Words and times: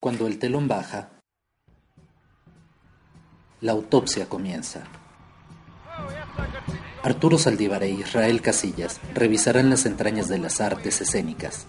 Cuando 0.00 0.28
el 0.28 0.38
telón 0.38 0.68
baja, 0.68 1.10
la 3.60 3.72
autopsia 3.72 4.28
comienza. 4.28 4.84
Arturo 7.02 7.36
Saldívar 7.36 7.82
e 7.82 7.90
Israel 7.90 8.40
Casillas 8.40 9.00
revisarán 9.14 9.70
las 9.70 9.86
entrañas 9.86 10.28
de 10.28 10.38
las 10.38 10.60
artes 10.60 11.00
escénicas. 11.00 11.66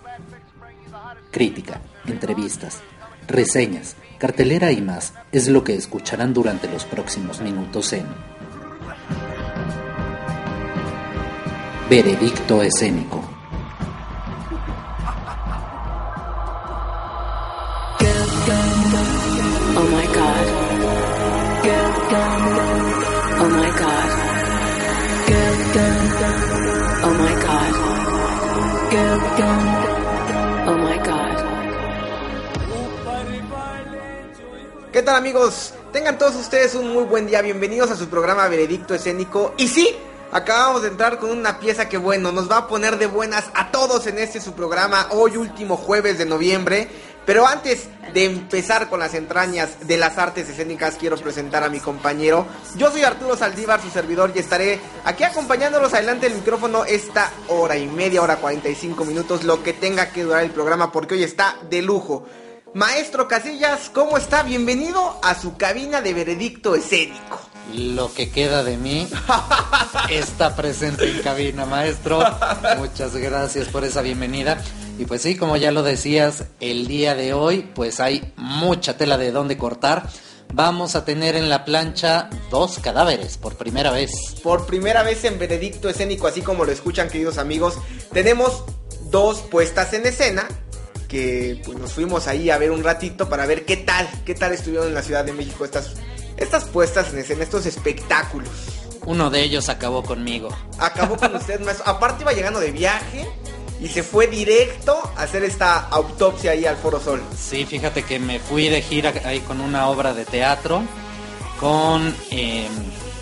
Crítica, 1.31 1.81
entrevistas, 2.05 2.81
reseñas, 3.27 3.95
cartelera 4.19 4.71
y 4.71 4.81
más 4.81 5.13
es 5.31 5.47
lo 5.47 5.63
que 5.63 5.75
escucharán 5.75 6.33
durante 6.33 6.69
los 6.69 6.85
próximos 6.85 7.41
minutos 7.41 7.93
en 7.93 8.05
Veredicto 11.89 12.61
Escénico. 12.61 13.28
Oh. 29.21 30.89
¿Qué 34.91 35.03
tal 35.03 35.15
amigos? 35.15 35.73
Tengan 35.91 36.17
todos 36.17 36.35
ustedes 36.35 36.73
un 36.75 36.93
muy 36.93 37.03
buen 37.03 37.27
día, 37.27 37.41
bienvenidos 37.41 37.91
a 37.91 37.95
su 37.95 38.07
programa 38.07 38.47
Veredicto 38.47 38.93
Escénico. 38.93 39.53
Y 39.57 39.67
sí, 39.67 39.95
acabamos 40.31 40.83
de 40.83 40.87
entrar 40.87 41.19
con 41.19 41.31
una 41.31 41.59
pieza 41.59 41.89
que 41.89 41.97
bueno, 41.97 42.31
nos 42.31 42.49
va 42.49 42.57
a 42.57 42.67
poner 42.67 42.97
de 42.97 43.07
buenas 43.07 43.45
a 43.53 43.71
todos 43.71 44.07
en 44.07 44.19
este 44.19 44.39
su 44.39 44.53
programa, 44.53 45.07
hoy 45.11 45.37
último 45.37 45.75
jueves 45.77 46.17
de 46.17 46.25
noviembre. 46.25 46.87
Pero 47.29 47.45
antes 47.45 47.87
de 48.11 48.25
empezar 48.25 48.89
con 48.89 48.99
las 48.99 49.13
entrañas 49.13 49.87
de 49.87 49.97
las 49.97 50.17
artes 50.17 50.49
escénicas, 50.49 50.95
quiero 50.95 51.15
presentar 51.15 51.63
a 51.63 51.69
mi 51.69 51.79
compañero. 51.79 52.47
Yo 52.75 52.89
soy 52.89 53.03
Arturo 53.03 53.37
Saldívar, 53.37 53.79
su 53.79 53.91
servidor, 53.91 54.31
y 54.33 54.39
estaré 54.39 54.79
aquí 55.05 55.23
acompañándolos 55.23 55.93
adelante 55.93 56.27
del 56.27 56.39
micrófono 56.39 56.85
esta 56.85 57.31
hora 57.49 57.77
y 57.77 57.85
media, 57.85 58.23
hora 58.23 58.37
45 58.37 59.05
minutos, 59.05 59.43
lo 59.43 59.61
que 59.61 59.73
tenga 59.73 60.09
que 60.09 60.23
durar 60.23 60.43
el 60.43 60.49
programa, 60.49 60.91
porque 60.91 61.13
hoy 61.13 61.23
está 61.23 61.55
de 61.69 61.83
lujo. 61.83 62.25
Maestro 62.73 63.27
Casillas, 63.27 63.91
¿cómo 63.93 64.17
está? 64.17 64.41
Bienvenido 64.41 65.19
a 65.21 65.39
su 65.39 65.55
cabina 65.55 66.01
de 66.01 66.15
veredicto 66.15 66.73
escénico. 66.73 67.39
Lo 67.75 68.11
que 68.11 68.31
queda 68.31 68.63
de 68.63 68.77
mí 68.77 69.07
está 70.09 70.55
presente 70.55 71.07
en 71.07 71.21
cabina, 71.21 71.67
maestro. 71.67 72.23
Muchas 72.79 73.15
gracias 73.15 73.67
por 73.67 73.83
esa 73.83 74.01
bienvenida. 74.01 74.59
Y 74.99 75.05
pues 75.05 75.21
sí, 75.21 75.37
como 75.37 75.55
ya 75.55 75.71
lo 75.71 75.81
decías, 75.81 76.43
el 76.59 76.85
día 76.85 77.15
de 77.15 77.31
hoy 77.33 77.69
pues 77.73 78.01
hay 78.01 78.33
mucha 78.35 78.97
tela 78.97 79.17
de 79.17 79.31
dónde 79.31 79.57
cortar. 79.57 80.09
Vamos 80.53 80.97
a 80.97 81.05
tener 81.05 81.37
en 81.37 81.47
la 81.47 81.63
plancha 81.63 82.29
dos 82.51 82.79
cadáveres 82.79 83.37
por 83.37 83.55
primera 83.55 83.91
vez. 83.91 84.11
Por 84.43 84.65
primera 84.65 85.01
vez 85.01 85.23
en 85.23 85.39
veredicto 85.39 85.87
escénico, 85.87 86.27
así 86.27 86.41
como 86.41 86.65
lo 86.65 86.73
escuchan 86.73 87.07
queridos 87.07 87.37
amigos, 87.37 87.77
tenemos 88.11 88.65
dos 89.09 89.39
puestas 89.39 89.93
en 89.93 90.05
escena 90.05 90.49
que 91.07 91.61
pues 91.63 91.77
nos 91.77 91.93
fuimos 91.93 92.27
ahí 92.27 92.49
a 92.49 92.57
ver 92.57 92.71
un 92.71 92.83
ratito 92.83 93.29
para 93.29 93.45
ver 93.45 93.63
qué 93.63 93.77
tal, 93.77 94.05
qué 94.25 94.35
tal 94.35 94.51
estuvieron 94.51 94.89
en 94.89 94.95
la 94.95 95.01
Ciudad 95.01 95.23
de 95.23 95.31
México 95.31 95.63
estas, 95.63 95.93
estas 96.35 96.65
puestas 96.65 97.13
en 97.13 97.19
escena, 97.19 97.43
estos 97.43 97.65
espectáculos. 97.65 98.49
Uno 99.05 99.29
de 99.29 99.43
ellos 99.43 99.69
acabó 99.69 100.03
conmigo. 100.03 100.49
Acabó 100.77 101.15
con 101.15 101.33
usted, 101.37 101.61
maestro. 101.61 101.87
Aparte 101.87 102.23
iba 102.23 102.33
llegando 102.33 102.59
de 102.59 102.71
viaje 102.71 103.25
y 103.81 103.87
se 103.87 104.03
fue 104.03 104.27
directo 104.27 104.99
a 105.15 105.23
hacer 105.23 105.43
esta 105.43 105.79
autopsia 105.79 106.51
ahí 106.51 106.65
al 106.65 106.75
Foro 106.77 106.99
Sol. 106.99 107.21
Sí, 107.37 107.65
fíjate 107.65 108.03
que 108.03 108.19
me 108.19 108.39
fui 108.39 108.67
de 108.69 108.81
gira 108.81 109.13
ahí 109.23 109.39
con 109.39 109.61
una 109.61 109.87
obra 109.87 110.13
de 110.13 110.25
teatro, 110.25 110.83
con 111.59 112.13
eh, 112.31 112.67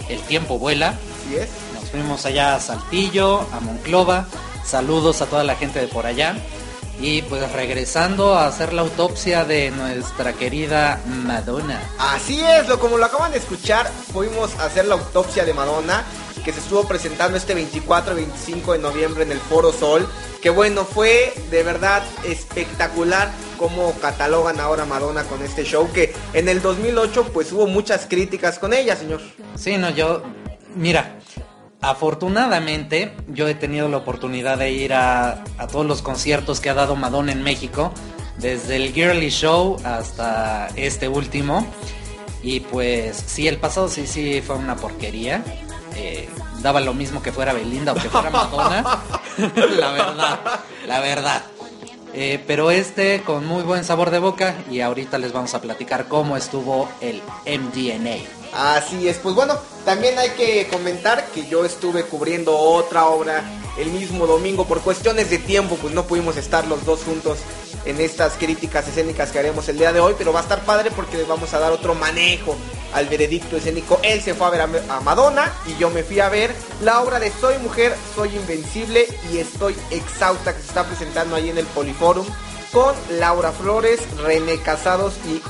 El 0.10 0.20
tiempo 0.22 0.58
vuela. 0.58 0.90
Así 0.90 1.36
es. 1.36 1.50
Nos 1.74 1.90
fuimos 1.90 2.26
allá 2.26 2.56
a 2.56 2.60
Saltillo, 2.60 3.42
a 3.52 3.60
Monclova. 3.60 4.28
Saludos 4.66 5.22
a 5.22 5.28
toda 5.28 5.44
la 5.44 5.56
gente 5.56 5.80
de 5.80 5.88
por 5.88 6.06
allá. 6.06 6.36
Y 7.00 7.22
pues 7.24 7.52
regresando 7.52 8.34
a 8.34 8.48
hacer 8.48 8.74
la 8.74 8.82
autopsia 8.82 9.46
de 9.46 9.70
nuestra 9.72 10.34
querida 10.34 11.00
Madonna. 11.06 11.80
Así 12.00 12.40
es, 12.42 12.68
lo 12.68 12.80
como 12.80 12.98
lo 12.98 13.06
acaban 13.06 13.32
de 13.32 13.38
escuchar, 13.38 13.88
fuimos 14.12 14.56
a 14.56 14.66
hacer 14.66 14.86
la 14.86 14.96
autopsia 14.96 15.46
de 15.46 15.54
Madonna, 15.54 16.04
que 16.44 16.52
se 16.54 16.60
estuvo 16.60 16.88
presentando 16.88 17.38
este 17.38 17.54
24 17.54 18.14
y 18.14 18.24
25 18.24 18.74
de 18.74 18.80
noviembre 18.80 19.24
en 19.24 19.32
el 19.32 19.40
Foro 19.40 19.72
Sol. 19.72 20.08
Que 20.42 20.50
bueno, 20.50 20.86
fue 20.86 21.34
de 21.52 21.62
verdad 21.62 22.04
espectacular 22.26 23.32
cómo 23.58 23.94
catalogan 24.00 24.60
ahora 24.60 24.86
Madonna 24.86 25.24
con 25.24 25.42
este 25.42 25.64
show, 25.66 25.92
que 25.92 26.14
en 26.34 26.48
el 26.48 26.62
2008 26.62 27.32
pues 27.34 27.52
hubo 27.52 27.68
muchas 27.68 28.06
críticas 28.06 28.60
con 28.60 28.74
ella, 28.74 28.96
señor. 28.96 29.22
Sí, 29.56 29.78
no, 29.78 29.90
yo, 29.90 30.24
mira, 30.76 31.20
afortunadamente 31.82 33.16
yo 33.28 33.48
he 33.48 33.56
tenido 33.56 33.88
la 33.90 33.98
oportunidad 33.98 34.58
de 34.58 34.72
ir 34.72 34.94
a, 34.94 35.44
todos 35.72 35.86
los 35.86 36.02
conciertos 36.02 36.60
que 36.60 36.70
ha 36.70 36.74
dado 36.74 36.96
Madonna 36.96 37.32
en 37.32 37.44
México, 37.44 37.92
desde 38.38 38.76
el 38.76 38.94
Girly 38.94 39.30
Show 39.30 39.78
hasta 39.84 40.68
este 40.76 41.08
último. 41.08 41.66
Y 42.44 42.62
pues 42.62 43.18
sí, 43.26 43.48
el 43.48 43.58
pasado 43.58 43.90
sí, 43.90 44.08
sí 44.08 44.42
fue 44.46 44.56
una 44.56 44.76
porquería. 44.76 45.44
Eh, 45.96 46.30
daba 46.62 46.80
lo 46.80 46.94
mismo 46.94 47.22
que 47.22 47.32
fuera 47.32 47.54
Belinda 47.54 47.94
o 47.94 47.96
que 47.96 48.10
fuera 48.10 48.30
Madonna. 48.30 48.84
la 49.38 49.92
verdad, 49.92 50.40
la 50.88 51.00
verdad. 51.00 51.44
Eh, 52.14 52.44
pero 52.48 52.72
este 52.72 53.22
con 53.22 53.46
muy 53.46 53.64
buen 53.64 53.84
sabor 53.84 54.10
de 54.10 54.20
boca 54.20 54.56
y 54.72 54.80
ahorita 54.82 55.18
les 55.18 55.34
vamos 55.34 55.54
a 55.54 55.62
platicar 55.62 56.08
cómo 56.08 56.38
estuvo 56.38 56.90
el 57.02 57.22
MDNA. 57.46 58.37
Así 58.54 59.08
es, 59.08 59.18
pues 59.18 59.36
bueno, 59.36 59.56
también 59.86 60.18
hay 60.18 60.32
que 60.32 60.68
comentar 60.68 61.28
que 61.28 61.48
yo 61.48 61.66
estuve 61.66 62.04
cubriendo 62.04 62.58
otra 62.58 63.06
obra 63.06 63.44
el 63.78 63.92
mismo 63.92 64.26
domingo 64.26 64.66
por 64.66 64.82
cuestiones 64.82 65.30
de 65.30 65.38
tiempo, 65.38 65.78
pues 65.80 65.94
no 65.94 66.06
pudimos 66.06 66.36
estar 66.38 66.66
los 66.68 66.84
dos 66.86 67.04
juntos 67.04 67.38
en 67.86 68.02
estas 68.02 68.34
críticas 68.34 68.88
escénicas 68.88 69.32
que 69.32 69.40
haremos 69.40 69.70
el 69.70 69.78
día 69.78 69.94
de 69.94 70.00
hoy, 70.00 70.16
pero 70.18 70.34
va 70.34 70.40
a 70.40 70.44
estar 70.44 70.62
padre 70.62 70.92
porque 70.92 71.18
les 71.18 71.28
vamos 71.28 71.54
a 71.54 71.60
dar 71.60 71.72
otro 71.72 71.96
manejo 71.96 72.56
al 72.94 73.08
veredicto 73.08 73.56
escénico. 73.56 74.00
Él 74.04 74.22
se 74.22 74.34
fue 74.34 74.48
a 74.48 74.50
ver 74.50 74.62
a, 74.62 75.00
Madonna 75.02 75.54
y 75.68 75.78
yo 75.78 75.90
me 75.90 76.04
fui 76.04 76.20
a 76.20 76.30
ver 76.30 76.54
la 76.82 77.02
obra 77.02 77.20
de 77.20 77.32
Soy 77.32 77.58
Mujer, 77.60 77.96
Soy 78.16 78.36
Invencible 78.36 79.08
y 79.32 79.38
Estoy 79.38 79.76
Exhausta 79.92 80.54
que 80.54 80.62
se 80.62 80.68
está 80.68 80.84
presentando 80.84 81.36
ahí 81.36 81.50
en 81.50 81.58
el 81.58 81.66
Poliforum 81.68 82.26
con 82.74 82.94
Laura 83.12 83.52
Flores, 83.52 84.02
René 84.18 84.60
Casados 84.60 85.14
y 85.26 85.42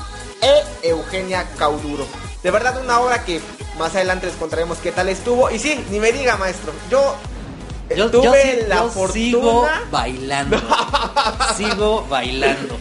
e 0.44 0.88
Eugenia 0.88 1.44
Cauduro. 1.58 2.27
De 2.42 2.50
verdad 2.50 2.80
una 2.82 3.00
obra 3.00 3.24
que 3.24 3.40
más 3.78 3.94
adelante 3.94 4.26
les 4.26 4.36
contaremos 4.36 4.78
qué 4.78 4.92
tal 4.92 5.08
estuvo. 5.08 5.50
Y 5.50 5.58
sí, 5.58 5.84
ni 5.90 5.98
me 5.98 6.12
diga 6.12 6.36
maestro, 6.36 6.72
yo 6.90 7.16
Yo, 7.96 8.10
tuve 8.10 8.60
yo 8.62 8.68
la 8.68 8.76
yo 8.76 8.88
fortuna... 8.90 9.12
sigo 9.12 9.66
bailando. 9.90 10.56
sigo 11.56 12.06
bailando. 12.08 12.76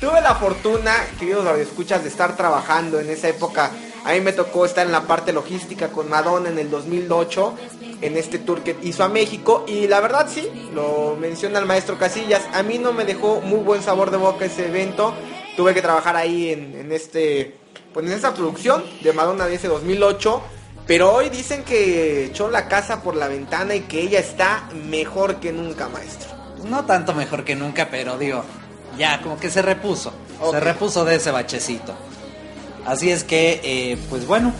Tuve 0.00 0.20
la 0.20 0.34
fortuna, 0.34 0.92
queridos 1.18 1.46
escuchas, 1.58 2.02
de 2.02 2.08
estar 2.08 2.36
trabajando 2.36 3.00
en 3.00 3.08
esa 3.08 3.28
época. 3.28 3.70
A 4.04 4.12
mí 4.12 4.20
me 4.20 4.32
tocó 4.32 4.66
estar 4.66 4.84
en 4.86 4.92
la 4.92 5.02
parte 5.02 5.32
logística 5.32 5.88
con 5.88 6.08
Madonna 6.08 6.48
en 6.50 6.58
el 6.58 6.70
2008, 6.70 7.54
en 8.02 8.16
este 8.16 8.38
tour 8.38 8.62
que 8.62 8.76
hizo 8.82 9.02
a 9.04 9.08
México. 9.08 9.64
Y 9.66 9.88
la 9.88 10.00
verdad 10.00 10.28
sí, 10.32 10.68
lo 10.74 11.16
menciona 11.18 11.58
el 11.58 11.64
maestro 11.66 11.98
Casillas, 11.98 12.42
a 12.52 12.62
mí 12.62 12.78
no 12.78 12.92
me 12.92 13.04
dejó 13.04 13.40
muy 13.40 13.60
buen 13.60 13.82
sabor 13.82 14.10
de 14.10 14.18
boca 14.18 14.44
ese 14.44 14.66
evento. 14.68 15.14
Tuve 15.56 15.72
que 15.74 15.80
trabajar 15.82 16.14
ahí 16.14 16.50
en, 16.50 16.76
en 16.78 16.92
este, 16.92 17.56
pues 17.96 18.08
en 18.08 18.12
esta 18.12 18.34
producción 18.34 18.84
de 19.00 19.10
Madonna 19.14 19.46
de 19.46 19.54
ese 19.54 19.68
2008. 19.68 20.42
Pero 20.86 21.14
hoy 21.14 21.30
dicen 21.30 21.64
que 21.64 22.26
echó 22.26 22.50
la 22.50 22.68
casa 22.68 23.02
por 23.02 23.16
la 23.16 23.26
ventana 23.26 23.74
y 23.74 23.80
que 23.80 24.02
ella 24.02 24.18
está 24.18 24.68
mejor 24.84 25.36
que 25.36 25.50
nunca, 25.50 25.88
maestro. 25.88 26.28
No 26.64 26.84
tanto 26.84 27.14
mejor 27.14 27.42
que 27.42 27.56
nunca, 27.56 27.88
pero 27.90 28.18
digo, 28.18 28.44
ya 28.98 29.22
como 29.22 29.40
que 29.40 29.48
se 29.48 29.62
repuso. 29.62 30.12
Se 30.50 30.60
repuso 30.60 31.06
de 31.06 31.14
ese 31.14 31.30
bachecito. 31.30 31.94
Así 32.84 33.10
es 33.10 33.24
que, 33.24 33.62
eh, 33.64 33.98
pues 34.10 34.26
bueno, 34.26 34.52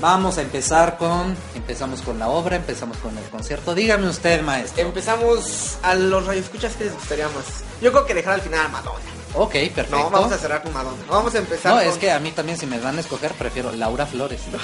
vamos 0.00 0.38
a 0.38 0.40
empezar 0.40 0.96
con. 0.96 1.36
Empezamos 1.54 2.00
con 2.00 2.18
la 2.18 2.30
obra, 2.30 2.56
empezamos 2.56 2.96
con 2.96 3.18
el 3.18 3.24
concierto. 3.24 3.74
Dígame 3.74 4.08
usted, 4.08 4.40
maestro. 4.40 4.82
Empezamos 4.82 5.76
a 5.82 5.94
los 5.94 6.24
radioescuchas 6.24 6.74
que 6.74 6.84
les 6.84 6.94
gustaría 6.94 7.28
más. 7.28 7.64
Yo 7.82 7.92
creo 7.92 8.06
que 8.06 8.14
dejar 8.14 8.32
al 8.32 8.40
final 8.40 8.64
a 8.64 8.68
Madonna. 8.68 9.17
Ok, 9.34 9.52
perfecto. 9.52 9.96
No, 9.96 10.10
vamos 10.10 10.32
a 10.32 10.38
cerrar 10.38 10.62
con 10.62 10.72
Madonna. 10.72 11.02
Vamos 11.08 11.34
a 11.34 11.38
empezar 11.38 11.72
No, 11.72 11.78
con... 11.80 11.88
es 11.88 11.96
que 11.98 12.10
a 12.10 12.18
mí 12.18 12.32
también, 12.32 12.58
si 12.58 12.66
me 12.66 12.78
dan 12.80 12.96
a 12.96 13.00
escoger, 13.00 13.32
prefiero 13.32 13.70
Laura 13.72 14.06
Flores. 14.06 14.40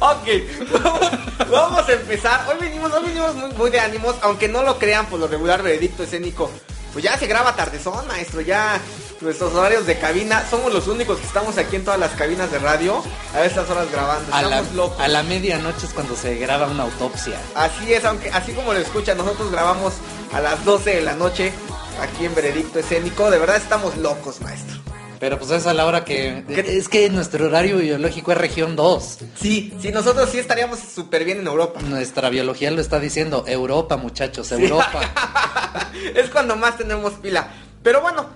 ok, 0.00 0.28
vamos, 0.82 1.10
vamos 1.50 1.88
a 1.88 1.92
empezar. 1.92 2.46
Hoy 2.48 2.56
venimos, 2.60 2.92
hoy 2.92 3.04
venimos 3.04 3.34
muy, 3.34 3.52
muy 3.54 3.70
de 3.70 3.80
ánimos, 3.80 4.14
aunque 4.22 4.48
no 4.48 4.62
lo 4.62 4.78
crean 4.78 5.06
por 5.06 5.18
lo 5.18 5.26
regular 5.26 5.62
veredicto 5.62 6.02
escénico. 6.02 6.50
Pues 6.92 7.04
ya 7.04 7.16
se 7.18 7.26
graba 7.26 7.54
tardezón, 7.54 8.06
maestro. 8.06 8.40
Ya 8.40 8.80
nuestros 9.20 9.54
horarios 9.54 9.86
de 9.86 9.98
cabina 9.98 10.44
somos 10.48 10.72
los 10.72 10.86
únicos 10.88 11.18
que 11.18 11.26
estamos 11.26 11.56
aquí 11.58 11.76
en 11.76 11.84
todas 11.84 11.98
las 11.98 12.12
cabinas 12.12 12.50
de 12.50 12.58
radio 12.58 13.02
a 13.34 13.44
estas 13.44 13.68
horas 13.70 13.90
grabando. 13.90 14.34
A 14.34 14.42
la, 14.42 14.48
Estamos 14.60 14.74
locos. 14.74 15.00
a 15.00 15.08
la 15.08 15.22
medianoche 15.22 15.86
es 15.86 15.92
cuando 15.92 16.16
se 16.16 16.36
graba 16.36 16.66
una 16.66 16.84
autopsia. 16.84 17.38
Así 17.54 17.92
es, 17.92 18.04
aunque 18.04 18.30
así 18.30 18.52
como 18.52 18.72
lo 18.72 18.78
escuchan, 18.78 19.16
nosotros 19.18 19.50
grabamos 19.50 19.94
a 20.32 20.40
las 20.40 20.64
12 20.64 20.96
de 20.96 21.02
la 21.02 21.14
noche. 21.14 21.52
aquí 22.00 22.26
en 22.26 22.34
Veredicto 22.34 22.78
Escénico. 22.78 23.30
De 23.30 23.38
verdad 23.38 23.56
estamos 23.56 23.96
locos, 23.96 24.40
maestro. 24.42 24.76
Pero 25.18 25.38
pues 25.38 25.50
es 25.50 25.66
a 25.66 25.72
la 25.72 25.86
hora 25.86 26.04
que... 26.04 26.44
¿Qué? 26.46 26.76
Es 26.76 26.90
que 26.90 27.08
nuestro 27.08 27.46
horario 27.46 27.78
biológico 27.78 28.32
es 28.32 28.38
región 28.38 28.76
2. 28.76 29.18
Sí, 29.40 29.72
sí, 29.80 29.90
nosotros 29.90 30.28
sí 30.30 30.38
estaríamos 30.38 30.78
súper 30.78 31.24
bien 31.24 31.38
en 31.40 31.46
Europa. 31.46 31.80
Nuestra 31.80 32.28
biología 32.28 32.70
lo 32.70 32.82
está 32.82 33.00
diciendo. 33.00 33.44
Europa, 33.46 33.96
muchachos, 33.96 34.52
Europa. 34.52 35.00
es 36.14 36.28
cuando 36.28 36.54
más 36.56 36.76
tenemos 36.76 37.14
pila. 37.14 37.48
Pero 37.82 38.02
bueno, 38.02 38.26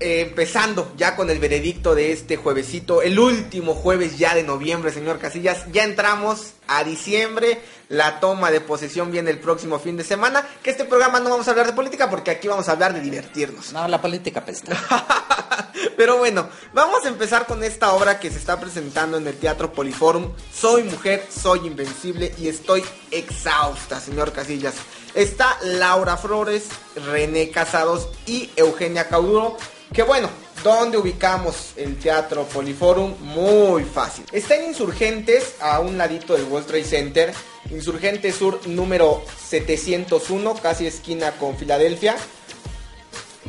eh, 0.00 0.22
empezando 0.22 0.92
ya 0.96 1.14
con 1.14 1.30
el 1.30 1.38
veredicto 1.38 1.94
de 1.94 2.12
este 2.12 2.36
juevesito, 2.36 3.00
el 3.00 3.18
último 3.18 3.74
jueves 3.74 4.18
ya 4.18 4.34
de 4.34 4.42
noviembre, 4.42 4.92
señor 4.92 5.18
Casillas. 5.18 5.70
Ya 5.72 5.84
entramos 5.84 6.54
a 6.66 6.82
diciembre. 6.84 7.60
La 7.88 8.18
toma 8.18 8.50
de 8.50 8.60
posesión 8.60 9.12
viene 9.12 9.30
el 9.30 9.38
próximo 9.38 9.78
fin 9.78 9.96
de 9.96 10.04
semana. 10.04 10.44
Que 10.62 10.70
este 10.70 10.84
programa 10.84 11.20
no 11.20 11.30
vamos 11.30 11.46
a 11.46 11.52
hablar 11.52 11.66
de 11.66 11.74
política 11.74 12.10
porque 12.10 12.32
aquí 12.32 12.48
vamos 12.48 12.68
a 12.68 12.72
hablar 12.72 12.92
de 12.92 13.00
divertirnos. 13.00 13.72
No, 13.72 13.86
la 13.86 14.00
política 14.00 14.44
pesta. 14.44 14.76
Pero 15.96 16.18
bueno, 16.18 16.48
vamos 16.72 17.04
a 17.04 17.08
empezar 17.08 17.46
con 17.46 17.62
esta 17.62 17.92
obra 17.92 18.18
que 18.18 18.30
se 18.30 18.38
está 18.38 18.58
presentando 18.58 19.18
en 19.18 19.26
el 19.26 19.36
Teatro 19.36 19.72
Poliforum. 19.72 20.32
Soy 20.52 20.82
mujer, 20.82 21.24
soy 21.30 21.66
invencible 21.66 22.34
y 22.38 22.48
estoy 22.48 22.82
exhausta, 23.10 24.00
señor 24.00 24.32
Casillas. 24.32 24.74
Está 25.14 25.56
Laura 25.62 26.16
Flores, 26.16 26.64
René 26.96 27.50
Casados 27.50 28.08
y 28.26 28.50
Eugenia 28.56 29.08
Cauduro. 29.08 29.56
Que 29.94 30.02
bueno, 30.02 30.28
¿dónde 30.64 30.98
ubicamos 30.98 31.72
el 31.76 31.96
Teatro 31.98 32.44
Poliforum? 32.44 33.14
Muy 33.20 33.84
fácil. 33.84 34.24
Está 34.32 34.56
en 34.56 34.64
Insurgentes, 34.68 35.54
a 35.60 35.78
un 35.80 35.96
ladito 35.96 36.34
del 36.34 36.44
World 36.44 36.66
Trade 36.66 36.84
Center. 36.84 37.34
Insurgentes 37.70 38.34
Sur 38.34 38.66
número 38.66 39.22
701, 39.48 40.54
casi 40.56 40.86
esquina 40.86 41.32
con 41.32 41.56
Filadelfia 41.56 42.16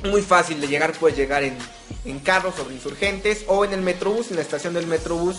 muy 0.03 0.21
fácil 0.21 0.62
de 0.62 0.68
llegar, 0.68 0.94
puedes 0.94 1.18
llegar 1.18 1.44
en, 1.44 1.57
en 2.06 2.19
carro 2.19 2.53
sobre 2.56 2.75
insurgentes 2.75 3.44
o 3.48 3.65
en 3.65 3.74
el 3.74 3.81
Metrobús, 3.81 4.30
en 4.30 4.36
la 4.38 4.41
estación 4.41 4.74
del 4.74 4.88
Metrobús, 4.88 5.38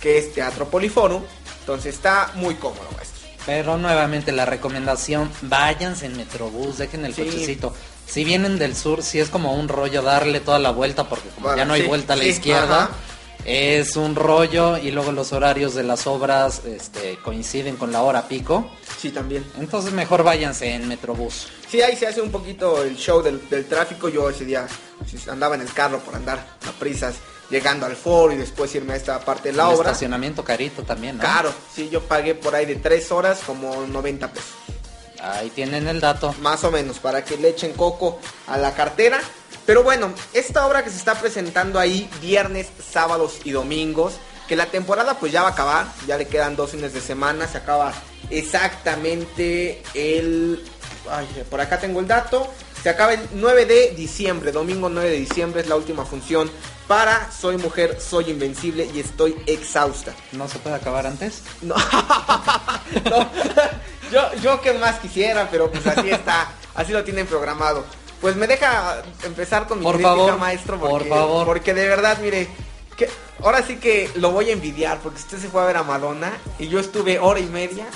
que 0.00 0.18
es 0.18 0.32
Teatro 0.32 0.68
Poliforum. 0.68 1.22
Entonces 1.60 1.94
está 1.94 2.30
muy 2.34 2.54
cómodo 2.56 2.88
esto. 3.00 3.20
Pero 3.46 3.76
nuevamente 3.78 4.30
la 4.32 4.44
recomendación, 4.44 5.30
váyanse 5.42 6.06
en 6.06 6.16
Metrobús, 6.16 6.78
dejen 6.78 7.04
el 7.04 7.14
Sí. 7.14 7.24
cochecito. 7.24 7.72
Si 8.12 8.24
vienen 8.24 8.58
del 8.58 8.76
sur, 8.76 9.02
si 9.02 9.20
es 9.20 9.30
como 9.30 9.54
un 9.54 9.68
rollo 9.68 10.02
darle 10.02 10.40
toda 10.40 10.58
la 10.58 10.70
vuelta, 10.70 11.08
porque 11.08 11.28
como 11.30 11.46
Bueno, 11.46 11.56
ya 11.56 11.64
no 11.64 11.72
hay 11.74 11.82
vuelta 11.86 12.12
a 12.12 12.16
la 12.16 12.24
sí, 12.24 12.28
izquierda, 12.30 12.82
ajá. 12.84 12.90
es 13.46 13.96
un 13.96 14.14
rollo 14.14 14.76
y 14.76 14.90
luego 14.90 15.12
los 15.12 15.32
horarios 15.32 15.74
de 15.74 15.82
las 15.82 16.06
obras 16.06 16.62
este, 16.66 17.16
coinciden 17.24 17.76
con 17.76 17.90
la 17.90 18.02
hora 18.02 18.28
pico. 18.28 18.70
Sí, 19.00 19.10
también. 19.10 19.44
Entonces 19.58 19.92
mejor 19.92 20.24
váyanse 20.24 20.74
en 20.74 20.88
Metrobús. 20.88 21.48
Sí, 21.70 21.80
ahí 21.80 21.96
se 21.96 22.06
hace 22.06 22.20
un 22.20 22.30
poquito 22.30 22.82
el 22.82 22.96
show 22.96 23.22
del, 23.22 23.48
del 23.48 23.64
tráfico. 23.64 24.10
Yo 24.10 24.28
ese 24.28 24.44
día 24.44 24.66
andaba 25.30 25.54
en 25.54 25.62
el 25.62 25.72
carro 25.72 25.98
por 26.00 26.14
andar 26.14 26.46
a 26.68 26.72
prisas, 26.78 27.14
llegando 27.48 27.86
al 27.86 27.96
foro 27.96 28.34
y 28.34 28.36
después 28.36 28.74
irme 28.74 28.92
a 28.92 28.96
esta 28.96 29.20
parte 29.20 29.50
de 29.50 29.56
la 29.56 29.68
el 29.70 29.74
obra. 29.74 29.88
estacionamiento 29.88 30.44
carito 30.44 30.82
también, 30.82 31.16
¿no? 31.16 31.22
Caro, 31.22 31.50
sí, 31.74 31.88
yo 31.90 32.02
pagué 32.02 32.34
por 32.34 32.54
ahí 32.54 32.66
de 32.66 32.76
3 32.76 33.10
horas 33.10 33.40
como 33.46 33.86
90 33.86 34.30
pesos. 34.30 34.50
Ahí 35.22 35.50
tienen 35.50 35.86
el 35.86 36.00
dato. 36.00 36.34
más 36.40 36.64
o 36.64 36.70
menos, 36.70 36.98
para 36.98 37.24
que 37.24 37.36
le 37.36 37.50
echen 37.50 37.72
coco 37.72 38.18
a 38.48 38.58
la 38.58 38.74
cartera. 38.74 39.20
Pero 39.64 39.84
bueno, 39.84 40.12
esta 40.32 40.66
obra 40.66 40.82
que 40.82 40.90
se 40.90 40.96
está 40.96 41.14
presentando 41.14 41.78
ahí 41.78 42.10
viernes, 42.20 42.68
sábados 42.92 43.38
y 43.44 43.52
domingos, 43.52 44.14
que 44.48 44.56
la 44.56 44.66
temporada 44.66 45.18
pues 45.18 45.30
ya 45.30 45.42
va 45.42 45.48
a 45.48 45.52
acabar, 45.52 45.86
ya 46.06 46.16
le 46.18 46.26
quedan 46.26 46.56
dos 46.56 46.72
fines 46.72 46.92
de 46.92 47.00
semana, 47.00 47.46
se 47.46 47.58
acaba 47.58 47.92
exactamente 48.30 49.82
el... 49.94 50.64
Ay, 51.08 51.26
por 51.48 51.60
acá 51.60 51.78
tengo 51.78 52.00
el 52.00 52.08
dato, 52.08 52.52
se 52.82 52.88
acaba 52.88 53.14
el 53.14 53.20
9 53.34 53.66
de 53.66 53.90
diciembre, 53.96 54.50
domingo 54.50 54.88
9 54.88 55.08
de 55.10 55.16
diciembre 55.16 55.60
es 55.60 55.68
la 55.68 55.76
última 55.76 56.04
función 56.04 56.50
para 56.88 57.30
Soy 57.30 57.56
Mujer, 57.56 58.00
Soy 58.00 58.30
Invencible 58.30 58.90
y 58.92 59.00
estoy 59.00 59.36
exhausta. 59.46 60.12
¿No 60.32 60.48
se 60.48 60.58
puede 60.58 60.76
acabar 60.76 61.06
antes? 61.06 61.42
No, 61.60 61.76
No. 63.04 63.30
Yo, 64.12 64.34
yo 64.42 64.60
que 64.60 64.72
más 64.74 64.98
quisiera, 65.00 65.48
pero 65.50 65.70
pues 65.70 65.86
así 65.86 66.10
está, 66.10 66.48
así 66.74 66.92
lo 66.92 67.02
tienen 67.02 67.26
programado. 67.26 67.84
Pues 68.20 68.36
me 68.36 68.46
deja 68.46 69.02
empezar 69.24 69.66
con 69.66 69.78
mi 69.78 69.84
Por 69.84 69.94
crítica, 69.96 70.14
favor, 70.14 70.38
maestro, 70.38 70.78
por 70.78 70.90
porque, 70.90 71.08
favor. 71.08 71.44
porque 71.46 71.74
de 71.74 71.88
verdad, 71.88 72.18
mire, 72.22 72.46
que 72.96 73.08
ahora 73.42 73.62
sí 73.66 73.76
que 73.76 74.08
lo 74.14 74.30
voy 74.30 74.50
a 74.50 74.52
envidiar, 74.52 74.98
porque 74.98 75.18
usted 75.18 75.38
se 75.38 75.48
fue 75.48 75.60
a 75.62 75.64
ver 75.64 75.76
a 75.76 75.82
Madonna 75.82 76.32
y 76.58 76.68
yo 76.68 76.78
estuve 76.78 77.18
hora 77.18 77.40
y 77.40 77.46
media 77.46 77.86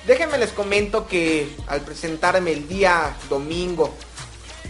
déjenme 0.08 0.38
les 0.38 0.52
comento 0.52 1.08
que 1.08 1.56
al 1.68 1.82
presentarme 1.82 2.52
el 2.54 2.68
día 2.68 3.16
domingo, 3.30 3.94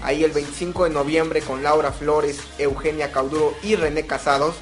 ahí 0.02 0.24
el 0.24 0.32
25 0.32 0.86
de 0.86 0.90
noviembre 0.90 1.42
con 1.42 1.62
Laura 1.62 1.92
Flores, 1.92 2.40
Eugenia 2.58 3.12
Cauduro 3.12 3.54
y 3.62 3.76
René 3.76 4.06
Casados, 4.08 4.56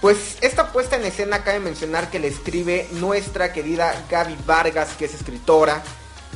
pues 0.00 0.38
esta 0.40 0.72
puesta 0.72 0.96
en 0.96 1.04
escena 1.04 1.44
cabe 1.44 1.60
mencionar 1.60 2.08
que 2.10 2.18
le 2.18 2.28
escribe 2.28 2.88
nuestra 2.92 3.52
querida 3.52 3.92
Gaby 4.10 4.36
Vargas, 4.46 4.90
que 4.98 5.04
es 5.04 5.14
escritora, 5.14 5.82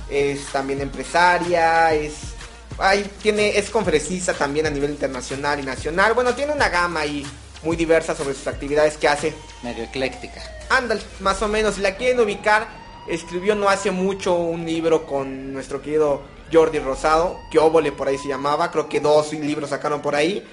es 0.08 0.46
también 0.46 0.80
empresaria, 0.80 1.92
es 1.94 2.34
ay, 2.78 3.10
tiene 3.22 3.56
es 3.56 3.70
conferencista 3.70 4.34
también 4.34 4.66
a 4.66 4.70
nivel 4.70 4.90
internacional 4.90 5.60
y 5.60 5.62
nacional. 5.62 6.14
Bueno, 6.14 6.34
tiene 6.34 6.52
una 6.52 6.68
gama 6.68 7.00
ahí 7.00 7.26
muy 7.62 7.76
diversa 7.76 8.14
sobre 8.14 8.34
sus 8.34 8.46
actividades 8.46 8.96
que 8.96 9.08
hace. 9.08 9.34
Medio 9.62 9.84
ecléctica. 9.84 10.42
Ándale, 10.70 11.02
más 11.20 11.40
o 11.42 11.48
menos. 11.48 11.76
Si 11.76 11.80
la 11.80 11.96
quieren 11.96 12.20
ubicar, 12.20 12.66
escribió 13.08 13.54
no 13.54 13.68
hace 13.68 13.90
mucho 13.90 14.34
un 14.34 14.64
libro 14.64 15.06
con 15.06 15.52
nuestro 15.52 15.80
querido 15.80 16.22
Jordi 16.52 16.78
Rosado, 16.78 17.40
que 17.50 17.58
óvole 17.58 17.92
por 17.92 18.08
ahí 18.08 18.18
se 18.18 18.28
llamaba. 18.28 18.70
Creo 18.70 18.88
que 18.88 19.00
dos 19.00 19.32
libros 19.32 19.70
sacaron 19.70 20.02
por 20.02 20.14
ahí. 20.14 20.46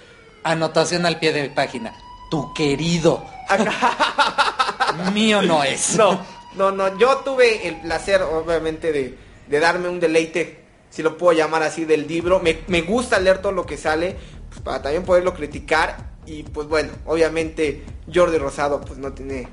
Anotación 0.44 1.06
al 1.06 1.20
pie 1.20 1.34
de 1.34 1.50
página. 1.50 1.94
Tu 2.30 2.54
querido. 2.54 3.26
Mío 5.14 5.42
no 5.42 5.64
es. 5.64 5.96
No, 5.96 6.26
no, 6.56 6.72
no. 6.72 6.98
Yo 6.98 7.18
tuve 7.18 7.68
el 7.68 7.82
placer, 7.82 8.22
obviamente, 8.22 8.92
de, 8.92 9.18
de 9.52 9.60
darme 9.60 9.90
un 9.90 10.00
deleite, 10.00 10.64
si 10.90 11.04
lo 11.04 11.18
puedo 11.18 11.38
llamar 11.38 11.62
así, 11.62 11.86
del 11.86 12.08
libro. 12.08 12.40
Me, 12.40 12.62
me 12.68 12.82
gusta 12.82 13.20
leer 13.20 13.40
todo 13.40 13.52
lo 13.52 13.66
que 13.66 13.78
sale, 13.78 14.16
pues, 14.50 14.62
para 14.62 14.82
también 14.82 15.04
poderlo 15.04 15.36
criticar. 15.36 16.10
Y 16.26 16.44
pues 16.44 16.68
bueno, 16.68 16.92
obviamente 17.06 17.84
Jordi 18.12 18.38
Rosado 18.38 18.82
pues 18.82 18.98
no 18.98 19.12
tiene... 19.14 19.48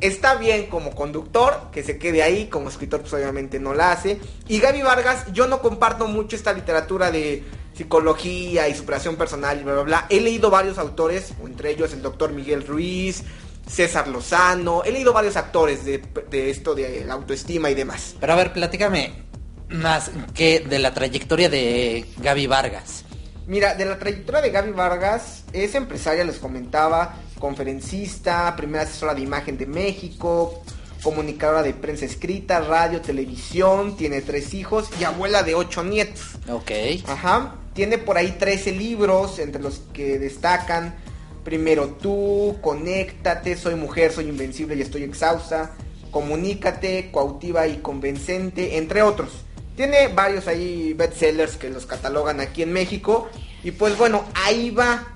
Está 0.00 0.34
bien 0.34 0.66
como 0.66 0.94
conductor, 0.94 1.70
que 1.72 1.82
se 1.82 1.98
quede 1.98 2.22
ahí, 2.22 2.48
como 2.48 2.68
escritor 2.68 3.00
pues 3.00 3.12
obviamente 3.14 3.58
no 3.58 3.74
la 3.74 3.92
hace. 3.92 4.20
Y 4.48 4.58
Gaby 4.58 4.82
Vargas, 4.82 5.32
yo 5.32 5.46
no 5.46 5.62
comparto 5.62 6.06
mucho 6.08 6.36
esta 6.36 6.52
literatura 6.52 7.10
de 7.10 7.44
psicología 7.74 8.68
y 8.68 8.74
superación 8.74 9.16
personal 9.16 9.60
y 9.60 9.62
bla, 9.62 9.74
bla, 9.74 9.82
bla. 9.82 10.06
He 10.10 10.20
leído 10.20 10.50
varios 10.50 10.78
autores, 10.78 11.32
entre 11.42 11.70
ellos 11.70 11.92
el 11.92 12.02
doctor 12.02 12.32
Miguel 12.32 12.66
Ruiz, 12.66 13.22
César 13.66 14.08
Lozano. 14.08 14.84
He 14.84 14.92
leído 14.92 15.12
varios 15.12 15.36
actores 15.36 15.84
de, 15.84 16.02
de 16.30 16.50
esto 16.50 16.74
de 16.74 17.04
la 17.04 17.14
autoestima 17.14 17.70
y 17.70 17.74
demás. 17.74 18.14
Pero 18.20 18.32
a 18.32 18.36
ver, 18.36 18.52
platícame 18.52 19.24
más 19.68 20.10
que 20.34 20.60
de 20.60 20.78
la 20.78 20.94
trayectoria 20.94 21.48
de 21.48 22.06
Gaby 22.18 22.46
Vargas. 22.46 23.04
Mira, 23.46 23.74
de 23.74 23.84
la 23.84 23.98
trayectoria 23.98 24.40
de 24.40 24.50
Gaby 24.50 24.72
Vargas, 24.72 25.44
es 25.52 25.74
empresaria, 25.74 26.24
les 26.24 26.38
comentaba, 26.38 27.16
conferencista, 27.38 28.54
primera 28.56 28.84
asesora 28.84 29.14
de 29.14 29.20
imagen 29.20 29.58
de 29.58 29.66
México, 29.66 30.62
comunicadora 31.02 31.62
de 31.62 31.74
prensa 31.74 32.06
escrita, 32.06 32.60
radio, 32.60 33.02
televisión, 33.02 33.96
tiene 33.98 34.22
tres 34.22 34.54
hijos 34.54 34.88
y 34.98 35.04
abuela 35.04 35.42
de 35.42 35.54
ocho 35.54 35.84
nietos. 35.84 36.38
Ok. 36.48 36.70
Ajá. 37.06 37.56
Tiene 37.74 37.98
por 37.98 38.16
ahí 38.16 38.36
13 38.38 38.72
libros, 38.72 39.38
entre 39.38 39.60
los 39.60 39.82
que 39.92 40.18
destacan 40.18 40.94
primero 41.44 41.88
tú, 42.00 42.56
Conéctate, 42.60 43.56
Soy 43.56 43.76
mujer, 43.76 44.12
soy 44.12 44.28
invencible 44.28 44.74
y 44.74 44.82
estoy 44.82 45.04
exhausta, 45.04 45.76
Comunícate, 46.10 47.10
Coautiva 47.12 47.66
y 47.66 47.76
convencente, 47.78 48.78
entre 48.78 49.02
otros. 49.02 49.44
Tiene 49.76 50.08
varios 50.08 50.46
ahí 50.46 50.92
bestsellers 50.94 51.56
que 51.56 51.68
los 51.68 51.86
catalogan 51.86 52.40
aquí 52.40 52.62
en 52.62 52.72
México. 52.72 53.28
Y 53.62 53.72
pues 53.72 53.98
bueno, 53.98 54.24
ahí 54.34 54.70
va. 54.70 55.10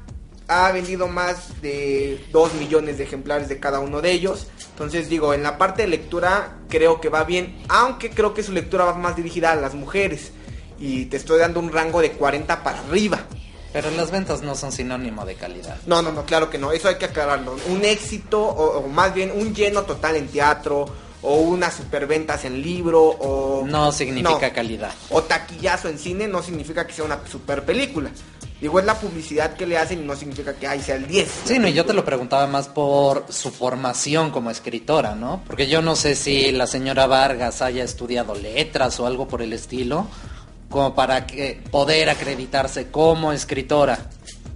Ha 0.51 0.73
vendido 0.73 1.09
más 1.09 1.61
de 1.61 2.25
2 2.33 2.55
millones 2.55 2.97
de 2.97 3.05
ejemplares 3.05 3.49
de 3.49 3.61
cada 3.61 3.81
uno 3.81 4.01
de 4.01 4.13
ellos. 4.13 4.49
Entonces 4.71 5.09
digo, 5.09 5.35
en 5.35 5.43
la 5.43 5.59
parte 5.59 5.83
de 5.83 5.89
lectura 5.89 6.57
creo 6.69 7.01
que 7.01 7.11
va 7.11 7.25
bien. 7.25 7.59
Aunque 7.69 8.11
creo 8.11 8.33
que 8.33 8.43
su 8.43 8.53
lectura 8.53 8.87
va 8.87 8.95
más 8.95 9.15
dirigida 9.15 9.53
a 9.53 9.57
las 9.57 9.75
mujeres. 9.75 10.33
Y 10.81 11.05
te 11.07 11.19
estoy 11.19 11.39
dando 11.39 11.61
un 11.61 11.71
rango 11.71 12.01
de 12.01 12.13
40 12.13 12.65
para 12.65 12.81
arriba. 12.81 13.27
Pero 13.73 13.91
las 13.91 14.11
ventas 14.11 14.43
no 14.43 14.55
son 14.55 14.73
sinónimo 14.73 15.27
de 15.27 15.35
calidad. 15.35 15.77
No, 15.87 16.01
no, 16.03 16.11
no, 16.13 16.25
claro 16.25 16.49
que 16.51 16.59
no. 16.59 16.73
Eso 16.73 16.89
hay 16.89 16.97
que 16.97 17.05
aclararlo. 17.05 17.57
Un 17.69 17.85
éxito, 17.85 18.41
o, 18.43 18.79
o 18.79 18.89
más 18.89 19.13
bien 19.15 19.31
un 19.35 19.55
lleno 19.55 19.83
total 19.83 20.17
en 20.17 20.29
teatro, 20.29 20.87
o 21.21 21.35
unas 21.37 21.75
superventas 21.75 22.45
en 22.45 22.63
libro, 22.63 23.03
o... 23.03 23.67
No 23.67 23.93
significa 23.93 24.49
No. 24.49 24.55
calidad. 24.55 24.93
o 25.11 25.23
taquillazo 25.23 25.89
en 25.89 25.99
cine 25.99 26.29
no 26.29 26.43
significa 26.43 26.87
que 26.87 26.93
sea 26.95 27.05
una 27.05 27.19
super 27.31 27.65
película. 27.65 28.11
Digo, 28.61 28.81
es 28.81 28.87
la 28.87 28.99
publicidad 28.99 29.55
que 29.55 29.67
le 29.67 29.79
hacen 29.79 30.01
y 30.01 30.05
no 30.05 30.17
significa 30.17 30.53
que 30.55 30.67
ahí 30.67 30.81
sea 30.83 30.97
el 30.97 31.07
10. 31.07 31.29
Sí, 31.45 31.59
no, 31.61 31.69
y 31.69 31.75
yo 31.75 31.85
te 31.85 31.93
lo 31.93 32.05
preguntaba 32.05 32.47
más 32.49 32.67
por 32.69 33.27
su 33.29 33.51
formación 33.53 34.31
como 34.33 34.51
escritora, 34.51 35.15
¿no? 35.15 35.43
Porque 35.47 35.69
yo 35.69 35.81
no 35.83 35.95
sé 35.95 36.17
si 36.17 36.51
la 36.51 36.67
señora 36.67 37.07
Vargas 37.07 37.63
haya 37.63 37.85
estudiado 37.85 38.35
letras 38.35 38.99
o 38.99 39.07
algo 39.07 39.29
por 39.29 39.43
el 39.43 39.53
estilo, 39.53 40.09
como 40.69 40.95
para 40.95 41.27
que 41.27 41.61
poder 41.71 42.11
acreditarse 42.11 42.91
como 42.91 43.33
escritora. 43.33 43.99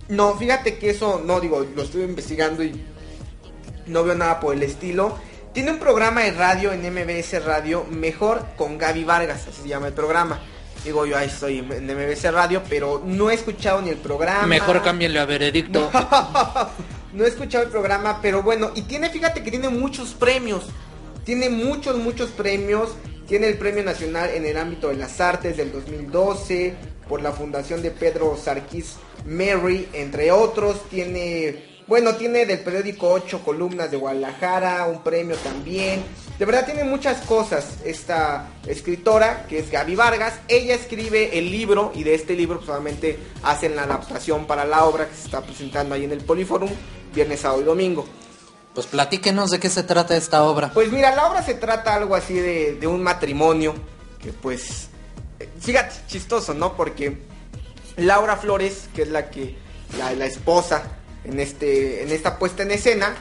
No, 0.09 0.37
fíjate 0.37 0.79
que 0.79 0.91
eso, 0.91 1.23
no 1.25 1.41
digo, 1.41 1.67
lo 1.75 1.83
estuve 1.83 2.05
investigando 2.05 2.63
y 2.63 2.85
no 3.87 4.05
veo 4.05 4.15
nada 4.15 4.41
por 4.41 4.55
el 4.55 4.63
estilo. 4.63 5.17
Tiene 5.53 5.71
un 5.71 5.79
programa 5.79 6.23
de 6.23 6.33
radio 6.33 6.73
en 6.73 6.81
MBS 6.81 7.45
Radio, 7.45 7.87
mejor 7.91 8.47
con 8.57 8.79
Gaby 8.79 9.05
Vargas, 9.05 9.47
así 9.49 9.63
se 9.63 9.69
llama 9.69 9.89
el 9.89 9.95
programa. 9.95 10.41
Digo, 10.85 11.07
yo 11.07 11.17
ahí 11.17 11.29
estoy 11.29 11.59
en 11.59 11.87
MBS 11.87 12.33
Radio, 12.33 12.63
pero 12.69 13.03
no 13.05 13.31
he 13.31 13.35
escuchado 13.35 13.81
ni 13.81 13.91
el 13.91 13.99
programa. 13.99 14.47
Mejor 14.47 14.83
cámbienle 14.83 15.21
a 15.21 15.27
veredicto. 15.27 15.91
No 17.13 17.25
he 17.25 17.29
escuchado 17.29 17.65
el 17.65 17.71
programa, 17.71 18.21
pero 18.23 18.43
bueno, 18.43 18.71
y 18.75 18.83
tiene, 18.83 19.11
fíjate 19.11 19.43
que 19.43 19.51
tiene 19.51 19.69
muchos 19.69 20.15
premios. 20.15 20.65
Tiene 21.25 21.51
muchos, 21.51 21.99
muchos 21.99 22.31
premios. 22.31 22.93
Tiene 23.33 23.49
el 23.49 23.57
Premio 23.57 23.83
Nacional 23.83 24.29
en 24.35 24.45
el 24.45 24.59
ámbito 24.59 24.89
de 24.89 24.97
las 24.97 25.19
artes 25.19 25.57
del 25.57 25.73
2012 25.73 26.75
por 27.09 27.23
la 27.23 27.33
Fundación 27.33 27.81
de 27.81 27.91
Pedro 27.91 28.37
Sarkis 28.37 28.97
Mary, 29.25 29.89
entre 29.95 30.31
otros. 30.31 30.87
Tiene, 30.91 31.81
bueno, 31.87 32.15
tiene 32.17 32.45
del 32.45 32.59
periódico 32.59 33.09
8 33.09 33.41
columnas 33.43 33.91
de 33.91 33.97
Guadalajara, 33.97 34.85
un 34.85 35.03
premio 35.03 35.35
también. 35.37 36.03
De 36.39 36.45
verdad 36.45 36.67
tiene 36.67 36.85
muchas 36.85 37.23
cosas 37.23 37.79
esta 37.87 38.51
escritora, 38.67 39.47
que 39.49 39.61
es 39.61 39.71
Gaby 39.71 39.95
Vargas. 39.95 40.39
Ella 40.47 40.75
escribe 40.75 41.39
el 41.39 41.51
libro 41.51 41.91
y 41.95 42.05
de 42.05 42.15
este 42.15 42.35
libro 42.35 42.59
pues, 42.59 42.67
solamente 42.67 43.19
hacen 43.45 43.75
la 43.75 43.85
adaptación 43.85 44.47
para 44.47 44.67
la 44.67 44.85
obra 44.85 45.09
que 45.09 45.15
se 45.15 45.25
está 45.25 45.41
presentando 45.41 45.95
ahí 45.95 46.05
en 46.05 46.13
el 46.13 46.21
Poliforum, 46.21 46.69
viernes, 47.15 47.41
sábado 47.41 47.63
y 47.63 47.65
domingo. 47.65 48.05
Pues 48.75 48.87
platíquenos 48.87 49.51
de 49.51 49.61
qué 49.61 49.69
se 49.69 49.83
trata 49.83 50.17
esta 50.17 50.45
obra. 50.45 50.73
Pues 50.73 50.91
mira, 50.91 51.15
la 51.15 51.27
obra 51.27 51.43
se 51.43 51.55
trata 51.55 51.95
algo 51.95 52.15
así 52.15 52.35
de, 52.35 52.75
de 52.75 52.87
un 52.87 53.03
matrimonio 53.03 53.75
que 54.21 54.33
pues, 54.33 54.89
eh, 55.39 55.49
fíjate, 55.61 55.95
chistoso, 56.07 56.55
¿no? 56.55 56.75
Porque 56.77 57.19
Laura 57.97 58.37
Flores, 58.37 58.89
que 58.95 59.03
es 59.03 59.09
la 59.09 59.29
que, 59.31 59.57
la, 59.99 60.13
la 60.13 60.25
esposa 60.25 60.83
en, 61.25 61.39
este, 61.39 62.03
en 62.03 62.11
esta 62.11 62.39
puesta 62.39 62.63
en 62.63 62.71
escena, 62.71 63.15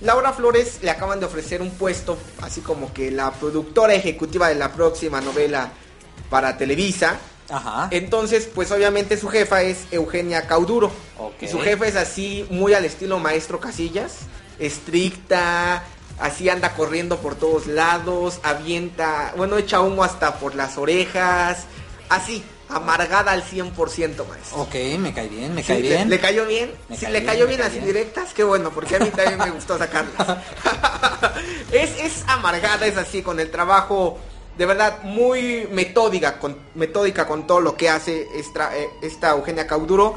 Laura 0.00 0.32
Flores 0.32 0.78
le 0.82 0.90
acaban 0.90 1.20
de 1.20 1.26
ofrecer 1.26 1.62
un 1.62 1.70
puesto, 1.70 2.18
así 2.42 2.60
como 2.60 2.92
que 2.92 3.10
la 3.10 3.32
productora 3.32 3.94
ejecutiva 3.94 4.48
de 4.48 4.54
la 4.54 4.72
próxima 4.72 5.20
novela 5.20 5.72
para 6.28 6.56
Televisa. 6.58 7.18
Ajá. 7.50 7.88
Entonces, 7.90 8.48
pues 8.54 8.70
obviamente 8.70 9.16
su 9.16 9.28
jefa 9.28 9.62
es 9.62 9.86
Eugenia 9.90 10.46
Cauduro. 10.46 10.92
Ok. 11.18 11.34
Y 11.40 11.48
su 11.48 11.58
jefa 11.60 11.86
es 11.86 11.96
así, 11.96 12.46
muy 12.50 12.74
al 12.74 12.84
estilo 12.84 13.18
maestro 13.18 13.58
Casillas, 13.58 14.18
estricta, 14.58 15.84
así 16.18 16.48
anda 16.48 16.74
corriendo 16.74 17.18
por 17.18 17.34
todos 17.34 17.66
lados, 17.66 18.40
avienta, 18.42 19.32
bueno, 19.36 19.56
echa 19.58 19.80
humo 19.80 20.04
hasta 20.04 20.38
por 20.38 20.54
las 20.54 20.78
orejas, 20.78 21.64
así, 22.08 22.44
amargada 22.68 23.32
al 23.32 23.42
100%, 23.42 24.26
maestro. 24.26 24.58
Ok, 24.62 24.74
me 24.98 25.12
cae 25.14 25.28
bien, 25.28 25.54
me 25.54 25.62
Sí, 25.62 25.68
cae 25.68 25.80
le- 25.80 25.88
bien. 25.88 26.10
¿Le, 26.10 26.20
cayó 26.20 26.46
bien? 26.46 26.72
Me 26.88 26.96
cae 26.98 27.10
le 27.10 27.20
bien, 27.20 27.26
cayó 27.32 27.46
bien 27.46 27.56
cae 27.58 27.66
las 27.66 27.72
bien. 27.72 27.84
indirectas, 27.84 28.34
qué 28.34 28.44
bueno, 28.44 28.70
porque 28.70 28.96
a 28.96 28.98
mí 28.98 29.10
también 29.10 29.38
me 29.38 29.50
gustó 29.50 29.78
sacarlas. 29.78 30.14
es, 31.72 31.90
es 32.00 32.24
amargada, 32.26 32.86
es 32.86 32.96
así, 32.96 33.22
con 33.22 33.40
el 33.40 33.50
trabajo, 33.50 34.18
de 34.56 34.66
verdad, 34.66 35.02
muy 35.02 35.68
metódica 35.70 36.38
con, 36.38 36.56
metódica 36.74 37.26
con 37.26 37.46
todo 37.46 37.60
lo 37.60 37.76
que 37.76 37.88
hace 37.88 38.26
esta, 38.34 38.76
eh, 38.76 38.88
esta 39.02 39.30
Eugenia 39.30 39.66
Cauduro, 39.66 40.16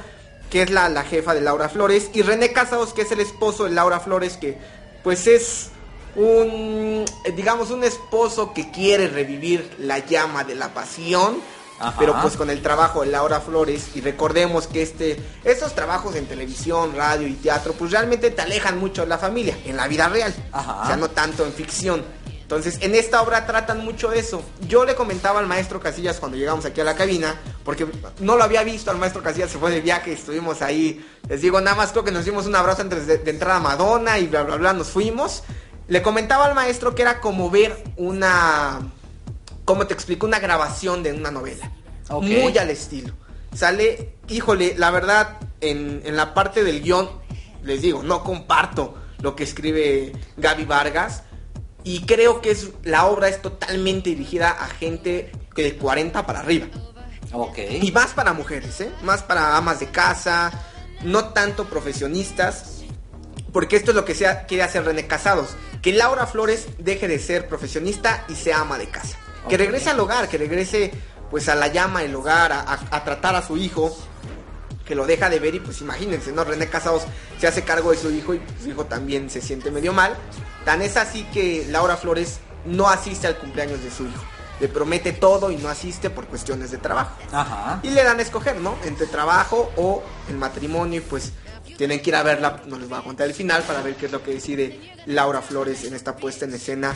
que 0.51 0.62
es 0.62 0.70
la, 0.70 0.89
la 0.89 1.03
jefa 1.03 1.34
de 1.34 1.41
Laura 1.41 1.70
Flores, 1.70 2.12
y 2.13 2.22
René 2.22 2.51
Casados, 2.51 2.93
que 2.93 3.01
es 3.01 3.12
el 3.12 3.22
esposo 3.22 3.63
de 3.63 3.72
Laura 3.72 4.00
Flores, 4.01 4.38
que 4.38 4.58
pues 5.01 5.25
es 5.25 5.70
un, 6.15 7.05
eh, 7.25 7.31
digamos, 7.36 7.72
un 7.72 7.84
esposo 7.84 8.53
que 8.53 8.70
quiere 8.70 9.08
revivir 9.08 9.75
la 9.79 10.00
llama 10.00 10.43
de 10.43 10.55
la 10.55 10.74
pasión. 10.74 11.38
Ajá. 11.79 11.96
Pero 11.98 12.15
pues 12.22 12.38
con 12.38 12.51
el 12.51 12.62
trabajo 12.62 13.01
de 13.01 13.08
Laura 13.08 13.39
Flores 13.39 13.96
y 13.96 14.01
recordemos 14.01 14.67
que 14.67 14.84
este 14.84 15.20
estos 15.43 15.74
trabajos 15.74 16.15
en 16.15 16.27
televisión, 16.27 16.93
radio 16.96 17.27
y 17.27 17.34
teatro 17.34 17.74
pues 17.74 17.89
realmente 17.89 18.29
te 18.29 18.39
alejan 18.39 18.77
mucho 18.77 19.01
de 19.01 19.08
la 19.08 19.17
familia 19.17 19.58
en 19.65 19.77
la 19.77 19.88
vida 19.88 20.08
real, 20.08 20.31
Ajá. 20.51 20.81
o 20.84 20.86
sea, 20.86 20.96
no 20.98 21.10
tanto 21.10 21.43
en 21.43 21.51
ficción. 21.51 22.03
Entonces, 22.51 22.84
en 22.84 22.96
esta 22.96 23.22
obra 23.22 23.46
tratan 23.46 23.86
mucho 23.86 24.12
eso. 24.12 24.43
Yo 24.67 24.84
le 24.84 24.93
comentaba 24.93 25.39
al 25.39 25.48
maestro 25.48 25.79
Casillas 25.79 26.20
cuando 26.20 26.38
llegamos 26.38 26.65
aquí 26.65 26.81
a 26.81 26.84
la 26.84 26.96
cabina, 26.96 27.39
porque 27.63 27.88
no 28.20 28.36
lo 28.36 28.43
había 28.43 28.63
visto 28.63 28.91
al 28.91 28.98
maestro 28.98 29.24
Casillas, 29.24 29.51
se 29.51 29.58
fue 29.58 29.72
de 29.72 29.79
viaje, 29.79 30.12
estuvimos 30.12 30.62
ahí. 30.62 31.05
Les 31.29 31.39
digo, 31.39 31.62
nada 31.62 31.77
más 31.77 31.91
creo 31.91 32.03
que 32.03 32.12
nos 32.12 32.25
dimos 32.25 32.48
un 32.48 32.55
abrazo 32.58 32.81
antes 32.81 33.08
de, 33.08 33.20
de 33.20 33.31
entrar 33.31 33.55
a 33.55 33.60
Madonna 33.62 34.20
y 34.20 34.27
bla, 34.27 34.43
bla, 34.43 34.58
bla, 34.58 34.74
nos 34.74 34.89
fuimos. 34.89 35.43
Le 35.88 36.01
comentaba 36.01 36.46
al 36.46 36.53
maestro 36.53 36.93
que 36.93 37.03
era 37.03 37.22
como 37.22 37.50
ver 37.50 37.81
una 37.96 38.81
como 39.63 39.88
te 39.88 39.93
explico, 39.93 40.25
una 40.25 40.39
grabación 40.39 41.03
de 41.03 41.13
una 41.13 41.31
novela. 41.31 41.72
Muy 42.10 42.58
al 42.58 42.70
estilo. 42.70 43.13
Sale, 43.55 44.15
híjole, 44.27 44.75
la 44.77 44.91
verdad, 44.91 45.39
en, 45.62 46.01
en 46.03 46.17
la 46.17 46.34
parte 46.34 46.65
del 46.65 46.81
guion, 46.81 47.10
les 47.63 47.81
digo, 47.81 48.03
no 48.03 48.25
comparto 48.25 48.96
lo 49.22 49.38
que 49.38 49.46
escribe 49.46 50.12
Gaby 50.36 50.65
Vargas. 50.65 51.24
Y 51.84 52.06
creo 52.06 52.42
que 52.42 52.52
es, 52.52 52.70
la 52.84 53.06
obra 53.08 53.28
es 53.28 53.42
totalmente 53.42 54.12
dirigida 54.12 54.50
a 54.52 54.68
gente 54.68 55.32
que 55.56 55.64
de 55.64 55.76
40 55.78 56.26
para 56.26 56.40
arriba. 56.40 56.68
Ok. 57.34 57.58
Y 57.82 57.92
más 57.92 58.12
para 58.14 58.34
mujeres, 58.34 58.80
¿eh? 58.82 58.92
Más 59.04 59.24
para 59.24 59.56
amas 59.58 59.80
de 59.80 59.88
casa, 59.90 60.52
no 61.04 61.30
tanto 61.30 61.66
profesionistas. 61.66 62.82
Porque 63.52 63.76
esto 63.76 63.92
es 63.92 63.96
lo 63.96 64.06
que 64.06 64.16
sea, 64.16 64.46
quiere 64.46 64.64
hacer 64.64 64.86
René 64.86 65.08
Casados. 65.08 65.50
Que 65.82 65.92
Laura 65.94 66.28
Flores 66.28 66.68
deje 66.78 67.08
de 67.08 67.20
ser 67.20 67.48
profesionista 67.48 68.26
y 68.30 68.36
sea 68.36 68.60
ama 68.62 68.78
de 68.78 68.90
casa. 68.90 69.18
Que 69.50 69.58
regrese 69.58 69.90
al 69.90 70.00
hogar, 70.00 70.30
que 70.30 70.38
regrese 70.38 70.92
pues 71.32 71.50
a 71.50 71.56
la 71.56 71.68
llama 71.68 72.02
del 72.02 72.14
hogar, 72.16 72.52
a, 72.52 72.60
a- 72.62 72.88
a 72.92 73.04
tratar 73.04 73.36
a 73.36 73.42
su 73.46 73.58
hijo. 73.58 73.98
Que 74.86 74.94
lo 74.96 75.06
deja 75.06 75.30
de 75.30 75.40
ver 75.40 75.56
y 75.56 75.60
pues 75.60 75.82
imagínense, 75.82 76.32
¿no? 76.32 76.44
René 76.44 76.68
Casados 76.70 77.04
se 77.40 77.48
hace 77.48 77.64
cargo 77.64 77.92
de 77.92 77.98
su 77.98 78.12
hijo 78.12 78.34
y 78.36 78.42
su 78.62 78.70
hijo 78.70 78.86
también 78.86 79.30
se 79.30 79.42
siente 79.42 79.72
medio 79.72 79.94
mal. 79.94 80.16
Tan 80.65 80.82
es 80.82 80.98
así 80.98 81.24
que 81.34 81.65
Laura 81.70 81.98
Flores 81.98 82.39
no 82.65 82.88
asiste 82.88 83.27
al 83.27 83.38
cumpleaños 83.38 83.84
de 83.84 83.91
su 83.91 84.03
hijo. 84.03 84.24
Le 84.60 84.68
promete 84.68 85.12
todo 85.12 85.50
y 85.50 85.58
no 85.58 85.70
asiste 85.70 86.12
por 86.12 86.27
cuestiones 86.27 86.70
de 86.70 86.77
trabajo. 86.77 87.18
Ajá. 87.32 87.80
Y 87.82 87.89
le 87.89 88.03
dan 88.03 88.20
a 88.20 88.22
escoger, 88.22 88.58
¿no? 88.58 88.75
Entre 88.86 89.08
trabajo 89.08 89.72
o 89.75 90.03
el 90.30 90.38
matrimonio 90.38 91.00
y 91.00 91.01
pues 91.01 91.34
tienen 91.77 92.00
que 92.00 92.12
ir 92.12 92.15
a 92.15 92.22
verla, 92.22 92.62
no 92.68 92.77
les 92.77 92.88
voy 92.88 93.00
a 93.00 93.01
contar 93.01 93.25
el 93.27 93.34
final 93.34 93.63
para 93.63 93.82
ver 93.82 93.96
qué 93.96 94.06
es 94.06 94.12
lo 94.12 94.22
que 94.22 94.36
decide 94.36 94.94
Laura 95.08 95.41
Flores 95.41 95.84
en 95.84 95.96
esta 95.96 96.15
puesta 96.15 96.46
en 96.46 96.53
escena. 96.53 96.94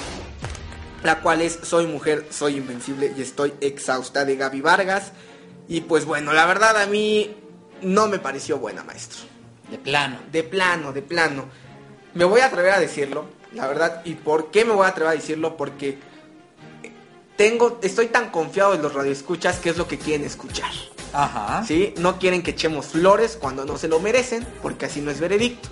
La 1.01 1.21
cual 1.21 1.41
es 1.41 1.59
Soy 1.63 1.87
mujer, 1.87 2.27
soy 2.29 2.57
invencible 2.57 3.13
y 3.17 3.21
estoy 3.21 3.53
exhausta 3.61 4.25
de 4.25 4.35
Gaby 4.35 4.61
Vargas. 4.61 5.11
Y 5.67 5.81
pues 5.81 6.05
bueno, 6.05 6.33
la 6.33 6.45
verdad 6.45 6.79
a 6.79 6.85
mí 6.85 7.35
no 7.81 8.07
me 8.07 8.19
pareció 8.19 8.59
buena, 8.59 8.83
maestro. 8.83 9.21
De 9.69 9.77
plano. 9.77 10.19
De 10.31 10.43
plano, 10.43 10.93
de 10.93 11.01
plano. 11.01 11.45
Me 12.13 12.25
voy 12.25 12.41
a 12.41 12.45
atrever 12.45 12.73
a 12.73 12.79
decirlo, 12.79 13.25
la 13.55 13.67
verdad. 13.67 14.01
¿Y 14.05 14.15
por 14.15 14.51
qué 14.51 14.65
me 14.65 14.73
voy 14.73 14.85
a 14.85 14.89
atrever 14.89 15.13
a 15.13 15.15
decirlo? 15.15 15.57
Porque 15.57 15.97
tengo, 17.35 17.79
estoy 17.81 18.07
tan 18.07 18.29
confiado 18.29 18.73
en 18.73 18.81
los 18.81 18.93
radioescuchas 18.93 19.59
que 19.59 19.69
es 19.69 19.77
lo 19.77 19.87
que 19.87 19.97
quieren 19.97 20.25
escuchar. 20.25 20.71
Ajá. 21.13 21.63
¿Sí? 21.65 21.93
No 21.97 22.19
quieren 22.19 22.43
que 22.43 22.51
echemos 22.51 22.87
flores 22.87 23.37
cuando 23.39 23.65
no 23.65 23.77
se 23.77 23.87
lo 23.87 23.99
merecen, 23.99 24.45
porque 24.61 24.85
así 24.85 25.01
no 25.01 25.11
es 25.11 25.19
veredicto. 25.19 25.69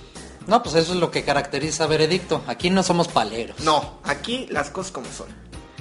No, 0.48 0.62
pues 0.62 0.76
eso 0.76 0.94
es 0.94 1.00
lo 1.00 1.10
que 1.10 1.24
caracteriza 1.24 1.86
a 1.86 1.88
Veredicto. 1.88 2.44
Aquí 2.48 2.70
no 2.70 2.84
somos 2.84 3.08
paleros. 3.08 3.60
No, 3.62 4.00
aquí 4.04 4.48
las 4.50 4.70
cosas 4.70 4.92
como 4.92 5.08
son. 5.08 5.28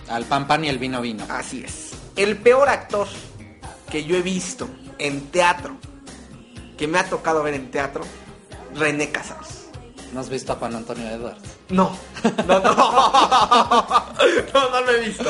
Al 0.08 0.24
pan 0.24 0.46
pan 0.46 0.64
y 0.64 0.68
el 0.68 0.78
vino 0.78 1.00
vino. 1.00 1.24
Así 1.28 1.64
es. 1.64 1.90
El 2.14 2.36
peor 2.36 2.68
actor 2.68 3.08
que 3.90 4.04
yo 4.04 4.16
he 4.16 4.22
visto 4.22 4.68
en 4.98 5.30
teatro, 5.30 5.76
que 6.76 6.86
me 6.86 6.98
ha 6.98 7.08
tocado 7.08 7.42
ver 7.42 7.54
en 7.54 7.70
teatro, 7.70 8.04
René 8.74 9.10
Casados. 9.10 9.61
¿No 10.12 10.20
has 10.20 10.28
visto 10.28 10.52
a 10.52 10.56
Juan 10.56 10.76
Antonio 10.76 11.08
Edwards? 11.08 11.42
No, 11.70 11.96
no, 12.46 12.60
no. 12.60 12.74
No, 14.54 14.70
no 14.70 14.80
lo 14.82 14.90
he 14.92 15.00
visto. 15.00 15.24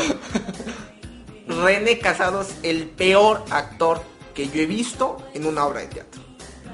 René 1.46 1.98
Casados, 1.98 2.48
el 2.62 2.88
peor 2.88 3.44
actor 3.50 4.02
que 4.34 4.48
yo 4.48 4.60
he 4.60 4.66
visto 4.66 5.18
en 5.34 5.46
una 5.46 5.66
obra 5.66 5.80
de 5.80 5.86
teatro. 5.86 6.22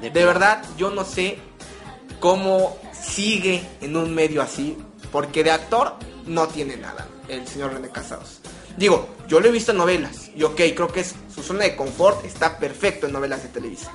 De 0.01 0.25
verdad, 0.25 0.65
yo 0.77 0.91
no 0.91 1.05
sé 1.05 1.39
cómo 2.21 2.79
sigue 2.93 3.67
en 3.81 3.97
un 3.97 4.15
medio 4.15 4.43
así, 4.43 4.79
porque 5.13 5.45
de 5.45 5.51
actor 5.51 5.95
no 6.27 6.47
tiene 6.49 6.77
nada 6.77 7.07
el 7.29 7.47
señor 7.47 7.75
René 7.75 7.91
Casados. 7.91 8.41
Digo, 8.77 9.09
yo 9.27 9.41
lo 9.41 9.49
he 9.49 9.53
visto 9.53 9.73
en 9.73 9.79
novelas, 9.79 10.31
y 10.35 10.45
ok, 10.45 10.57
creo 10.75 10.89
que 10.89 11.01
es 11.01 11.15
su 11.35 11.43
zona 11.43 11.65
de 11.65 11.77
confort 11.77 12.25
está 12.25 12.59
perfecto 12.59 13.07
en 13.07 13.13
novelas 13.13 13.43
de 13.43 13.49
televisión. 13.49 13.93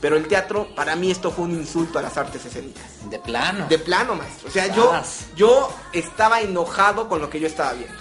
Pero 0.00 0.16
el 0.16 0.26
teatro, 0.28 0.68
para 0.74 0.96
mí 0.96 1.10
esto 1.10 1.30
fue 1.30 1.44
un 1.44 1.52
insulto 1.52 1.98
a 1.98 2.02
las 2.02 2.16
artes 2.16 2.44
escénicas. 2.44 2.84
De 3.10 3.18
plano. 3.18 3.66
De 3.68 3.78
plano, 3.78 4.14
maestro. 4.14 4.48
O 4.48 4.50
sea, 4.50 4.66
yo, 4.68 4.90
Sas. 4.90 5.26
yo 5.36 5.70
estaba 5.92 6.40
enojado 6.40 7.08
con 7.08 7.20
lo 7.20 7.28
que 7.28 7.38
yo 7.38 7.46
estaba 7.46 7.74
viendo. 7.74 7.94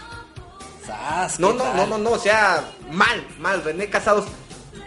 Sas, 0.86 1.40
No, 1.40 1.50
¿qué 1.52 1.58
no, 1.58 1.66
no, 1.66 1.72
tal? 1.82 1.90
no, 1.90 1.98
no, 1.98 2.10
o 2.12 2.20
sea, 2.20 2.64
mal, 2.92 3.26
mal. 3.40 3.64
René 3.64 3.90
Casados, 3.90 4.26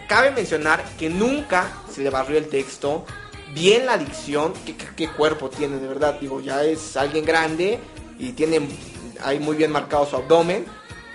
cabe 0.09 0.31
mencionar 0.31 0.83
que 0.99 1.11
nunca 1.11 1.71
se 1.95 2.03
le 2.03 2.11
barrió 2.11 2.39
el 2.39 2.49
texto, 2.49 3.05
bien 3.55 3.85
la 3.87 3.99
dicción, 3.99 4.55
qué, 4.97 5.09
cuerpo 5.11 5.51
tiene, 5.51 5.79
de 5.79 5.87
verdad, 5.89 6.17
digo, 6.21 6.41
ya 6.41 6.65
es 6.65 6.97
alguien 6.97 7.25
grande 7.25 7.79
y 8.19 8.33
tiene 8.33 8.67
ahí 9.23 9.39
muy 9.39 9.57
bien 9.57 9.71
marcado 9.71 10.07
su 10.07 10.17
abdomen. 10.17 10.65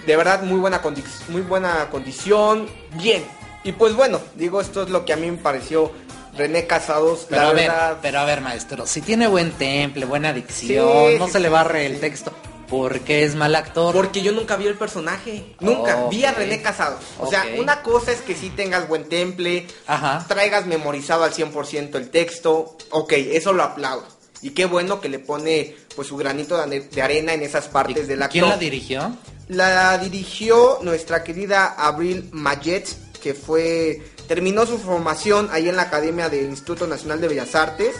De 0.06 0.16
verdad, 0.16 0.44
muy 0.44 0.60
buena, 0.60 0.82
condi- 0.82 1.04
muy 1.30 1.42
buena 1.42 1.90
condición, 1.90 2.70
bien. 2.94 3.26
Y 3.64 3.72
pues 3.74 3.94
bueno, 3.96 4.20
digo, 4.36 4.62
esto 4.62 4.84
es 4.84 4.90
lo 4.90 5.04
que 5.06 5.14
a 5.14 5.18
mí 5.18 5.30
me 5.30 5.38
pareció 5.38 5.92
René 6.38 6.68
Casados, 6.68 7.26
Pero 7.30 7.42
la 7.44 7.50
a 7.50 7.54
ver, 7.54 7.68
verdad. 7.70 7.98
pero 8.02 8.20
a 8.20 8.26
ver, 8.26 8.42
maestro, 8.42 8.86
si 8.86 9.02
tiene 9.02 9.28
buen 9.28 9.52
temple, 9.52 10.06
buena 10.06 10.34
dicción, 10.34 10.88
Sí, 11.12 11.16
no 11.20 11.26
sí, 11.28 11.34
se 11.34 11.40
le 11.40 11.50
barre 11.50 11.88
sí, 11.88 11.94
el 11.94 12.00
texto, 12.00 12.32
¿por 12.70 13.00
qué 13.02 13.24
es 13.24 13.36
mal 13.36 13.56
actor? 13.56 13.94
Porque 13.94 14.22
yo 14.22 14.32
nunca 14.32 14.56
vi 14.56 14.68
el 14.68 14.76
personaje. 14.76 15.56
Nunca. 15.60 16.08
Vi 16.10 16.24
a. 16.26 16.32
René 16.34 16.62
Casados. 16.62 17.00
O 17.20 17.28
sea, 17.28 17.46
una 17.58 17.82
cosa 17.82 18.12
es 18.12 18.22
que 18.22 18.36
sí 18.36 18.50
tengas 18.52 18.88
buen 18.88 19.10
temple, 19.10 19.66
Ajá. 19.88 20.24
traigas 20.28 20.66
memorizado 20.68 21.24
al 21.24 21.34
100% 21.34 21.96
el 21.96 22.10
texto. 22.10 22.78
Ok, 22.92 23.14
eso 23.14 23.52
lo 23.54 23.64
aplaudo. 23.64 24.06
Y 24.44 24.52
qué 24.52 24.66
bueno 24.66 25.02
que 25.02 25.10
le 25.10 25.18
pone 25.20 25.76
pues 25.96 26.08
su 26.10 26.16
granito 26.16 26.64
de 26.68 27.02
arena 27.02 27.34
en 27.34 27.42
esas 27.42 27.66
¿Y 27.66 27.70
partes 27.70 28.08
del 28.08 28.22
actor. 28.22 28.32
¿Quién 28.34 28.50
la 28.50 28.58
dirigió? 28.58 29.18
La 29.48 29.98
dirigió 29.98 30.78
nuestra 30.84 31.24
querida 31.24 31.74
Abril 31.78 32.30
Mayet, 32.34 32.86
que 33.18 33.34
fue 33.34 34.02
terminó 34.28 34.66
su 34.66 34.78
formación 34.78 35.50
ahí 35.52 35.70
en 35.70 35.76
la 35.76 35.84
Academia 35.84 36.30
del 36.30 36.46
Instituto 36.46 36.88
Nacional 36.88 37.22
de 37.22 37.28
Bellas 37.28 37.56
Artes. 37.56 37.96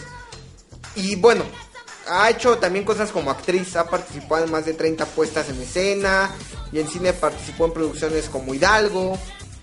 Y 0.96 1.16
bueno, 1.16 1.44
ha 2.10 2.30
hecho 2.30 2.58
también 2.58 2.86
cosas 2.86 3.12
como 3.12 3.32
actriz, 3.32 3.76
ha 3.76 3.90
participado 3.90 4.46
en 4.46 4.52
más 4.52 4.66
de 4.66 4.74
30 4.74 5.06
puestas 5.06 5.50
en 5.50 5.62
escena 5.62 6.32
y 6.72 6.80
en 6.80 6.88
cine 6.88 7.14
participó 7.14 7.66
en 7.66 7.74
producciones 7.74 8.30
como 8.30 8.54
Hidalgo, 8.54 9.18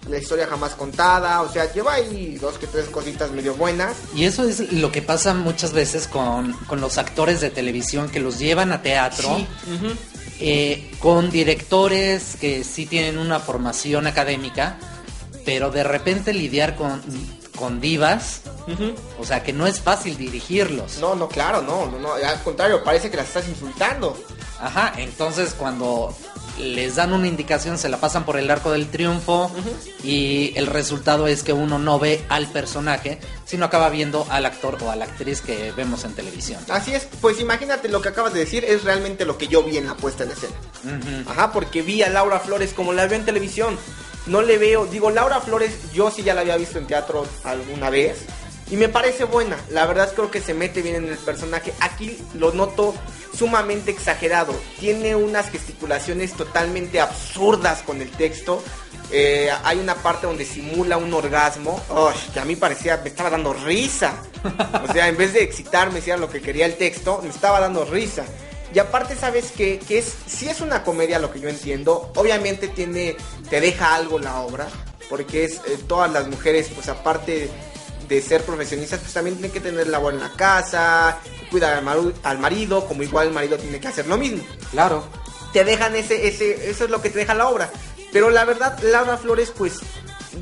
La 0.09 0.19
historia 0.19 0.47
jamás 0.47 0.75
contada, 0.75 1.41
o 1.43 1.51
sea, 1.51 1.73
lleva 1.73 1.95
ahí 1.95 2.37
dos 2.37 2.59
que 2.59 2.67
tres 2.67 2.87
cositas 2.87 3.31
medio 3.31 3.55
buenas. 3.55 3.97
Y 4.15 4.25
eso 4.25 4.47
es 4.47 4.73
lo 4.73 4.93
que 4.93 5.01
pasa 5.01 5.33
muchas 5.33 5.73
veces 5.73 6.07
con, 6.07 6.53
con 6.67 6.81
los 6.81 6.99
actores 6.99 7.41
de 7.41 7.51
televisión 7.51 8.11
que 8.11 8.21
los 8.21 8.39
llevan 8.39 8.73
a 8.73 8.83
teatro. 8.83 9.37
Sí, 9.37 9.47
eh, 10.41 10.91
con 10.99 11.31
directores 11.31 12.37
que 12.41 12.65
sí 12.65 12.87
tienen 12.87 13.19
una 13.19 13.39
formación 13.39 14.07
académica, 14.07 14.79
pero 15.45 15.71
de 15.71 15.85
repente 15.85 16.33
lidiar 16.33 16.77
con, 16.77 17.03
con 17.57 17.81
divas, 17.81 18.43
o 19.19 19.25
sea 19.25 19.43
que 19.43 19.53
no 19.53 19.67
es 19.67 19.81
fácil 19.81 20.17
dirigirlos. 20.17 20.99
No, 20.99 21.15
no, 21.15 21.29
claro, 21.29 21.63
no, 21.63 21.87
no, 21.87 21.99
no, 21.99 22.15
al 22.15 22.43
contrario, 22.43 22.83
parece 22.83 23.11
que 23.11 23.17
las 23.17 23.29
estás 23.29 23.49
insultando. 23.49 24.17
Ajá, 24.61 24.95
entonces 24.97 25.55
cuando 25.55 26.15
les 26.59 26.97
dan 26.97 27.13
una 27.13 27.27
indicación 27.27 27.79
se 27.79 27.89
la 27.89 27.99
pasan 27.99 28.25
por 28.25 28.37
el 28.37 28.51
arco 28.51 28.71
del 28.71 28.89
triunfo 28.89 29.51
y 30.03 30.53
el 30.57 30.67
resultado 30.67 31.27
es 31.27 31.43
que 31.43 31.53
uno 31.53 31.79
no 31.79 31.99
ve 31.99 32.25
al 32.29 32.47
personaje, 32.49 33.19
sino 33.45 33.67
acaba 33.67 33.89
viendo 33.91 34.27
al 34.31 34.47
actor 34.47 34.79
o 34.83 34.91
a 34.91 34.97
la 34.97 35.07
actriz 35.07 35.41
que 35.41 35.73
vemos 35.73 36.05
en 36.05 36.15
televisión. 36.15 36.61
Así 36.69 36.95
es, 36.95 37.09
pues 37.21 37.41
imagínate 37.41 37.89
lo 37.89 38.01
que 38.01 38.09
acabas 38.11 38.33
de 38.33 38.41
decir, 38.41 38.65
es 38.65 38.85
realmente 38.85 39.25
lo 39.25 39.37
que 39.37 39.49
yo 39.49 39.63
vi 39.63 39.79
en 39.79 39.87
la 39.87 39.97
puesta 39.97 40.25
en 40.25 40.31
escena. 40.31 40.55
Ajá, 41.29 41.53
porque 41.53 41.83
vi 41.83 42.03
a 42.03 42.09
Laura 42.09 42.39
Flores 42.41 42.73
como 42.73 42.93
la 42.93 43.07
veo 43.07 43.19
en 43.19 43.25
televisión. 43.25 43.77
No 44.27 44.41
le 44.41 44.57
veo, 44.59 44.87
digo, 44.87 45.11
Laura 45.11 45.41
Flores, 45.41 45.93
yo 45.93 46.11
sí 46.11 46.23
ya 46.23 46.35
la 46.35 46.41
había 46.41 46.57
visto 46.57 46.79
en 46.79 46.87
teatro 46.87 47.27
alguna 47.45 47.91
vez. 47.91 48.25
Y 48.71 48.77
me 48.77 48.89
parece 48.89 49.25
buena. 49.25 49.57
La 49.71 49.87
verdad 49.87 50.13
creo 50.15 50.31
que 50.31 50.41
se 50.41 50.55
mete 50.55 50.81
bien 50.81 50.97
en 50.97 51.09
el 51.09 51.19
personaje. 51.19 51.75
Aquí 51.81 52.19
lo 52.35 52.53
noto 52.53 52.95
sumamente 53.37 53.91
exagerado. 53.91 54.55
Tiene 54.81 55.15
unas 55.15 55.51
gesticulaciones 55.51 56.33
totalmente 56.33 57.01
absurdas 57.01 57.83
con 57.83 58.01
el 58.01 58.11
texto. 58.11 58.63
Eh, 59.11 59.51
hay 59.65 59.79
una 59.79 59.95
parte 59.97 60.27
donde 60.27 60.47
simula 60.47 60.97
un 60.97 61.13
orgasmo. 61.13 61.81
Uy, 61.91 62.33
que 62.33 62.41
a 62.41 62.47
mí 62.47 62.57
parecía, 62.57 62.97
me 63.03 63.11
estaba 63.11 63.31
dando 63.31 63.53
risa. 63.53 64.15
O 64.89 64.93
sea, 64.93 65.09
en 65.09 65.17
vez 65.19 65.35
de 65.35 65.43
excitarme, 65.43 66.01
si 66.01 66.11
era 66.11 66.19
lo 66.19 66.31
que 66.31 66.41
quería 66.41 66.65
el 66.65 66.77
texto, 66.77 67.21
me 67.23 67.29
estaba 67.29 67.61
dando 67.61 67.85
risa. 67.85 68.25
Y 68.75 68.79
aparte, 68.81 69.15
sabes 69.15 69.53
que, 69.53 69.79
que 69.79 69.99
es, 69.99 70.13
si 70.27 70.49
es 70.49 70.61
una 70.61 70.83
comedia 70.83 71.21
lo 71.21 71.31
que 71.31 71.39
yo 71.39 71.49
entiendo, 71.49 72.11
obviamente 72.17 72.67
tiene, 72.67 73.17
te 73.49 73.61
deja 73.61 73.95
algo 73.95 74.19
la 74.19 74.41
obra, 74.41 74.67
porque 75.09 75.45
es 75.45 75.61
eh, 75.67 75.79
todas 75.87 76.11
las 76.13 76.27
mujeres, 76.27 76.71
pues 76.75 76.89
aparte 76.89 77.49
de 78.09 78.21
ser 78.21 78.43
profesionistas, 78.43 78.99
pues 78.99 79.13
también 79.13 79.37
tienen 79.37 79.53
que 79.53 79.61
tener 79.61 79.87
labor 79.87 80.15
en 80.15 80.21
la 80.21 80.33
casa, 80.33 81.21
cuidar 81.53 81.85
al 82.25 82.39
marido, 82.41 82.87
como 82.87 83.05
igual 83.05 83.29
el 83.29 83.33
marido 83.33 83.57
tiene 83.59 83.79
que 83.79 83.89
hacer 83.89 84.09
lo 84.09 84.19
mismo. 84.19 84.43
Claro. 84.73 85.05
Te 85.53 85.63
dejan 85.63 85.95
ese, 85.95 86.27
ese, 86.27 86.69
eso 86.69 86.85
es 86.85 86.91
lo 86.91 87.01
que 87.01 87.11
te 87.11 87.21
deja 87.21 87.33
la 87.33 87.49
obra. 87.49 87.71
Pero 88.13 88.29
la 88.29 88.45
verdad, 88.45 88.77
Laura 88.83 89.17
Flores, 89.17 89.53
pues, 89.57 89.79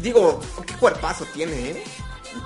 digo, 0.01 0.41
qué 0.67 0.75
cuerpazo 0.77 1.27
tiene, 1.35 1.71
¿eh? 1.71 1.85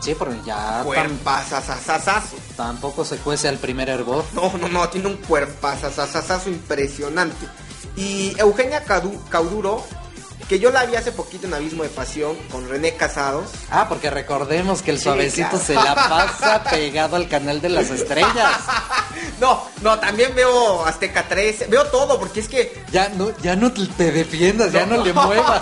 Sí, 0.01 0.14
pero 0.18 0.35
ya 0.44 0.83
Cuerpazazazazazo. 0.85 2.37
tampoco 2.57 3.05
se 3.05 3.16
cuece 3.18 3.49
al 3.49 3.59
primer 3.59 3.88
hervor. 3.88 4.25
No, 4.35 4.53
no, 4.59 4.68
no, 4.68 4.88
tiene 4.88 5.09
un 5.09 5.16
cuerpazazazazazo 5.16 6.51
impresionante. 6.51 7.46
Y 7.96 8.35
Eugenia 8.38 8.85
Cauduro, 8.85 9.85
que 10.48 10.59
yo 10.61 10.70
la 10.70 10.85
vi 10.87 10.94
hace 10.94 11.11
poquito 11.12 11.46
en 11.46 11.54
Abismo 11.54 11.82
de 11.82 11.88
Pasión 11.88 12.37
con 12.50 12.68
René 12.68 12.94
Casados. 12.94 13.48
Ah, 13.70 13.87
porque 13.88 14.11
recordemos 14.11 14.80
que 14.82 14.92
el 14.92 14.98
Sí, 14.98 15.04
suavecito 15.04 15.48
claro. 15.50 15.64
se 15.64 15.74
la 15.74 15.94
pasa 15.94 16.62
pegado 16.70 17.16
al 17.16 17.28
canal 17.28 17.61
de 17.61 17.68
las 17.68 17.90
estrellas. 17.90 18.52
No, 19.40 19.62
no, 19.82 19.98
también 19.98 20.35
veo 20.35 20.85
Azteca 20.87 21.26
13, 21.26 21.66
veo 21.66 21.87
todo, 21.87 22.18
porque 22.18 22.40
es 22.40 22.48
que 22.48 22.82
Ya 22.90 23.09
no, 23.11 23.30
ya 23.38 23.54
no 23.56 23.70
te 23.72 24.12
defiendas, 24.12 24.72
ya 24.72 24.87
no, 24.87 25.02
le 25.02 25.12
muevas. 25.12 25.61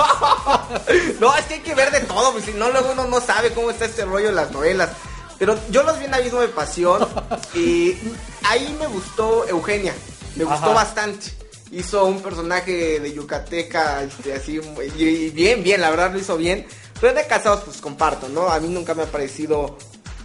no, 1.20 1.35
es 1.37 1.44
que 1.47 1.55
hay 1.55 1.61
que 1.61 1.75
ver 1.75 1.90
de 1.90 2.01
todo, 2.01 2.33
pues 2.33 2.44
si 2.44 2.53
no, 2.53 2.70
luego 2.70 2.90
uno 2.92 3.07
no 3.07 3.20
sabe 3.20 3.53
cómo 3.53 3.70
está 3.70 3.85
este 3.85 4.05
rollo 4.05 4.29
de 4.29 4.33
las 4.35 4.51
novelas. 4.51 4.90
Pero 5.38 5.59
yo 5.70 5.83
los 5.83 5.99
vi 5.99 6.05
en 6.05 6.14
Abismo 6.14 6.40
de 6.40 6.49
Pasión 6.49 7.07
y 7.55 7.97
ahí 8.44 8.77
me 8.79 8.87
gustó 8.87 9.47
Eugenia, 9.49 9.94
me 10.37 10.44
gustó 10.44 10.73
bastante. 10.75 11.33
Hizo 11.75 12.05
un 12.05 12.21
personaje 12.23 13.01
de 13.01 13.13
Yucateca, 13.13 14.03
este, 14.03 14.33
así, 14.33 14.61
y, 14.99 15.03
y 15.05 15.31
bien, 15.31 15.63
bien, 15.63 15.81
la 15.81 15.91
verdad 15.91 16.13
lo 16.13 16.19
hizo 16.19 16.37
bien. 16.37 16.67
René 17.01 17.27
Casados, 17.27 17.63
pues 17.65 17.79
comparto, 17.79 18.29
¿no? 18.29 18.49
A 18.49 18.61
mí 18.61 18.69
nunca 18.69 18.95
me 18.95 19.03
ha 19.03 19.07
parecido 19.07 19.77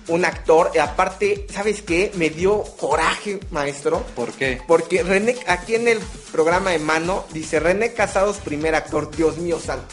un 0.08 0.26
actor. 0.26 0.72
Y 0.76 0.78
aparte, 0.78 1.48
¿sabes 1.52 1.82
qué? 1.82 2.12
Me 2.16 2.30
dio 2.30 2.62
coraje, 2.80 3.40
maestro. 3.52 4.06
¿Por 4.16 4.32
qué? 4.34 4.62
Porque 4.68 5.02
René, 5.04 5.36
aquí 5.48 5.76
en 5.76 5.88
el 5.88 6.00
programa 6.32 6.70
de 6.72 6.80
mano, 6.80 7.26
dice 7.34 7.60
René 7.60 7.94
Casados, 7.94 8.38
primer 8.38 8.76
actor, 8.76 9.10
Dios 9.16 9.38
mío 9.38 9.60
santo. 9.60 9.88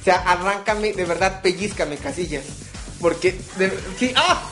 O 0.00 0.04
sea, 0.04 0.16
arráncame, 0.22 0.92
de 0.92 1.04
verdad, 1.04 1.42
pellizcame, 1.42 1.96
casillas. 1.96 2.44
Porque, 3.00 3.38
de- 3.56 3.78
sí, 3.98 4.12
¡ah! 4.16 4.42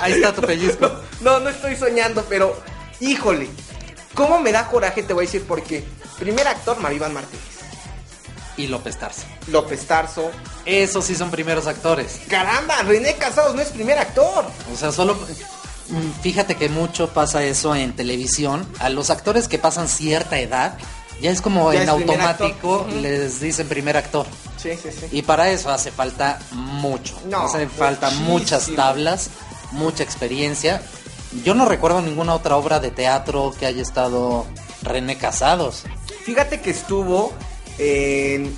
Ahí 0.00 0.12
está 0.12 0.32
tu 0.34 0.42
pellizco. 0.42 0.90
No, 1.20 1.40
no 1.40 1.48
estoy 1.50 1.74
soñando, 1.74 2.24
pero, 2.28 2.56
híjole, 3.00 3.48
¿cómo 4.14 4.40
me 4.40 4.52
da 4.52 4.66
coraje? 4.68 5.02
Te 5.02 5.12
voy 5.12 5.24
a 5.24 5.26
decir 5.26 5.44
por 5.44 5.62
qué. 5.62 5.84
Primer 6.18 6.46
actor, 6.48 6.78
Maribán 6.80 7.14
Martínez. 7.14 7.44
Y 8.56 8.66
López 8.66 8.96
Tarso. 8.98 9.22
López 9.46 9.86
Tarso. 9.86 10.30
Esos 10.64 11.04
sí 11.04 11.14
son 11.14 11.30
primeros 11.30 11.66
actores. 11.68 12.20
Caramba, 12.28 12.82
René 12.82 13.14
Casados 13.14 13.54
no 13.54 13.62
es 13.62 13.68
primer 13.68 13.98
actor. 13.98 14.44
O 14.72 14.76
sea, 14.76 14.90
solo... 14.90 15.14
mm, 15.14 16.20
Fíjate 16.22 16.56
que 16.56 16.68
mucho 16.68 17.08
pasa 17.10 17.44
eso 17.44 17.74
en 17.76 17.94
televisión. 17.94 18.68
A 18.80 18.88
los 18.88 19.10
actores 19.10 19.46
que 19.46 19.58
pasan 19.60 19.88
cierta 19.88 20.40
edad, 20.40 20.76
ya 21.20 21.30
es 21.30 21.40
como 21.40 21.72
Ya 21.72 21.78
en 21.78 21.82
es 21.84 21.88
automático 21.90 22.86
les 23.00 23.40
dicen 23.40 23.68
primer 23.68 23.96
actor. 23.96 24.26
Sí, 24.60 24.70
sí, 24.82 24.88
sí. 24.90 25.06
Y 25.12 25.22
para 25.22 25.48
eso 25.50 25.70
hace 25.70 25.92
falta 25.92 26.40
mucho. 26.50 27.16
No, 27.26 27.42
hace 27.42 27.68
falta 27.68 28.10
muchas 28.10 28.74
tablas, 28.74 29.30
mucha 29.70 30.02
experiencia. 30.02 30.82
Yo 31.44 31.54
no 31.54 31.66
recuerdo 31.66 32.00
ninguna 32.00 32.34
otra 32.34 32.56
obra 32.56 32.80
de 32.80 32.90
teatro 32.90 33.54
que 33.58 33.66
haya 33.66 33.82
estado 33.82 34.46
René 34.82 35.18
Casados. 35.18 35.84
Fíjate 36.24 36.60
que 36.60 36.70
estuvo 36.70 37.32
en 37.78 38.54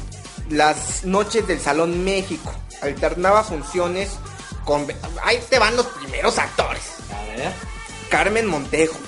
las 0.48 1.04
noches 1.04 1.46
del 1.46 1.60
Salón 1.60 2.04
México. 2.04 2.52
Alternaba 2.82 3.44
funciones 3.44 4.10
con... 4.64 4.86
Ahí 5.22 5.40
te 5.48 5.58
van 5.58 5.76
los 5.76 5.86
primeros 5.86 6.38
actores. 6.38 6.82
A 7.12 7.36
ver. 7.36 7.52
Carmen 8.08 8.46
Montejo, 8.46 8.98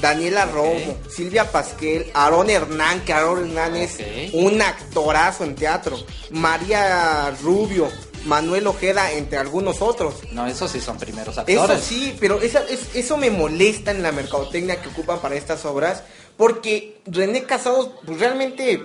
Daniela. 0.00 0.46
Romo, 0.46 0.96
Silvia 1.08 1.50
Pasquel, 1.50 2.10
Aarón 2.14 2.50
Hernán, 2.50 3.00
que 3.00 3.12
Aarón 3.12 3.48
Hernán 3.48 3.76
es 3.76 3.98
un 4.32 4.60
actorazo 4.62 5.44
en 5.44 5.54
teatro, 5.54 5.98
María 6.30 7.34
Rubio, 7.42 7.88
Manuel 8.28 8.66
Ojeda, 8.66 9.10
entre 9.12 9.38
algunos 9.38 9.80
otros. 9.82 10.14
No, 10.32 10.46
esos 10.46 10.70
sí 10.70 10.80
son 10.80 10.98
primeros 10.98 11.36
Eso 11.36 11.40
actores. 11.40 11.82
sí, 11.82 12.16
pero 12.20 12.40
esa- 12.40 12.62
es- 12.68 12.94
eso 12.94 13.16
me 13.16 13.30
molesta 13.30 13.90
en 13.90 14.02
la 14.02 14.12
mercadotecnia 14.12 14.80
que 14.80 14.88
ocupan 14.90 15.18
para 15.20 15.34
estas 15.34 15.64
obras, 15.64 16.02
porque 16.36 17.00
René 17.06 17.44
Casados, 17.44 17.90
pues 18.06 18.20
realmente, 18.20 18.84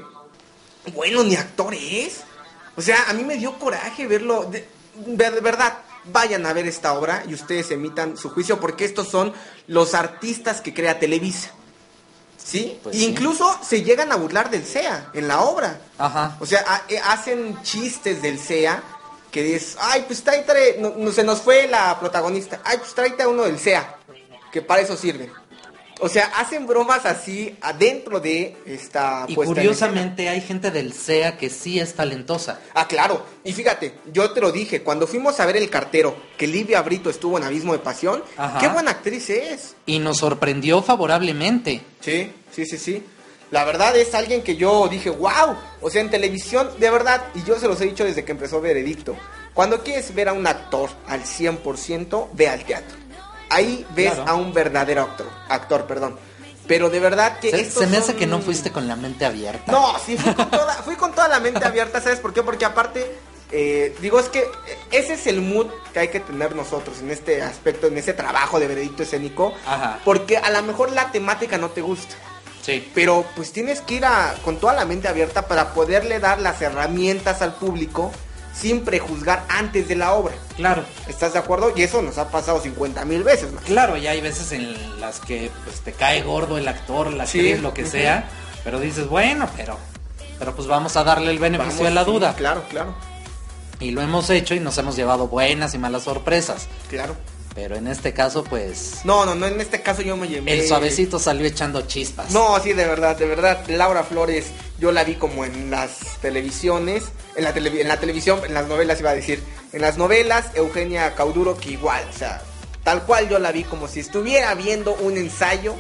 bueno, 0.96 1.24
ni 1.24 1.36
actor 1.36 1.74
es. 1.74 2.22
O 2.76 2.82
sea, 2.82 3.04
a 3.10 3.14
mí 3.14 3.24
me 3.24 3.38
dio 3.38 3.60
coraje 3.60 4.08
verlo. 4.08 4.46
De, 4.46 4.68
de- 4.96 5.32
de 5.32 5.40
verdad, 5.42 5.78
vayan 6.06 6.46
a 6.46 6.54
ver 6.54 6.68
esta 6.68 6.94
obra 6.94 7.24
y 7.28 7.34
ustedes 7.34 7.70
emitan 7.72 8.18
su 8.18 8.30
juicio, 8.30 8.60
porque 8.60 8.86
estos 8.86 9.08
son 9.10 9.34
los 9.68 9.94
artistas 9.94 10.62
que 10.62 10.74
crea 10.74 11.00
Televisa. 11.00 11.52
¿Sí? 12.44 12.78
Pues 12.84 12.98
sí. 12.98 13.06
Incluso 13.06 13.58
se 13.66 13.84
llegan 13.84 14.12
a 14.12 14.16
burlar 14.18 14.50
del 14.50 14.66
SEA 14.66 15.12
en 15.14 15.28
la 15.30 15.42
obra. 15.42 15.80
Ajá. 15.98 16.36
O 16.42 16.46
sea, 16.46 16.84
eh, 16.90 17.00
hacen 17.00 17.62
chistes 17.64 18.22
del 18.22 18.38
SEA 18.38 18.84
que 19.34 19.56
es, 19.56 19.76
ay, 19.82 20.04
pues 20.08 20.24
tráete, 20.24 20.78
no, 20.80 20.94
no- 20.96 21.12
se 21.12 21.24
nos 21.24 21.42
fue 21.42 21.68
la 21.68 22.00
protagonista, 22.00 22.62
ay, 22.64 22.78
pues 22.78 22.94
tráete 22.94 23.24
a 23.24 23.28
uno 23.28 23.44
del 23.44 23.60
SEA, 23.60 23.98
que 24.52 24.62
para 24.62 24.82
eso 24.82 24.96
sirve. 24.96 25.30
O 26.00 26.10
sea, 26.10 26.26
hacen 26.38 26.68
bromas 26.68 27.06
así 27.06 27.56
adentro 27.62 28.20
de 28.20 28.58
esta 28.66 29.26
Y 29.28 29.36
curiosamente 29.36 30.28
hay 30.28 30.42
gente 30.42 30.70
del 30.70 30.92
SEA 30.92 31.38
que 31.38 31.50
sí 31.50 31.80
es 31.80 31.94
talentosa. 31.94 32.60
Ah, 32.74 32.88
claro. 32.88 33.26
Y 33.44 33.54
fíjate, 33.54 33.94
yo 34.12 34.32
te 34.32 34.42
lo 34.42 34.52
dije, 34.52 34.82
cuando 34.84 35.08
fuimos 35.08 35.40
a 35.40 35.46
ver 35.46 35.56
El 35.56 35.70
Cartero, 35.70 36.16
que 36.38 36.46
Livia 36.46 36.82
Brito 36.82 37.10
estuvo 37.10 37.38
en 37.38 37.44
Abismo 37.46 37.74
de 37.74 37.80
Pasión, 37.80 38.22
Ajá. 38.38 38.60
qué 38.60 38.68
buena 38.68 38.92
actriz 38.92 39.30
es. 39.30 39.76
Y 39.86 40.00
nos 40.00 40.18
sorprendió 40.18 40.82
favorablemente. 40.82 41.82
Sí, 42.02 42.32
sí, 42.52 42.66
sí, 42.66 42.78
sí. 42.78 43.04
La 43.54 43.66
verdad 43.66 43.96
es 43.96 44.16
alguien 44.16 44.42
que 44.42 44.56
yo 44.56 44.88
dije, 44.88 45.12
wow. 45.12 45.56
O 45.82 45.90
sea, 45.92 46.02
en 46.02 46.10
televisión, 46.10 46.72
de 46.80 46.90
verdad, 46.90 47.22
y 47.36 47.44
yo 47.44 47.60
se 47.60 47.68
los 47.68 47.80
he 47.82 47.86
dicho 47.86 48.04
desde 48.04 48.26
que 48.26 48.32
empezó 48.32 48.60
Veredicto. 48.60 49.16
Cuando 49.54 49.84
quieres 49.84 50.14
ver 50.16 50.28
a 50.30 50.34
un 50.34 50.48
actor 50.48 50.90
al 51.08 51.22
100%, 51.24 52.30
ve 52.34 52.50
al 52.50 52.64
teatro. 52.66 52.98
Ahí 53.50 53.86
ves 53.96 54.16
Claro. 54.16 54.32
a 54.32 54.34
un 54.34 54.54
verdadero 54.54 55.04
actor, 55.04 55.28
actor, 55.50 55.86
perdón. 55.86 56.18
Pero 56.66 56.90
de 56.90 57.00
verdad 57.00 57.38
que 57.38 57.52
Se, 57.70 57.86
me 57.86 57.98
hace 57.98 58.08
son- 58.08 58.16
que 58.16 58.26
no 58.26 58.40
fuiste 58.42 58.72
con 58.72 58.88
la 58.88 58.96
mente 58.96 59.24
abierta. 59.24 59.72
No, 59.72 60.00
sí, 60.04 60.18
fui 60.18 60.34
con 60.34 60.50
toda, 60.50 60.74
fui 60.82 60.96
con 60.96 61.12
toda 61.12 61.28
la 61.28 61.40
mente 61.40 61.64
abierta, 61.64 62.02
¿sabes 62.02 62.20
por 62.20 62.34
qué? 62.34 62.42
Porque 62.42 62.66
aparte, 62.66 63.06
eh, 63.52 63.96
digo, 64.02 64.20
es 64.20 64.30
que 64.30 64.48
ese 64.90 65.14
es 65.14 65.28
el 65.28 65.42
mood 65.42 65.68
que 65.94 66.00
hay 66.00 66.08
que 66.08 66.22
tener 66.22 66.56
nosotros 66.56 66.98
en 67.02 67.12
este 67.12 67.44
aspecto, 67.44 67.86
en 67.86 67.98
ese 68.00 68.14
trabajo 68.14 68.60
de 68.60 68.66
veredicto 68.66 69.04
escénico. 69.04 69.54
Ajá. 69.68 70.00
Porque 70.04 70.38
a 70.38 70.50
lo 70.50 70.64
mejor 70.64 70.92
la 70.92 71.12
temática 71.12 71.60
no 71.60 71.70
te 71.70 71.82
gusta. 71.82 72.16
Sí. 72.64 72.90
Pero 72.96 73.26
pues 73.36 73.52
tienes 73.52 73.82
que 73.82 73.96
ir 73.96 74.06
a- 74.06 74.34
con 74.44 74.58
toda 74.58 74.74
la 74.74 74.86
mente 74.86 75.08
abierta 75.08 75.48
para 75.48 75.74
poderle 75.74 76.20
dar 76.20 76.40
las 76.42 76.62
herramientas 76.62 77.42
al 77.42 77.54
público 77.56 78.12
sin 78.58 78.86
prejuzgar 78.86 79.44
antes 79.50 79.88
de 79.88 79.96
la 79.96 80.14
obra. 80.14 80.34
Claro. 80.56 80.84
¿Estás 81.08 81.34
de 81.34 81.40
acuerdo? 81.40 81.74
Y 81.76 81.82
eso 81.84 82.02
nos 82.02 82.18
ha 82.18 82.30
pasado 82.30 82.62
50 82.62 83.04
mil 83.06 83.24
veces 83.24 83.52
más. 83.52 83.64
Claro, 83.66 83.98
y 83.98 84.08
hay 84.08 84.22
veces 84.22 84.52
en 84.54 85.02
las 85.02 85.20
que 85.20 85.52
pues, 85.66 85.82
te 85.82 85.92
cae 85.92 86.22
gordo 86.22 86.58
el 86.58 86.68
actor, 86.68 87.12
la 87.12 87.26
Sí, 87.26 87.40
actriz, 87.40 87.62
lo 87.62 87.74
que 87.74 87.86
sea, 87.86 88.30
pero 88.64 88.80
dices, 88.80 89.08
bueno, 89.08 89.48
pero 89.58 89.78
pero 90.40 90.56
pues 90.56 90.68
vamos 90.68 90.96
a 90.98 91.04
darle 91.04 91.32
el 91.32 91.40
beneficio 91.40 91.72
Vamos, 91.74 91.86
de 91.86 91.92
la 91.94 92.06
sí, 92.06 92.12
duda. 92.12 92.34
Claro, 92.36 92.64
claro, 92.70 92.94
Y 93.80 93.92
lo 93.92 94.02
hemos 94.02 94.30
hecho 94.30 94.54
y 94.56 94.60
nos 94.60 94.78
hemos 94.78 94.96
llevado 94.96 95.28
buenas 95.28 95.74
y 95.74 95.78
malas 95.78 96.04
sorpresas. 96.04 96.68
claro. 96.90 97.16
Pero 97.56 97.76
en 97.76 97.88
este 97.88 98.14
caso, 98.14 98.44
pues, 98.44 99.02
No, 99.04 99.26
no, 99.26 99.36
no, 99.36 99.46
en 99.46 99.62
este 99.62 99.82
caso 99.84 100.02
yo 100.02 100.18
me 100.18 100.28
llevé... 100.28 100.54
el 100.60 100.68
suavecito 100.68 101.20
salió 101.20 101.46
echando 101.46 101.82
chispas. 101.84 102.32
No, 102.32 102.60
sí, 102.60 102.74
de 102.74 102.86
verdad, 102.88 103.16
de 103.16 103.28
verdad. 103.28 103.64
Laura 103.68 104.04
Flores, 104.04 104.48
yo 104.80 104.92
la 104.92 105.04
vi 105.04 105.16
como 105.16 105.46
en 105.46 105.70
las 105.70 106.00
televisiones, 106.22 107.04
en 107.36 107.44
la, 107.44 107.54
televi- 107.54 107.82
en 107.82 107.88
la 107.88 108.00
televisión, 108.00 108.42
en 108.46 108.56
las 108.56 108.68
novelas 108.68 109.00
iba 109.00 109.12
a 109.12 109.16
decir. 109.16 109.44
En 109.72 109.82
las 109.82 109.98
novelas, 109.98 110.48
Eugenia 110.56 111.14
Cauduro, 111.14 111.56
que 111.58 111.72
igual, 111.72 112.04
o 112.14 112.18
sea, 112.18 112.42
tal 112.84 113.04
cual 113.04 113.30
yo 113.30 113.38
la 113.38 113.52
vi 113.52 113.64
como 113.64 113.88
si 113.88 114.00
estuviera 114.00 114.54
viendo 114.56 114.94
un 114.96 115.18
ensayo 115.18 115.76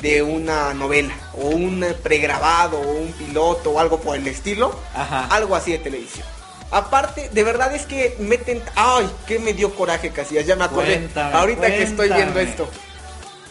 de 0.00 0.22
una 0.22 0.72
novela, 0.74 1.14
o 1.34 1.48
un 1.48 1.84
pregrabado, 2.02 2.78
o 2.80 2.90
un 2.92 3.12
piloto, 3.12 3.70
o 3.72 3.78
algo 3.78 4.00
por 4.00 4.16
el 4.16 4.26
estilo. 4.26 4.74
Ajá. 4.94 5.26
Algo 5.26 5.54
así 5.54 5.72
de 5.72 5.78
televisión. 5.78 6.26
Aparte, 6.72 7.28
de 7.30 7.44
verdad 7.44 7.74
es 7.74 7.84
que 7.84 8.16
meten... 8.18 8.62
¡Ay! 8.74 9.08
¡Qué 9.26 9.38
me 9.38 9.52
dio 9.52 9.74
coraje, 9.74 10.10
Casillas! 10.10 10.46
Ya 10.46 10.56
me 10.56 10.64
acordé. 10.64 10.96
Cuéntame, 10.96 11.36
Ahorita 11.36 11.66
que 11.66 11.82
estoy 11.82 12.10
viendo 12.10 12.40
esto. 12.40 12.68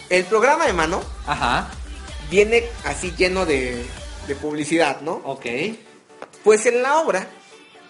El 0.10 0.26
programa 0.26 0.66
de 0.66 0.74
mano 0.74 1.02
Ajá, 1.26 1.70
viene 2.30 2.66
así 2.84 3.14
lleno 3.16 3.46
de, 3.46 3.86
de 4.28 4.36
publicidad, 4.36 5.02
¿no? 5.02 5.22
ok. 5.24 5.46
Pues 6.44 6.66
en 6.66 6.82
la 6.82 6.98
obra 7.00 7.28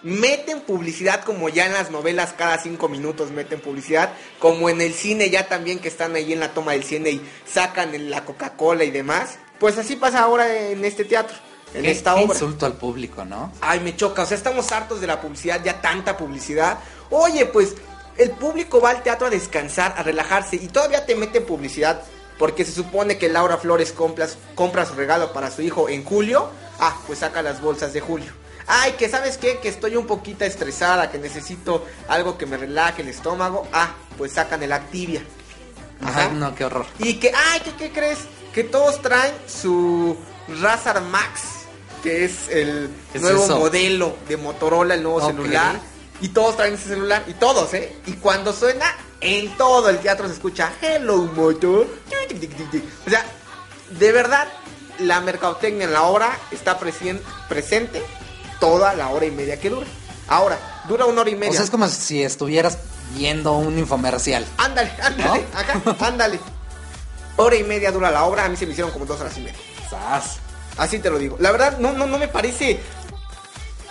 meten 0.02 0.60
publicidad 0.60 1.24
como 1.24 1.48
ya 1.48 1.66
en 1.66 1.72
las 1.72 1.90
novelas 1.90 2.34
cada 2.36 2.58
cinco 2.58 2.88
minutos 2.88 3.30
meten 3.30 3.60
publicidad, 3.60 4.12
como 4.38 4.68
en 4.68 4.80
el 4.80 4.92
cine 4.92 5.30
ya 5.30 5.48
también 5.48 5.78
que 5.78 5.88
están 5.88 6.14
ahí 6.14 6.32
en 6.32 6.40
la 6.40 6.52
toma 6.52 6.72
del 6.72 6.84
cine 6.84 7.10
y 7.10 7.22
sacan 7.46 8.10
la 8.10 8.24
Coca-Cola 8.24 8.84
y 8.84 8.90
demás. 8.90 9.38
Pues 9.58 9.78
así 9.78 9.96
pasa 9.96 10.20
ahora 10.20 10.54
en 10.54 10.84
este 10.84 11.04
teatro, 11.04 11.36
en 11.74 11.82
Qué- 11.82 11.90
esta 11.90 12.14
qué 12.14 12.24
obra. 12.24 12.34
insulto 12.34 12.66
al 12.66 12.74
público, 12.74 13.24
¿no? 13.24 13.52
Ay, 13.60 13.80
me 13.80 13.96
choca, 13.96 14.22
o 14.22 14.26
sea, 14.26 14.36
estamos 14.36 14.70
hartos 14.72 15.00
de 15.00 15.06
la 15.06 15.20
publicidad, 15.20 15.62
ya 15.64 15.80
tanta 15.80 16.16
publicidad. 16.16 16.78
Oye, 17.10 17.46
pues 17.46 17.74
el 18.16 18.30
público 18.32 18.80
va 18.80 18.90
al 18.90 19.02
teatro 19.02 19.26
a 19.26 19.30
descansar, 19.30 19.94
a 19.96 20.02
relajarse 20.02 20.56
y 20.56 20.68
todavía 20.68 21.06
te 21.06 21.14
meten 21.14 21.44
publicidad 21.46 22.02
porque 22.38 22.64
se 22.64 22.72
supone 22.72 23.18
que 23.18 23.28
Laura 23.28 23.56
Flores 23.56 23.92
compras, 23.92 24.36
compra 24.54 24.84
su 24.84 24.94
regalo 24.94 25.32
para 25.32 25.50
su 25.50 25.62
hijo 25.62 25.88
en 25.88 26.04
julio. 26.04 26.50
Ah, 26.80 26.96
pues 27.06 27.20
saca 27.20 27.40
las 27.42 27.60
bolsas 27.60 27.92
de 27.92 28.00
julio. 28.00 28.32
Ay, 28.66 28.92
que 28.92 29.08
sabes 29.08 29.38
qué, 29.38 29.58
que 29.58 29.68
estoy 29.68 29.96
un 29.96 30.06
poquito 30.06 30.44
estresada, 30.44 31.10
que 31.10 31.18
necesito 31.18 31.84
algo 32.08 32.38
que 32.38 32.46
me 32.46 32.56
relaje 32.56 33.02
el 33.02 33.08
estómago. 33.08 33.66
Ah, 33.72 33.94
pues 34.18 34.32
sacan 34.32 34.62
el 34.62 34.72
Activia. 34.72 35.22
Ajá. 36.00 36.24
Ajá, 36.26 36.28
no, 36.32 36.54
qué 36.54 36.64
horror. 36.64 36.86
Y 36.98 37.14
que, 37.14 37.32
ay, 37.34 37.60
¿qué, 37.60 37.72
qué 37.76 37.92
crees? 37.92 38.18
Que 38.52 38.64
todos 38.64 39.00
traen 39.02 39.34
su 39.46 40.16
Razar 40.60 41.00
Max, 41.02 41.61
que 42.02 42.24
es 42.24 42.48
el 42.50 42.90
¿Qué 43.12 43.18
es 43.18 43.22
nuevo 43.22 43.44
eso? 43.44 43.58
modelo 43.58 44.16
de 44.28 44.36
Motorola, 44.36 44.94
el 44.94 45.02
nuevo 45.02 45.18
Ok. 45.18 45.26
celular. 45.26 45.80
Y 46.20 46.28
todos 46.28 46.56
traen 46.56 46.74
ese 46.74 46.88
celular, 46.88 47.24
y 47.26 47.34
todos, 47.34 47.72
¿eh? 47.74 47.96
Y 48.06 48.12
cuando 48.12 48.52
suena, 48.52 48.86
en 49.20 49.56
todo 49.56 49.88
el 49.88 49.98
teatro 49.98 50.28
se 50.28 50.34
escucha 50.34 50.72
Hello 50.80 51.16
Moto. 51.34 51.80
O 53.06 53.10
sea, 53.10 53.24
de 53.98 54.12
verdad, 54.12 54.46
la 55.00 55.20
mercadotecnia 55.20 55.84
en 55.86 55.92
la 55.92 56.02
obra 56.02 56.38
está 56.52 56.78
presente 56.78 58.02
toda 58.60 58.94
la 58.94 59.08
hora 59.08 59.26
y 59.26 59.30
media 59.32 59.58
que 59.58 59.68
dura. 59.70 59.86
Ahora, 60.28 60.58
dura 60.88 61.06
una 61.06 61.22
hora 61.22 61.30
y 61.30 61.34
O 61.34 61.38
media. 61.38 61.52
sea, 61.54 61.64
es 61.64 61.70
como 61.70 61.88
si 61.88 62.22
estuvieras 62.22 62.78
viendo 63.14 63.52
un 63.56 63.76
infomercial. 63.78 64.46
Ándale, 64.58 64.92
ándale, 65.02 65.46
ajá, 65.52 66.06
ándale. 66.06 66.38
Hora 67.36 67.56
y 67.56 67.64
media 67.64 67.90
dura 67.90 68.10
la 68.12 68.24
obra, 68.24 68.44
a 68.44 68.48
mí 68.48 68.56
se 68.56 68.64
me 68.66 68.72
hicieron 68.72 68.92
como 68.92 69.06
dos 69.06 69.20
horas 69.20 69.36
y 69.38 69.40
media. 69.40 69.58
Sas. 69.90 70.36
Así 70.76 70.98
te 70.98 71.10
lo 71.10 71.18
digo. 71.18 71.36
La 71.40 71.50
verdad, 71.52 71.78
no, 71.78 71.92
no, 71.92 72.06
no 72.06 72.18
me 72.18 72.28
parece. 72.28 72.80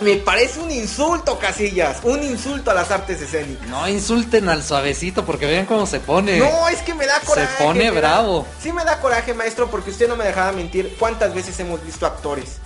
Me 0.00 0.16
parece 0.16 0.58
un 0.60 0.70
insulto, 0.72 1.38
Casillas. 1.38 1.98
Un 2.02 2.24
insulto 2.24 2.72
a 2.72 2.74
las 2.74 2.90
artes 2.90 3.20
escénicas. 3.20 3.68
No 3.68 3.86
insulten 3.88 4.48
al 4.48 4.64
suavecito 4.64 5.24
porque 5.24 5.46
vean 5.46 5.64
cómo 5.66 5.86
se 5.86 6.00
pone. 6.00 6.38
No, 6.40 6.68
es 6.68 6.80
que 6.82 6.92
me 6.94 7.06
da 7.06 7.20
coraje. 7.20 7.62
pone 7.64 7.78
me 7.90 8.00
da- 8.00 8.08
bravo. 8.08 8.46
Sí 8.60 8.72
me 8.72 8.84
da 8.84 9.00
coraje, 9.00 9.32
maestro, 9.32 9.70
porque 9.70 9.90
usted 9.90 10.08
no 10.08 10.16
me 10.16 10.24
dejaba 10.24 10.50
mentir. 10.52 10.96
¿Cuántas 10.98 11.32
veces 11.34 11.58
hemos 11.60 11.84
visto 11.86 12.04
actores 12.04 12.56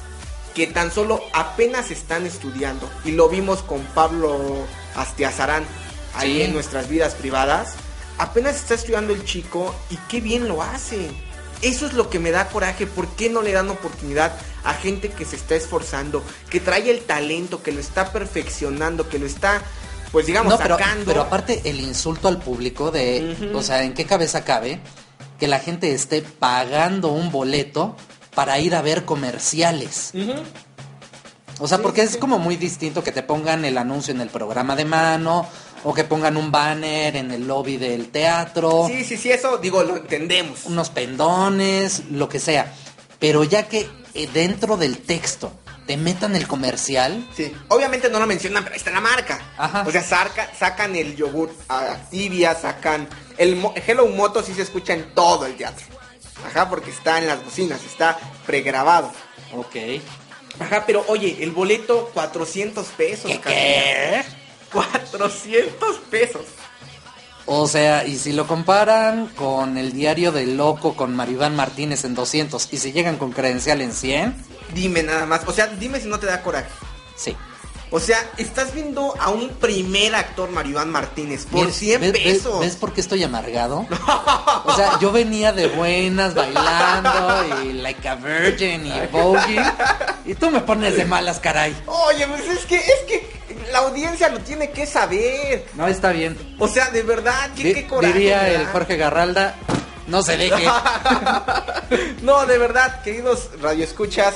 que 0.55 0.67
tan 0.67 0.91
solo 0.91 1.21
apenas 1.35 1.91
están 1.91 2.25
estudiando? 2.25 2.89
Y 3.05 3.11
lo 3.11 3.29
vimos 3.29 3.63
con 3.63 3.83
Pablo 3.83 4.41
Astiazarán 4.95 5.65
ahí 6.15 6.37
Sí. 6.37 6.43
en 6.43 6.55
nuestras 6.55 6.89
vidas 6.89 7.15
privadas. 7.17 7.75
Apenas 8.17 8.57
está 8.57 8.73
estudiando 8.73 9.13
el 9.13 9.27
chico 9.27 9.75
y 9.91 9.97
qué 10.09 10.23
bien 10.23 10.49
lo 10.49 10.63
hace. 10.63 11.11
Eso 11.63 11.87
es 11.87 11.95
lo 11.95 12.11
que 12.11 12.19
me 12.19 12.31
da 12.31 12.49
coraje. 12.49 12.87
¿Por 12.87 13.09
qué 13.09 13.31
no 13.31 13.43
le 13.43 13.53
dan 13.53 13.69
oportunidad 13.71 14.33
a 14.65 14.75
gente 14.75 15.11
que 15.11 15.25
se 15.25 15.37
está 15.37 15.55
esforzando, 15.55 16.23
que 16.51 16.61
trae 16.61 16.91
el 16.91 17.01
talento, 17.01 17.63
que 17.63 17.73
lo 17.73 17.81
está 17.81 18.13
perfeccionando, 18.13 19.09
que 19.09 19.19
lo 19.19 19.27
está, 19.27 19.63
pues 20.13 20.27
digamos, 20.27 20.53
No, 20.53 20.59
pero, 20.59 20.77
sacando? 20.79 21.05
pero 21.07 21.23
aparte 21.23 21.63
el 21.65 21.81
insulto 21.81 22.29
al 22.29 22.39
público 22.39 22.91
de, 22.91 23.53
o 23.55 23.63
sea, 23.63 23.83
¿en 23.85 23.95
qué 23.95 24.05
cabeza 24.05 24.45
cabe 24.45 24.81
que 25.39 25.49
la 25.49 25.59
gente 25.61 25.93
esté 25.93 26.23
pagando 26.23 27.09
un 27.13 27.31
boleto 27.31 27.97
para 28.35 28.59
ir 28.59 28.75
a 28.75 28.83
ver 28.83 29.05
comerciales? 29.05 30.13
O 31.59 31.67
sea, 31.69 31.79
Sí, 31.79 31.83
porque 31.83 32.03
sí, 32.03 32.15
es 32.15 32.17
como 32.19 32.39
muy 32.39 32.57
distinto 32.57 33.03
que 33.03 33.13
te 33.13 33.23
pongan 33.23 33.65
el 33.65 33.79
anuncio 33.79 34.13
en 34.13 34.21
el 34.21 34.29
programa 34.29 34.77
de 34.77 34.85
mano 34.85 35.47
o 35.89 35.95
que 35.95 36.03
pongan 36.03 36.37
un 36.37 36.51
banner 36.51 37.15
en 37.15 37.31
el 37.31 37.47
lobby 37.47 37.77
del 37.77 38.09
teatro, 38.09 38.87
Sí, 38.89 39.05
sí, 39.05 39.17
sí, 39.17 39.31
eso 39.31 39.59
digo, 39.59 39.85
lo 39.85 39.97
entendemos. 39.99 40.65
unos 40.65 40.91
pendones, 40.91 42.03
lo 42.11 42.29
que 42.29 42.41
sea. 42.41 42.73
Pero 43.21 43.45
ya 43.45 43.69
que 43.69 43.89
eh, 44.15 44.29
dentro 44.33 44.77
del 44.77 44.99
texto 44.99 45.53
te 45.87 45.97
metan 45.97 46.35
el 46.35 46.49
comercial, 46.49 47.25
Sí, 47.37 47.53
obviamente 47.69 48.11
no 48.11 48.19
lo 48.19 48.27
mencionan, 48.27 48.65
pero 48.65 48.75
ahí 48.75 48.79
está 48.79 48.91
la 48.91 49.01
marca. 49.01 49.41
Ajá. 49.57 49.85
O 49.87 49.93
sea, 49.93 50.03
saca- 50.03 50.51
sacan 50.59 50.97
el 50.97 51.15
yogur 51.15 51.55
Activia, 51.69 52.57
sacan 52.57 53.09
el 53.39 53.63
Hello 53.87 54.07
Moto, 54.09 54.43
sí 54.43 54.55
se 54.55 54.63
escucha 54.63 54.93
en 54.93 55.15
todo 55.15 55.47
el 55.47 55.55
teatro. 55.55 55.87
Ajá, 56.47 56.69
porque 56.69 56.91
está 56.91 57.19
en 57.19 57.29
las 57.29 57.45
bocinas, 57.45 57.81
está 57.85 58.19
pregrabado. 58.45 59.13
ok. 59.55 59.77
Ajá, 60.59 60.85
pero 60.87 61.05
oye, 61.09 61.37
el 61.41 61.53
boleto 61.53 62.11
400 62.15 62.87
pesos. 62.89 63.31
¿Qué, 63.31 63.39
Casillas. 63.41 64.27
qué? 64.27 64.46
400 64.77 65.97
pesos. 66.11 66.43
O 67.47 67.69
sea, 67.69 68.05
y 68.05 68.19
si 68.19 68.33
lo 68.33 68.47
comparan 68.47 69.29
con 69.29 69.79
el 69.79 69.93
diario 69.93 70.33
del 70.33 70.57
loco 70.57 70.97
con 70.97 71.15
Maribán 71.15 71.55
Martínez 71.55 72.05
en 72.05 72.15
200 72.15 72.69
y 72.73 72.79
si 72.79 72.93
llegan 72.93 73.17
con 73.17 73.33
credencial 73.33 73.81
en 73.81 73.93
100, 73.93 74.35
Dime 74.75 75.05
nada 75.05 75.27
más, 75.27 75.43
o 75.47 75.53
sea, 75.53 75.69
dime 75.69 76.01
si 76.01 76.09
no 76.09 76.19
te 76.19 76.27
da 76.27 76.43
coraje. 76.43 76.69
sí. 77.17 77.37
O 77.91 78.01
sea, 78.01 78.19
estás 78.37 78.75
viendo 78.75 79.15
a 79.21 79.29
un 79.31 79.49
primer 79.51 80.15
actor, 80.17 80.51
Maribán 80.51 80.91
Martínez, 80.91 81.47
por 81.47 81.61
Mira, 81.67 81.73
100 81.73 82.01
¿ves- 82.01 82.13
pesos. 82.13 82.61
¿Ves 82.61 82.75
por 82.77 82.93
qué 82.93 83.01
estoy 83.01 83.23
amargado? 83.23 83.87
O 84.69 84.75
sea, 84.75 84.99
yo 85.01 85.13
venía 85.13 85.53
de 85.53 85.69
buenas 85.69 86.35
bailando 86.35 87.63
y 87.65 87.73
like 87.75 88.07
a 88.09 88.17
virgin 88.17 88.85
y 88.85 88.93
voguing 89.13 89.63
y 90.25 90.35
tú 90.35 90.51
me 90.51 90.61
pones 90.61 90.97
de 90.97 91.05
malas, 91.05 91.39
caray. 91.39 91.75
Oye, 91.87 92.27
pues 92.27 92.43
es 92.49 92.67
que, 92.67 92.77
es 92.77 93.01
que 93.07 93.31
la 93.71 93.79
audiencia 93.79 94.29
lo 94.29 94.41
tiene 94.41 94.71
que 94.73 94.85
saber. 94.87 95.67
No, 95.75 95.87
está 95.87 96.11
bien. 96.11 96.37
O 96.59 96.67
sea, 96.67 96.91
de 96.91 97.03
verdad, 97.05 97.51
qué, 97.57 97.63
Di- 97.63 97.75
qué 97.75 97.87
coraje. 97.87 98.13
diría 98.13 98.49
el. 98.51 98.67
Jorge 98.67 98.97
Garralda, 98.97 99.55
no 100.09 100.21
se 100.23 100.37
deje. 100.37 100.67
no, 102.23 102.45
de 102.47 102.59
verdad, 102.59 103.03
queridos 103.03 103.51
radioescuchas, 103.61 104.35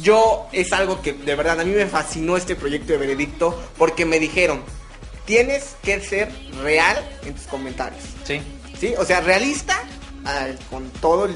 yo 0.00 0.46
es 0.52 0.72
algo 0.72 1.00
que 1.02 1.12
de 1.12 1.34
verdad 1.34 1.60
a 1.60 1.64
mí 1.64 1.72
me 1.72 1.86
fascinó 1.86 2.36
este 2.36 2.56
proyecto 2.56 2.92
de 2.92 2.98
veredicto 2.98 3.60
porque 3.78 4.04
me 4.06 4.18
dijeron, 4.18 4.62
tienes 5.24 5.76
que 5.82 6.00
ser 6.00 6.30
real 6.62 6.96
en 7.24 7.34
tus 7.34 7.44
comentarios. 7.46 8.02
Sí. 8.24 8.40
¿Sí? 8.78 8.94
O 8.98 9.04
sea, 9.04 9.20
realista 9.20 9.78
con 10.70 10.88
todo 11.00 11.26
el 11.26 11.34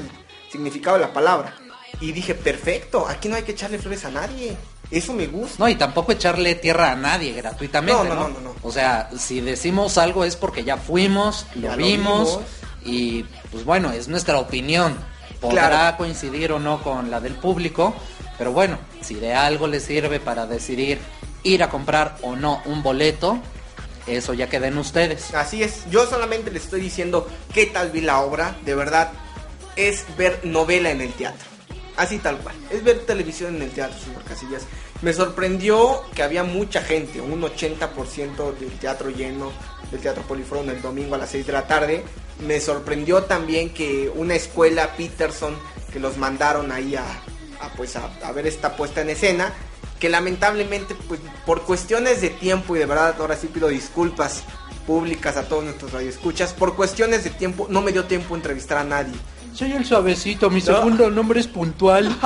significado 0.51 0.97
de 0.97 1.03
la 1.05 1.13
palabra. 1.13 1.53
Y 1.99 2.11
dije, 2.11 2.35
perfecto, 2.35 3.07
aquí 3.07 3.27
no 3.27 3.35
hay 3.35 3.43
que 3.43 3.53
echarle 3.53 3.79
flores 3.79 4.05
a 4.05 4.11
nadie. 4.11 4.55
Eso 4.91 5.13
me 5.13 5.27
gusta. 5.27 5.55
No, 5.59 5.67
y 5.67 5.75
tampoco 5.75 6.11
echarle 6.13 6.55
tierra 6.55 6.91
a 6.91 6.95
nadie 6.95 7.33
gratuitamente, 7.33 8.03
No, 8.03 8.15
¿no? 8.15 8.15
no, 8.15 8.27
no, 8.29 8.39
no. 8.41 8.55
O 8.63 8.71
sea, 8.71 9.09
si 9.17 9.41
decimos 9.41 9.97
algo 9.97 10.23
es 10.23 10.35
porque 10.35 10.63
ya 10.63 10.77
fuimos, 10.77 11.45
lo 11.55 11.61
Ya 11.63 11.71
lo 11.71 11.77
vimos, 11.77 12.29
vimos. 12.29 12.43
y 12.85 13.23
pues 13.51 13.65
bueno, 13.65 13.91
es 13.91 14.07
nuestra 14.07 14.37
opinión. 14.39 14.95
Podrá 15.41 15.67
Claro. 15.69 15.97
coincidir 15.97 16.51
o 16.53 16.59
no 16.59 16.81
con 16.81 17.11
la 17.11 17.19
del 17.19 17.33
público, 17.35 17.93
pero 18.37 18.51
bueno, 18.51 18.77
si 19.01 19.15
de 19.15 19.33
algo 19.33 19.67
le 19.67 19.79
sirve 19.79 20.19
para 20.19 20.45
decidir 20.45 20.99
ir 21.43 21.63
a 21.63 21.69
comprar 21.69 22.17
o 22.21 22.35
no 22.35 22.61
un 22.65 22.83
boleto, 22.83 23.39
eso 24.05 24.33
ya 24.33 24.49
queda 24.49 24.67
en 24.67 24.77
ustedes. 24.77 25.33
Así 25.33 25.63
es, 25.63 25.89
yo 25.89 26.05
solamente 26.05 26.51
les 26.51 26.65
estoy 26.65 26.81
diciendo 26.81 27.27
qué 27.53 27.65
tal 27.65 27.91
vi 27.91 28.01
la 28.01 28.21
obra, 28.21 28.57
de 28.65 28.75
verdad, 28.75 29.11
es 29.75 30.05
ver 30.17 30.39
novela 30.43 30.91
en 30.91 31.01
el 31.01 31.13
teatro. 31.13 31.47
Así 31.95 32.19
tal 32.19 32.37
cual, 32.37 32.55
es 32.69 32.83
ver 32.83 33.05
televisión 33.05 33.55
en 33.55 33.63
el 33.63 33.71
teatro, 33.71 33.97
señor 33.99 34.23
Casillas. 34.23 34.63
Me 35.01 35.13
sorprendió 35.13 36.03
que 36.13 36.23
había 36.23 36.43
mucha 36.43 36.81
gente, 36.81 37.21
un 37.21 37.41
80% 37.41 38.57
del 38.57 38.71
teatro 38.79 39.09
lleno, 39.09 39.51
del 39.91 40.01
Teatro 40.01 40.23
Polifrón 40.23 40.69
el 40.69 40.81
domingo 40.81 41.15
a 41.15 41.17
las 41.17 41.29
6 41.29 41.47
de 41.47 41.53
la 41.53 41.67
tarde. 41.67 42.03
Me 42.45 42.59
sorprendió 42.59 43.23
también 43.23 43.73
que 43.73 44.11
una 44.13 44.35
escuela 44.35 44.95
Peterson 44.95 45.55
que 45.91 45.99
los 45.99 46.17
mandaron 46.17 46.71
ahí 46.71 46.95
a, 46.95 47.03
a, 47.61 47.69
pues 47.69 47.95
a, 47.95 48.09
a 48.23 48.31
ver 48.31 48.47
esta 48.47 48.75
puesta 48.75 49.01
en 49.01 49.09
escena, 49.09 49.53
que 49.99 50.09
lamentablemente 50.09 50.95
pues 51.07 51.19
por 51.45 51.63
cuestiones 51.63 52.21
de 52.21 52.29
tiempo 52.29 52.75
y 52.75 52.79
de 52.79 52.85
verdad 52.85 53.15
ahora 53.19 53.35
sí 53.35 53.47
pido 53.47 53.67
disculpas 53.67 54.43
públicas 54.85 55.35
a 55.37 55.43
todos 55.47 55.63
nuestros 55.63 55.91
radioescuchas, 55.91 56.53
por 56.53 56.75
cuestiones 56.75 57.23
de 57.23 57.29
tiempo 57.31 57.67
no 57.69 57.81
me 57.81 57.91
dio 57.91 58.05
tiempo 58.05 58.33
a 58.33 58.37
entrevistar 58.37 58.77
a 58.77 58.83
nadie. 58.83 59.13
Soy 59.53 59.71
el 59.73 59.85
suavecito, 59.85 60.49
mi 60.49 60.59
No. 60.59 60.65
segundo 60.65 61.09
nombre 61.09 61.39
es 61.39 61.47
puntual. 61.47 62.15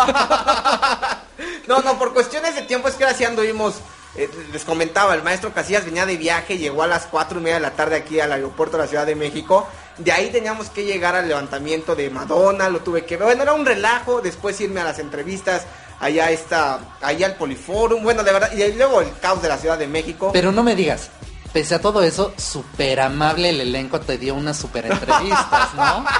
No, 1.67 1.81
no, 1.81 1.97
por 1.97 2.13
cuestiones 2.13 2.55
de 2.55 2.63
tiempo 2.63 2.87
es 2.87 2.95
que 2.95 3.03
ahora 3.03 3.15
sí 3.15 3.23
anduvimos, 3.23 3.75
eh, 4.15 4.29
les 4.51 4.65
comentaba, 4.65 5.13
el 5.15 5.23
maestro 5.23 5.53
Casillas 5.53 5.85
venía 5.85 6.05
de 6.05 6.17
viaje, 6.17 6.57
llegó 6.57 6.83
a 6.83 6.87
las 6.87 7.05
4 7.05 7.39
y 7.39 7.43
media 7.43 7.55
de 7.55 7.61
la 7.61 7.71
tarde 7.71 7.95
aquí 7.95 8.19
al 8.19 8.31
aeropuerto 8.31 8.77
de 8.77 8.83
la 8.83 8.89
Ciudad 8.89 9.05
de 9.05 9.15
México, 9.15 9.67
de 9.97 10.11
ahí 10.11 10.29
teníamos 10.29 10.69
que 10.69 10.85
llegar 10.85 11.15
al 11.15 11.27
levantamiento 11.27 11.95
de 11.95 12.09
Madonna, 12.09 12.69
lo 12.69 12.79
tuve 12.79 13.05
que 13.05 13.17
ver, 13.17 13.25
bueno, 13.25 13.43
era 13.43 13.53
un 13.53 13.65
relajo, 13.65 14.21
después 14.21 14.59
irme 14.61 14.81
a 14.81 14.85
las 14.85 14.99
entrevistas, 14.99 15.65
allá 15.99 16.31
está, 16.31 16.97
allá 17.01 17.27
al 17.27 17.35
Poliforum, 17.35 18.03
bueno, 18.03 18.23
de 18.23 18.31
verdad, 18.31 18.51
y 18.53 18.71
luego 18.73 19.01
el 19.01 19.17
caos 19.19 19.41
de 19.41 19.49
la 19.49 19.57
Ciudad 19.57 19.77
de 19.77 19.87
México. 19.87 20.31
Pero 20.33 20.51
no 20.51 20.63
me 20.63 20.75
digas, 20.75 21.09
pese 21.53 21.75
a 21.75 21.81
todo 21.81 22.01
eso, 22.01 22.33
súper 22.37 22.99
amable 22.99 23.49
el 23.49 23.61
elenco 23.61 23.99
te 23.99 24.17
dio 24.17 24.35
unas 24.35 24.57
súper 24.57 24.85
entrevistas, 24.85 25.73
¿no? 25.75 26.05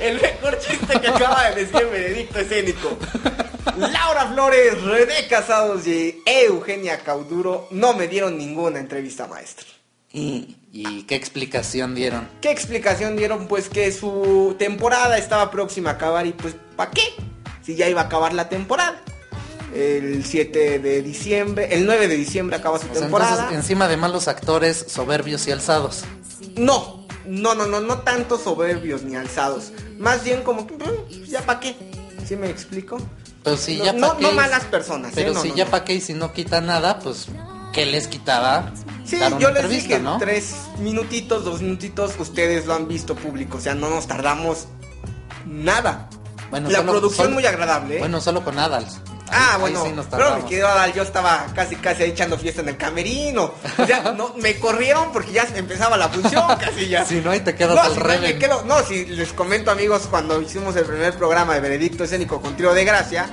El 0.00 0.20
mejor 0.20 0.58
chiste 0.58 1.00
que 1.00 1.08
acaba 1.08 1.50
de 1.50 1.64
decir 1.64 1.86
Benedicto 1.86 2.38
escénico. 2.40 2.98
Laura 3.76 4.26
Flores, 4.26 4.82
René 4.82 5.26
Casados 5.28 5.86
y 5.86 6.22
Eugenia 6.24 6.98
Cauduro 7.00 7.68
no 7.70 7.94
me 7.94 8.08
dieron 8.08 8.36
ninguna 8.36 8.78
entrevista, 8.78 9.26
maestro. 9.26 9.66
¿Y, 10.12 10.56
y 10.76 11.02
qué 11.04 11.14
explicación 11.14 11.94
dieron? 11.94 12.28
¿Qué 12.40 12.50
explicación 12.50 13.16
dieron? 13.16 13.48
Pues 13.48 13.68
que 13.68 13.90
su 13.92 14.54
temporada 14.58 15.16
estaba 15.18 15.50
próxima 15.50 15.90
a 15.90 15.92
acabar 15.94 16.26
y 16.26 16.32
pues 16.32 16.54
¿para 16.76 16.90
qué? 16.90 17.02
Si 17.64 17.74
ya 17.76 17.88
iba 17.88 18.02
a 18.02 18.04
acabar 18.04 18.32
la 18.34 18.48
temporada. 18.48 19.00
El 19.74 20.24
7 20.24 20.78
de 20.78 21.02
diciembre, 21.02 21.68
el 21.72 21.84
9 21.86 22.08
de 22.08 22.16
diciembre 22.16 22.56
acaba 22.56 22.78
su 22.78 22.86
O 22.86 22.92
sea, 22.92 23.02
temporada. 23.02 23.30
entonces, 23.32 23.56
encima 23.56 23.88
de 23.88 23.96
malos 23.96 24.28
actores 24.28 24.86
soberbios 24.88 25.46
y 25.48 25.50
alzados. 25.50 26.04
No, 26.56 27.06
no, 27.26 27.54
no, 27.54 27.66
no, 27.66 27.80
no 27.80 27.98
tanto 27.98 28.38
soberbios 28.38 29.02
ni 29.02 29.16
alzados. 29.16 29.72
Más 29.98 30.24
bien 30.24 30.42
como 30.42 30.66
que, 30.66 30.74
"Mm, 30.74 31.24
ya 31.28 31.42
para 31.42 31.60
qué. 31.60 31.74
¿Sí 32.26 32.36
me 32.36 32.48
explico? 32.48 32.98
Pero 33.42 33.56
si 33.56 33.76
No, 33.76 33.84
ya 33.84 33.92
no- 33.92 34.14
no 34.14 34.32
malas 34.32 34.64
personas, 34.64 35.10
¿eh? 35.12 35.14
Pero 35.16 35.32
No, 35.34 35.42
si 35.42 35.52
ya 35.54 35.64
no. 35.66 35.70
pa' 35.70 35.84
qué 35.84 35.94
y 35.94 36.00
si 36.00 36.14
no 36.14 36.32
quita 36.32 36.60
nada, 36.60 36.98
pues 37.00 37.26
¿qué 37.76 37.86
les 37.86 38.08
quitaba? 38.08 38.72
Sí, 39.04 39.16
dar 39.18 39.34
una 39.34 39.40
yo 39.40 39.50
les 39.52 39.68
dije, 39.68 40.00
¿no? 40.00 40.18
tres 40.18 40.54
minutitos, 40.80 41.44
dos 41.44 41.60
minutitos, 41.62 42.14
ustedes 42.18 42.66
lo 42.66 42.74
han 42.74 42.88
visto 42.88 43.14
público, 43.14 43.58
o 43.58 43.60
sea, 43.60 43.74
no 43.76 43.88
nos 43.88 44.08
tardamos 44.08 44.66
nada. 45.44 46.08
Bueno, 46.50 46.68
la 46.70 46.78
solo- 46.78 46.92
producción 46.92 47.26
solo- 47.26 47.34
muy 47.34 47.46
agradable, 47.46 47.96
¿eh? 47.96 47.98
Bueno, 48.00 48.20
solo 48.20 48.42
con 48.44 48.58
Adals. 48.58 49.00
ah, 49.30 49.52
Ahí- 49.54 49.60
bueno, 49.60 49.82
ahí 49.82 49.90
sí 49.90 49.96
nos 49.96 50.06
pero 50.06 50.22
tardamos. 50.24 50.48
querido 50.48 50.68
Adal, 50.68 50.92
yo 50.94 51.02
estaba 51.02 51.46
casi 51.54 51.76
casi 51.76 52.04
echando 52.04 52.38
fiesta 52.38 52.60
en 52.62 52.68
el 52.68 52.76
camerino. 52.76 53.52
O 53.78 53.86
sea, 53.86 54.12
no, 54.16 54.32
me 54.40 54.56
corrieron 54.58 55.12
porque 55.12 55.32
ya 55.32 55.46
empezaba 55.54 55.96
la 55.96 56.08
función, 56.08 56.44
casi 56.60 56.88
ya. 56.88 57.04
Si 57.04 57.16
no, 57.20 57.30
ahí 57.32 57.40
te 57.40 57.54
quedas 57.54 57.74
no, 57.74 57.80
al 57.82 57.92
si 57.94 57.98
no, 57.98 58.04
me 58.06 58.16
Reven. 58.16 58.38
quedo- 58.38 58.64
no, 58.64 58.82
si 58.84 59.04
les 59.06 59.32
comento 59.32 59.70
amigos, 59.70 60.02
cuando 60.10 60.40
hicimos 60.40 60.74
el 60.76 60.84
primer 60.84 61.14
programa 61.14 61.54
de 61.54 61.60
Veredicto 61.60 62.04
Escénico 62.04 62.40
con 62.40 62.56
Tiro 62.56 62.72
de 62.74 62.84
Gracia, 62.84 63.26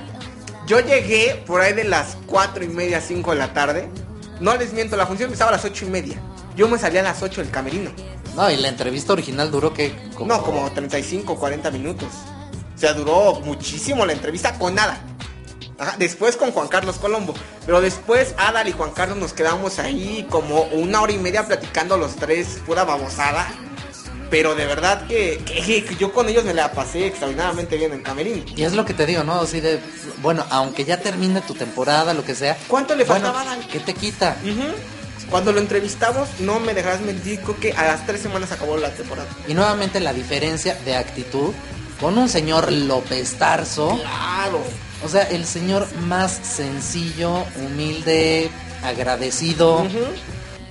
yo 0.66 0.80
llegué 0.80 1.42
por 1.46 1.60
ahí 1.60 1.72
de 1.72 1.84
las 1.84 2.16
cuatro 2.26 2.64
y 2.64 2.68
media, 2.68 3.00
5 3.00 3.30
de 3.32 3.36
la 3.38 3.52
tarde. 3.52 3.88
No 4.40 4.56
les 4.56 4.72
miento, 4.72 4.96
la 4.96 5.06
función 5.06 5.28
empezaba 5.28 5.50
a 5.50 5.52
las 5.52 5.64
ocho 5.64 5.86
y 5.86 5.90
media. 5.90 6.20
Yo 6.56 6.68
me 6.68 6.78
salía 6.78 7.00
a 7.00 7.04
las 7.04 7.22
8 7.22 7.40
del 7.42 7.50
camerino. 7.50 7.90
No, 8.36 8.50
y 8.50 8.56
la 8.56 8.68
entrevista 8.68 9.12
original 9.12 9.50
duró 9.50 9.72
que 9.72 9.94
como... 10.14 10.32
No, 10.32 10.42
como 10.42 10.70
35, 10.70 11.36
40 11.36 11.70
minutos. 11.70 12.08
O 12.74 12.78
sea, 12.78 12.92
duró 12.92 13.40
muchísimo 13.40 14.06
la 14.06 14.12
entrevista 14.12 14.56
con 14.58 14.74
nada. 14.74 15.00
Ajá, 15.78 15.96
después 15.98 16.36
con 16.36 16.52
Juan 16.52 16.68
Carlos 16.68 16.96
Colombo. 16.96 17.34
Pero 17.66 17.80
después 17.80 18.34
Adal 18.38 18.68
y 18.68 18.72
Juan 18.72 18.92
Carlos 18.92 19.18
nos 19.18 19.32
quedamos 19.32 19.78
ahí 19.78 20.26
como 20.30 20.62
una 20.62 21.00
hora 21.00 21.12
y 21.12 21.18
media 21.18 21.46
platicando 21.46 21.96
los 21.96 22.14
tres, 22.16 22.60
pura 22.64 22.84
babosada. 22.84 23.48
Pero 24.34 24.56
de 24.56 24.66
verdad 24.66 25.06
que, 25.06 25.40
que- 25.46 25.84
que 25.84 25.94
yo 25.94 26.12
con 26.12 26.28
ellos 26.28 26.44
me 26.44 26.52
la 26.54 26.72
pasé 26.72 27.06
extraordinariamente 27.06 27.76
bien 27.76 27.92
en 27.92 28.02
Camerino. 28.02 28.42
Y 28.56 28.64
es 28.64 28.72
lo 28.72 28.84
que 28.84 28.92
te 28.92 29.06
digo, 29.06 29.22
¿no? 29.22 29.34
Así 29.34 29.60
de, 29.60 29.78
bueno, 30.22 30.44
aunque 30.50 30.84
ya 30.84 30.96
termine 31.00 31.40
tu 31.40 31.54
temporada, 31.54 32.12
lo 32.14 32.24
que 32.24 32.34
sea. 32.34 32.58
¿Cuánto 32.66 32.96
le 32.96 33.04
bueno, 33.04 33.26
faltaba 33.26 33.42
Adal? 33.52 33.64
¿Qué 33.68 33.78
te 33.78 33.94
quita? 33.94 34.36
Cuando 35.30 35.52
lo 35.52 35.60
entrevistamos, 35.60 36.28
no 36.40 36.58
me 36.58 36.74
dejarás 36.74 37.00
mentir, 37.02 37.38
que 37.60 37.74
a 37.74 37.84
las 37.84 38.06
tres 38.06 38.22
semanas 38.22 38.50
acabó 38.50 38.76
la 38.76 38.90
temporada. 38.90 39.28
Y 39.46 39.54
nuevamente 39.54 40.00
la 40.00 40.12
diferencia 40.12 40.76
de 40.84 40.96
actitud 40.96 41.52
con 42.00 42.18
un 42.18 42.28
señor 42.28 42.72
López 42.72 43.34
Tarso. 43.34 44.00
Claro. 44.02 44.60
O 45.04 45.08
sea, 45.08 45.22
el 45.30 45.44
señor 45.46 45.86
más 46.08 46.32
sencillo, 46.42 47.44
humilde, 47.64 48.50
agradecido. 48.82 49.86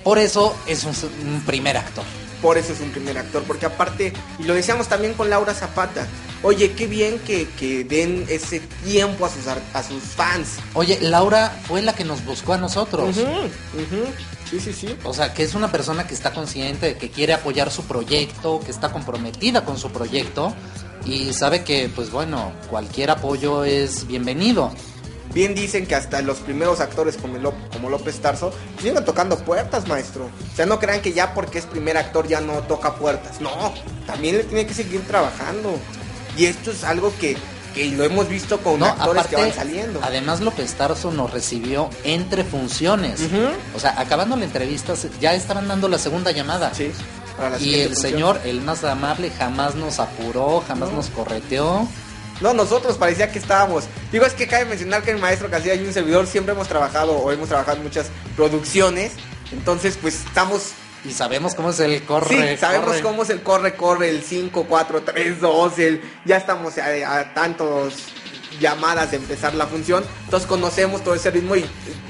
Por 0.02 0.18
eso 0.18 0.54
es 0.66 0.84
un, 0.84 0.92
un 1.26 1.40
primer 1.46 1.78
actor. 1.78 2.04
Por 2.44 2.58
eso 2.58 2.74
es 2.74 2.80
un 2.82 2.90
primer 2.90 3.16
actor, 3.16 3.42
porque 3.44 3.64
aparte, 3.64 4.12
y 4.38 4.42
lo 4.42 4.52
decíamos 4.52 4.86
también 4.86 5.14
con 5.14 5.30
Laura 5.30 5.54
Zapata, 5.54 6.06
oye, 6.42 6.72
qué 6.72 6.86
bien 6.86 7.18
que, 7.20 7.48
que 7.58 7.84
den 7.84 8.26
ese 8.28 8.60
tiempo 8.84 9.24
a 9.24 9.30
sus, 9.30 9.46
a 9.46 9.82
sus 9.82 10.02
fans. 10.02 10.58
Oye, 10.74 10.98
Laura 11.00 11.58
fue 11.66 11.80
la 11.80 11.94
que 11.94 12.04
nos 12.04 12.22
buscó 12.26 12.52
a 12.52 12.58
nosotros. 12.58 13.16
Sí, 14.50 14.60
sí, 14.60 14.74
sí. 14.74 14.94
O 15.04 15.14
sea, 15.14 15.32
que 15.32 15.42
es 15.42 15.54
una 15.54 15.72
persona 15.72 16.06
que 16.06 16.12
está 16.12 16.34
consciente 16.34 16.84
de 16.84 16.96
que 16.98 17.08
quiere 17.10 17.32
apoyar 17.32 17.70
su 17.70 17.84
proyecto, 17.84 18.60
que 18.60 18.72
está 18.72 18.92
comprometida 18.92 19.64
con 19.64 19.78
su 19.78 19.90
proyecto 19.90 20.54
y 21.06 21.32
sabe 21.32 21.64
que, 21.64 21.90
pues 21.96 22.10
bueno, 22.10 22.52
cualquier 22.68 23.10
apoyo 23.10 23.64
es 23.64 24.06
bienvenido. 24.06 24.70
Bien 25.32 25.54
dicen 25.54 25.86
que 25.86 25.94
hasta 25.96 26.22
los 26.22 26.38
primeros 26.38 26.80
actores 26.80 27.16
como, 27.16 27.38
como 27.72 27.90
López 27.90 28.20
Tarso 28.20 28.52
siguen 28.80 29.04
tocando 29.04 29.36
puertas, 29.38 29.88
maestro. 29.88 30.26
O 30.26 30.56
sea, 30.56 30.66
no 30.66 30.78
crean 30.78 31.00
que 31.00 31.12
ya 31.12 31.34
porque 31.34 31.58
es 31.58 31.66
primer 31.66 31.96
actor 31.96 32.28
ya 32.28 32.40
no 32.40 32.54
toca 32.62 32.94
puertas. 32.94 33.40
No, 33.40 33.50
también 34.06 34.36
le 34.36 34.44
tiene 34.44 34.66
que 34.66 34.74
seguir 34.74 35.00
trabajando. 35.08 35.76
Y 36.36 36.46
esto 36.46 36.70
es 36.70 36.84
algo 36.84 37.12
que, 37.20 37.36
que 37.74 37.86
lo 37.86 38.04
hemos 38.04 38.28
visto 38.28 38.58
con 38.60 38.78
No, 38.78 38.86
actores 38.86 39.26
que 39.26 39.34
van 39.36 39.52
saliendo. 39.52 39.98
además 40.04 40.40
López 40.40 40.72
Tarso 40.74 41.10
nos 41.10 41.32
recibió 41.32 41.90
entre 42.04 42.44
funciones. 42.44 43.20
O 43.74 43.80
sea, 43.80 43.98
acabando 44.00 44.36
la 44.36 44.44
entrevista, 44.44 44.94
ya 45.20 45.34
estaban 45.34 45.66
dando 45.66 45.88
la 45.88 45.98
segunda 45.98 46.30
llamada. 46.30 46.72
Sí, 46.74 46.92
para 47.36 47.50
la 47.50 47.58
Y 47.58 47.74
el 47.80 47.88
función. 47.88 48.12
señor, 48.12 48.40
el 48.44 48.60
más 48.60 48.84
amable, 48.84 49.30
jamás 49.36 49.74
nos 49.74 49.98
apuró, 49.98 50.62
jamás 50.68 50.90
No. 50.90 50.96
nos 50.96 51.08
correteó. 51.08 51.88
No, 52.40 52.52
nosotros 52.52 52.96
parecía 52.96 53.30
que 53.30 53.38
estábamos. 53.38 53.84
Digo, 54.10 54.26
es 54.26 54.34
que 54.34 54.46
cabe 54.46 54.64
mencionar 54.64 55.02
que 55.02 55.10
el 55.10 55.18
maestro 55.18 55.50
Casilla 55.50 55.74
y 55.74 55.86
un 55.86 55.92
servidor 55.92 56.26
siempre 56.26 56.54
hemos 56.54 56.68
trabajado 56.68 57.12
o 57.12 57.30
hemos 57.32 57.48
trabajado 57.48 57.78
en 57.78 57.84
muchas 57.84 58.08
producciones. 58.36 59.12
Entonces, 59.52 59.98
pues 60.00 60.24
estamos. 60.26 60.72
Y 61.04 61.12
sabemos 61.12 61.54
cómo 61.54 61.70
es 61.70 61.80
el 61.80 62.02
corre. 62.02 62.52
sí, 62.52 62.56
sabemos 62.56 62.86
corre. 62.86 63.02
cómo 63.02 63.22
es 63.22 63.30
el 63.30 63.42
corre, 63.42 63.76
corre, 63.76 64.08
el 64.08 64.22
5, 64.22 64.66
4, 64.68 65.02
3, 65.02 65.40
2. 65.40 65.78
El, 65.78 66.02
ya 66.24 66.36
estamos 66.38 66.78
a, 66.78 67.18
a 67.18 67.34
tantos 67.34 67.94
llamadas 68.58 69.10
de 69.10 69.18
empezar 69.18 69.54
la 69.54 69.66
función. 69.66 70.04
Entonces, 70.24 70.48
conocemos 70.48 71.04
todo 71.04 71.14
ese 71.14 71.30
ritmo 71.30 71.56
y 71.56 71.64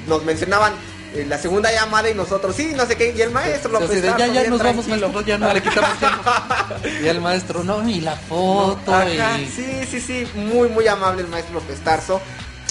nos 0.07 0.25
mencionaban 0.25 0.75
eh, 1.15 1.25
la 1.29 1.39
segunda 1.39 1.71
llamada 1.73 2.11
y 2.11 2.15
nosotros, 2.15 2.57
sí, 2.57 2.73
no 2.75 2.87
sé 2.87 2.97
qué. 2.97 3.15
Y 3.17 3.23
el 3.23 3.31
maestro 3.31 3.79
de, 3.79 4.03
Tarso, 4.03 4.19
ya, 4.19 4.27
ya 4.27 4.51
nos 4.51 4.63
vamos, 4.63 4.87
maestro, 4.89 5.21
ya 5.23 5.39
no 5.39 5.53
le 5.53 5.63
quitamos 5.63 5.99
tiempo. 5.99 6.23
Y 7.03 7.07
el 7.07 7.21
maestro, 7.21 7.65
no, 7.65 7.89
y 7.89 8.01
la 8.01 8.17
foto, 8.17 8.93
y... 9.09 9.47
sí, 9.47 9.87
sí, 9.91 10.01
sí, 10.01 10.27
muy, 10.35 10.69
muy 10.69 10.87
amable 10.89 11.23
el 11.23 11.29
maestro 11.29 11.55
López 11.55 11.79
Tarso. 11.81 12.21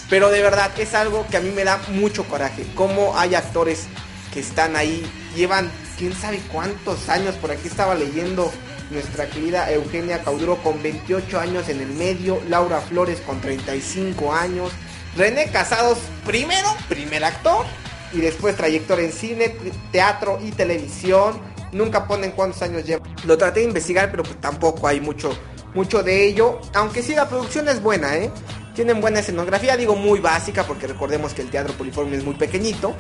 Pero 0.10 0.30
de 0.30 0.42
verdad 0.42 0.72
es 0.78 0.94
algo 0.94 1.26
que 1.32 1.38
a 1.38 1.40
mí 1.40 1.52
me 1.52 1.64
da 1.64 1.80
mucho 1.88 2.26
coraje. 2.26 2.66
Cómo 2.76 3.18
hay 3.18 3.34
actores 3.36 3.86
que 4.34 4.42
están 4.42 4.76
ahí, 4.76 5.04
llevan 5.36 5.72
quién 5.98 6.14
sabe 6.14 6.42
cuántos 6.52 7.10
años. 7.10 7.36
Por 7.36 7.52
aquí 7.52 7.68
estaba 7.68 7.96
leyendo 7.96 8.52
nuestra 8.92 9.28
querida 9.28 9.72
Eugenia 9.72 10.22
Cauduro 10.22 10.58
con 10.58 10.82
28 10.84 11.40
años 11.40 11.70
en 11.70 11.82
el 11.82 11.90
medio, 11.90 12.42
Laura 12.48 12.82
Flores 12.82 13.22
con 13.22 13.42
35 13.42 14.34
años, 14.34 14.72
René 15.18 15.50
Casados 15.52 15.98
primero, 16.26 16.68
primer 16.90 17.24
actor, 17.24 17.66
y 18.14 18.20
después 18.22 18.56
trayectoria 18.56 19.06
en 19.06 19.12
cine, 19.12 19.50
te- 19.50 19.72
teatro 19.92 20.40
y 20.44 20.52
televisión. 20.52 21.40
Nunca 21.72 22.08
ponen 22.08 22.32
cuántos 22.32 22.62
años 22.62 22.86
lleva. 22.86 23.04
Lo 23.26 23.38
traté 23.38 23.62
de 23.62 23.66
investigar, 23.68 24.12
pero 24.12 24.24
pues 24.24 24.40
tampoco 24.40 24.88
hay 24.88 25.02
mucho, 25.02 25.36
mucho 25.74 26.04
de 26.04 26.28
ello. 26.28 26.60
Aunque 26.76 27.02
sí, 27.02 27.16
la 27.16 27.28
producción 27.28 27.68
es 27.68 27.82
buena, 27.82 28.16
¿eh? 28.18 28.30
Tienen 28.76 29.02
buena 29.02 29.20
escenografía, 29.20 29.76
digo 29.78 29.96
muy 29.96 30.20
básica, 30.20 30.64
porque 30.66 30.88
recordemos 30.88 31.34
que 31.34 31.42
el 31.44 31.50
teatro 31.50 31.74
poliforme 31.74 32.16
es 32.18 32.24
muy 32.24 32.36
pequeñito. 32.36 32.94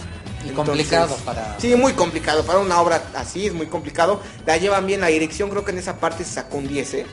Y 0.45 0.49
complicado 0.49 1.15
para- 1.23 1.55
Sí, 1.59 1.75
muy 1.75 1.93
complicado. 1.93 2.43
Para 2.43 2.59
una 2.59 2.81
obra 2.81 3.01
así 3.15 3.45
es 3.47 3.53
muy 3.53 3.67
complicado. 3.67 4.19
La 4.45 4.57
llevan 4.57 4.85
bien, 4.87 5.01
la 5.01 5.07
dirección 5.07 5.49
creo 5.49 5.63
que 5.63 5.71
en 5.71 5.77
esa 5.77 5.97
parte 5.99 6.23
se 6.23 6.31
sacó 6.33 6.57
un 6.57 6.67
10, 6.67 6.93
¿eh? 6.95 7.05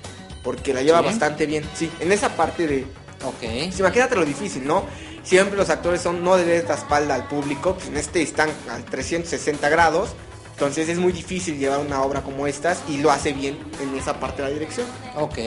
Porque 0.43 0.73
la 0.75 0.83
lleva 0.83 1.01
¿Sí? 1.01 1.05
bastante 1.07 1.45
bien. 1.47 1.65
Sí, 1.75 1.91
en 2.01 2.11
esa 2.13 2.31
parte 2.37 2.67
de, 2.67 2.87
Ok. 3.23 3.43
Sí, 3.71 3.81
imagínate 3.81 4.17
lo 4.17 4.25
difícil, 4.25 4.67
¿no? 4.67 4.85
Siempre 5.23 5.57
los 5.57 5.71
actores 5.71 6.01
son 6.01 6.25
no 6.25 6.37
de 6.37 6.63
la 6.63 6.75
espalda 6.75 7.15
al 7.15 7.29
público, 7.29 7.75
pues 7.75 7.89
en 7.89 7.97
este 7.97 8.23
están 8.23 8.51
a 8.69 8.79
360 8.79 9.69
grados, 9.69 10.11
entonces 10.53 10.89
es 10.89 10.99
muy 10.99 11.13
difícil 11.13 11.59
llevar 11.59 11.81
una 11.81 12.03
obra 12.03 12.23
como 12.23 12.47
estas 12.47 12.83
y 12.89 12.99
lo 12.99 13.11
hace 13.11 13.33
bien 13.33 13.59
en 13.81 13.97
esa 13.97 14.19
parte 14.19 14.43
de 14.43 14.49
la 14.49 14.55
dirección. 14.55 14.87
Ok. 15.17 15.39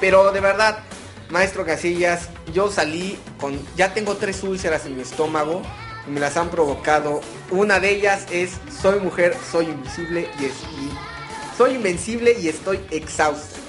Pero 0.00 0.32
de 0.32 0.40
verdad, 0.40 0.80
maestro 1.30 1.64
Casillas, 1.64 2.28
yo 2.52 2.70
salí 2.70 3.18
con, 3.38 3.58
ya 3.76 3.94
tengo 3.94 4.16
tres 4.16 4.42
úlceras 4.42 4.86
en 4.86 4.96
mi 4.96 5.02
estómago 5.02 5.62
y 6.06 6.10
me 6.10 6.20
las 6.20 6.36
han 6.36 6.50
provocado. 6.50 7.20
Una 7.50 7.80
de 7.80 7.90
ellas 7.90 8.26
es 8.30 8.52
soy 8.82 9.00
mujer, 9.00 9.36
soy 9.50 9.66
invisible 9.66 10.28
y, 10.40 10.44
es, 10.46 10.52
y 10.52 11.56
soy 11.56 11.74
invencible 11.74 12.36
y 12.38 12.48
estoy 12.48 12.80
exhausto. 12.90 13.59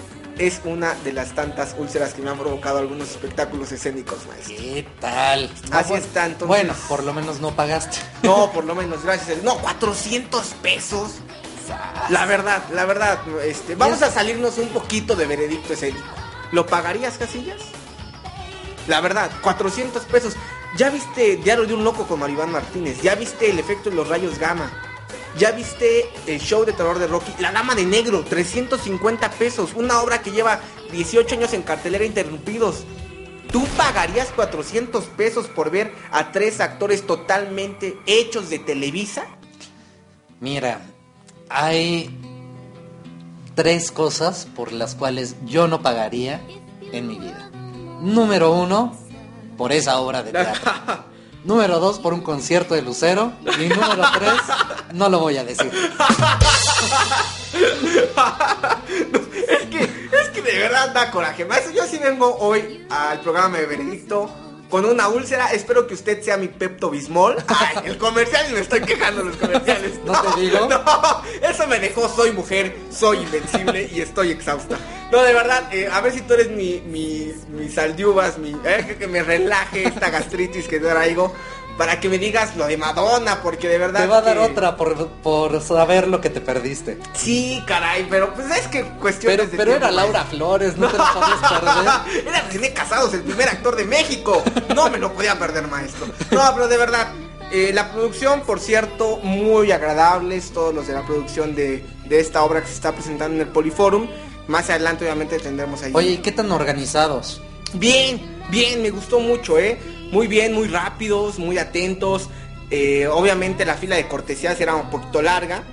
Es 0.41 0.60
una 0.65 0.95
de 0.95 1.13
las 1.13 1.36
tantas 1.36 1.75
úlceras 1.77 2.15
que 2.15 2.23
me 2.23 2.32
han 2.32 2.38
provocado 2.39 2.80
algunos 2.80 3.12
espectáculos 3.12 3.71
escénicos, 3.71 4.25
maestro. 4.25 4.56
¿Qué 4.58 4.88
tal? 4.99 5.51
Así 5.69 5.89
bueno, 5.89 6.04
está, 6.04 6.25
entonces. 6.25 6.47
Bueno, 6.47 6.73
por 6.89 7.04
lo 7.04 7.13
menos 7.13 7.39
no 7.41 7.56
pagaste. 7.56 7.99
No, 8.23 8.51
por 8.51 8.65
lo 8.65 8.73
menos, 8.73 9.04
gracias. 9.04 9.43
No, 9.43 9.60
400 9.60 10.47
pesos. 10.63 11.19
La 12.10 12.25
verdad, 12.25 12.63
la 12.73 12.86
verdad, 12.86 13.19
este, 13.45 13.75
vamos 13.75 14.01
a 14.01 14.10
salirnos 14.10 14.58
un 14.58 14.69
poquito 14.69 15.15
de 15.15 15.27
veredicto 15.27 15.73
escénico. 15.73 16.08
¿Lo 16.51 16.65
pagarías, 16.65 17.19
Casillas? 17.19 17.62
La 18.88 18.99
verdad, 18.99 19.30
400 19.43 20.04
pesos. 20.06 20.34
¿Ya 20.75 20.89
viste 20.89 21.36
Diario 21.36 21.67
de 21.67 21.75
un 21.75 21.84
Loco 21.84 22.08
con 22.08 22.19
Maribán 22.19 22.51
Martínez? 22.51 22.99
¿Ya 23.04 23.13
viste 23.13 23.51
el 23.51 23.60
efecto 23.60 23.91
de 23.91 23.95
los 23.95 24.08
rayos 24.08 24.39
gamma? 24.39 24.71
¿Ya 25.37 25.51
viste 25.51 26.09
el 26.27 26.39
show 26.39 26.65
de 26.65 26.73
terror 26.73 26.99
de 26.99 27.07
Rocky? 27.07 27.31
La 27.39 27.51
Dama 27.51 27.73
de 27.73 27.85
Negro, 27.85 28.23
350 28.23 29.31
pesos. 29.31 29.71
Una 29.75 30.01
obra 30.01 30.21
que 30.21 30.31
lleva 30.31 30.59
18 30.91 31.35
años 31.35 31.53
en 31.53 31.61
cartelera 31.61 32.03
interrumpidos. 32.05 32.83
¿Tú 33.51 33.65
pagarías 33.77 34.29
400 34.29 35.05
pesos 35.05 35.47
por 35.47 35.71
ver 35.71 35.93
a 36.11 36.31
tres 36.31 36.59
actores 36.59 37.05
totalmente 37.05 37.97
hechos 38.05 38.49
de 38.49 38.59
Televisa? 38.59 39.25
Mira, 40.39 40.81
hay 41.49 42.17
tres 43.55 43.91
cosas 43.91 44.47
por 44.55 44.71
las 44.71 44.95
cuales 44.95 45.35
yo 45.45 45.67
no 45.67 45.81
pagaría 45.81 46.41
en 46.91 47.07
mi 47.07 47.19
vida. 47.19 47.49
Número 48.01 48.51
uno, 48.51 48.97
por 49.57 49.71
esa 49.71 49.99
obra 49.99 50.23
de 50.23 50.31
teatro. 50.31 50.71
Número 51.43 51.80
dos, 51.80 51.99
por 51.99 52.13
un 52.13 52.21
concierto 52.21 52.75
de 52.75 52.82
Lucero. 52.82 53.34
Y 53.60 53.67
número 53.67 54.04
tres, 54.17 54.34
no 54.93 55.10
lo 55.10 55.19
voy 55.19 55.38
a 55.38 55.43
decir. 55.43 55.71
Es 59.47 59.67
que, 59.69 59.84
es 59.84 60.30
que 60.34 60.41
de 60.41 60.58
verdad 60.58 60.93
da 60.93 61.12
coraje. 61.12 61.45
Maestro, 61.45 61.73
yo 61.73 61.86
sí 61.86 61.97
vengo 61.97 62.36
hoy 62.38 62.86
al 62.89 63.19
programa 63.21 63.58
de 63.58 63.65
Veredicto 63.65 64.30
con 64.71 64.86
una 64.86 65.10
úlcera. 65.10 65.51
Espero 65.51 65.86
que 65.86 65.93
usted 65.93 66.23
sea 66.23 66.38
mi 66.38 66.47
Pepto 66.47 66.89
Bismol. 66.89 67.36
Ay, 67.47 67.84
el 67.86 67.97
comercial 67.99 68.47
y 68.49 68.53
me 68.53 68.62
estoy 68.62 68.81
quejando 68.81 69.21
los 69.21 69.36
comerciales. 69.36 69.99
¿No 70.03 70.19
te 70.19 70.41
digo? 70.41 70.67
No, 70.67 70.81
eso 71.47 71.67
me 71.67 71.79
dejó. 71.79 72.10
Soy 72.10 72.31
mujer, 72.31 72.75
soy 72.89 73.17
invencible 73.17 73.88
y 73.93 74.01
estoy 74.01 74.31
exhausta. 74.31 74.79
No, 75.12 75.21
de 75.21 75.34
verdad, 75.34 75.71
eh, 75.73 75.89
a 75.91 75.99
ver 75.99 76.13
si 76.13 76.21
tú 76.21 76.34
eres 76.34 76.49
mi, 76.49 76.81
mi, 76.88 77.34
mi 77.49 77.67
mi, 77.67 78.55
eh, 78.63 78.86
que, 78.88 78.95
que 78.97 79.07
me 79.07 79.21
relaje 79.21 79.88
esta 79.88 80.10
gastritis 80.10 80.67
que 80.67 80.79
traigo. 80.79 81.36
Para 81.77 81.99
que 81.99 82.10
me 82.10 82.19
digas 82.19 82.55
lo 82.57 82.67
de 82.67 82.77
Madonna, 82.77 83.41
porque 83.41 83.67
de 83.67 83.77
verdad. 83.79 84.01
Te 84.01 84.07
va 84.07 84.17
a 84.17 84.21
dar 84.21 84.38
que- 84.38 84.43
otra 84.43 84.77
por, 84.77 85.07
por 85.07 85.62
saber 85.62 86.07
lo 86.07 86.21
que 86.21 86.29
te 86.29 86.39
perdiste. 86.41 86.99
Sí, 87.13 87.63
caray, 87.65 88.05
pero 88.10 88.34
pues 88.34 88.51
es 88.51 88.67
que 88.67 88.84
cuestiones 88.99 89.39
Pero, 89.39 89.51
de 89.51 89.57
pero 89.57 89.71
era 89.71 89.88
tiempo, 89.89 89.95
Laura 89.95 90.23
Flores, 90.25 90.77
no 90.77 90.88
te 90.89 90.97
lo 90.97 91.03
podías 91.13 91.60
perder. 91.60 92.27
Era 92.27 92.41
René 92.51 92.73
Casados, 92.73 93.13
el 93.13 93.21
primer 93.21 93.49
actor 93.49 93.75
de 93.75 93.86
México. 93.86 94.43
No 94.75 94.89
me 94.89 94.99
lo 94.99 95.12
podía 95.13 95.39
perder, 95.39 95.67
maestro. 95.67 96.05
No, 96.29 96.41
pero 96.53 96.67
de 96.67 96.77
verdad, 96.77 97.07
eh, 97.51 97.71
la 97.73 97.91
producción, 97.91 98.41
por 98.41 98.60
cierto, 98.60 99.17
muy 99.23 99.71
agradables. 99.71 100.51
Todos 100.51 100.75
los 100.75 100.86
de 100.88 100.93
la 100.93 101.03
producción 101.05 101.55
de, 101.55 101.84
de 102.05 102.19
esta 102.19 102.43
obra 102.43 102.62
que 102.62 102.67
se 102.67 102.73
está 102.73 102.91
presentando 102.91 103.36
en 103.36 103.41
el 103.41 103.47
Poliforum. 103.47 104.07
Más 104.47 104.69
adelante, 104.69 105.05
obviamente, 105.05 105.39
tendremos 105.39 105.81
ahí. 105.81 105.91
Oye, 105.95 106.10
¿y 106.12 106.17
qué 106.17 106.31
tan 106.31 106.51
organizados? 106.51 107.41
Bien, 107.73 108.21
bien, 108.49 108.81
me 108.84 108.89
gustó 108.91 109.19
mucho, 109.19 109.57
¿eh? 109.57 109.79
Muy 110.12 110.28
bien, 110.28 110.54
muy 110.54 110.67
rápidos, 110.67 111.39
muy 111.39 111.58
atentos. 111.58 112.30
Eh, 112.69 113.08
obviamente, 113.08 113.65
la 113.65 113.76
fila 113.76 113.95
de 113.95 114.08
cortesías 114.08 114.60
era 114.62 114.76
un 114.76 114.89
poquito 114.89 115.21
larga. 115.21 115.63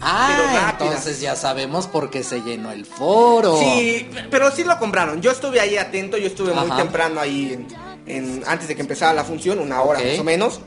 Ah, 0.00 0.74
Pero 0.78 0.88
entonces 0.90 1.20
ya 1.20 1.36
sabemos 1.36 1.86
por 1.86 2.10
qué 2.10 2.24
se 2.24 2.40
llenó 2.42 2.72
el 2.72 2.86
foro. 2.86 3.56
Sí, 3.60 4.08
pero 4.30 4.50
sí 4.50 4.64
lo 4.64 4.76
compraron. 4.78 5.20
Yo 5.22 5.30
estuve 5.30 5.60
ahí 5.60 5.76
atento, 5.76 6.16
yo 6.18 6.26
estuve 6.26 6.52
muy 6.52 6.68
temprano 6.76 7.20
ahí 7.20 7.52
en, 7.52 7.68
en- 8.06 8.42
antes 8.48 8.66
de 8.66 8.74
que 8.74 8.80
empezara 8.80 9.12
la 9.12 9.22
función, 9.22 9.60
una 9.60 9.80
hora 9.82 10.00
más 10.00 10.18
o 10.18 10.24
menos. 10.24 10.60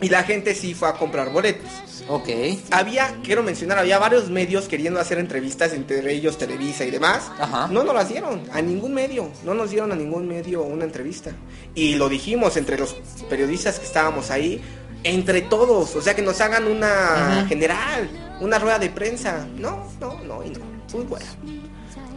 Y 0.00 0.08
la 0.08 0.22
gente 0.22 0.54
sí 0.54 0.74
fue 0.74 0.88
a 0.88 0.92
comprar 0.92 1.32
boletos. 1.32 1.68
Ok. 2.08 2.28
Había, 2.70 3.16
quiero 3.22 3.42
mencionar, 3.42 3.78
había 3.78 3.98
varios 3.98 4.30
medios 4.30 4.68
queriendo 4.68 5.00
hacer 5.00 5.18
entrevistas, 5.18 5.72
entre 5.72 6.12
ellos 6.12 6.38
Televisa 6.38 6.84
y 6.84 6.90
demás. 6.90 7.30
Ajá. 7.38 7.68
No 7.68 7.82
nos 7.82 7.94
las 7.94 8.08
dieron 8.08 8.42
a 8.52 8.62
ningún 8.62 8.94
medio, 8.94 9.30
no 9.44 9.54
nos 9.54 9.70
dieron 9.70 9.92
a 9.92 9.96
ningún 9.96 10.28
medio 10.28 10.62
una 10.62 10.84
entrevista. 10.84 11.32
Y 11.74 11.96
lo 11.96 12.08
dijimos 12.08 12.56
entre 12.56 12.78
los 12.78 12.94
periodistas 13.28 13.78
que 13.78 13.86
estábamos 13.86 14.30
ahí, 14.30 14.62
entre 15.04 15.42
todos, 15.42 15.94
o 15.96 16.00
sea 16.00 16.14
que 16.14 16.22
nos 16.22 16.40
hagan 16.40 16.66
una 16.66 17.44
general, 17.48 18.08
una 18.40 18.58
rueda 18.58 18.78
de 18.78 18.90
prensa. 18.90 19.46
No, 19.56 19.90
no, 20.00 20.20
no, 20.22 20.44
y 20.44 20.50
no. 20.50 20.60
Fútbol. 20.88 21.20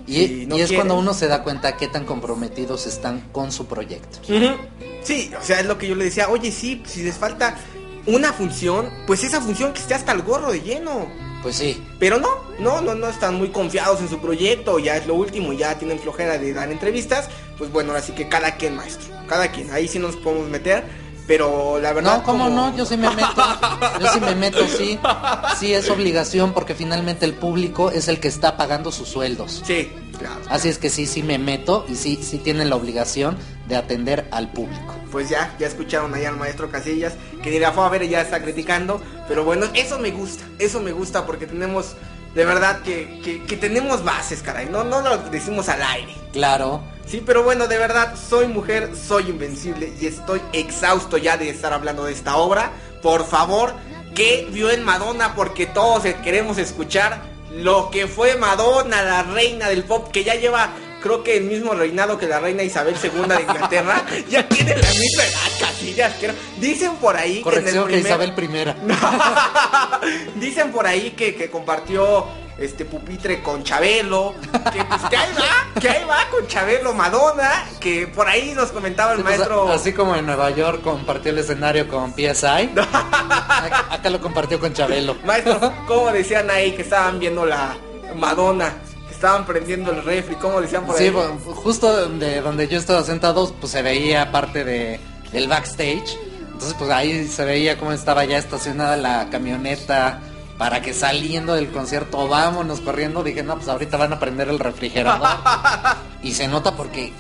Y, 0.07 0.27
si 0.27 0.45
no 0.45 0.57
y 0.57 0.61
es 0.61 0.67
quieren. 0.69 0.88
cuando 0.88 1.01
uno 1.01 1.13
se 1.13 1.27
da 1.27 1.43
cuenta 1.43 1.77
qué 1.77 1.88
tan 1.88 2.05
comprometidos 2.05 2.88
están 2.88 3.29
con 3.32 3.51
su 3.51 3.65
proyecto. 3.65 4.19
Sí, 5.03 5.32
o 5.39 5.43
sea, 5.43 5.59
es 5.59 5.65
lo 5.65 5.77
que 5.77 5.88
yo 5.88 5.95
le 5.95 6.05
decía, 6.05 6.29
oye, 6.29 6.51
sí, 6.51 6.84
si 6.86 7.03
les 7.03 7.15
falta 7.15 7.57
una 8.06 8.34
función, 8.34 8.89
pues 9.08 9.24
esa 9.24 9.41
función 9.41 9.74
que 9.74 9.80
esté 9.82 9.93
hasta 9.93 10.12
el 10.12 10.22
gorro 10.22 10.52
de 10.52 10.62
lleno. 10.62 11.08
Pues 11.41 11.56
sí, 11.56 11.84
Pero 11.97 12.20
no, 12.20 12.30
no, 12.60 12.82
no, 12.82 12.93
no 12.93 13.08
están 13.08 13.34
muy 13.36 13.49
confiados 13.49 13.99
en 13.99 14.08
su 14.10 14.20
proyecto, 14.20 14.78
ya 14.78 14.95
es 14.97 15.08
lo 15.08 15.16
último, 15.16 15.54
ya 15.54 15.76
tienen 15.80 15.97
flojera 15.97 16.38
de 16.38 16.54
dar 16.54 16.72
entrevistas, 16.72 17.30
pues 17.58 17.72
bueno, 17.72 17.93
así 17.93 18.12
que 18.12 18.30
cada 18.30 18.58
quien, 18.58 18.76
maestro, 18.76 19.12
cada 19.28 19.52
quien, 19.52 19.72
ahí 19.72 19.88
sí 19.88 19.97
nos 19.97 20.16
podemos 20.18 20.47
meter, 20.49 20.84
pero 21.26 21.80
la 21.80 21.93
verdad... 21.93 22.18
No, 22.18 22.24
¿cómo 22.24 22.43
como- 22.43 22.56
no? 22.56 22.78
Yo 22.78 22.86
sí 22.86 22.95
me 22.95 23.10
meto. 23.10 23.41
Yo 23.99 24.08
sí 24.14 24.20
me 24.20 24.36
meto, 24.36 24.68
sí. 24.68 24.99
Sí, 25.60 25.74
es 25.74 25.89
obligación 25.89 26.54
porque 26.54 26.76
finalmente 26.76 27.26
el 27.26 27.34
público 27.34 27.89
es 27.89 28.08
el 28.08 28.20
que 28.20 28.28
está 28.28 28.56
pagando 28.56 28.91
sus 28.91 29.08
sueldos. 29.10 29.64
Sí, 29.66 29.91
claro. 30.20 30.41
Así 30.49 30.70
es 30.70 30.78
que 30.78 30.91
sí, 30.91 31.08
sí 31.08 31.24
me 31.24 31.39
meto 31.39 31.86
y 31.89 31.95
sí, 31.95 32.20
sí 32.22 32.38
tienen 32.38 32.70
la 32.70 32.76
obligación 32.76 33.36
de 33.68 33.78
atender 33.78 34.28
al 34.32 34.52
público. 34.52 34.93
Pues 35.12 35.30
ya, 35.30 35.55
ya 35.59 35.68
escucharon 35.68 36.14
allá 36.14 36.30
al 36.30 36.38
maestro 36.38 36.70
Casillas, 36.70 37.14
que 37.43 37.51
dirá, 37.51 37.72
fue 37.72 37.86
a 37.86 37.89
ver, 37.89 38.07
ya 38.07 38.22
está 38.22 38.41
criticando, 38.41 39.01
pero 39.28 39.43
bueno, 39.43 39.68
eso 39.74 39.99
me 39.99 40.12
gusta, 40.12 40.45
eso 40.57 40.80
me 40.80 40.91
gusta 40.91 41.26
porque 41.26 41.47
tenemos, 41.47 41.95
de 42.34 42.45
verdad, 42.45 42.82
que, 42.82 43.20
que, 43.24 43.43
que 43.43 43.57
tenemos 43.57 44.03
bases, 44.03 44.41
caray, 44.41 44.68
no, 44.70 44.84
no 44.84 45.01
lo 45.01 45.18
decimos 45.30 45.68
al 45.70 45.82
aire. 45.82 46.16
Claro. 46.32 46.82
Sí, 47.05 47.22
pero 47.26 47.43
bueno, 47.43 47.68
de 47.68 47.78
verdad, 47.78 48.16
soy 48.16 48.47
mujer, 48.47 48.91
soy 48.95 49.30
invencible 49.30 49.93
y 49.99 50.07
estoy 50.07 50.41
exhausto 50.53 51.18
ya 51.18 51.36
de 51.36 51.49
estar 51.49 51.74
hablando 51.74 52.05
de 52.05 52.14
esta 52.14 52.38
obra. 52.38 52.72
Por 53.01 53.26
favor, 53.26 53.74
¿qué 54.16 54.47
vio 54.49 54.72
en 54.72 54.84
Madonna? 54.84 55.36
Porque 55.36 55.66
todos 55.66 56.03
queremos 56.24 56.57
escuchar 56.57 57.22
lo 57.51 57.89
que 57.91 58.07
fue 58.07 58.38
Madonna, 58.38 59.01
la 59.03 59.24
reina 59.24 59.68
del 59.68 59.84
pop, 59.84 60.09
que 60.12 60.24
ya 60.24 60.36
lleva, 60.36 60.70
creo 61.02 61.24
que 61.24 61.38
el 61.38 61.43
mismo 61.43 61.74
reinado 61.74 62.18
que 62.18 62.28
la 62.28 62.39
reina 62.39 62.64
Isabel 62.64 62.95
II 63.02 63.28
de 63.28 63.41
Inglaterra. 63.41 64.06
ya 64.30 64.47
tiene 64.47 64.76
la 64.78 64.88
misma 64.89 65.24
edad, 65.24 65.60
Casillas, 65.60 66.14
creo. 66.20 66.34
Dicen 66.60 66.95
por 66.95 67.18
ahí 67.18 67.41
Corrección 67.41 67.88
que 67.88 67.97
en 67.97 68.04
que 68.04 68.10
el 68.10 68.34
primer... 68.34 68.70
Isabel 68.70 68.76
primera. 68.76 70.02
Dicen 70.36 70.72
por 70.72 70.88
ahí 70.88 71.12
que, 71.12 71.36
que 71.36 71.49
compartió 71.49 72.28
este 72.58 72.86
pupitre 72.86 73.41
con 73.41 73.64
Chabelo, 73.64 74.36
que 74.72 74.84
pues 74.84 75.02
que 75.10 75.18
ahí 75.18 75.34
va, 75.34 75.80
que 75.82 75.89
ahí 75.89 76.04
va 76.06 76.28
con 76.30 76.45
Chabelo 76.47 76.93
Madonna, 76.93 77.66
que 77.80 78.06
por 78.08 78.28
ahí 78.28 78.54
nos 78.54 78.72
comentaba 78.72 79.14
el 79.14 79.18
Sí, 79.18 79.24
pues, 79.24 79.38
maestro. 79.38 79.72
así 79.72 79.93
como 79.93 80.16
en 80.16 80.26
Nueva 80.28 80.52
York 80.52 80.82
compartió 80.84 81.32
el 81.32 81.39
escenario 81.39 81.88
con 81.88 82.14
PSI, 82.14 82.70
acá, 83.89 84.10
lo 84.12 84.22
compartió 84.22 84.60
con 84.60 84.74
Chabelo. 84.74 85.16
Maestro, 85.26 85.74
¿cómo 85.88 86.12
decían 86.12 86.52
ahí 86.52 86.74
que 86.74 86.84
estaban 86.84 87.18
viendo 87.20 87.45
la 87.45 87.76
Madonna? 88.16 88.76
Estaban 89.22 89.45
prendiendo 89.45 89.91
el 89.91 90.03
refri, 90.03 90.34
¿cómo 90.34 90.59
decían 90.59 90.84
por 90.84 90.95
ahí? 90.95 91.05
Sí, 91.05 91.09
bueno, 91.11 91.38
justo 91.38 92.09
de 92.09 92.41
donde 92.41 92.67
yo 92.67 92.80
estaba 92.80 93.03
sentado, 93.03 93.53
pues 93.59 93.72
se 93.72 93.84
veía 93.84 94.32
parte 94.32 94.63
de, 94.63 94.99
del 95.32 95.47
backstage. 95.47 96.17
Entonces, 96.53 96.74
pues 96.76 96.89
ahí 96.89 97.28
se 97.28 97.45
veía 97.45 97.78
cómo 97.78 97.91
estaba 97.91 98.26
ya 98.26 98.39
estacionada 98.39 98.97
la 98.97 99.30
camioneta 99.30 100.22
para 100.57 100.82
que 100.82 100.95
saliendo 100.95 101.53
del 101.53 101.69
concierto, 101.69 102.28
vámonos 102.28 102.82
corriendo. 102.82 103.22
Dije, 103.22 103.43
no, 103.43 103.57
pues 103.57 103.67
ahorita 103.67 103.95
van 103.95 104.13
a 104.13 104.19
prender 104.19 104.49
el 104.49 104.57
refrigerador. 104.57 105.30
y 106.24 106.32
se 106.32 106.47
nota 106.47 106.76
porque 106.76 107.13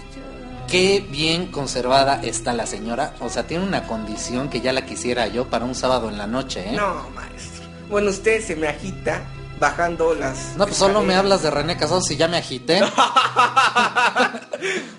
qué 0.67 1.05
bien 1.07 1.51
conservada 1.51 2.19
está 2.23 2.53
la 2.53 2.65
señora. 2.65 3.13
O 3.19 3.29
sea, 3.29 3.45
tiene 3.45 3.63
una 3.63 3.85
condición 3.85 4.49
que 4.49 4.59
ya 4.59 4.73
la 4.73 4.87
quisiera 4.87 5.27
yo 5.27 5.51
para 5.51 5.65
un 5.65 5.75
sábado 5.75 6.09
en 6.09 6.17
la 6.17 6.25
noche, 6.25 6.67
¿eh? 6.67 6.71
No, 6.75 7.11
maestro. 7.13 7.67
Bueno, 7.91 8.09
usted 8.09 8.43
se 8.43 8.55
me 8.55 8.69
agita 8.69 9.21
bajando 9.61 10.13
las. 10.13 10.57
No, 10.57 10.65
pues 10.65 10.75
solo 10.75 11.01
me 11.01 11.15
hablas 11.15 11.41
de 11.43 11.49
René 11.51 11.77
Casados 11.77 12.11
y 12.11 12.17
ya 12.17 12.27
me 12.27 12.35
agité. 12.37 12.81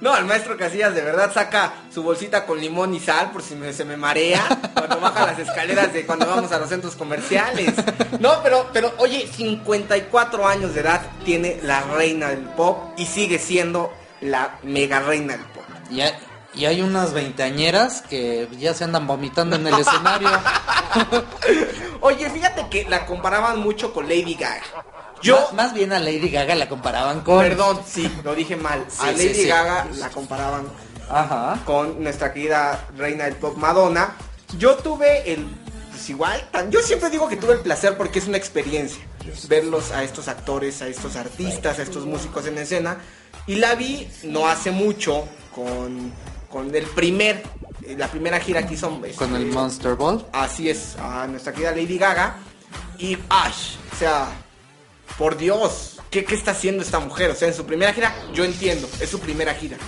No, 0.00 0.16
el 0.16 0.24
maestro 0.24 0.56
Casillas 0.56 0.92
de 0.94 1.02
verdad 1.02 1.32
saca 1.32 1.74
su 1.94 2.02
bolsita 2.02 2.44
con 2.46 2.58
limón 2.60 2.92
y 2.94 2.98
sal 3.00 3.30
por 3.30 3.42
si 3.42 3.54
me- 3.54 3.72
se 3.72 3.84
me 3.84 3.96
marea 3.96 4.42
cuando 4.74 4.98
baja 4.98 5.26
las 5.26 5.38
escaleras 5.38 5.92
de 5.92 6.04
cuando 6.04 6.26
vamos 6.26 6.50
a 6.50 6.58
los 6.58 6.68
centros 6.68 6.96
comerciales. 6.96 7.72
No, 8.18 8.42
pero, 8.42 8.68
pero, 8.72 8.92
oye, 8.98 9.28
54 9.32 10.46
años 10.48 10.74
de 10.74 10.80
edad 10.80 11.02
tiene 11.24 11.60
la 11.62 11.80
reina 11.82 12.30
del 12.30 12.40
pop 12.40 12.92
y 12.96 13.06
sigue 13.06 13.38
siendo 13.38 13.92
la 14.20 14.58
mega 14.64 14.98
reina 15.00 15.34
del 15.36 15.46
pop. 15.46 15.62
Y 15.90 16.00
hay, 16.00 16.12
y 16.55 16.64
hay 16.66 16.82
unas 16.82 17.12
veinteañeras 17.12 18.03
que 18.03 18.48
ya 18.59 18.74
se 18.74 18.84
andan 18.84 19.07
vomitando 19.07 19.57
en 19.57 19.66
el 19.66 19.74
escenario. 19.78 20.28
Oye, 22.00 22.28
fíjate 22.30 22.68
que 22.68 22.84
la 22.88 23.07
comparaban 23.07 23.61
mucho 23.61 23.92
con 23.92 24.09
Lady 24.09 24.34
Gaga. 24.34 24.62
Yo, 25.22 25.36
Más, 25.36 25.53
más 25.55 25.74
bien 25.74 25.92
a 25.92 25.98
Lady 26.00 26.28
Gaga 26.30 26.55
la 26.57 26.68
comparaban 26.68 27.20
con. 27.20 27.38
perdón, 27.38 27.80
sí, 27.86 28.11
lo 28.24 28.34
dije 28.34 28.57
mal. 28.57 28.84
Sí, 28.88 28.98
a 29.07 29.12
Lady 29.12 29.34
sí. 29.34 29.46
Gaga 29.46 29.86
la 29.96 30.09
comparaban 30.11 30.64
Ajá. 31.09 31.61
con 31.64 32.03
nuestra 32.03 32.32
querida 32.32 32.88
reina 32.96 33.24
del 33.24 33.36
pop 33.36 33.57
Madonna. 33.57 34.16
Yo 34.59 34.76
tuve 34.76 35.32
el 35.32 35.46
pues 35.90 36.09
igual, 36.11 36.48
tan- 36.50 36.70
yo 36.70 36.80
siempre 36.80 37.11
digo 37.11 37.28
que 37.28 37.36
tuve 37.36 37.53
el 37.53 37.61
placer 37.61 37.96
porque 37.96 38.18
es 38.18 38.26
una 38.26 38.36
experiencia 38.38 39.00
verlos 39.46 39.92
a 39.92 40.03
estos 40.03 40.26
actores, 40.26 40.82
a 40.82 40.88
estos 40.88 41.14
artistas, 41.16 41.78
a 41.78 41.82
estos 41.82 42.05
músicos 42.07 42.46
en 42.46 42.59
escena 42.59 42.96
y 43.46 43.57
la 43.57 43.74
vi 43.76 44.09
no 44.24 44.48
hace 44.48 44.70
mucho 44.72 45.28
con 45.55 46.12
con 46.53 46.74
el 46.74 46.84
primer 46.84 47.42
eh, 47.84 47.96
la 47.98 48.09
primera 48.09 48.38
gira 48.38 48.66
que 48.66 48.74
hizo 48.74 49.00
este, 49.05 49.16
Con 49.16 49.34
el 49.34 49.46
Monster 49.46 49.94
Ball. 49.94 50.24
Así 50.32 50.68
es, 50.68 50.96
a 50.98 51.26
nuestra 51.26 51.53
querida 51.53 51.70
Lady 51.72 51.98
Gaga 51.98 52.36
y 52.98 53.18
Ash, 53.28 53.76
o 53.92 53.96
sea, 53.96 54.28
por 55.18 55.36
Dios, 55.36 55.98
¿qué, 56.11 56.24
¿qué 56.24 56.34
está 56.34 56.53
haciendo 56.53 56.82
esta 56.82 57.00
mujer? 57.00 57.30
O 57.30 57.34
sea, 57.34 57.48
en 57.48 57.55
su 57.55 57.64
primera 57.64 57.92
gira, 57.92 58.14
yo 58.32 58.44
entiendo, 58.44 58.88
es 59.00 59.11
su 59.11 59.18
primera 59.18 59.55
gira. 59.55 59.78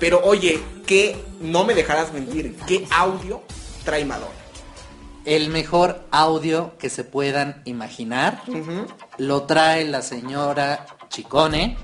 Pero 0.00 0.20
oye, 0.24 0.60
que 0.86 1.16
no 1.40 1.64
me 1.64 1.74
dejarás 1.74 2.12
mentir, 2.12 2.56
¿qué 2.66 2.86
audio 2.90 3.42
trae 3.84 4.04
Madonna? 4.04 4.32
El 5.24 5.50
mejor 5.50 6.06
audio 6.10 6.76
que 6.78 6.88
se 6.88 7.04
puedan 7.04 7.62
imaginar. 7.66 8.42
Lo 9.18 9.42
trae 9.42 9.84
la 9.84 10.00
señora 10.02 10.86
Chicone. 11.10 11.76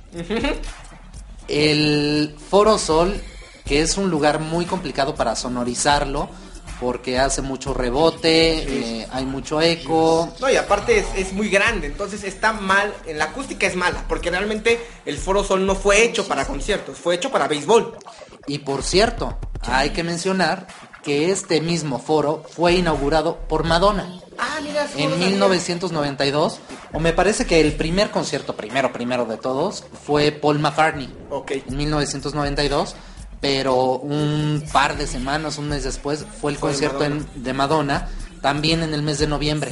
El 1.46 2.34
Foro 2.48 2.78
Sol, 2.78 3.20
que 3.64 3.80
es 3.80 3.96
un 3.96 4.10
lugar 4.10 4.40
muy 4.40 4.64
complicado 4.66 5.14
para 5.14 5.36
sonorizarlo. 5.36 6.28
Porque 6.80 7.20
hace 7.20 7.40
mucho 7.40 7.72
rebote, 7.72 9.00
eh, 9.00 9.06
hay 9.12 9.24
mucho 9.24 9.60
eco. 9.60 10.28
No, 10.40 10.50
y 10.50 10.56
aparte 10.56 10.98
es, 10.98 11.06
es 11.14 11.32
muy 11.32 11.48
grande, 11.48 11.86
entonces 11.86 12.24
está 12.24 12.52
mal, 12.52 12.92
en 13.06 13.16
la 13.16 13.26
acústica 13.26 13.66
es 13.68 13.76
mala, 13.76 14.04
porque 14.08 14.28
realmente 14.28 14.84
el 15.06 15.16
Foro 15.16 15.44
Sol 15.44 15.64
no 15.66 15.76
fue 15.76 16.02
hecho 16.02 16.26
para 16.26 16.44
conciertos, 16.46 16.98
fue 16.98 17.14
hecho 17.14 17.30
para 17.30 17.46
béisbol. 17.46 17.96
Y 18.48 18.58
por 18.58 18.82
cierto, 18.82 19.38
hay 19.62 19.90
que 19.90 20.02
mencionar 20.02 20.66
que 21.04 21.30
este 21.30 21.60
mismo 21.60 22.00
foro 22.00 22.42
fue 22.50 22.72
inaugurado 22.74 23.38
por 23.48 23.62
Madonna. 23.64 24.20
Ah, 24.36 24.58
mira, 24.60 24.86
en 24.96 25.10
lo 25.10 25.16
sabía. 25.16 25.28
1992, 25.28 26.58
o 26.92 26.98
me 26.98 27.12
parece 27.12 27.46
que 27.46 27.60
el 27.60 27.74
primer 27.74 28.10
concierto, 28.10 28.56
primero, 28.56 28.92
primero 28.92 29.26
de 29.26 29.36
todos, 29.36 29.84
fue 30.04 30.32
Paul 30.32 30.58
McCartney 30.58 31.08
Ok. 31.30 31.52
en 31.68 31.76
1992, 31.76 32.96
pero 33.44 33.98
un 33.98 34.64
par 34.72 34.96
de 34.96 35.06
semanas, 35.06 35.58
un 35.58 35.68
mes 35.68 35.84
después, 35.84 36.24
fue 36.40 36.52
el 36.52 36.56
Fue 36.56 36.70
concierto 36.70 37.04
en- 37.04 37.26
de 37.34 37.52
Madonna, 37.52 38.08
también 38.40 38.82
en 38.82 38.94
el 38.94 39.02
mes 39.02 39.18
de 39.18 39.26
noviembre. 39.26 39.70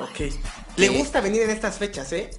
Ok. 0.00 0.32
Le 0.76 0.88
gusta 0.90 1.20
venir 1.20 1.42
en 1.42 1.50
estas 1.50 1.78
fechas, 1.78 2.12
¿eh? 2.12 2.30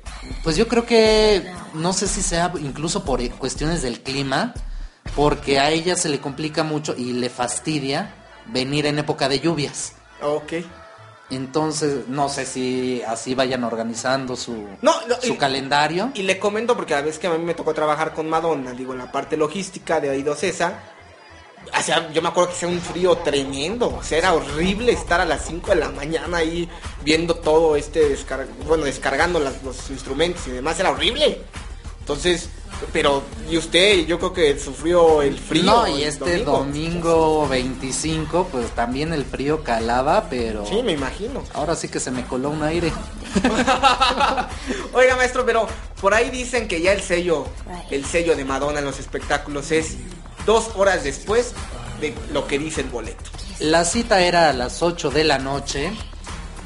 Pues 0.42 0.56
yo 0.56 0.70
creo 0.70 0.86
que, 0.86 1.52
no 1.74 1.92
sé 1.92 2.08
si 2.08 2.22
sea 2.22 2.54
incluso 2.62 3.04
por 3.04 3.20
cuestiones 3.32 3.82
del 3.82 4.00
clima, 4.02 4.54
porque 5.18 5.60
a 5.60 5.70
ella 5.70 5.98
se 5.98 6.08
le 6.08 6.22
complica 6.22 6.64
mucho 6.64 6.96
y 6.98 7.12
le 7.12 7.30
fastidia 7.30 8.16
venir 8.48 8.86
en 8.86 9.00
época 9.00 9.28
de 9.28 9.42
lluvias. 9.42 9.96
Ok. 10.22 10.54
Entonces, 11.32 12.08
no 12.08 12.28
sé 12.28 12.46
si 12.46 13.02
así 13.08 13.36
vayan 13.36 13.64
organizando 13.64 14.36
su, 14.36 14.68
No, 14.82 14.94
no, 15.08 15.16
su 15.22 15.34
y- 15.34 15.38
calendario. 15.38 16.12
Y 16.16 16.24
le 16.24 16.40
comento 16.40 16.76
porque 16.76 16.94
a 16.96 16.98
la 16.98 17.06
vez 17.06 17.20
que 17.20 17.28
a 17.28 17.32
mí 17.32 17.44
me 17.44 17.54
tocó 17.54 17.74
trabajar 17.74 18.14
con 18.14 18.28
Madonna, 18.28 18.72
digo, 18.74 18.94
en 18.94 19.00
la 19.00 19.12
parte 19.12 19.38
logística 19.38 20.00
de 20.00 20.10
Aido 20.10 20.36
César, 20.36 20.98
o 21.78 21.82
sea, 21.84 22.12
yo 22.12 22.22
me 22.24 22.30
acuerdo 22.30 22.50
que 22.50 22.56
hacía 22.56 22.68
un 22.70 22.82
frío 22.82 23.16
tremendo, 23.18 23.96
o 23.96 24.02
sea, 24.04 24.18
era 24.18 24.34
horrible 24.34 24.92
estar 24.92 25.22
a 25.22 25.26
las 25.26 25.46
5 25.46 25.70
de 25.70 25.76
la 25.76 25.90
mañana 25.92 26.38
ahí 26.38 26.68
viendo 27.04 27.36
todo 27.36 27.76
este, 27.76 28.18
bueno, 28.66 28.86
descargando 28.86 29.40
las- 29.40 29.62
los 29.64 29.90
instrumentos 29.92 30.48
y 30.48 30.52
demás, 30.52 30.80
era 30.80 30.90
horrible. 30.90 31.42
Entonces, 32.00 32.50
pero, 32.94 33.24
y 33.50 33.58
usted, 33.58 34.06
yo 34.06 34.18
creo 34.20 34.34
que 34.34 34.58
sufrió 34.60 35.22
el 35.22 35.38
frío. 35.38 35.64
no, 35.64 35.88
y 35.88 36.04
este 36.04 36.44
domingo. 36.44 37.48
25, 37.48 38.48
pues 38.52 38.70
también 38.72 39.14
el 39.14 39.26
frío 39.26 39.64
calaba, 39.64 40.28
pero 40.30 40.66
Sí, 40.66 40.82
me 40.84 40.94
imagino. 40.94 41.44
ahora 41.54 41.76
sí 41.76 41.88
que 41.88 42.00
se 42.00 42.12
me 42.12 42.26
coló 42.26 42.50
un 42.50 42.64
aire. 42.64 42.92
Oiga, 44.94 45.16
maestro, 45.16 45.46
pero 45.46 45.68
por 46.02 46.14
ahí 46.14 46.30
dicen 46.30 46.68
que 46.68 46.82
ya 46.82 46.94
el 46.94 47.02
sello, 47.02 47.48
el 47.92 48.06
sello 48.06 48.36
de 48.36 48.46
Madonna 48.46 48.80
en 48.80 48.86
los 48.86 49.00
espectáculos 49.00 49.72
es 49.72 49.98
dos 50.46 50.70
horas 50.76 51.04
después 51.04 51.54
de 52.02 52.14
lo 52.34 52.48
que 52.48 52.60
dice 52.60 52.82
el 52.82 52.88
boleto. 52.90 53.24
La 53.60 53.84
cita 53.86 54.22
era 54.22 54.50
a 54.50 54.54
las 54.54 54.82
8 54.82 55.10
de 55.12 55.24
la 55.26 55.38
noche 55.38 55.92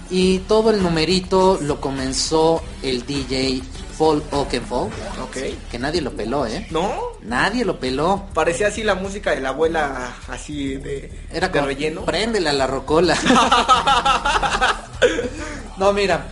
y 0.09 0.39
todo 0.39 0.69
el 0.69 0.83
numerito 0.83 1.57
lo 1.61 1.81
comenzó 1.81 2.61
el 2.83 3.05
DJ 3.05 3.61
Paul 3.97 4.23
Oakenfold, 4.31 4.91
Ok. 5.21 5.37
que 5.69 5.79
nadie 5.79 6.01
lo 6.01 6.11
peló, 6.11 6.45
¿eh? 6.45 6.67
¿No? 6.71 6.93
Nadie 7.21 7.65
lo 7.65 7.79
peló. 7.79 8.25
Parecía 8.33 8.67
así 8.67 8.83
la 8.83 8.95
música 8.95 9.31
de 9.31 9.41
la 9.41 9.49
abuela, 9.49 10.15
así 10.27 10.75
de, 10.75 11.11
Era 11.31 11.47
de 11.47 11.53
como, 11.53 11.65
relleno. 11.67 12.05
Préndele 12.05 12.49
a 12.49 12.53
la 12.53 12.67
rocola. 12.67 13.15
no, 15.77 15.93
mira, 15.93 16.27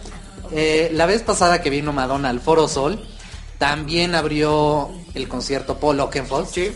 eh, 0.52 0.90
la 0.94 1.06
vez 1.06 1.22
pasada 1.24 1.62
que 1.62 1.70
vino 1.70 1.94
Madonna 1.94 2.30
al 2.30 2.42
Foro 2.42 2.68
Sol, 2.68 3.06
también 3.58 4.16
abrió 4.16 4.90
el 5.14 5.28
concierto 5.28 5.78
Paul 5.78 6.00
Oakenfold. 6.00 6.48
Sí. 6.48 6.72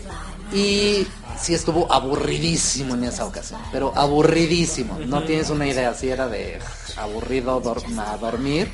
Y 0.52 1.06
sí 1.38 1.54
estuvo 1.54 1.92
aburridísimo 1.92 2.94
en 2.94 3.04
esa 3.04 3.26
ocasión, 3.26 3.60
pero 3.72 3.92
aburridísimo. 3.96 4.98
No 5.06 5.24
tienes 5.24 5.50
una 5.50 5.66
idea, 5.66 5.92
si 5.94 6.08
era 6.08 6.28
de 6.28 6.58
aburrido 6.96 7.56
a 7.56 8.16
dormir. 8.16 8.72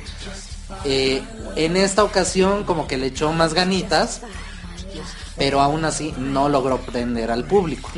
Eh, 0.85 1.21
en 1.55 1.77
esta 1.77 2.03
ocasión 2.03 2.63
como 2.63 2.87
que 2.87 2.97
le 2.97 3.07
echó 3.07 3.31
más 3.31 3.53
ganitas, 3.53 4.21
pero 5.37 5.61
aún 5.61 5.85
así 5.85 6.13
no 6.17 6.49
logró 6.49 6.79
prender 6.79 7.31
al 7.31 7.45
público. 7.45 7.89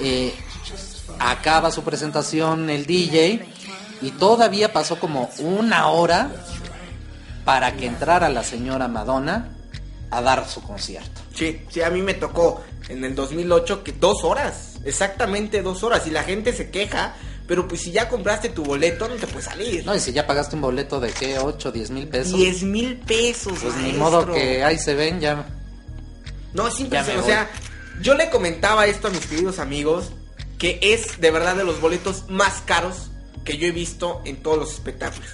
Eh, 0.00 0.34
acaba 1.18 1.70
su 1.70 1.82
presentación 1.82 2.70
el 2.70 2.86
DJ 2.86 3.46
y 4.00 4.10
todavía 4.12 4.72
pasó 4.72 4.98
como 4.98 5.30
una 5.38 5.88
hora 5.88 6.30
para 7.44 7.72
que 7.72 7.86
entrara 7.86 8.28
la 8.28 8.44
señora 8.44 8.88
Madonna 8.88 9.48
a 10.10 10.22
dar 10.22 10.48
su 10.48 10.62
concierto. 10.62 11.20
Sí, 11.34 11.62
sí, 11.68 11.82
a 11.82 11.90
mí 11.90 12.02
me 12.02 12.14
tocó 12.14 12.62
en 12.88 13.04
el 13.04 13.14
2008 13.14 13.84
que 13.84 13.92
dos 13.92 14.24
horas, 14.24 14.76
exactamente 14.84 15.62
dos 15.62 15.82
horas, 15.82 16.06
y 16.06 16.10
la 16.10 16.22
gente 16.22 16.52
se 16.52 16.70
queja, 16.70 17.14
pero 17.48 17.66
pues 17.66 17.80
si 17.80 17.90
ya 17.90 18.08
compraste 18.08 18.50
tu 18.50 18.62
boleto 18.62 19.08
no 19.08 19.16
te 19.16 19.26
puedes 19.26 19.46
salir. 19.46 19.84
No, 19.84 19.94
y 19.96 19.98
si 20.00 20.12
ya 20.12 20.24
pagaste 20.26 20.54
un 20.54 20.62
boleto 20.62 21.00
de 21.00 21.10
qué, 21.10 21.38
8, 21.38 21.72
10 21.72 21.90
mil 21.90 22.06
pesos. 22.06 22.34
10 22.34 22.62
mil 22.64 22.96
pesos, 22.98 23.54
Pues 23.60 23.74
ni 23.76 23.82
maestro. 23.94 23.98
modo 23.98 24.32
que 24.34 24.62
ahí 24.62 24.78
se 24.78 24.94
ven 24.94 25.18
ya. 25.18 25.46
No, 26.52 26.68
Ya 26.68 27.02
pues, 27.04 27.16
o 27.16 27.20
voy. 27.22 27.24
sea, 27.30 27.50
yo 28.02 28.14
le 28.14 28.30
comentaba 28.30 28.86
esto 28.86 29.08
a 29.08 29.10
mis 29.10 29.26
queridos 29.26 29.58
amigos, 29.58 30.10
que 30.58 30.78
es 30.82 31.20
de 31.20 31.30
verdad 31.30 31.56
de 31.56 31.64
los 31.64 31.80
boletos 31.80 32.24
más 32.28 32.62
caros 32.64 33.10
que 33.44 33.56
yo 33.56 33.66
he 33.66 33.72
visto 33.72 34.20
en 34.26 34.36
todos 34.42 34.58
los 34.58 34.72
espectáculos. 34.74 35.28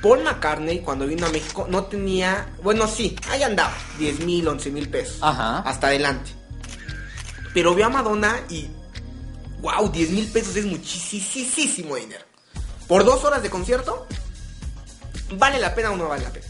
Paul 0.00 0.22
McCartney 0.22 0.78
cuando 0.80 1.08
vino 1.08 1.26
a 1.26 1.30
México 1.30 1.66
no 1.68 1.86
tenía, 1.86 2.48
bueno 2.62 2.86
sí, 2.86 3.16
ahí 3.30 3.42
andaba, 3.42 3.74
10 3.98 4.20
mil, 4.20 4.46
11 4.46 4.70
mil 4.70 4.88
pesos. 4.88 5.18
Ajá. 5.22 5.58
Hasta 5.60 5.88
adelante. 5.88 6.30
Pero 7.52 7.74
vio 7.74 7.86
a 7.86 7.88
Madonna 7.88 8.36
y, 8.48 8.68
wow, 9.60 9.90
10 9.90 10.10
mil 10.10 10.26
pesos 10.28 10.56
es 10.56 10.66
muchísimo 10.66 11.96
dinero. 11.96 12.24
Por 12.86 13.04
dos 13.04 13.24
horas 13.24 13.42
de 13.42 13.50
concierto, 13.50 14.06
¿vale 15.32 15.58
la 15.58 15.74
pena 15.74 15.90
o 15.90 15.96
no 15.96 16.08
vale 16.08 16.24
la 16.24 16.32
pena? 16.32 16.46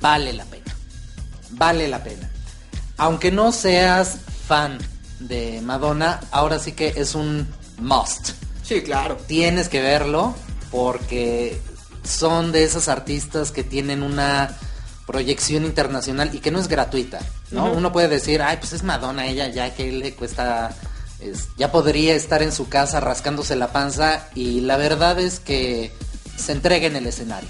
Vale 0.00 0.32
la 0.32 0.44
pena. 0.44 0.74
Vale 1.50 1.88
la 1.88 2.02
pena. 2.02 2.30
Aunque 2.96 3.30
no 3.30 3.52
seas 3.52 4.18
fan 4.46 4.78
de 5.20 5.60
Madonna, 5.62 6.20
ahora 6.30 6.58
sí 6.58 6.72
que 6.72 6.94
es 6.96 7.14
un 7.14 7.46
must. 7.78 8.30
Sí, 8.62 8.82
claro. 8.82 9.16
Tienes 9.26 9.68
que 9.68 9.80
verlo 9.80 10.34
porque 10.70 11.60
son 12.04 12.52
de 12.52 12.64
esas 12.64 12.88
artistas 12.88 13.52
que 13.52 13.64
tienen 13.64 14.02
una 14.02 14.56
proyección 15.06 15.64
internacional 15.64 16.34
y 16.34 16.38
que 16.38 16.50
no 16.50 16.60
es 16.60 16.68
gratuita, 16.68 17.18
¿no? 17.50 17.72
Uno 17.72 17.92
puede 17.92 18.08
decir, 18.08 18.42
ay, 18.42 18.58
pues 18.58 18.72
es 18.72 18.84
Madonna, 18.84 19.26
ella 19.26 19.48
ya 19.48 19.74
que 19.74 19.90
le 19.90 20.14
cuesta, 20.14 20.74
es- 21.20 21.48
ya 21.56 21.70
podría 21.72 22.14
estar 22.14 22.42
en 22.42 22.52
su 22.52 22.68
casa 22.68 23.00
rascándose 23.00 23.56
la 23.56 23.72
panza 23.72 24.26
y 24.34 24.60
la 24.60 24.76
verdad 24.76 25.18
es 25.18 25.40
que 25.40 25.92
se 26.36 26.52
entrega 26.52 26.86
en 26.86 26.96
el 26.96 27.06
escenario. 27.06 27.48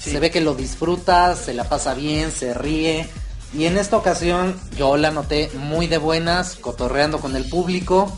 Sí. 0.00 0.10
Se 0.10 0.20
ve 0.20 0.30
que 0.30 0.40
lo 0.40 0.54
disfruta, 0.54 1.36
se 1.36 1.54
la 1.54 1.64
pasa 1.68 1.94
bien, 1.94 2.32
se 2.32 2.54
ríe. 2.54 3.08
Y 3.56 3.66
en 3.66 3.76
esta 3.76 3.96
ocasión 3.96 4.58
yo 4.76 4.96
la 4.96 5.10
noté 5.10 5.50
muy 5.54 5.86
de 5.86 5.98
buenas, 5.98 6.56
cotorreando 6.56 7.20
con 7.20 7.36
el 7.36 7.48
público, 7.48 8.10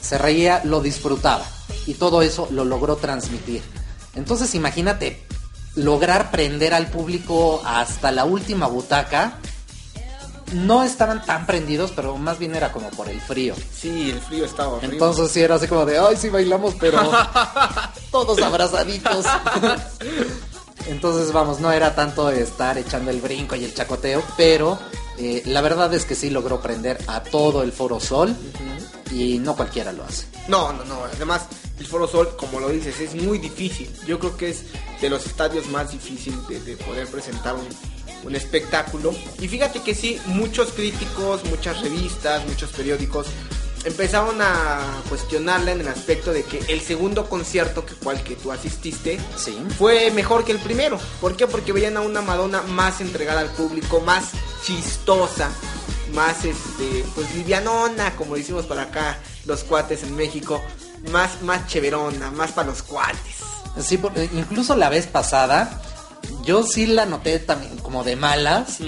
se 0.00 0.18
reía, 0.18 0.62
lo 0.64 0.80
disfrutaba. 0.80 1.44
Y 1.86 1.94
todo 1.94 2.22
eso 2.22 2.48
lo 2.50 2.64
logró 2.64 2.96
transmitir. 2.96 3.62
Entonces 4.14 4.54
imagínate, 4.54 5.22
lograr 5.76 6.30
prender 6.30 6.74
al 6.74 6.88
público 6.88 7.62
hasta 7.64 8.10
la 8.10 8.24
última 8.24 8.66
butaca. 8.66 9.38
No 10.52 10.82
estaban 10.82 11.24
tan 11.24 11.46
prendidos, 11.46 11.92
pero 11.94 12.16
más 12.16 12.38
bien 12.38 12.54
era 12.54 12.72
como 12.72 12.90
por 12.90 13.08
el 13.08 13.20
frío. 13.20 13.54
Sí, 13.72 14.10
el 14.10 14.20
frío 14.20 14.44
estaba 14.44 14.70
horrible. 14.70 14.96
Entonces 14.96 15.30
sí 15.30 15.40
era 15.40 15.56
así 15.56 15.68
como 15.68 15.84
de, 15.86 15.98
ay, 15.98 16.16
sí 16.16 16.28
bailamos, 16.28 16.74
pero 16.78 16.98
todos 18.10 18.40
abrazaditos. 18.40 19.24
Entonces 20.86 21.32
vamos, 21.32 21.60
no 21.60 21.70
era 21.70 21.94
tanto 21.94 22.30
estar 22.30 22.78
echando 22.78 23.10
el 23.10 23.20
brinco 23.20 23.54
y 23.54 23.64
el 23.64 23.74
chacoteo, 23.74 24.22
pero 24.36 24.78
eh, 25.18 25.42
la 25.46 25.60
verdad 25.60 25.92
es 25.94 26.04
que 26.04 26.14
sí 26.14 26.30
logró 26.30 26.60
prender 26.60 26.98
a 27.06 27.22
todo 27.22 27.62
el 27.62 27.72
Foro 27.72 28.00
Sol 28.00 28.34
y 29.12 29.38
no 29.38 29.54
cualquiera 29.54 29.92
lo 29.92 30.04
hace. 30.04 30.26
No, 30.48 30.72
no, 30.72 30.84
no. 30.84 31.04
Además, 31.04 31.42
el 31.78 31.86
Foro 31.86 32.08
Sol, 32.08 32.34
como 32.36 32.58
lo 32.60 32.70
dices, 32.70 32.98
es 33.00 33.14
muy 33.14 33.38
difícil. 33.38 33.90
Yo 34.06 34.18
creo 34.18 34.36
que 34.36 34.50
es 34.50 34.64
de 35.00 35.10
los 35.10 35.26
estadios 35.26 35.66
más 35.68 35.92
difíciles 35.92 36.46
de, 36.48 36.60
de 36.60 36.76
poder 36.76 37.06
presentar 37.08 37.54
un, 37.54 37.66
un 38.24 38.34
espectáculo. 38.34 39.14
Y 39.40 39.48
fíjate 39.48 39.80
que 39.82 39.94
sí, 39.94 40.20
muchos 40.26 40.70
críticos, 40.72 41.44
muchas 41.44 41.80
revistas, 41.80 42.46
muchos 42.46 42.70
periódicos 42.70 43.26
empezaron 43.84 44.42
a 44.42 44.80
cuestionarla 45.08 45.72
en 45.72 45.80
el 45.80 45.88
aspecto 45.88 46.32
de 46.34 46.42
que 46.44 46.58
el 46.68 46.82
segundo 46.82 47.30
concierto 47.30 47.86
que 47.86 47.94
cual 47.94 48.22
que 48.22 48.36
tú 48.36 48.52
asististe 48.52 49.18
Sí. 49.36 49.56
fue 49.78 50.10
mejor 50.10 50.44
que 50.44 50.52
el 50.52 50.58
primero. 50.58 50.98
¿Por 51.20 51.34
qué? 51.34 51.46
Porque 51.46 51.72
veían 51.72 51.96
a 51.96 52.02
una 52.02 52.20
Madonna 52.20 52.60
más 52.62 53.00
entregada 53.00 53.40
al 53.40 53.48
público, 53.48 54.00
más 54.00 54.24
chistosa, 54.66 55.48
más 56.14 56.44
este, 56.44 57.04
pues 57.14 57.34
livianona, 57.34 58.14
como 58.16 58.36
decimos 58.36 58.66
para 58.66 58.82
acá 58.82 59.18
los 59.46 59.64
cuates 59.64 60.02
en 60.02 60.14
México, 60.14 60.60
más, 61.10 61.40
más 61.40 61.66
cheverona, 61.66 62.30
más 62.30 62.52
para 62.52 62.68
los 62.68 62.82
cuates. 62.82 63.36
Sí, 63.82 63.96
por- 63.96 64.12
eh, 64.18 64.28
incluso 64.34 64.76
la 64.76 64.90
vez 64.90 65.06
pasada, 65.06 65.80
yo 66.44 66.62
sí 66.62 66.86
la 66.86 67.06
noté 67.06 67.38
también 67.38 67.76
como 67.78 68.04
de 68.04 68.16
malas. 68.16 68.78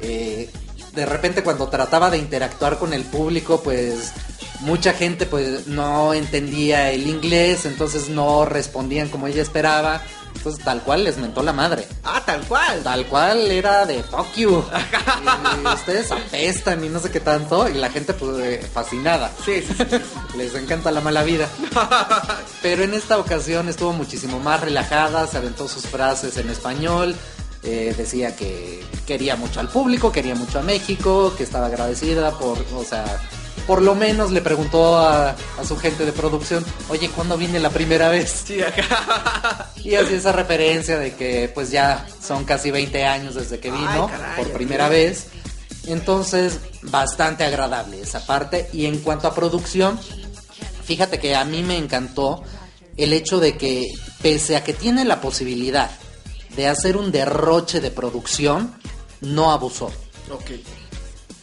Eh, 0.00 0.50
de 0.94 1.06
repente 1.06 1.42
cuando 1.42 1.68
trataba 1.68 2.10
de 2.10 2.18
interactuar 2.18 2.78
con 2.78 2.92
el 2.92 3.04
público, 3.04 3.62
pues 3.62 4.12
mucha 4.60 4.92
gente 4.92 5.26
pues 5.26 5.66
no 5.66 6.14
entendía 6.14 6.90
el 6.90 7.06
inglés, 7.06 7.64
entonces 7.64 8.08
no 8.08 8.44
respondían 8.44 9.08
como 9.08 9.26
ella 9.26 9.42
esperaba. 9.42 10.02
Entonces 10.36 10.64
tal 10.64 10.82
cual 10.82 11.04
les 11.04 11.18
mentó 11.18 11.42
la 11.42 11.52
madre. 11.52 11.86
Ah, 12.04 12.22
tal 12.24 12.40
cual. 12.42 12.82
Tal 12.82 13.06
cual 13.06 13.50
era 13.50 13.84
de 13.84 14.02
fuck 14.02 14.34
you. 14.36 14.64
Y 15.62 15.66
ustedes 15.66 16.10
apestan 16.10 16.82
y 16.84 16.88
no 16.88 16.98
sé 16.98 17.10
qué 17.10 17.20
tanto. 17.20 17.68
Y 17.68 17.74
la 17.74 17.90
gente 17.90 18.14
pues 18.14 18.38
eh, 18.38 18.66
fascinada. 18.72 19.30
Sí, 19.44 19.62
sí, 19.62 19.74
sí, 19.76 19.84
sí. 19.90 19.98
Les 20.36 20.54
encanta 20.54 20.90
la 20.90 21.00
mala 21.00 21.22
vida. 21.24 21.48
Pero 22.62 22.84
en 22.84 22.94
esta 22.94 23.18
ocasión 23.18 23.68
estuvo 23.68 23.92
muchísimo 23.92 24.40
más 24.40 24.60
relajada, 24.60 25.26
se 25.26 25.36
aventó 25.36 25.68
sus 25.68 25.86
frases 25.86 26.36
en 26.36 26.48
español, 26.50 27.14
eh, 27.62 27.94
decía 27.96 28.34
que 28.36 28.82
quería 29.06 29.36
mucho 29.36 29.60
al 29.60 29.68
público, 29.68 30.12
quería 30.12 30.34
mucho 30.34 30.60
a 30.60 30.62
México, 30.62 31.34
que 31.36 31.42
estaba 31.42 31.66
agradecida 31.66 32.30
por, 32.38 32.58
o 32.74 32.84
sea, 32.84 33.20
por 33.66 33.82
lo 33.82 33.94
menos 33.94 34.30
le 34.30 34.40
preguntó 34.40 34.96
a, 34.96 35.30
a 35.30 35.64
su 35.66 35.76
gente 35.76 36.04
de 36.04 36.12
producción, 36.12 36.64
oye, 36.88 37.08
¿cuándo 37.10 37.36
viene 37.36 37.58
la 37.60 37.70
primera 37.70 38.08
vez? 38.08 38.44
Sí, 38.46 38.60
acá. 38.62 39.72
Y 39.82 39.94
así 39.94 40.14
esa 40.14 40.32
referencia 40.32 40.98
de 40.98 41.14
que 41.14 41.50
pues 41.54 41.70
ya 41.70 42.06
son 42.22 42.44
casi 42.44 42.70
20 42.70 43.02
años 43.06 43.34
desde 43.34 43.58
que 43.60 43.70
vino 43.70 44.10
Ay, 44.12 44.18
caray, 44.18 44.36
por 44.36 44.52
primera 44.52 44.88
vez. 44.90 45.28
Entonces, 45.86 46.60
bastante 46.82 47.44
agradable 47.44 48.00
esa 48.00 48.26
parte. 48.26 48.68
Y 48.72 48.86
en 48.86 48.98
cuanto 48.98 49.26
a 49.26 49.34
producción, 49.34 49.98
fíjate 50.84 51.18
que 51.18 51.34
a 51.34 51.44
mí 51.44 51.62
me 51.62 51.78
encantó 51.78 52.42
el 52.96 53.12
hecho 53.12 53.40
de 53.40 53.56
que, 53.56 53.86
pese 54.22 54.56
a 54.56 54.64
que 54.64 54.74
tiene 54.74 55.04
la 55.04 55.20
posibilidad 55.20 55.90
de 56.56 56.68
hacer 56.68 56.96
un 56.96 57.10
derroche 57.10 57.80
de 57.80 57.90
producción, 57.90 58.74
no 59.20 59.52
abusó. 59.52 59.86
Ok. 60.30 60.50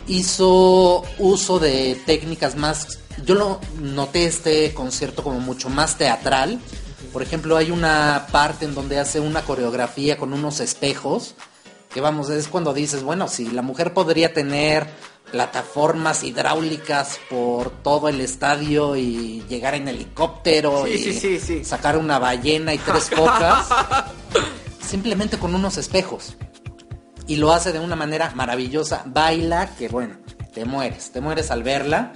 Hizo 0.07 1.03
uso 1.19 1.59
de 1.59 1.95
técnicas 2.05 2.55
más... 2.55 2.99
Yo 3.25 3.35
lo 3.35 3.59
noté 3.81 4.25
este 4.25 4.73
concierto 4.73 5.23
como 5.23 5.39
mucho 5.39 5.69
más 5.69 5.97
teatral. 5.97 6.59
Por 7.11 7.23
ejemplo, 7.23 7.57
hay 7.57 7.71
una 7.71 8.27
parte 8.31 8.65
en 8.65 8.75
donde 8.75 8.99
hace 8.99 9.19
una 9.19 9.41
coreografía 9.41 10.17
con 10.17 10.33
unos 10.33 10.59
espejos. 10.59 11.35
Que 11.93 11.99
vamos, 11.99 12.29
es 12.29 12.47
cuando 12.47 12.73
dices, 12.73 13.03
bueno, 13.03 13.27
si 13.27 13.49
la 13.49 13.61
mujer 13.63 13.93
podría 13.93 14.33
tener 14.33 14.87
plataformas 15.31 16.23
hidráulicas 16.23 17.19
por 17.29 17.69
todo 17.69 18.07
el 18.07 18.21
estadio 18.21 18.95
y 18.95 19.43
llegar 19.49 19.75
en 19.75 19.87
helicóptero 19.87 20.85
Sí, 20.85 20.91
y 20.93 20.97
sí, 20.99 21.13
sí, 21.13 21.39
sí. 21.39 21.65
sacar 21.65 21.97
una 21.97 22.17
ballena 22.19 22.73
y 22.73 22.77
tres 22.77 23.09
focas, 23.09 23.67
simplemente 24.81 25.37
con 25.37 25.53
unos 25.53 25.77
espejos. 25.77 26.37
Y 27.27 27.35
lo 27.35 27.51
hace 27.51 27.71
de 27.73 27.79
una 27.79 27.95
manera 27.95 28.31
maravillosa. 28.35 29.03
Baila, 29.05 29.75
que 29.75 29.89
bueno, 29.89 30.17
te 30.53 30.65
mueres, 30.65 31.11
te 31.11 31.21
mueres 31.21 31.51
al 31.51 31.63
verla. 31.63 32.13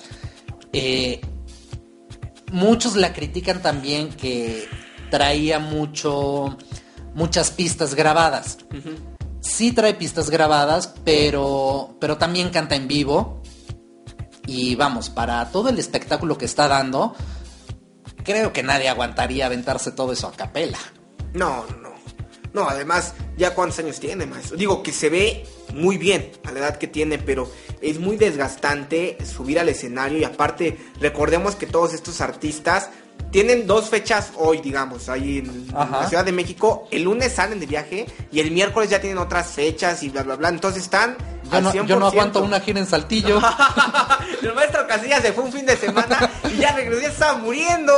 Eh, 0.74 1.22
muchos 2.51 2.95
la 2.95 3.14
critican 3.14 3.62
también 3.62 4.09
que 4.09 4.68
traía 5.09 5.59
mucho, 5.59 6.57
muchas 7.14 7.51
pistas 7.51 7.93
grabadas. 7.93 8.57
sí 9.41 9.72
trae 9.74 9.93
pistas 9.93 10.30
grabadas, 10.30 10.93
pero, 11.03 11.97
pero 11.99 12.18
también 12.18 12.49
canta 12.49 12.76
en 12.76 12.88
vivo. 12.88 13.41
Y 14.47 14.76
vamos, 14.76 15.09
para 15.09 15.51
todo 15.51 15.70
el 15.70 15.78
espectáculo 15.78 16.38
que 16.38 16.45
está 16.45 16.68
dando, 16.68 17.16
creo 18.24 18.51
que 18.53 18.64
nadie 18.64 18.89
aguantaría 18.89 19.45
aventarse 19.45 19.91
todo 19.91 20.14
eso 20.14 20.28
a 20.28 20.32
capela. 20.32 20.80
No, 21.34 21.66
no. 22.54 22.68
Además, 22.68 23.14
ya 23.38 23.54
cuántos 23.54 23.80
años 23.80 23.99
tiene, 23.99 24.26
maestro. 24.26 24.58
Digo 24.58 24.84
que 24.84 24.91
se 24.91 25.10
ve 25.10 25.45
muy 25.74 25.97
bien 25.97 26.32
a 26.43 26.52
la 26.52 26.60
edad 26.60 26.78
que 26.78 26.88
tiene, 26.88 27.18
pero 27.18 27.49
es 27.82 27.99
muy 27.99 28.18
desgastante 28.18 29.18
subir 29.26 29.60
al 29.60 29.70
escenario 29.70 30.18
y 30.18 30.24
aparte 30.24 30.78
recordemos 30.99 31.56
que 31.56 31.66
todos 31.66 31.93
estos 31.93 32.22
artistas 32.22 32.89
tienen 33.32 33.66
dos 33.66 33.89
fechas 33.89 34.32
hoy, 34.36 34.59
digamos, 34.59 35.07
ahí 35.07 35.38
en, 35.39 35.68
la 35.74 36.05
Ciudad 36.09 36.26
de 36.26 36.34
México. 36.34 36.88
El 36.91 37.03
lunes 37.03 37.32
salen 37.32 37.59
de 37.62 37.66
viaje 37.66 38.05
y 38.32 38.41
el 38.41 38.51
miércoles 38.51 38.89
ya 38.89 38.99
tienen 38.99 39.18
otras 39.20 39.47
fechas 39.51 40.03
y 40.03 40.09
bla, 40.09 40.24
bla, 40.24 40.36
bla. 40.36 40.49
Entonces 40.49 40.84
están 40.84 41.16
Yo 41.49 41.62
no, 41.62 41.72
100%. 41.72 41.86
yo 41.86 41.97
no 41.99 42.07
aguanto 42.07 42.41
una 42.43 42.59
gira 42.59 42.80
en 42.80 42.86
Saltillo. 42.86 43.39
el 44.41 44.53
maestro 44.53 44.86
Casillas 44.86 45.22
se 45.22 45.32
fue 45.32 45.45
un 45.45 45.53
fin 45.53 45.66
de 45.66 45.78
semana 45.78 46.30
y 46.53 46.57
ya 46.57 46.74
regresó, 46.74 47.01
ya 47.01 47.07
estaba 47.07 47.38
muriendo. 47.38 47.93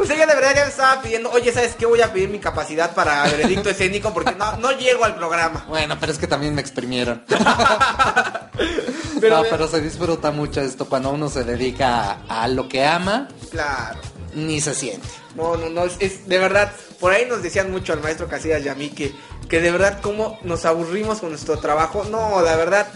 O 0.00 0.04
sea, 0.04 0.16
ya 0.16 0.26
de 0.26 0.34
verdad 0.34 0.52
ya 0.56 0.64
me 0.64 0.70
estaba 0.70 1.00
pidiendo, 1.00 1.30
oye, 1.30 1.52
¿sabes 1.52 1.76
qué? 1.78 1.86
Voy 1.86 2.00
a 2.00 2.12
pedir 2.12 2.28
mi 2.28 2.40
capacidad 2.40 2.92
para 2.92 3.22
veredicto 3.22 3.70
escénico 3.70 4.12
porque 4.12 4.34
no, 4.34 4.56
no 4.56 4.72
llego 4.72 5.04
al 5.04 5.14
programa. 5.14 5.64
Bueno, 5.68 5.96
pero 6.00 6.10
es 6.10 6.18
que 6.18 6.26
también 6.26 6.56
me 6.56 6.60
exprimieron. 6.60 7.22
Pero- 7.28 7.44
no, 9.36 9.42
pero 9.48 9.68
se 9.68 9.80
disfruta 9.80 10.32
mucho 10.32 10.60
esto 10.60 10.88
cuando 10.88 11.10
uno 11.10 11.28
se 11.28 11.44
dedica 11.44 12.18
a, 12.28 12.42
a 12.42 12.48
lo 12.48 12.68
que 12.68 12.84
ama, 12.84 13.28
Claro. 13.52 14.00
Ni 14.36 14.60
se 14.60 14.74
siente. 14.74 15.08
No, 15.34 15.56
no, 15.56 15.68
no, 15.70 15.84
es, 15.98 16.28
de 16.28 16.38
verdad, 16.38 16.70
por 17.00 17.12
ahí 17.12 17.26
nos 17.26 17.42
decían 17.42 17.70
mucho 17.70 17.92
al 17.92 18.00
maestro 18.02 18.28
Casillas 18.28 18.64
y 18.64 18.68
a 18.68 18.74
mí 18.74 18.90
que, 18.90 19.12
que 19.48 19.60
de 19.60 19.70
verdad 19.72 20.00
cómo 20.00 20.38
nos 20.44 20.64
aburrimos 20.64 21.18
con 21.20 21.30
nuestro 21.30 21.58
trabajo. 21.58 22.04
No, 22.04 22.40
la 22.42 22.54
verdad, 22.56 22.86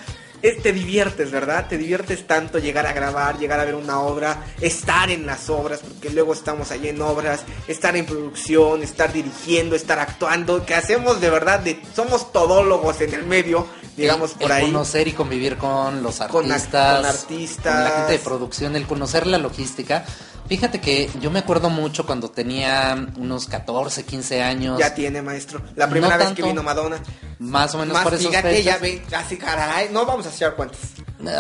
es- 0.43 0.63
te 0.63 0.73
diviertes, 0.73 1.31
¿verdad? 1.31 1.67
Te 1.69 1.77
diviertes 1.79 2.27
tanto 2.27 2.59
llegar 2.59 2.87
a 2.87 2.93
grabar, 2.93 3.39
llegar 3.39 3.59
a 3.61 3.65
ver 3.65 3.75
una 3.75 4.01
obra, 4.01 4.45
estar 4.61 5.11
en 5.11 5.27
las 5.27 5.51
obras, 5.51 5.81
porque 5.81 6.11
luego 6.11 6.33
estamos 6.33 6.71
allí 6.71 6.89
en 6.89 7.01
obras, 7.03 7.41
estar 7.69 7.97
en 7.97 8.07
producción, 8.07 8.83
estar 8.83 9.13
dirigiendo, 9.13 9.77
estar 9.77 9.99
actuando, 9.99 10.65
que 10.65 10.75
hacemos 10.75 11.21
de 11.21 11.31
verdad, 11.31 11.61
de, 11.61 11.81
somos 11.95 12.33
todólogos 12.33 13.01
en 13.01 13.13
el 13.15 13.25
medio, 13.27 13.67
digamos 14.01 14.33
El- 14.33 14.39
por 14.39 14.51
el 14.51 14.57
ahí. 14.57 14.65
conocer 14.67 15.09
y 15.09 15.13
convivir 15.13 15.57
con 15.57 16.03
los 16.03 16.21
artistas, 16.21 16.97
con 16.97 17.07
artistas. 17.07 17.75
con 17.75 17.85
la 17.85 17.91
gente 17.91 18.13
de 18.13 18.19
producción, 18.19 18.77
el 18.77 18.87
conocer 18.87 19.27
la 19.27 19.39
logística. 19.39 20.05
Fíjate 20.49 20.81
que 20.81 21.09
yo 21.21 21.31
me 21.31 21.39
acuerdo 21.39 21.71
mucho 21.71 22.05
cuando 22.05 22.29
tenía 22.31 23.07
unos 23.17 23.47
14, 23.47 24.05
15 24.05 24.43
años, 24.43 24.81
Ya 24.81 24.93
tiene, 24.95 25.23
maestro. 25.23 25.63
La 25.77 25.89
primera 25.89 26.15
No 26.15 26.19
vez 26.19 26.27
tanto. 26.27 26.43
que 26.43 26.49
vino 26.49 26.61
Madonna. 26.65 27.01
más 27.39 27.73
o 27.77 27.79
menos 27.79 27.95
Más, 27.95 28.03
por 28.03 28.15
esos 28.15 28.27
fíjate, 28.27 28.61
ya 28.65 28.79
ven, 28.79 29.01
así 29.17 29.37
caray, 29.37 29.91
no 29.93 30.05
vamos 30.05 30.27
a 30.27 30.31
hacer 30.31 30.55
cuántas. 30.57 30.81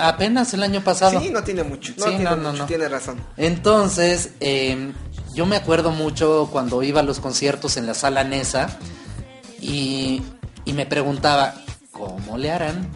Apenas 0.00 0.54
el 0.54 0.62
año 0.62 0.84
pasado. 0.84 1.18
Sí, 1.20 1.30
no 1.30 1.42
tiene 1.42 1.64
mucho. 1.64 1.92
No 1.96 2.04
Sí, 2.04 2.10
tiene 2.10 2.24
no, 2.24 2.36
no, 2.36 2.50
mucho, 2.50 2.58
no. 2.62 2.66
tiene 2.66 2.88
razón. 2.88 3.20
Entonces, 3.36 4.30
eh, 4.38 4.92
yo 5.34 5.44
me 5.44 5.56
acuerdo 5.56 5.90
mucho 5.90 6.48
cuando 6.52 6.80
iba 6.84 7.00
a 7.00 7.02
los 7.02 7.18
conciertos 7.18 7.76
en 7.78 7.86
la 7.86 7.94
sala 7.94 8.22
Nesa 8.22 8.78
y, 9.60 10.22
y 10.64 10.72
me 10.72 10.86
preguntaba, 10.86 11.54
¿cómo 12.00 12.38
le 12.38 12.50
harán? 12.50 12.88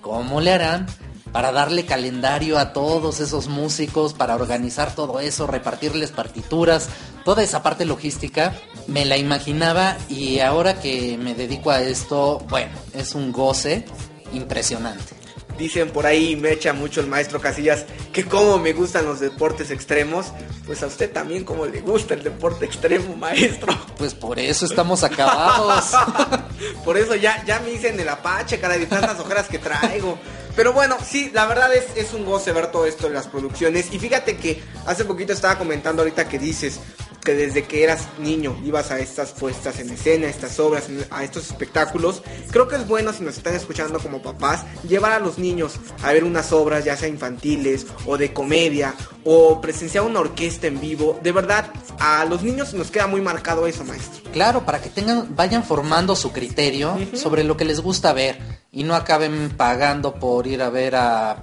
¿Cómo 0.00 0.40
le 0.40 0.52
harán 0.52 0.86
para 1.32 1.52
darle 1.52 1.86
calendario 1.86 2.58
a 2.58 2.72
todos 2.72 3.20
esos 3.20 3.48
músicos, 3.48 4.14
para 4.14 4.34
organizar 4.34 4.94
todo 4.94 5.20
eso, 5.20 5.46
repartirles 5.46 6.10
partituras, 6.10 6.88
toda 7.24 7.42
esa 7.42 7.62
parte 7.62 7.84
logística? 7.84 8.54
Me 8.86 9.04
la 9.04 9.16
imaginaba 9.16 9.96
y 10.08 10.40
ahora 10.40 10.80
que 10.80 11.16
me 11.18 11.34
dedico 11.34 11.70
a 11.70 11.80
esto, 11.80 12.44
bueno, 12.48 12.72
es 12.92 13.14
un 13.14 13.32
goce 13.32 13.86
impresionante. 14.32 15.14
Dicen 15.60 15.90
por 15.90 16.06
ahí, 16.06 16.36
me 16.36 16.52
echa 16.52 16.72
mucho 16.72 17.02
el 17.02 17.06
maestro 17.06 17.38
Casillas, 17.38 17.84
que 18.14 18.24
como 18.24 18.58
me 18.58 18.72
gustan 18.72 19.04
los 19.04 19.20
deportes 19.20 19.70
extremos, 19.70 20.32
pues 20.64 20.82
a 20.82 20.86
usted 20.86 21.12
también 21.12 21.44
como 21.44 21.66
le 21.66 21.82
gusta 21.82 22.14
el 22.14 22.22
deporte 22.22 22.64
extremo, 22.64 23.14
maestro. 23.14 23.78
Pues 23.98 24.14
por 24.14 24.38
eso 24.38 24.64
estamos 24.64 25.04
acabados. 25.04 25.92
Por 26.84 26.96
eso 26.96 27.14
ya, 27.14 27.44
ya 27.44 27.60
me 27.60 27.72
hice 27.72 27.88
en 27.88 28.00
el 28.00 28.08
Apache, 28.08 28.58
cara, 28.58 28.78
de 28.78 28.86
tantas 28.86 29.20
ojeras 29.20 29.48
que 29.48 29.58
traigo. 29.58 30.18
Pero 30.56 30.72
bueno, 30.72 30.96
sí, 31.04 31.30
la 31.32 31.46
verdad 31.46 31.74
es, 31.74 31.86
es 31.96 32.12
un 32.12 32.24
goce 32.24 32.52
ver 32.52 32.70
todo 32.70 32.86
esto 32.86 33.06
en 33.06 33.14
las 33.14 33.28
producciones. 33.28 33.92
Y 33.92 33.98
fíjate 33.98 34.36
que 34.36 34.62
hace 34.86 35.04
poquito 35.04 35.32
estaba 35.32 35.58
comentando 35.58 36.02
ahorita 36.02 36.28
que 36.28 36.38
dices 36.38 36.80
que 37.22 37.34
desde 37.34 37.64
que 37.64 37.84
eras 37.84 38.08
niño 38.18 38.56
ibas 38.64 38.90
a 38.90 38.98
estas 38.98 39.32
puestas 39.32 39.78
en 39.78 39.90
escena, 39.90 40.26
a 40.26 40.30
estas 40.30 40.58
obras, 40.58 40.84
a 41.10 41.24
estos 41.24 41.46
espectáculos. 41.46 42.22
Creo 42.50 42.68
que 42.68 42.76
es 42.76 42.86
bueno 42.86 43.12
si 43.12 43.22
nos 43.22 43.36
están 43.36 43.54
escuchando 43.54 43.98
como 43.98 44.22
papás, 44.22 44.64
llevar 44.88 45.12
a 45.12 45.20
los 45.20 45.38
niños 45.38 45.74
a 46.02 46.12
ver 46.12 46.24
unas 46.24 46.52
obras, 46.52 46.84
ya 46.84 46.96
sea 46.96 47.08
infantiles 47.08 47.86
o 48.06 48.16
de 48.16 48.32
comedia, 48.32 48.94
o 49.24 49.60
presenciar 49.60 50.04
una 50.04 50.20
orquesta 50.20 50.66
en 50.66 50.80
vivo. 50.80 51.18
De 51.22 51.32
verdad, 51.32 51.70
a 51.98 52.24
los 52.24 52.42
niños 52.42 52.74
nos 52.74 52.90
queda 52.90 53.06
muy 53.06 53.20
marcado 53.20 53.66
eso, 53.66 53.84
maestro. 53.84 54.30
Claro, 54.32 54.64
para 54.64 54.80
que 54.80 54.88
tengan, 54.88 55.34
vayan 55.36 55.64
formando 55.64 56.16
su 56.16 56.32
criterio 56.32 56.96
sobre 57.14 57.44
lo 57.44 57.56
que 57.56 57.64
les 57.64 57.80
gusta 57.80 58.12
ver 58.12 58.59
y 58.72 58.84
no 58.84 58.94
acaben 58.94 59.50
pagando 59.56 60.14
por 60.14 60.46
ir 60.46 60.62
a 60.62 60.70
ver 60.70 60.94
a 60.96 61.36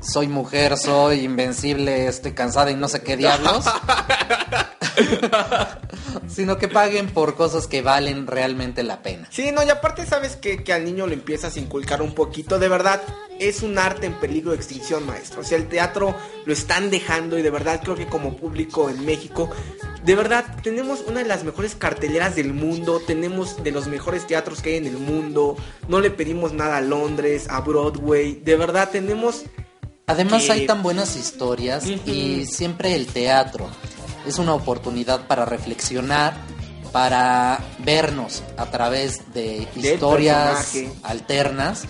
soy 0.00 0.28
mujer, 0.28 0.76
soy 0.76 1.20
invencible, 1.20 2.06
estoy 2.06 2.32
cansada 2.32 2.70
y 2.70 2.76
no 2.76 2.88
sé 2.88 3.02
qué 3.02 3.16
diablos. 3.16 3.64
Sino 6.28 6.58
que 6.58 6.68
paguen 6.68 7.08
por 7.08 7.34
cosas 7.36 7.66
que 7.66 7.82
valen 7.82 8.26
realmente 8.26 8.82
la 8.82 9.02
pena. 9.02 9.28
Sí, 9.30 9.50
no, 9.52 9.62
y 9.62 9.70
aparte 9.70 10.06
sabes 10.06 10.36
que, 10.36 10.62
que 10.62 10.72
al 10.72 10.84
niño 10.84 11.06
le 11.06 11.14
empiezas 11.14 11.56
a 11.56 11.60
inculcar 11.60 12.02
un 12.02 12.14
poquito, 12.14 12.58
de 12.58 12.68
verdad, 12.68 13.00
es 13.38 13.62
un 13.62 13.78
arte 13.78 14.06
en 14.06 14.14
peligro 14.14 14.50
de 14.50 14.56
extinción, 14.56 15.06
maestro. 15.06 15.40
O 15.40 15.44
sea, 15.44 15.58
el 15.58 15.68
teatro 15.68 16.14
lo 16.44 16.52
están 16.52 16.90
dejando 16.90 17.38
y 17.38 17.42
de 17.42 17.50
verdad 17.50 17.80
creo 17.82 17.94
que 17.94 18.06
como 18.06 18.36
público 18.36 18.90
en 18.90 19.04
México, 19.04 19.50
de 20.04 20.14
verdad, 20.14 20.44
tenemos 20.62 21.02
una 21.06 21.20
de 21.20 21.28
las 21.28 21.44
mejores 21.44 21.74
carteleras 21.74 22.36
del 22.36 22.54
mundo, 22.54 23.00
tenemos 23.06 23.62
de 23.62 23.72
los 23.72 23.88
mejores 23.88 24.26
teatros 24.26 24.62
que 24.62 24.70
hay 24.70 24.76
en 24.76 24.86
el 24.86 24.98
mundo, 24.98 25.56
no 25.88 26.00
le 26.00 26.10
pedimos 26.10 26.52
nada 26.52 26.78
a 26.78 26.80
Londres, 26.80 27.46
a 27.50 27.60
Broadway, 27.60 28.40
de 28.44 28.56
verdad 28.56 28.90
tenemos... 28.90 29.44
Además 30.08 30.42
que- 30.44 30.52
hay 30.52 30.66
tan 30.66 30.82
buenas 30.82 31.14
historias 31.16 31.84
y 31.86 32.44
siempre 32.46 32.94
el 32.94 33.06
teatro 33.06 33.68
es 34.26 34.38
una 34.38 34.54
oportunidad 34.54 35.26
para 35.28 35.44
reflexionar, 35.44 36.34
para 36.92 37.62
vernos 37.84 38.42
a 38.56 38.66
través 38.70 39.32
de 39.34 39.68
historias 39.76 40.72
alternas. 41.02 41.84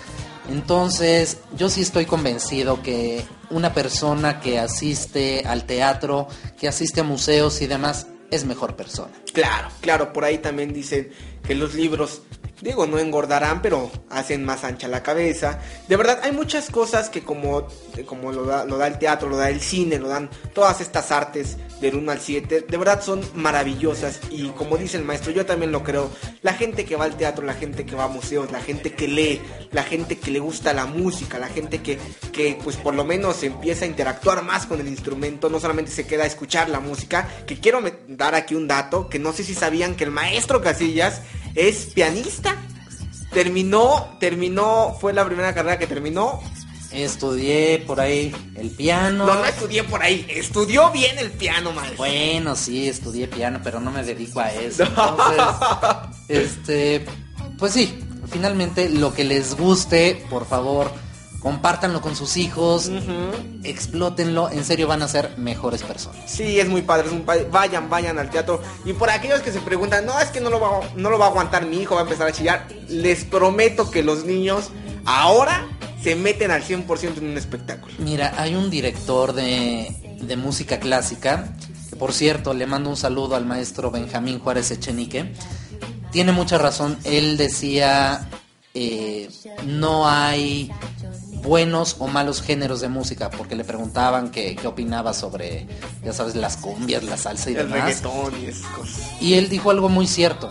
Entonces 0.50 1.38
yo 1.56 1.68
sí 1.68 1.82
estoy 1.82 2.06
convencido 2.06 2.82
que 2.82 3.24
una 3.50 3.72
persona 3.74 4.40
que 4.40 4.58
asiste 4.58 5.44
al 5.46 5.64
teatro, 5.64 6.26
que 6.58 6.68
asiste 6.68 7.00
a 7.00 7.04
museos 7.04 7.60
y 7.60 7.66
demás, 7.66 8.06
es 8.30 8.44
mejor 8.44 8.74
persona. 8.76 9.12
Claro, 9.32 9.68
claro, 9.80 10.12
por 10.12 10.24
ahí 10.24 10.38
también 10.38 10.72
dicen 10.72 11.10
que 11.46 11.54
los 11.54 11.74
libros, 11.74 12.22
digo, 12.60 12.86
no 12.86 12.98
engordarán, 12.98 13.62
pero 13.62 13.90
hacen 14.10 14.44
más 14.44 14.64
ancha 14.64 14.88
la 14.88 15.02
cabeza. 15.02 15.60
De 15.88 15.96
verdad, 15.96 16.20
hay 16.22 16.32
muchas 16.32 16.70
cosas 16.70 17.08
que 17.08 17.22
como, 17.22 17.68
como 18.06 18.32
lo, 18.32 18.44
da, 18.44 18.64
lo 18.64 18.78
da 18.78 18.86
el 18.86 18.98
teatro, 18.98 19.28
lo 19.28 19.36
da 19.36 19.50
el 19.50 19.60
cine, 19.60 19.98
lo 19.98 20.08
dan 20.08 20.30
todas 20.54 20.80
estas 20.80 21.12
artes 21.12 21.56
del 21.80 21.94
1 21.94 22.12
al 22.12 22.20
7, 22.20 22.66
de 22.68 22.76
verdad 22.76 23.02
son 23.02 23.20
maravillosas 23.34 24.20
y 24.30 24.48
como 24.48 24.76
dice 24.76 24.96
el 24.96 25.04
maestro, 25.04 25.30
yo 25.32 25.46
también 25.46 25.72
lo 25.72 25.84
creo. 25.84 26.10
La 26.42 26.54
gente 26.54 26.84
que 26.84 26.96
va 26.96 27.04
al 27.04 27.16
teatro, 27.16 27.44
la 27.44 27.54
gente 27.54 27.86
que 27.86 27.94
va 27.94 28.04
a 28.04 28.08
museos, 28.08 28.50
la 28.50 28.60
gente 28.60 28.92
que 28.92 29.06
lee, 29.06 29.40
la 29.70 29.84
gente 29.84 30.18
que 30.18 30.30
le 30.30 30.40
gusta 30.40 30.72
la 30.72 30.86
música, 30.86 31.38
la 31.38 31.48
gente 31.48 31.80
que, 31.82 31.98
que 32.32 32.58
pues 32.62 32.76
por 32.76 32.94
lo 32.94 33.04
menos 33.04 33.42
empieza 33.42 33.84
a 33.84 33.88
interactuar 33.88 34.42
más 34.42 34.66
con 34.66 34.80
el 34.80 34.88
instrumento, 34.88 35.48
no 35.48 35.60
solamente 35.60 35.90
se 35.90 36.06
queda 36.06 36.24
a 36.24 36.26
escuchar 36.26 36.68
la 36.68 36.80
música, 36.80 37.28
que 37.46 37.60
quiero 37.60 37.82
dar 38.08 38.34
aquí 38.34 38.54
un 38.54 38.66
dato, 38.66 39.08
que 39.08 39.18
no 39.18 39.32
sé 39.32 39.44
si 39.44 39.54
sabían 39.54 39.94
que 39.94 40.04
el 40.04 40.10
maestro 40.10 40.60
Casillas 40.60 41.22
es 41.58 41.86
pianista. 41.86 42.56
Terminó, 43.32 44.16
terminó, 44.20 44.96
fue 44.98 45.12
la 45.12 45.24
primera 45.26 45.52
carrera 45.52 45.78
que 45.78 45.86
terminó. 45.86 46.40
Estudié 46.90 47.84
por 47.86 48.00
ahí 48.00 48.34
el 48.54 48.70
piano. 48.70 49.26
No, 49.26 49.34
no 49.34 49.44
estudié 49.44 49.84
por 49.84 50.02
ahí, 50.02 50.26
estudió 50.30 50.90
bien 50.90 51.18
el 51.18 51.30
piano, 51.32 51.72
maestro. 51.72 51.98
Bueno, 51.98 52.56
sí, 52.56 52.88
estudié 52.88 53.28
piano, 53.28 53.60
pero 53.62 53.78
no 53.78 53.90
me 53.90 54.02
dedico 54.02 54.40
a 54.40 54.50
eso. 54.50 54.84
Entonces, 54.86 55.44
este, 56.28 57.04
pues 57.58 57.74
sí, 57.74 57.98
finalmente 58.30 58.88
lo 58.88 59.12
que 59.12 59.24
les 59.24 59.54
guste, 59.54 60.24
por 60.30 60.46
favor, 60.46 60.90
compártanlo 61.40 62.00
con 62.00 62.16
sus 62.16 62.36
hijos, 62.36 62.90
explótenlo, 63.62 64.50
en 64.50 64.64
serio 64.64 64.88
van 64.88 65.02
a 65.02 65.08
ser 65.08 65.36
mejores 65.38 65.82
personas. 65.82 66.18
Sí, 66.26 66.58
es 66.58 66.68
muy 66.68 66.82
padre, 66.82 67.06
es 67.08 67.12
muy 67.12 67.22
padre. 67.22 67.46
Vayan, 67.50 67.88
vayan 67.88 68.18
al 68.18 68.30
teatro. 68.30 68.60
Y 68.84 68.92
por 68.92 69.10
aquellos 69.10 69.40
que 69.40 69.52
se 69.52 69.60
preguntan, 69.60 70.04
no, 70.04 70.18
es 70.18 70.28
que 70.28 70.40
no 70.40 70.50
lo, 70.50 70.60
va, 70.60 70.80
no 70.96 71.10
lo 71.10 71.18
va 71.18 71.26
a 71.26 71.28
aguantar 71.28 71.66
mi 71.66 71.80
hijo, 71.80 71.94
va 71.94 72.00
a 72.00 72.04
empezar 72.04 72.26
a 72.26 72.32
chillar. 72.32 72.66
Les 72.88 73.24
prometo 73.24 73.90
que 73.90 74.02
los 74.02 74.24
niños 74.24 74.70
ahora 75.04 75.66
se 76.02 76.16
meten 76.16 76.50
al 76.50 76.62
100% 76.62 77.18
en 77.18 77.28
un 77.28 77.36
espectáculo. 77.36 77.94
Mira, 77.98 78.34
hay 78.36 78.54
un 78.54 78.70
director 78.70 79.32
de, 79.32 80.18
de 80.20 80.36
música 80.36 80.80
clásica, 80.80 81.54
que 81.90 81.96
por 81.96 82.12
cierto, 82.12 82.52
le 82.52 82.66
mando 82.66 82.90
un 82.90 82.96
saludo 82.96 83.36
al 83.36 83.46
maestro 83.46 83.90
Benjamín 83.90 84.40
Juárez 84.40 84.70
Echenique. 84.70 85.32
Tiene 86.10 86.32
mucha 86.32 86.58
razón, 86.58 86.98
él 87.04 87.36
decía, 87.36 88.28
eh, 88.74 89.28
no 89.66 90.08
hay 90.08 90.70
buenos 91.42 91.96
o 91.98 92.06
malos 92.08 92.42
géneros 92.42 92.80
de 92.80 92.88
música, 92.88 93.30
porque 93.30 93.54
le 93.56 93.64
preguntaban 93.64 94.30
que- 94.30 94.56
qué 94.56 94.66
opinaba 94.66 95.12
sobre, 95.14 95.66
ya 96.04 96.12
sabes, 96.12 96.34
las 96.36 96.56
cumbias, 96.56 97.02
la 97.04 97.16
salsa 97.16 97.50
y 97.50 97.54
El 97.56 97.68
demás. 97.70 97.84
reggaetón 97.86 98.34
y 98.42 98.46
esas 98.46 98.66
cosas. 98.72 99.00
Y 99.20 99.34
él 99.34 99.48
dijo 99.48 99.70
algo 99.70 99.88
muy 99.88 100.06
cierto. 100.06 100.48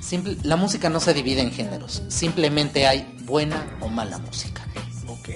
Simple- 0.00 0.36
la 0.42 0.56
música 0.56 0.88
no 0.88 1.00
se 1.00 1.14
divide 1.14 1.40
en 1.42 1.52
géneros, 1.52 2.02
simplemente 2.08 2.86
hay 2.86 3.16
buena 3.24 3.76
o 3.80 3.88
mala 3.88 4.18
música. 4.18 4.62
Ok. 5.06 5.28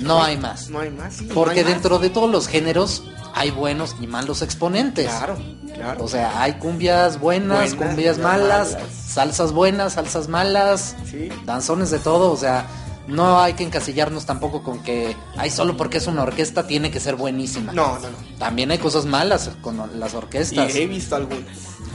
No 0.00 0.22
hay 0.22 0.36
más. 0.36 0.68
No 0.68 0.80
hay 0.80 0.90
más. 0.90 1.14
sí, 1.14 1.26
no 1.26 1.34
Porque 1.34 1.62
más. 1.62 1.72
dentro 1.72 1.98
de 1.98 2.10
todos 2.10 2.30
los 2.30 2.48
géneros 2.48 3.04
hay 3.34 3.50
buenos 3.50 3.94
y 4.00 4.06
malos 4.06 4.42
exponentes. 4.42 5.06
Claro, 5.06 5.38
claro. 5.74 6.04
O 6.04 6.08
sea, 6.08 6.40
hay 6.42 6.54
cumbias 6.54 7.20
buenas, 7.20 7.48
Buenas, 7.58 7.74
cumbias 7.74 8.16
cumbias 8.16 8.18
malas, 8.18 8.72
malas. 8.72 8.88
salsas 9.08 9.52
buenas, 9.52 9.92
salsas 9.92 10.28
malas, 10.28 10.96
Sí. 11.08 11.28
danzones 11.44 11.90
de 11.90 11.98
todo. 12.00 12.32
O 12.32 12.36
sea, 12.36 12.66
no 13.06 13.40
hay 13.40 13.54
que 13.54 13.64
encasillarnos 13.64 14.26
tampoco 14.26 14.62
con 14.62 14.82
que, 14.82 15.16
ay, 15.36 15.50
solo 15.50 15.76
porque 15.76 15.98
es 15.98 16.06
una 16.06 16.22
orquesta 16.22 16.66
tiene 16.66 16.90
que 16.90 17.00
ser 17.00 17.16
buenísima. 17.16 17.72
No, 17.72 17.98
no, 17.98 18.10
no. 18.10 18.16
También 18.38 18.70
hay 18.70 18.78
cosas 18.78 19.06
malas 19.06 19.50
con 19.60 19.80
las 19.98 20.14
orquestas. 20.14 20.74
Y 20.74 20.82
he 20.82 20.86
visto 20.86 21.16
algunas. 21.16 21.44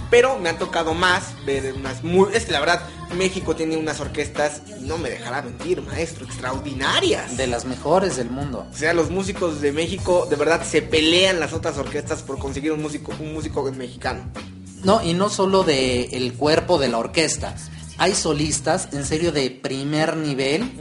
Pero 0.09 0.37
me 0.39 0.49
han 0.49 0.57
tocado 0.57 0.93
más 0.93 1.33
ver 1.45 1.73
unas 1.73 2.03
muy... 2.03 2.33
Es 2.33 2.45
que 2.45 2.51
la 2.51 2.59
verdad, 2.59 2.81
México 3.15 3.55
tiene 3.55 3.77
unas 3.77 4.01
orquestas, 4.01 4.61
y 4.67 4.83
no 4.83 4.97
me 4.97 5.09
dejará 5.09 5.41
mentir, 5.41 5.81
maestro, 5.81 6.25
extraordinarias. 6.25 7.37
De 7.37 7.47
las 7.47 7.63
mejores 7.63 8.17
del 8.17 8.29
mundo. 8.29 8.67
O 8.69 8.75
sea, 8.75 8.93
los 8.93 9.09
músicos 9.09 9.61
de 9.61 9.71
México 9.71 10.27
de 10.29 10.35
verdad 10.35 10.63
se 10.63 10.81
pelean 10.81 11.39
las 11.39 11.53
otras 11.53 11.77
orquestas 11.77 12.23
por 12.23 12.39
conseguir 12.39 12.73
un 12.73 12.81
músico, 12.81 13.13
un 13.19 13.33
músico 13.33 13.63
mexicano. 13.71 14.23
No, 14.83 15.01
y 15.03 15.13
no 15.13 15.29
solo 15.29 15.63
de 15.63 16.05
el 16.11 16.33
cuerpo 16.33 16.77
de 16.77 16.89
la 16.89 16.97
orquesta. 16.97 17.55
Hay 18.01 18.15
solistas, 18.15 18.87
en 18.93 19.05
serio, 19.05 19.31
de 19.31 19.51
primer 19.51 20.17
nivel, 20.17 20.71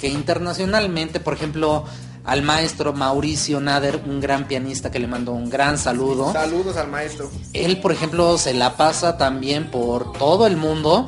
que 0.00 0.06
internacionalmente, 0.06 1.18
por 1.18 1.34
ejemplo, 1.34 1.84
al 2.24 2.42
maestro 2.42 2.92
Mauricio 2.92 3.58
Nader, 3.60 4.00
un 4.06 4.20
gran 4.20 4.46
pianista 4.46 4.92
que 4.92 5.00
le 5.00 5.08
mando 5.08 5.32
un 5.32 5.50
gran 5.50 5.76
saludo. 5.76 6.32
Saludos 6.32 6.76
al 6.76 6.86
maestro. 6.86 7.28
Él, 7.52 7.80
por 7.80 7.90
ejemplo, 7.90 8.38
se 8.38 8.54
la 8.54 8.76
pasa 8.76 9.16
también 9.16 9.72
por 9.72 10.12
todo 10.12 10.46
el 10.46 10.56
mundo. 10.56 11.06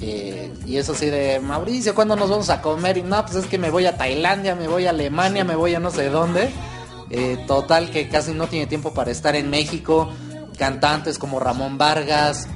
eh, 0.00 0.52
y 0.66 0.78
es 0.78 0.88
así 0.88 1.06
de, 1.06 1.38
Mauricio, 1.38 1.94
¿cuándo 1.94 2.16
nos 2.16 2.28
vamos 2.28 2.50
a 2.50 2.60
comer? 2.60 2.96
Y 2.98 3.02
no, 3.04 3.24
pues 3.24 3.36
es 3.36 3.46
que 3.46 3.58
me 3.58 3.70
voy 3.70 3.86
a 3.86 3.96
Tailandia, 3.96 4.56
me 4.56 4.66
voy 4.66 4.86
a 4.86 4.90
Alemania, 4.90 5.44
me 5.44 5.54
voy 5.54 5.76
a 5.76 5.78
no 5.78 5.92
sé 5.92 6.10
dónde. 6.10 6.50
Eh, 7.10 7.44
total, 7.46 7.90
que 7.90 8.08
casi 8.08 8.32
no 8.32 8.48
tiene 8.48 8.66
tiempo 8.66 8.92
para 8.92 9.12
estar 9.12 9.36
en 9.36 9.50
México. 9.50 10.10
Cantantes 10.58 11.16
como 11.16 11.38
Ramón 11.38 11.78
Vargas, 11.78 12.48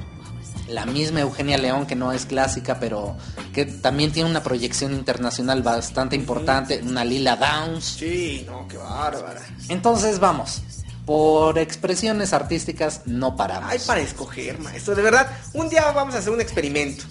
la 0.67 0.85
misma 0.85 1.21
Eugenia 1.21 1.57
León, 1.57 1.85
que 1.85 1.95
no 1.95 2.11
es 2.11 2.25
clásica, 2.25 2.79
pero 2.79 3.15
que 3.53 3.65
también 3.65 4.11
tiene 4.11 4.29
una 4.29 4.43
proyección 4.43 4.93
internacional 4.93 5.61
bastante 5.61 6.15
importante. 6.15 6.81
Una 6.83 7.03
Lila 7.03 7.35
Downs. 7.35 7.83
Sí, 7.99 8.45
no, 8.47 8.67
qué 8.67 8.77
bárbara. 8.77 9.41
Entonces 9.69 10.19
vamos, 10.19 10.61
por 11.05 11.57
expresiones 11.57 12.33
artísticas 12.33 13.01
no 13.05 13.35
paramos. 13.35 13.71
Hay 13.71 13.79
para 13.79 14.01
escoger, 14.01 14.59
maestro. 14.59 14.95
De 14.95 15.01
verdad, 15.01 15.29
un 15.53 15.69
día 15.69 15.91
vamos 15.91 16.15
a 16.15 16.19
hacer 16.19 16.31
un 16.31 16.41
experimento. 16.41 17.03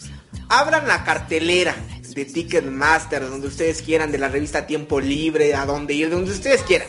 Abran 0.48 0.88
la 0.88 1.05
cartelera 1.05 1.74
de 2.14 2.24
Ticketmaster, 2.24 3.28
donde 3.28 3.48
ustedes 3.48 3.82
quieran, 3.82 4.12
de 4.12 4.18
la 4.18 4.28
revista 4.28 4.66
Tiempo 4.66 5.00
Libre, 5.00 5.55
a 5.55 5.64
donde 5.66 5.94
ir, 5.94 6.09
de 6.09 6.16
donde 6.16 6.30
ustedes 6.30 6.62
quieran. 6.62 6.88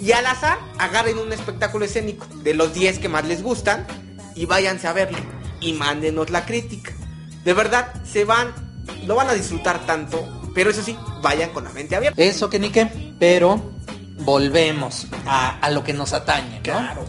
Y 0.00 0.12
al 0.12 0.26
azar, 0.26 0.58
agarren 0.78 1.18
un 1.18 1.32
espectáculo 1.32 1.84
escénico 1.84 2.26
de 2.42 2.54
los 2.54 2.74
10 2.74 2.98
que 2.98 3.08
más 3.08 3.24
les 3.24 3.42
gustan 3.42 3.86
y 4.34 4.46
váyanse 4.46 4.88
a 4.88 4.92
verlo. 4.92 5.18
Y 5.64 5.72
mándenos 5.72 6.30
la 6.30 6.44
crítica. 6.44 6.92
De 7.44 7.52
verdad, 7.52 7.92
se 8.04 8.24
van, 8.24 8.52
lo 9.06 9.14
van 9.16 9.28
a 9.28 9.34
disfrutar 9.34 9.84
tanto, 9.86 10.50
pero 10.54 10.70
eso 10.70 10.82
sí, 10.82 10.96
vayan 11.22 11.50
con 11.50 11.64
la 11.64 11.70
mente 11.70 11.96
abierta. 11.96 12.20
Eso 12.22 12.48
que 12.48 12.58
ni 12.58 12.70
qué, 12.70 13.14
pero 13.18 13.72
volvemos 14.18 15.06
a, 15.26 15.58
a 15.58 15.70
lo 15.70 15.82
que 15.84 15.92
nos 15.92 16.12
atañe, 16.12 16.56
¿no? 16.58 16.62
Claro. 16.62 17.04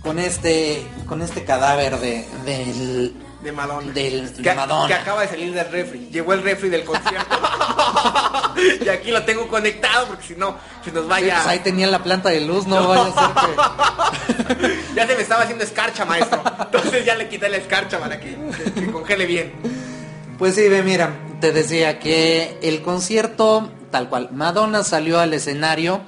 Con 0.00 0.18
este, 0.18 0.86
con 1.06 1.20
este 1.22 1.44
cadáver 1.44 1.98
de, 1.98 2.24
del, 2.44 3.14
De 3.42 3.52
Madonna. 3.52 3.92
Del- 3.92 4.34
de 4.36 4.42
que, 4.42 4.54
Madonna. 4.54 4.86
que 4.88 4.94
acaba 4.94 5.22
de 5.22 5.28
salir 5.28 5.52
del 5.52 5.68
refri. 5.70 6.08
Llegó 6.12 6.32
el 6.32 6.42
refri 6.42 6.68
del 6.68 6.84
concierto. 6.84 7.36
y 8.84 8.88
aquí 8.88 9.10
lo 9.10 9.24
tengo 9.24 9.46
conectado 9.48 10.06
porque 10.08 10.26
si 10.28 10.34
no, 10.36 10.56
se 10.84 10.90
nos 10.92 11.04
Sí, 11.04 11.08
vaya. 11.10 11.34
pues 11.36 11.46
ahí 11.46 11.58
tenía 11.60 11.86
la 11.86 12.02
planta 12.02 12.30
de 12.30 12.40
luz, 12.40 12.66
no 12.66 12.88
vaya 12.88 13.12
a 13.14 14.26
ser 14.26 14.56
que... 14.56 14.72
ya 14.94 15.06
se 15.06 15.14
me 15.16 15.22
estaba 15.22 15.42
haciendo 15.42 15.64
escarcha, 15.64 16.04
maestro. 16.04 16.42
Entonces 16.60 17.04
ya 17.04 17.14
le 17.14 17.28
quité 17.28 17.48
la 17.48 17.56
escarcha 17.58 17.98
para 17.98 18.18
que, 18.20 18.36
que- 18.36 18.72
que 18.72 18.92
congele 18.92 19.26
bien. 19.26 19.52
Pues 20.38 20.54
sí, 20.54 20.68
ve, 20.68 20.82
mira, 20.82 21.14
te 21.40 21.52
decía 21.52 21.98
que 21.98 22.58
el 22.62 22.82
concierto, 22.82 23.70
tal 23.90 24.08
cual, 24.08 24.30
Madonna 24.32 24.84
salió 24.84 25.18
al 25.20 25.32
escenario 25.34 26.00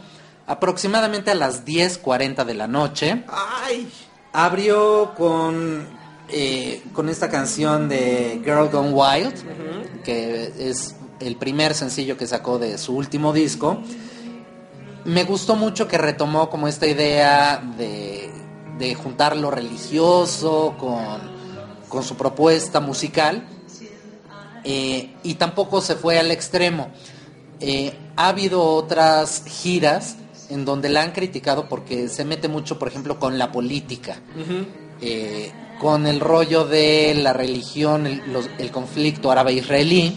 aproximadamente 0.46 1.30
a 1.30 1.34
las 1.34 1.64
10.40 1.64 2.44
de 2.44 2.54
la 2.54 2.66
noche. 2.68 3.24
Ay. 3.28 3.90
Abrió 4.32 5.14
con, 5.16 5.86
eh, 6.28 6.82
con 6.92 7.08
esta 7.08 7.28
canción 7.30 7.88
de 7.88 8.40
Girl 8.44 8.68
Gone 8.70 8.90
Wild, 8.90 10.02
que 10.04 10.52
es 10.58 10.94
el 11.20 11.36
primer 11.36 11.74
sencillo 11.74 12.16
que 12.16 12.26
sacó 12.26 12.58
de 12.58 12.78
su 12.78 12.94
último 12.96 13.32
disco. 13.32 13.78
Me 15.04 15.24
gustó 15.24 15.56
mucho 15.56 15.88
que 15.88 15.96
retomó 15.98 16.50
como 16.50 16.68
esta 16.68 16.86
idea 16.86 17.62
de, 17.78 18.30
de 18.78 18.94
juntar 18.94 19.36
lo 19.36 19.50
religioso 19.50 20.74
con, 20.78 21.18
con 21.88 22.02
su 22.02 22.16
propuesta 22.16 22.80
musical. 22.80 23.46
Eh, 24.64 25.14
y 25.22 25.34
tampoco 25.34 25.80
se 25.80 25.94
fue 25.96 26.18
al 26.18 26.30
extremo. 26.30 26.88
Eh, 27.60 27.94
ha 28.16 28.28
habido 28.28 28.62
otras 28.62 29.44
giras 29.46 30.16
en 30.50 30.64
donde 30.64 30.88
la 30.88 31.02
han 31.02 31.12
criticado 31.12 31.68
porque 31.68 32.08
se 32.08 32.24
mete 32.24 32.48
mucho, 32.48 32.78
por 32.78 32.88
ejemplo, 32.88 33.18
con 33.18 33.38
la 33.38 33.50
política, 33.52 34.20
eh, 35.00 35.52
con 35.80 36.06
el 36.06 36.20
rollo 36.20 36.64
de 36.66 37.14
la 37.14 37.32
religión, 37.32 38.06
el, 38.06 38.32
los- 38.32 38.48
el 38.58 38.70
conflicto 38.70 39.30
árabe-israelí, 39.30 40.16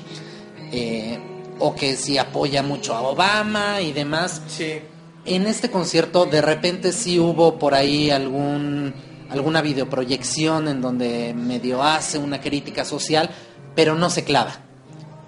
eh, 0.72 1.19
o 1.59 1.76
que 1.76 1.95
si 1.95 2.17
apoya 2.17 2.63
mucho 2.63 2.93
a 2.95 3.01
Obama 3.01 3.82
y 3.82 3.93
demás. 3.93 4.41
Sí. 4.47 4.80
En 5.26 5.45
este 5.45 5.69
concierto 5.69 6.26
de 6.26 6.41
repente 6.41 6.91
sí 6.91 7.19
hubo 7.19 7.59
por 7.59 7.76
ahí 7.76 8.09
algún 8.09 8.93
alguna 9.30 9.61
videoproyección 9.61 10.67
en 10.67 10.82
donde 10.82 11.34
medio 11.34 11.82
hace 11.82 12.17
una 12.17 12.41
crítica 12.41 12.84
social, 12.84 13.30
pero 13.76 13.95
no 13.95 14.09
se 14.09 14.24
clava. 14.24 14.57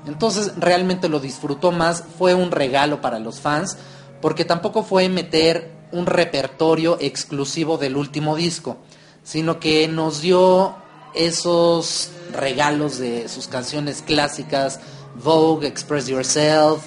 Entonces 0.06 0.54
realmente 0.58 1.08
lo 1.08 1.20
disfrutó 1.20 1.72
más, 1.72 2.04
fue 2.18 2.34
un 2.34 2.52
regalo 2.52 3.00
para 3.00 3.20
los 3.20 3.40
fans, 3.40 3.78
porque 4.22 4.44
tampoco 4.44 4.84
fue 4.84 5.08
meter 5.08 5.72
un 5.94 6.06
repertorio 6.06 6.98
exclusivo 7.00 7.78
del 7.78 7.96
último 7.96 8.36
disco, 8.36 8.78
sino 9.24 9.60
que 9.60 9.88
nos 9.88 10.22
dio 10.22 10.76
esos 11.14 12.10
regalos 12.34 12.98
de 12.98 13.30
sus 13.30 13.48
canciones 13.48 14.02
clásicas, 14.02 14.82
Vogue, 15.16 15.68
Express 15.68 16.08
Yourself, 16.08 16.86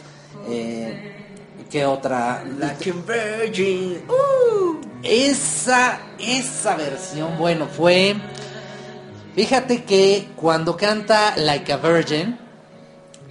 eh, 0.48 1.14
¿qué 1.70 1.84
otra? 1.86 2.44
Like 2.58 2.90
a 2.90 2.94
virgin. 2.94 4.02
Uh. 4.08 4.76
Esa, 5.02 6.00
esa 6.18 6.76
versión, 6.76 7.38
bueno, 7.38 7.66
fue... 7.68 8.16
Fíjate 9.34 9.84
que 9.84 10.28
cuando 10.34 10.76
canta 10.78 11.34
Like 11.36 11.70
a 11.72 11.76
Virgin, 11.76 12.38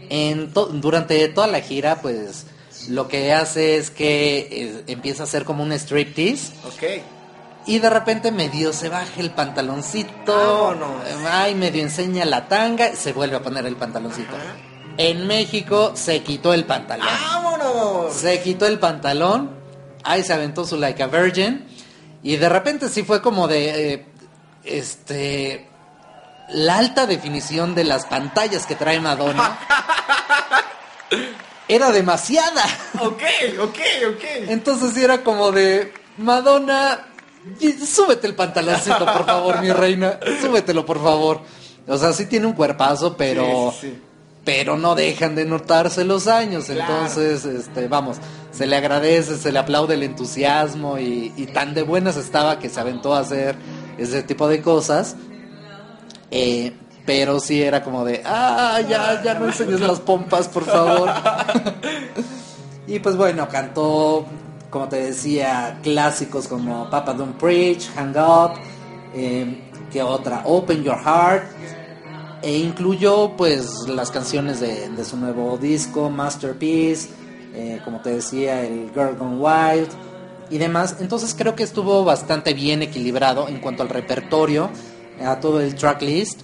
en 0.10 0.54
to- 0.54 0.68
durante 0.68 1.28
toda 1.30 1.48
la 1.48 1.62
gira, 1.62 2.00
pues 2.02 2.46
lo 2.90 3.08
que 3.08 3.34
hace 3.34 3.78
es 3.78 3.90
que 3.90 4.38
eh, 4.52 4.84
empieza 4.86 5.24
a 5.24 5.26
hacer 5.26 5.46
como 5.46 5.64
un 5.64 5.72
striptease 5.74 6.54
Ok. 6.68 7.02
y 7.66 7.80
de 7.80 7.90
repente 7.90 8.32
medio 8.32 8.72
se 8.72 8.90
baja 8.90 9.20
el 9.20 9.32
pantaloncito, 9.32 10.36
Vámonos. 10.78 11.02
ay, 11.28 11.56
medio 11.56 11.82
enseña 11.82 12.24
la 12.26 12.48
tanga, 12.48 12.96
se 12.96 13.12
vuelve 13.12 13.38
a 13.38 13.42
poner 13.42 13.66
el 13.66 13.76
pantaloncito. 13.76 14.36
En 14.98 15.28
México 15.28 15.92
se 15.96 16.22
quitó 16.24 16.54
el 16.54 16.66
pantalón. 16.66 17.08
¡Vámonos! 17.08 18.14
Se 18.14 18.42
quitó 18.42 18.66
el 18.66 18.80
pantalón, 18.80 19.52
ahí 20.04 20.24
se 20.24 20.34
aventó 20.34 20.66
su 20.66 20.78
Like 20.78 21.04
a 21.04 21.08
Virgin 21.08 21.66
y 22.24 22.38
de 22.38 22.50
repente 22.50 22.90
sí 22.90 23.04
fue 23.04 23.22
como 23.22 23.48
de 23.48 23.94
eh, 23.94 24.06
este 24.64 25.70
la 26.50 26.78
alta 26.78 27.08
definición 27.08 27.74
de 27.76 27.84
las 27.84 28.06
pantallas 28.06 28.66
que 28.68 28.76
trae 28.76 29.00
Madonna 29.00 29.58
era 31.68 31.92
demasiada. 31.92 32.64
Ok, 33.00 33.22
ok, 33.60 33.80
ok. 34.14 34.24
Entonces 34.48 34.94
sí 34.94 35.04
era 35.04 35.24
como 35.24 35.52
de 35.52 35.92
Madonna, 36.18 37.08
súbete 37.86 38.28
el 38.28 38.36
pantaloncito, 38.36 39.06
por 39.06 39.26
favor, 39.26 39.60
mi 39.62 39.72
reina, 39.72 40.20
súbetelo, 40.42 40.86
por 40.86 41.02
favor. 41.04 41.42
O 41.88 41.98
sea, 41.98 42.14
sí 42.14 42.26
tiene 42.28 42.48
un 42.48 42.54
cuerpazo, 42.54 43.16
pero 43.18 43.74
Sí, 43.80 43.90
sí. 43.90 44.02
Pero 44.46 44.78
no 44.78 44.96
dejan 44.96 45.36
de 45.36 45.44
notarse 45.44 46.06
los 46.06 46.28
años. 46.28 46.66
Claro. 46.66 46.82
Entonces, 46.94 47.44
este, 47.46 47.88
vamos, 47.88 48.18
se 48.52 48.68
le 48.68 48.78
agradece, 48.78 49.38
se 49.38 49.52
le 49.52 49.60
aplaude 49.60 49.96
el 49.96 50.04
entusiasmo 50.04 50.98
y, 51.00 51.34
y 51.36 51.48
tan 51.48 51.74
de 51.74 51.84
buenas 51.84 52.16
estaba 52.16 52.60
que 52.60 52.70
se 52.70 52.80
aventó 52.80 53.16
a 53.16 53.20
hacer 53.20 53.56
ese 53.98 54.24
tipo 54.24 54.48
de 54.48 54.62
cosas. 54.62 55.16
Eh, 56.32 56.74
pero 57.06 57.40
sí 57.40 57.62
era 57.62 57.84
como 57.84 58.04
de, 58.04 58.22
ah, 58.26 58.80
ya, 58.88 59.22
ya 59.24 59.36
no 59.36 59.46
enseñes 59.46 59.80
las 59.80 60.00
pompas, 60.00 60.48
por 60.48 60.64
favor. 60.66 61.10
y 62.88 63.00
pues 63.00 63.16
bueno, 63.16 63.48
cantó, 63.48 64.26
como 64.70 64.90
te 64.90 64.98
decía, 64.98 65.80
clásicos 65.84 66.48
como 66.48 66.90
Papa 66.90 67.14
Don't 67.14 67.38
Preach, 67.38 67.90
Hang 67.96 68.16
Up, 68.18 68.54
eh, 69.14 69.62
que 69.92 70.02
otra, 70.02 70.42
Open 70.46 70.84
Your 70.84 70.98
Heart, 70.98 71.44
e 72.46 72.60
incluyó 72.60 73.36
pues 73.36 73.88
las 73.88 74.12
canciones 74.12 74.60
de, 74.60 74.90
de 74.90 75.04
su 75.04 75.18
nuevo 75.18 75.58
disco, 75.58 76.12
Masterpiece, 76.12 77.10
eh, 77.56 77.82
como 77.84 78.02
te 78.02 78.12
decía, 78.12 78.62
el 78.62 78.92
Girl 78.94 79.18
Gone 79.18 79.38
Wild 79.38 79.90
y 80.52 80.60
demás. 80.60 80.98
Entonces 81.00 81.34
creo 81.36 81.56
que 81.56 81.64
estuvo 81.64 82.06
bastante 82.06 82.54
bien 82.54 82.84
equilibrado 82.84 83.48
en 83.48 83.60
cuanto 83.60 83.82
al 83.82 83.90
repertorio, 83.90 84.70
a 85.26 85.40
todo 85.40 85.60
el 85.60 85.74
tracklist. 85.74 86.42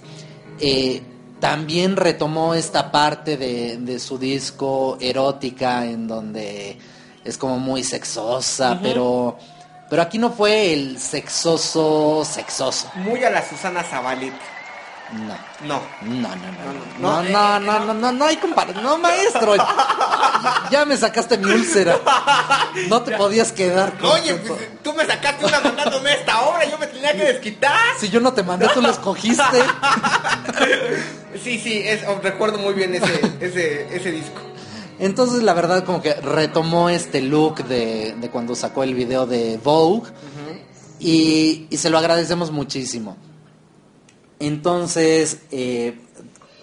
Eh, 0.58 1.02
también 1.38 1.94
retomó 1.94 2.54
esta 2.54 2.90
parte 2.90 3.36
de, 3.36 3.76
de 3.76 4.00
su 4.00 4.18
disco 4.18 4.98
erótica 5.00 5.86
en 5.86 6.08
donde 6.08 6.78
es 7.24 7.38
como 7.38 7.60
muy 7.60 7.84
sexosa, 7.84 8.80
pero 8.82 9.38
pero 9.88 10.02
aquí 10.02 10.18
no 10.18 10.30
fue 10.30 10.72
el 10.72 10.98
sexoso 10.98 12.24
sexoso. 12.24 12.90
Muy 12.96 13.22
a 13.22 13.30
la 13.30 13.46
Susana 13.48 13.84
Zabaleta. 13.84 14.61
No. 15.12 15.36
No. 15.66 15.82
No, 16.02 16.28
no, 16.28 16.34
no, 17.00 17.22
No, 17.22 17.22
no, 17.22 17.22
no, 17.22 17.22
no, 17.22 17.26
eh, 17.26 17.60
no, 17.60 17.84
no, 17.84 17.94
no, 17.94 18.12
no 18.12 18.24
hay 18.24 18.36
comparación. 18.38 18.82
No, 18.82 18.98
maestro. 18.98 19.54
Ya 20.70 20.84
me 20.86 20.96
sacaste 20.96 21.36
mi 21.38 21.52
úlcera. 21.52 21.98
No 22.88 23.02
te 23.02 23.16
podías 23.16 23.52
quedar 23.52 23.98
con 23.98 24.10
Oye, 24.10 24.34
pues, 24.36 24.60
tú 24.82 24.92
me 24.94 25.04
sacaste 25.06 25.44
una 25.44 25.60
mandándome 25.60 26.14
esta 26.14 26.40
obra, 26.42 26.64
yo 26.68 26.78
me 26.78 26.86
tenía 26.86 27.12
que 27.12 27.24
desquitar. 27.24 27.78
Si 27.98 28.08
yo 28.08 28.20
no 28.20 28.32
te 28.32 28.42
mandé, 28.42 28.68
tú 28.68 28.80
la 28.80 28.90
escogiste. 28.90 29.42
Sí, 31.42 31.58
sí, 31.58 31.82
es, 31.84 32.02
oh, 32.06 32.20
recuerdo 32.22 32.58
muy 32.58 32.74
bien 32.74 32.94
ese, 32.94 33.20
ese, 33.40 33.96
ese 33.96 34.12
disco. 34.12 34.40
Entonces, 34.98 35.42
la 35.42 35.54
verdad, 35.54 35.82
como 35.84 36.00
que 36.02 36.12
retomó 36.14 36.88
este 36.90 37.20
look 37.22 37.64
de, 37.64 38.14
de 38.20 38.30
cuando 38.30 38.54
sacó 38.54 38.84
el 38.84 38.94
video 38.94 39.26
de 39.26 39.58
Vogue. 39.62 40.10
y, 41.00 41.66
y 41.70 41.76
se 41.78 41.90
lo 41.90 41.98
agradecemos 41.98 42.50
muchísimo. 42.52 43.16
Entonces, 44.46 45.38
eh, 45.50 45.98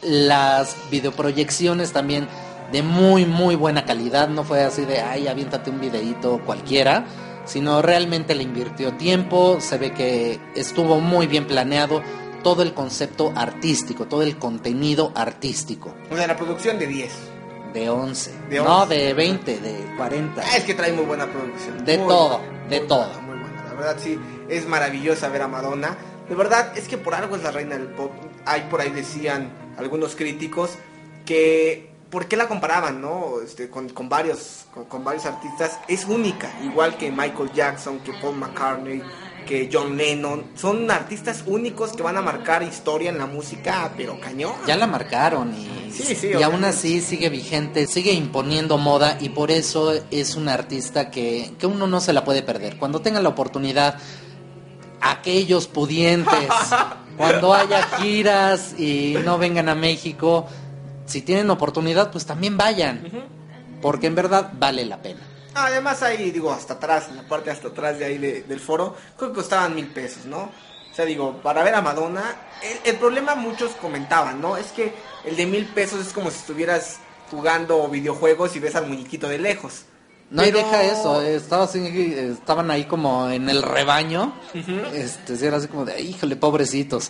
las 0.01 0.75
videoproyecciones 0.91 1.91
también 1.93 2.27
de 2.71 2.83
muy, 2.83 3.25
muy 3.25 3.55
buena 3.55 3.85
calidad. 3.85 4.27
No 4.29 4.43
fue 4.43 4.63
así 4.63 4.85
de, 4.85 5.01
ay, 5.01 5.27
aviéntate 5.27 5.69
un 5.69 5.79
videíto 5.79 6.41
cualquiera. 6.45 7.05
Sino 7.45 7.81
realmente 7.81 8.35
le 8.35 8.43
invirtió 8.43 8.93
tiempo. 8.97 9.57
Se 9.59 9.77
ve 9.77 9.91
que 9.93 10.39
estuvo 10.55 10.99
muy 10.99 11.25
bien 11.25 11.47
planeado 11.47 12.03
todo 12.43 12.61
el 12.61 12.73
concepto 12.73 13.33
artístico, 13.35 14.05
todo 14.05 14.21
el 14.23 14.37
contenido 14.37 15.11
artístico. 15.15 15.95
O 16.11 16.15
sea, 16.15 16.27
la 16.27 16.35
producción 16.35 16.77
de 16.77 16.85
10. 16.87 17.11
De 17.73 17.89
11. 17.89 18.31
De 18.49 18.57
No, 18.59 18.83
11. 18.83 18.93
de 18.95 19.13
20, 19.13 19.59
de 19.59 19.95
40. 19.97 20.41
Ah, 20.45 20.57
es 20.57 20.63
que 20.63 20.73
trae 20.73 20.91
muy 20.91 21.05
buena 21.05 21.25
producción. 21.27 21.83
De 21.85 21.97
Muy 21.97 22.07
todo, 22.07 22.39
buena, 22.39 22.67
de 22.69 22.79
todo. 22.81 23.05
buena, 23.05 23.21
muy 23.21 23.39
buena. 23.39 23.63
La 23.63 23.73
verdad, 23.73 23.95
sí, 23.99 24.19
es 24.49 24.67
maravillosa 24.67 25.27
ver 25.29 25.41
a 25.43 25.47
Madonna. 25.47 25.97
De 26.29 26.35
verdad, 26.35 26.77
es 26.77 26.87
que 26.87 26.97
por 26.97 27.15
algo 27.15 27.35
es 27.35 27.43
la 27.43 27.51
reina 27.51 27.75
del 27.75 27.87
pop. 27.87 28.11
Hay 28.45 28.61
por 28.69 28.81
ahí 28.81 28.91
decían 28.91 29.51
algunos 29.77 30.15
críticos 30.15 30.71
que 31.25 31.89
¿por 32.09 32.27
qué 32.27 32.37
la 32.37 32.47
comparaban, 32.47 33.01
no? 33.01 33.41
Este, 33.43 33.69
con, 33.69 33.89
con 33.89 34.09
varios 34.09 34.65
con, 34.73 34.85
con 34.85 35.03
varios 35.03 35.25
artistas 35.25 35.79
es 35.87 36.05
única, 36.05 36.51
igual 36.63 36.97
que 36.97 37.11
Michael 37.11 37.51
Jackson, 37.53 37.99
que 37.99 38.13
Paul 38.13 38.35
McCartney, 38.35 39.01
que 39.47 39.69
John 39.71 39.97
Lennon. 39.97 40.43
Son 40.55 40.89
artistas 40.91 41.43
únicos 41.47 41.93
que 41.93 42.03
van 42.03 42.17
a 42.17 42.21
marcar 42.21 42.61
historia 42.63 43.09
en 43.09 43.17
la 43.17 43.25
música, 43.25 43.91
pero 43.97 44.19
cañón. 44.19 44.53
Ya 44.67 44.77
la 44.77 44.87
marcaron 44.87 45.53
y, 45.53 45.91
Sí, 45.91 46.15
sí, 46.15 46.31
y 46.39 46.43
aún 46.43 46.63
así 46.63 47.01
sigue 47.01 47.29
vigente, 47.29 47.87
sigue 47.87 48.13
imponiendo 48.13 48.77
moda 48.77 49.17
y 49.19 49.29
por 49.29 49.49
eso 49.49 49.93
es 50.11 50.35
una 50.35 50.53
artista 50.53 51.09
que, 51.09 51.51
que 51.57 51.65
uno 51.65 51.87
no 51.87 51.99
se 51.99 52.13
la 52.13 52.23
puede 52.23 52.43
perder. 52.43 52.77
Cuando 52.77 53.01
tengan 53.01 53.23
la 53.23 53.29
oportunidad, 53.29 53.99
aquellos 55.01 55.67
pudientes, 55.67 56.49
cuando 57.17 57.53
haya 57.53 57.83
giras 57.99 58.73
y 58.79 59.15
no 59.25 59.37
vengan 59.37 59.69
a 59.69 59.75
México, 59.75 60.47
si 61.05 61.21
tienen 61.21 61.49
oportunidad, 61.49 62.11
pues 62.11 62.25
también 62.25 62.57
vayan, 62.57 63.01
porque 63.81 64.07
en 64.07 64.15
verdad 64.15 64.51
vale 64.53 64.85
la 64.85 65.01
pena. 65.01 65.21
Además 65.55 66.03
ahí, 66.03 66.29
digo, 66.31 66.51
hasta 66.51 66.75
atrás, 66.75 67.07
en 67.09 67.15
la 67.17 67.27
parte 67.27 67.49
hasta 67.49 67.69
atrás 67.69 67.97
de 67.99 68.05
ahí 68.05 68.17
de- 68.17 68.43
del 68.43 68.59
foro, 68.59 68.95
creo 69.17 69.29
que 69.31 69.35
costaban 69.35 69.73
mil 69.75 69.87
pesos, 69.87 70.25
¿no? 70.25 70.37
O 70.91 70.93
sea, 70.95 71.05
digo, 71.05 71.37
para 71.41 71.63
ver 71.63 71.73
a 71.75 71.81
Madonna, 71.81 72.23
el, 72.61 72.91
el 72.91 72.95
problema 72.97 73.35
muchos 73.35 73.71
comentaban, 73.73 74.39
¿no? 74.41 74.57
Es 74.57 74.67
que 74.67 74.93
el 75.25 75.35
de 75.35 75.45
mil 75.45 75.65
pesos 75.65 76.05
es 76.05 76.13
como 76.13 76.29
si 76.29 76.37
estuvieras 76.37 76.99
jugando 77.31 77.87
videojuegos 77.87 78.55
y 78.55 78.59
ves 78.59 78.75
al 78.75 78.87
muñequito 78.87 79.27
de 79.27 79.37
lejos. 79.39 79.83
No, 80.31 80.43
Pero- 80.43 80.59
deja 80.59 80.83
eso, 80.83 81.21
eh, 81.23 81.35
estaba 81.35 81.63
así, 81.63 81.79
estaban 82.39 82.69
ahí 82.69 82.85
como 82.85 83.29
en 83.31 83.49
el 83.49 83.63
rebaño, 83.63 84.33
este, 84.93 85.43
era 85.43 85.57
así 85.57 85.67
como 85.67 85.85
de, 85.85 85.93
"Ay, 85.93 86.09
híjole, 86.09 86.35
pobrecitos. 86.35 87.09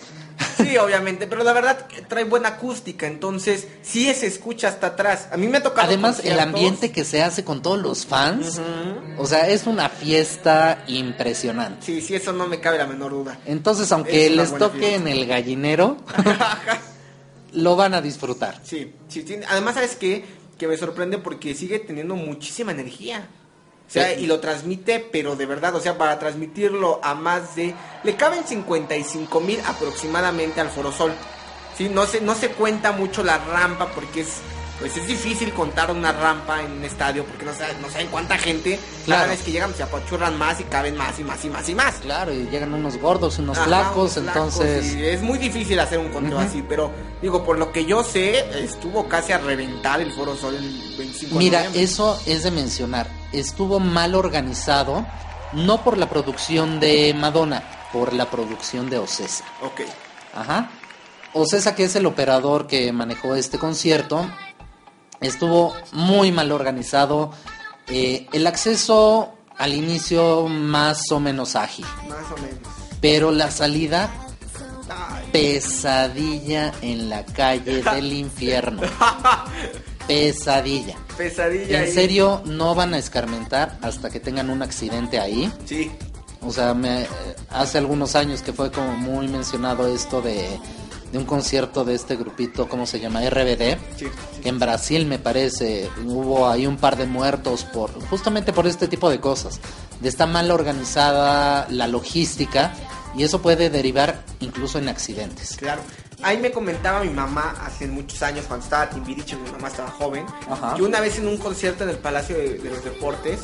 Sí, 0.55 0.78
obviamente, 0.78 1.28
pero 1.28 1.43
la 1.43 1.51
verdad 1.51 1.86
que 1.88 2.01
trae 2.01 2.24
buena 2.24 2.47
acústica, 2.49 3.07
entonces 3.07 3.67
sí 3.82 4.13
se 4.13 4.26
escucha 4.28 4.70
hasta 4.70 4.88
atrás. 4.88 5.28
A 5.34 5.38
mí 5.38 5.49
me 5.49 5.57
ha 5.57 5.63
tocado 5.63 5.86
Además, 5.86 6.22
el 6.24 6.39
ambiente 6.39 6.93
que 6.93 7.03
se 7.03 7.22
hace 7.22 7.43
con 7.43 7.61
todos 7.61 7.78
los 7.82 8.05
fans, 8.05 8.61
o 9.17 9.26
sea, 9.26 9.49
es 9.49 9.67
una 9.67 9.89
fiesta 9.89 10.86
impresionante. 10.88 11.86
Sí, 11.86 11.99
sí, 12.01 12.15
eso 12.15 12.32
no 12.32 12.47
me 12.47 12.61
cabe 12.61 12.78
la 12.78 12.86
menor 12.88 13.11
duda. 13.11 13.38
Entonces, 13.45 13.91
aunque 13.91 14.30
les 14.30 14.57
toque 14.57 14.78
fiesta. 14.80 14.95
en 14.95 15.07
el 15.09 15.26
gallinero, 15.28 15.97
lo 17.53 17.76
van 17.76 17.93
a 17.95 18.01
disfrutar. 18.01 18.59
Sí, 18.63 18.93
sí, 19.07 19.24
tiene- 19.24 19.45
además, 19.45 19.74
¿sabes 19.76 19.95
qué? 19.95 20.24
Que 20.60 20.68
me 20.68 20.78
sorprende 20.78 21.18
porque 21.18 21.55
sigue 21.55 21.80
teniendo 21.80 22.16
muchísima 22.16 22.72
energía. 22.72 23.28
O 23.88 23.91
sea, 23.91 24.14
Sí. 24.14 24.22
y 24.24 24.28
lo 24.28 24.39
transmite, 24.39 24.99
pero 24.99 25.36
de 25.36 25.47
verdad, 25.47 25.74
o 25.76 25.80
sea, 25.82 25.97
para 25.97 26.20
transmitirlo 26.20 26.99
a 27.03 27.16
más 27.16 27.55
de... 27.55 27.74
Le 28.03 28.16
caben 28.16 28.43
55 28.43 29.39
mil 29.41 29.60
aproximadamente 29.66 30.62
al 30.62 30.70
Forosol. 30.70 31.12
Sí, 31.76 31.89
no 31.89 32.05
se, 32.05 32.22
no 32.22 32.36
se 32.36 32.49
cuenta 32.49 32.91
mucho 32.91 33.24
la 33.24 33.39
rampa 33.39 33.88
porque 33.88 34.22
es... 34.22 34.41
Pues 34.80 34.95
es 34.95 35.05
difícil 35.07 35.51
contar 35.53 35.91
una 35.91 36.13
rampa 36.13 36.61
en 36.63 36.71
un 36.71 36.84
estadio 36.86 37.25
porque 37.25 37.43
no 37.43 37.53
saben, 37.53 37.82
no 37.82 37.89
saben 37.89 38.07
cuánta 38.07 38.38
gente. 38.38 38.80
Cada 39.05 39.05
Claro. 39.05 39.30
vez 39.32 39.41
que 39.41 39.51
llegan 39.51 39.75
se 39.75 39.84
apachurran 39.84 40.38
más 40.38 40.59
y 40.61 40.63
caben 40.63 40.95
más 40.95 41.19
y 41.19 41.23
más 41.25 41.43
y 41.43 41.49
más 41.49 41.67
y 41.67 41.75
más. 41.75 41.95
Claro, 41.95 42.32
y 42.34 42.47
llegan 42.49 42.73
unos 42.73 42.95
gordos, 42.97 43.38
unos 43.39 43.57
Ajá, 43.57 43.67
flacos, 43.67 44.15
unos 44.15 44.27
entonces... 44.36 44.95
y 44.95 45.05
es 45.05 45.21
muy 45.21 45.38
difícil 45.38 45.77
hacer 45.82 45.99
un 45.99 46.09
conteo 46.09 46.39
así, 46.39 46.63
pero 46.67 46.91
digo, 47.21 47.43
por 47.43 47.57
lo 47.57 47.73
que 47.73 47.84
yo 47.86 48.03
sé, 48.05 48.39
estuvo 48.63 49.07
casi 49.09 49.34
a 49.34 49.38
reventar 49.39 49.99
el 49.99 50.13
Foro 50.13 50.36
Sol 50.38 50.55
el 50.55 50.95
25 50.97 51.34
de 51.34 51.39
Mira, 51.39 51.65
eso 51.73 52.17
es 52.25 52.43
de 52.43 52.51
mencionar. 52.51 53.07
Estuvo 53.34 53.82
mal 53.82 54.15
organizado, 54.15 55.05
no 55.51 55.84
por 55.84 55.97
la 55.97 56.09
producción 56.09 56.80
de 56.80 57.13
Madonna, 57.13 57.63
por 57.91 58.13
la 58.13 58.30
producción 58.32 58.89
de 58.89 58.97
Ocesa. 58.99 59.43
Ok. 59.61 59.82
Ajá. 60.34 60.69
Ocesa, 61.34 61.75
que 61.75 61.84
es 61.84 61.95
el 61.95 62.05
operador 62.05 62.65
que 62.65 62.91
manejó 62.93 63.36
este 63.36 63.59
concierto, 63.59 64.27
estuvo 65.22 65.74
muy 65.91 66.32
mal 66.32 66.51
organizado. 66.51 67.32
Eh, 67.88 68.28
el 68.32 68.45
acceso 68.47 69.34
al 69.57 69.74
inicio 69.74 70.47
más 70.47 71.11
o 71.11 71.20
menos 71.20 71.55
ágil, 71.55 71.86
Más 72.07 72.32
o 72.32 72.41
menos. 72.41 72.59
pero 73.01 73.32
la 73.32 73.51
salida 73.51 74.09
Ay. 74.89 75.28
pesadilla 75.32 76.72
en 76.82 77.09
la 77.09 77.26
calle 77.26 77.82
del 77.93 78.13
infierno. 78.13 78.82
Pesadilla. 80.07 80.95
Pesadilla. 81.17 81.78
En 81.80 81.84
ahí. 81.86 81.91
serio, 81.91 82.41
no 82.45 82.74
van 82.74 82.93
a 82.93 82.97
escarmentar 82.97 83.78
hasta 83.82 84.09
que 84.09 84.20
tengan 84.20 84.49
un 84.49 84.61
accidente 84.63 85.20
ahí. 85.20 85.51
Sí. 85.65 85.91
O 86.41 86.51
sea, 86.51 86.74
me, 86.74 87.05
hace 87.49 87.78
algunos 87.78 88.15
años 88.15 88.41
que 88.41 88.53
fue 88.53 88.72
como 88.72 88.93
muy 88.93 89.28
mencionado 89.28 89.88
esto 89.93 90.22
de, 90.22 90.57
de 91.12 91.18
un 91.18 91.26
concierto 91.26 91.84
de 91.84 91.95
este 91.95 92.16
grupito, 92.16 92.68
¿cómo 92.68 92.86
se 92.86 92.99
llama? 92.99 93.22
RBD. 93.22 93.78
Sí. 93.97 94.07
Que 94.41 94.49
en 94.49 94.60
Brasil 94.60 95.05
me 95.05 95.20
parece 95.20 95.89
hubo 96.05 96.47
ahí 96.47 96.68
un 96.68 96.78
par 96.78 96.97
de 96.97 97.05
muertos 97.05 97.64
por 97.64 97.91
justamente 98.10 98.53
por 98.53 98.68
este 98.68 98.88
tipo 98.88 99.10
de 99.10 99.20
cosas. 99.20 99.60
De 100.01 100.10
estar 100.10 100.28
mal 100.28 100.51
organizada 100.51 101.68
la 101.70 101.88
logística 101.88 102.74
y 103.16 103.24
eso 103.24 103.41
puede 103.41 103.70
derivar 103.70 104.24
incluso 104.39 104.78
en 104.80 104.89
accidentes. 104.89 105.55
Claro. 105.57 105.82
Ahí 106.22 106.38
me 106.38 106.51
comentaba 106.51 107.01
mi 107.01 107.10
mamá 107.12 107.55
hace 107.66 107.88
muchos 107.88 108.22
años 108.22 108.45
cuando 108.45 108.66
estaba 108.66 108.89
Timbiriche, 108.89 109.38
mi 109.38 109.49
mamá 109.51 109.70
estaba 109.70 109.89
joven, 109.89 110.26
Ajá. 110.49 110.76
que 110.76 110.84
una 110.84 110.99
vez 110.99 111.18
en 111.18 111.28
un 111.30 111.38
concierto 111.38 111.86
en 111.86 111.91
el 111.91 111.97
Palacio 111.97 112.38
de, 112.38 112.57
de 112.60 112.70
los 112.70 112.84
Deportes, 112.84 113.39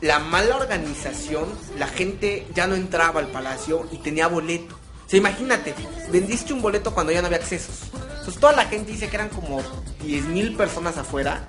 la 0.00 0.20
mala 0.20 0.56
organización, 0.56 1.46
la 1.76 1.88
gente 1.88 2.46
ya 2.54 2.66
no 2.66 2.76
entraba 2.76 3.20
al 3.20 3.28
palacio 3.28 3.88
y 3.90 3.96
tenía 3.98 4.28
boleto. 4.28 4.78
Imagínate, 5.16 5.74
vendiste 6.10 6.52
un 6.52 6.62
boleto 6.62 6.92
cuando 6.92 7.12
ya 7.12 7.20
no 7.20 7.26
había 7.26 7.38
accesos. 7.38 7.90
Entonces 7.92 8.40
toda 8.40 8.52
la 8.52 8.64
gente 8.66 8.92
dice 8.92 9.08
que 9.08 9.16
eran 9.16 9.28
como 9.28 9.62
10 10.02 10.24
mil 10.26 10.56
personas 10.56 10.96
afuera 10.96 11.46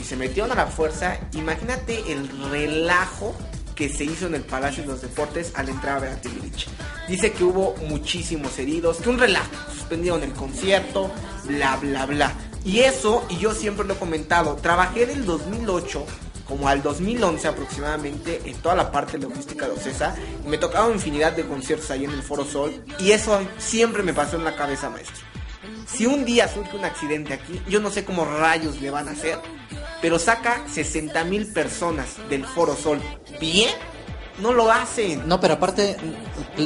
y 0.00 0.04
se 0.04 0.16
metieron 0.16 0.52
a 0.52 0.54
la 0.54 0.66
fuerza. 0.66 1.18
Imagínate 1.32 2.12
el 2.12 2.28
relajo 2.50 3.34
que 3.74 3.88
se 3.88 4.04
hizo 4.04 4.26
en 4.26 4.34
el 4.34 4.42
Palacio 4.42 4.82
de 4.82 4.88
los 4.88 5.02
Deportes 5.02 5.52
al 5.54 5.68
entrar 5.68 5.98
a 5.98 6.00
ver. 6.00 6.18
Dice 7.08 7.32
que 7.32 7.44
hubo 7.44 7.76
muchísimos 7.88 8.58
heridos, 8.58 8.98
que 8.98 9.08
un 9.08 9.18
relato, 9.18 9.56
suspendieron 9.72 10.22
el 10.24 10.32
concierto, 10.32 11.10
bla, 11.44 11.76
bla, 11.76 12.04
bla. 12.04 12.32
Y 12.64 12.80
eso, 12.80 13.24
y 13.30 13.38
yo 13.38 13.54
siempre 13.54 13.86
lo 13.86 13.94
he 13.94 13.96
comentado, 13.96 14.56
trabajé 14.56 15.06
del 15.06 15.24
2008 15.24 16.04
como 16.48 16.66
al 16.68 16.82
2011 16.82 17.46
aproximadamente 17.46 18.40
en 18.46 18.56
toda 18.56 18.74
la 18.74 18.90
parte 18.90 19.18
logística 19.18 19.66
de 19.66 19.72
Ocesa 19.72 20.16
y 20.44 20.48
me 20.48 20.56
tocaba 20.56 20.90
infinidad 20.90 21.32
de 21.32 21.46
conciertos 21.46 21.90
ahí 21.90 22.04
en 22.04 22.10
el 22.10 22.22
Foro 22.22 22.44
Sol 22.44 22.82
y 22.98 23.12
eso 23.12 23.38
siempre 23.58 24.02
me 24.02 24.14
pasó 24.14 24.36
en 24.36 24.44
la 24.44 24.56
cabeza, 24.56 24.88
maestro. 24.88 25.26
Si 25.86 26.06
un 26.06 26.24
día 26.24 26.48
surge 26.48 26.76
un 26.76 26.84
accidente 26.84 27.34
aquí, 27.34 27.60
yo 27.68 27.80
no 27.80 27.90
sé 27.90 28.04
cómo 28.04 28.24
rayos 28.24 28.80
le 28.80 28.90
van 28.90 29.08
a 29.08 29.12
hacer, 29.12 29.38
pero 30.00 30.18
saca 30.18 30.64
60 30.68 31.24
mil 31.24 31.46
personas 31.52 32.16
del 32.28 32.44
Foro 32.44 32.74
Sol 32.76 33.00
bien, 33.40 33.70
no 34.40 34.52
lo 34.52 34.70
hacen. 34.70 35.26
No, 35.26 35.40
pero 35.40 35.54
aparte, 35.54 35.96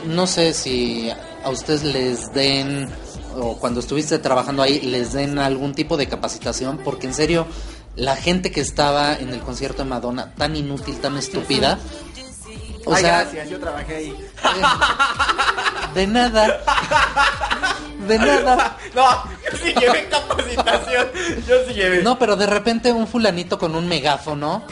no 0.05 0.27
sé 0.27 0.53
si 0.55 1.11
a 1.45 1.51
ustedes 1.51 1.83
les 1.85 2.33
den, 2.33 2.89
o 3.35 3.57
cuando 3.59 3.81
estuviste 3.81 4.19
trabajando 4.19 4.63
ahí, 4.63 4.81
les 4.81 5.13
den 5.13 5.39
algún 5.39 5.75
tipo 5.75 5.97
de 5.97 6.09
capacitación, 6.09 6.79
porque 6.79 7.07
en 7.07 7.15
serio, 7.15 7.47
la 7.97 8.17
gente 8.17 8.51
que 8.51 8.61
estaba 8.61 9.15
en 9.15 9.31
el 9.31 9.41
concierto 9.41 9.83
de 9.83 9.89
Madonna, 9.89 10.33
tan 10.35 10.57
inútil, 10.57 10.99
tan 11.01 11.17
estúpida. 11.17 11.79
O 12.85 12.93
Ay, 12.93 13.03
sea, 13.03 13.21
gracias, 13.23 13.49
yo 13.49 13.61
trabajé 13.61 13.95
ahí. 13.95 14.17
de 15.95 16.07
nada. 16.09 16.61
De 18.09 18.19
nada. 18.19 18.77
No, 18.95 19.05
yo 19.45 19.57
sí 19.57 19.73
llevé 19.79 20.09
capacitación. 20.09 21.07
Yo 21.47 21.55
sí 21.69 21.75
llevé. 21.75 22.03
No, 22.03 22.19
pero 22.19 22.35
de 22.35 22.47
repente 22.47 22.91
un 22.93 23.07
fulanito 23.07 23.57
con 23.57 23.77
un 23.77 23.87
megáfono 23.87 24.65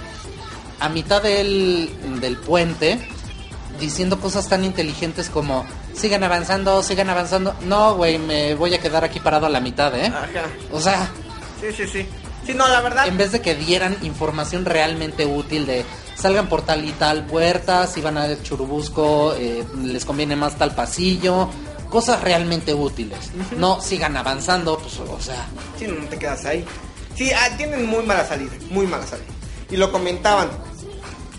a 0.80 0.88
mitad 0.88 1.22
del, 1.22 1.88
del 2.20 2.36
puente 2.36 2.98
diciendo 3.78 4.18
cosas 4.18 4.48
tan 4.48 4.64
inteligentes 4.64 5.30
como 5.30 5.64
sigan 5.94 6.24
avanzando, 6.24 6.82
sigan 6.82 7.10
avanzando. 7.10 7.54
No, 7.60 7.94
güey, 7.94 8.18
me 8.18 8.56
voy 8.56 8.74
a 8.74 8.80
quedar 8.80 9.04
aquí 9.04 9.20
parado 9.20 9.46
a 9.46 9.50
la 9.50 9.60
mitad, 9.60 9.94
¿eh? 9.94 10.08
Ajá. 10.08 10.48
O 10.72 10.80
sea, 10.80 11.08
Sí, 11.60 11.66
sí, 11.76 11.86
sí. 11.86 12.06
Sí, 12.50 12.56
no, 12.56 12.68
la 12.68 12.80
verdad. 12.80 13.06
en 13.06 13.16
vez 13.16 13.32
de 13.32 13.40
que 13.40 13.54
dieran 13.54 13.96
información 14.02 14.64
realmente 14.64 15.26
útil 15.26 15.66
de 15.66 15.84
salgan 16.16 16.48
por 16.48 16.62
tal 16.62 16.84
y 16.84 16.92
tal 16.92 17.26
puerta, 17.26 17.86
si 17.86 18.00
van 18.00 18.18
a 18.18 18.42
Churubusco, 18.42 19.34
eh, 19.34 19.64
les 19.82 20.04
conviene 20.04 20.36
más 20.36 20.56
tal 20.56 20.74
pasillo, 20.74 21.48
cosas 21.88 22.20
realmente 22.22 22.74
útiles. 22.74 23.30
No 23.56 23.80
sigan 23.80 24.16
avanzando, 24.16 24.78
pues, 24.78 24.98
o 24.98 25.20
sea, 25.20 25.46
Sí, 25.78 25.86
no 25.86 26.06
te 26.06 26.18
quedas 26.18 26.44
ahí. 26.44 26.64
Sí, 27.16 27.30
ah, 27.32 27.56
tienen 27.56 27.86
muy 27.86 28.04
mala 28.04 28.26
salida, 28.26 28.52
muy 28.70 28.86
mala 28.86 29.06
salida. 29.06 29.28
Y 29.70 29.76
lo 29.76 29.90
comentaban 29.92 30.48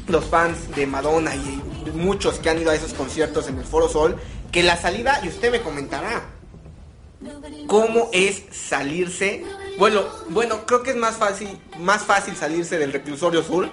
los 0.07 0.25
fans 0.25 0.75
de 0.75 0.85
Madonna 0.85 1.35
y 1.35 1.61
muchos 1.93 2.39
que 2.39 2.49
han 2.49 2.59
ido 2.59 2.71
a 2.71 2.75
esos 2.75 2.93
conciertos 2.93 3.47
en 3.47 3.57
el 3.57 3.65
Foro 3.65 3.89
Sol, 3.89 4.17
que 4.51 4.63
la 4.63 4.77
salida, 4.77 5.21
y 5.23 5.29
usted 5.29 5.51
me 5.51 5.61
comentará, 5.61 6.23
cómo 7.67 8.09
es 8.11 8.43
salirse. 8.51 9.43
Bueno, 9.77 10.03
bueno, 10.29 10.65
creo 10.65 10.83
que 10.83 10.91
es 10.91 10.95
más 10.95 11.15
fácil, 11.15 11.49
más 11.79 12.03
fácil 12.03 12.35
salirse 12.35 12.77
del 12.77 12.93
reclusorio 12.93 13.41
sur 13.43 13.69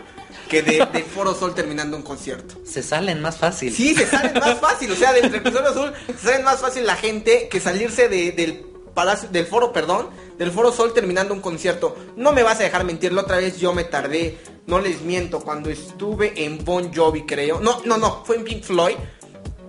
que 0.49 0.62
de- 0.62 0.86
del 0.92 1.05
Foro 1.05 1.34
Sol 1.34 1.55
terminando 1.55 1.96
un 1.96 2.03
concierto. 2.03 2.55
se 2.64 2.82
salen 2.82 3.20
más 3.20 3.36
fácil. 3.36 3.72
Sí, 3.72 3.94
se 3.94 4.07
salen 4.07 4.34
más 4.34 4.59
fácil, 4.59 4.90
o 4.92 4.96
sea, 4.96 5.12
del 5.12 5.30
reclusorio 5.30 5.68
azul 5.70 5.92
se 6.18 6.26
salen 6.28 6.44
más 6.44 6.61
fácil 6.61 6.86
la 6.86 6.96
gente 6.96 7.49
que 7.49 7.61
salirse 7.61 8.09
de- 8.09 8.32
del 8.32 8.64
palacio, 8.94 9.28
del 9.30 9.46
foro, 9.46 9.72
perdón, 9.72 10.09
del 10.38 10.51
foro 10.51 10.72
sol 10.72 10.92
terminando 10.94 11.34
un 11.34 11.40
concierto. 11.40 11.96
No 12.16 12.32
me 12.32 12.42
vas 12.42 12.61
a 12.61 12.62
dejar 12.64 12.84
mentir, 12.84 13.12
la 13.12 13.22
otra 13.22 13.36
vez 13.36 13.59
yo 13.59 13.72
me 13.74 13.84
tardé, 13.84 14.38
no 14.66 14.80
les 14.80 15.03
miento, 15.03 15.40
cuando 15.40 15.68
estuve 15.70 16.44
en 16.44 16.64
Bon 16.64 16.92
Jovi, 16.94 17.26
creo. 17.26 17.61
No, 17.61 17.82
no, 17.84 17.99
no, 17.99 18.24
fue 18.24 18.36
en 18.36 18.44
Pink 18.44 18.62
Floyd. 18.64 18.96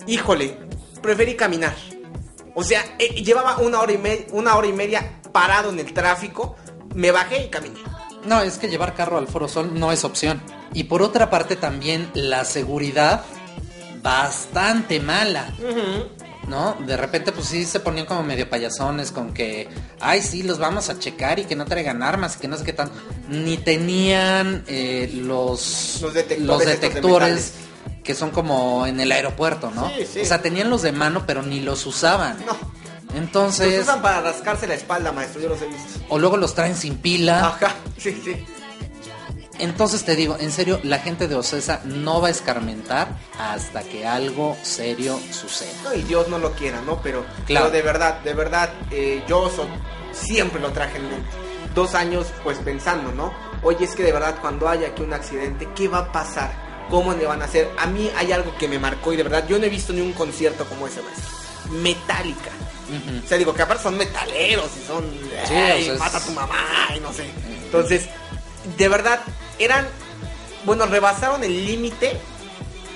Híjole, 0.07 0.57
preferí 1.01 1.35
caminar. 1.35 1.75
O 2.55 2.63
sea, 2.63 2.83
eh, 2.99 3.21
llevaba 3.23 3.57
una 3.59 3.79
hora 3.81 3.91
y 3.93 3.97
media, 3.97 4.25
una 4.31 4.55
hora 4.55 4.67
y 4.67 4.73
media 4.73 5.18
parado 5.39 5.69
en 5.69 5.79
el 5.79 5.93
tráfico, 5.93 6.57
me 6.95 7.11
bajé 7.11 7.45
y 7.45 7.47
caminé. 7.47 7.79
No, 8.25 8.41
es 8.41 8.57
que 8.57 8.67
llevar 8.67 8.93
carro 8.93 9.17
al 9.17 9.29
Foro 9.29 9.47
Sol 9.47 9.79
no 9.79 9.93
es 9.93 10.03
opción. 10.03 10.41
Y 10.73 10.83
por 10.83 11.01
otra 11.01 11.29
parte 11.29 11.55
también 11.55 12.11
la 12.13 12.43
seguridad 12.43 13.23
bastante 14.03 14.99
mala. 14.99 15.53
¿No? 16.49 16.75
De 16.85 16.97
repente 16.97 17.31
pues 17.31 17.45
sí 17.45 17.63
se 17.63 17.79
ponían 17.79 18.05
como 18.05 18.21
medio 18.23 18.49
payasones 18.49 19.11
con 19.11 19.33
que, 19.33 19.69
ay 20.01 20.21
sí, 20.21 20.43
los 20.43 20.57
vamos 20.57 20.89
a 20.89 20.99
checar 20.99 21.39
y 21.39 21.45
que 21.45 21.55
no 21.55 21.63
traigan 21.63 22.03
armas 22.03 22.35
y 22.35 22.39
que 22.39 22.47
no 22.49 22.57
sé 22.57 22.65
qué 22.65 22.73
tan... 22.73 22.91
Ni 23.29 23.57
tenían 23.57 24.65
eh, 24.67 25.09
los, 25.13 25.99
Los 26.01 26.13
detectores 26.13 26.47
los 26.47 26.59
de 26.59 26.65
detectores 26.65 27.53
que 28.03 28.13
son 28.13 28.31
como 28.31 28.87
en 28.87 28.99
el 28.99 29.11
aeropuerto, 29.11 29.71
¿no? 29.73 29.89
Sí, 29.95 30.05
sí. 30.11 30.19
O 30.21 30.25
sea, 30.25 30.41
tenían 30.41 30.69
los 30.69 30.81
de 30.81 30.91
mano 30.91 31.23
pero 31.25 31.43
ni 31.43 31.61
los 31.61 31.85
usaban. 31.85 32.43
No. 32.45 32.78
Entonces, 33.15 33.73
Los 33.77 33.83
usan 33.87 34.01
para 34.01 34.21
rascarse 34.21 34.67
la 34.67 34.75
espalda, 34.75 35.11
maestro, 35.11 35.41
yo 35.41 35.49
los 35.49 35.61
he 35.61 35.67
visto. 35.67 35.99
o 36.09 36.19
luego 36.19 36.37
los 36.37 36.53
traen 36.55 36.75
sin 36.75 36.97
pila. 36.97 37.47
Ajá, 37.47 37.75
sí, 37.97 38.19
sí. 38.23 38.45
Entonces 39.57 40.05
te 40.05 40.15
digo, 40.15 40.37
en 40.39 40.51
serio, 40.51 40.79
la 40.83 40.99
gente 40.99 41.27
de 41.27 41.35
Ocesa 41.35 41.81
no 41.83 42.21
va 42.21 42.29
a 42.29 42.31
escarmentar 42.31 43.09
hasta 43.37 43.83
que 43.83 44.07
algo 44.07 44.55
serio 44.63 45.19
suceda. 45.31 45.71
No, 45.83 45.93
y 45.93 46.01
Dios 46.03 46.29
no 46.29 46.37
lo 46.37 46.53
quiera, 46.53 46.79
¿no? 46.81 47.01
Pero, 47.01 47.25
Claro. 47.45 47.65
pero 47.65 47.71
de 47.71 47.81
verdad, 47.81 48.19
de 48.21 48.33
verdad, 48.33 48.69
eh, 48.91 49.21
yo 49.27 49.49
so- 49.49 49.67
siempre 50.13 50.61
lo 50.61 50.71
traje 50.71 50.97
en 50.97 51.09
mente. 51.09 51.29
Dos 51.75 51.93
años, 51.93 52.27
pues 52.43 52.57
pensando, 52.59 53.11
¿no? 53.11 53.33
Oye, 53.61 53.83
es 53.83 53.95
que 53.95 54.03
de 54.03 54.13
verdad, 54.13 54.35
cuando 54.39 54.69
haya 54.69 54.87
aquí 54.89 55.01
un 55.01 55.11
accidente, 55.13 55.67
¿qué 55.75 55.89
va 55.89 55.97
a 55.99 56.11
pasar? 56.13 56.51
¿Cómo 56.89 57.11
le 57.13 57.25
van 57.25 57.41
a 57.41 57.45
hacer? 57.45 57.69
A 57.77 57.85
mí 57.85 58.09
hay 58.15 58.31
algo 58.31 58.55
que 58.57 58.69
me 58.69 58.79
marcó 58.79 59.11
y 59.11 59.17
de 59.17 59.23
verdad, 59.23 59.45
yo 59.45 59.59
no 59.59 59.65
he 59.65 59.69
visto 59.69 59.91
ni 59.91 59.99
un 59.99 60.13
concierto 60.13 60.63
como 60.65 60.87
ese, 60.87 61.01
maestro. 61.01 61.37
Metálica. 61.81 62.49
Ujú. 62.89 63.23
O 63.23 63.27
sea, 63.27 63.37
digo 63.37 63.53
que 63.53 63.61
aparte 63.61 63.83
son 63.83 63.97
metaleros 63.97 64.69
y 64.81 64.87
son. 64.87 65.05
Sí, 65.47 65.53
"Ey, 65.53 65.81
o 65.83 65.85
sea, 65.85 65.93
es- 65.93 65.99
mata 65.99 66.17
a 66.17 66.21
tu 66.21 66.31
mamá 66.31 66.65
y 66.95 66.99
no 66.99 67.13
sé. 67.13 67.25
Entonces, 67.65 68.05
de 68.77 68.87
verdad, 68.89 69.19
eran. 69.59 69.87
Bueno, 70.65 70.85
rebasaron 70.87 71.43
el 71.43 71.65
límite 71.65 72.17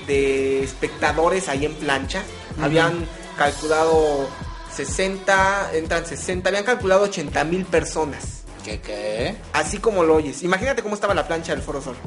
de 0.07 0.63
espectadores 0.63 1.47
ahí 1.47 1.65
en 1.65 1.73
plancha. 1.75 2.23
Habían 2.61 3.07
calculado 3.37 4.27
60, 4.75 5.71
entran 5.73 6.05
60, 6.05 6.49
habían 6.49 6.65
calculado 6.65 7.03
80 7.03 7.43
mil 7.43 7.65
personas. 7.65 8.42
¿Qué 8.63 8.79
qué? 8.79 9.35
Así 9.51 9.77
como 9.79 10.03
lo 10.03 10.15
oyes. 10.15 10.41
Imagínate 10.43 10.81
cómo 10.81 10.95
estaba 10.95 11.13
la 11.13 11.27
plancha 11.27 11.53
del 11.53 11.61
Foro 11.61 11.81
Sol. 11.81 11.97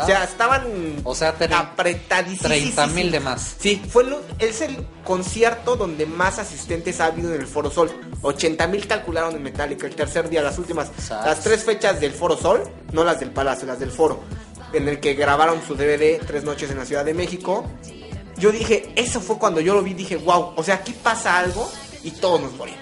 O 0.00 0.06
sea, 0.06 0.24
estaban 0.24 0.62
O 1.04 1.14
sea, 1.14 1.30
apretadísimos. 1.30 2.40
30 2.46 2.86
mil 2.88 3.10
de 3.10 3.20
más. 3.20 3.56
Sí, 3.58 3.82
fue 3.88 4.04
lo- 4.04 4.22
es 4.38 4.60
el 4.60 4.86
concierto 5.04 5.76
donde 5.76 6.06
más 6.06 6.38
asistentes 6.38 7.00
ha 7.00 7.06
habido 7.06 7.34
en 7.34 7.40
el 7.40 7.46
Foro 7.46 7.70
Sol. 7.70 7.90
80 8.22 8.66
mil 8.68 8.86
calcularon 8.86 9.34
en 9.34 9.42
Metallica 9.42 9.86
el 9.86 9.94
tercer 9.96 10.28
día, 10.28 10.40
las 10.42 10.58
últimas, 10.58 10.90
las 11.10 11.40
tres 11.40 11.64
fechas 11.64 12.00
del 12.00 12.12
Foro 12.12 12.36
Sol, 12.36 12.62
no 12.92 13.02
las 13.04 13.18
del 13.20 13.30
Palacio, 13.30 13.66
las 13.66 13.80
del 13.80 13.90
Foro, 13.90 14.20
en 14.72 14.88
el 14.88 15.00
que 15.00 15.14
grabaron 15.14 15.60
su 15.66 15.74
DVD 15.74 16.18
Tres 16.24 16.44
Noches 16.44 16.70
en 16.70 16.78
la 16.78 16.84
Ciudad 16.86 17.04
de 17.04 17.14
México. 17.14 17.64
Yo 18.36 18.50
dije, 18.52 18.92
eso 18.96 19.20
fue 19.20 19.38
cuando 19.38 19.60
yo 19.60 19.74
lo 19.74 19.82
vi, 19.82 19.94
dije, 19.94 20.16
wow, 20.16 20.52
o 20.56 20.62
sea, 20.62 20.76
aquí 20.76 20.92
pasa 20.92 21.38
algo 21.38 21.70
y 22.02 22.12
todos 22.12 22.40
nos 22.40 22.52
morimos. 22.52 22.80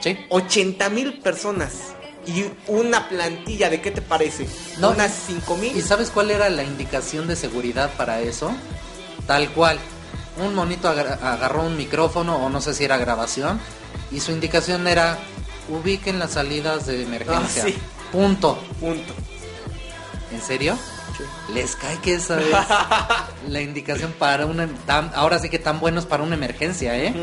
Sí. 0.00 0.18
80 0.28 0.90
mil 0.90 1.20
personas 1.20 1.93
y 2.26 2.50
una 2.68 3.08
plantilla, 3.08 3.70
¿de 3.70 3.80
qué 3.80 3.90
te 3.90 4.02
parece? 4.02 4.48
No, 4.78 4.90
Unas 4.90 5.12
5 5.26 5.58
¿Y 5.74 5.80
sabes 5.82 6.10
cuál 6.10 6.30
era 6.30 6.48
la 6.48 6.62
indicación 6.64 7.26
de 7.26 7.36
seguridad 7.36 7.90
para 7.96 8.20
eso? 8.20 8.52
Tal 9.26 9.50
cual. 9.50 9.78
Un 10.36 10.54
monito 10.54 10.88
agar- 10.88 11.18
agarró 11.22 11.62
un 11.62 11.76
micrófono 11.76 12.36
o 12.36 12.48
no 12.50 12.60
sé 12.60 12.74
si 12.74 12.84
era 12.84 12.96
grabación 12.96 13.60
y 14.10 14.20
su 14.20 14.32
indicación 14.32 14.86
era 14.88 15.18
ubiquen 15.68 16.18
las 16.18 16.32
salidas 16.32 16.86
de 16.86 17.02
emergencia. 17.02 17.62
Ah, 17.64 17.68
sí. 17.68 17.76
Punto. 18.10 18.58
Punto. 18.80 19.12
¿En 20.32 20.42
serio? 20.42 20.76
Les 21.52 21.76
cae 21.76 21.96
que 21.98 22.14
esa 22.14 22.40
es 22.40 22.46
la 23.48 23.60
indicación 23.60 24.12
para 24.18 24.46
una 24.46 24.66
tan, 24.86 25.12
ahora 25.14 25.38
sí 25.38 25.48
que 25.48 25.60
tan 25.60 25.78
buenos 25.78 26.06
para 26.06 26.24
una 26.24 26.34
emergencia, 26.34 26.96
¿eh? 26.98 27.14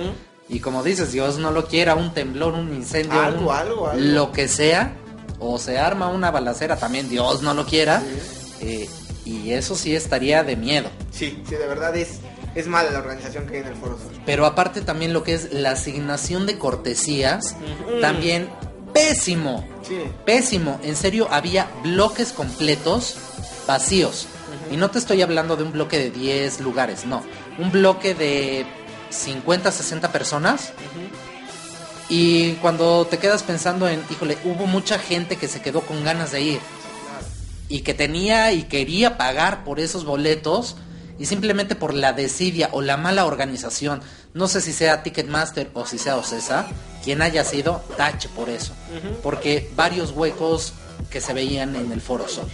Y 0.52 0.60
como 0.60 0.84
dices, 0.84 1.12
Dios 1.12 1.38
no 1.38 1.52
lo 1.52 1.66
quiera, 1.66 1.95
un 1.95 2.14
temblor, 2.14 2.54
un 2.54 2.74
incendio, 2.74 3.20
Algo, 3.20 3.49
un- 3.49 3.56
algo, 3.56 3.88
algo. 3.88 4.04
lo 4.06 4.32
que 4.32 4.47
sea, 4.47 4.95
o 5.39 5.58
se 5.58 5.80
arma 5.80 6.10
una 6.10 6.30
balacera 6.30 6.76
también, 6.76 7.10
Dios 7.10 7.41
no 7.41 7.54
lo 7.54 7.66
quiera, 7.66 8.04
eh, 8.60 8.88
y 9.26 9.52
eso 9.52 9.76
sí 9.76 9.95
estaría 9.95 10.43
de 10.43 10.56
miedo. 10.58 10.89
Sí, 11.12 11.41
sí, 11.47 11.56
de 11.56 11.68
verdad 11.68 11.95
es, 11.95 12.20
es 12.54 12.68
mala 12.68 12.91
la 12.91 12.99
organización 12.99 13.47
que 13.47 13.56
hay 13.56 13.62
en 13.62 13.68
el 13.68 13.76
Foro 13.76 13.97
Sol. 13.97 14.12
Pero 14.26 14.45
aparte 14.45 14.82
también 14.82 15.14
lo 15.14 15.24
que 15.24 15.34
es 15.36 15.54
la 15.54 15.72
asignación 15.72 16.45
de 16.45 16.58
cortesías, 16.58 17.56
también 18.02 18.49
pésimo. 18.93 19.66
Sí. 19.88 19.99
Pésimo, 20.26 20.80
en 20.84 20.95
serio, 20.97 21.28
había 21.32 21.68
bloques 21.84 22.34
completos 22.34 23.16
vacíos. 23.68 24.28
Y 24.70 24.76
no 24.78 24.89
te 24.91 24.99
estoy 24.99 25.22
hablando 25.22 25.56
de 25.56 25.64
un 25.64 25.72
bloque 25.72 25.97
de 25.97 26.12
10 26.12 26.60
lugares, 26.62 27.06
no. 27.06 27.24
Un 27.58 27.72
bloque 27.72 28.14
de 28.16 28.66
50, 29.12 29.72
60 29.72 30.12
personas. 30.12 30.74
Y 32.09 32.53
cuando 32.55 33.05
te 33.05 33.20
quedas 33.20 33.43
pensando 33.43 33.88
en, 33.88 34.03
híjole, 34.09 34.38
hubo 34.43 34.66
mucha 34.66 34.99
gente 34.99 35.38
que 35.38 35.47
se 35.47 35.62
quedó 35.62 35.82
con 35.82 36.03
ganas 36.03 36.32
de 36.32 36.41
ir. 36.41 36.59
Y 37.70 37.82
que 37.82 37.93
tenía 37.93 38.51
y 38.51 38.64
quería 38.64 39.18
pagar 39.18 39.64
por 39.64 39.80
esos 39.80 40.03
boletos. 40.03 40.76
Y 41.20 41.26
simplemente 41.26 41.76
por 41.76 41.93
la 41.93 42.14
desidia 42.14 42.70
o 42.72 42.82
la 42.82 42.97
mala 42.97 43.26
organización, 43.26 44.01
no 44.34 44.47
sé 44.47 44.59
si 44.59 44.74
sea 44.74 45.03
Ticketmaster 45.03 45.70
o 45.76 45.86
si 45.86 45.99
sea 45.99 46.18
Ocesa, 46.18 46.66
quien 47.03 47.22
haya 47.22 47.43
sido, 47.43 47.84
tache 47.95 48.28
por 48.30 48.49
eso. 48.49 48.74
Porque 49.22 49.70
varios 49.76 50.12
huecos 50.12 50.74
que 51.12 51.22
se 51.22 51.34
veían 51.34 51.76
en 51.76 51.91
el 51.91 52.01
Foro 52.01 52.28
Sol. 52.28 52.49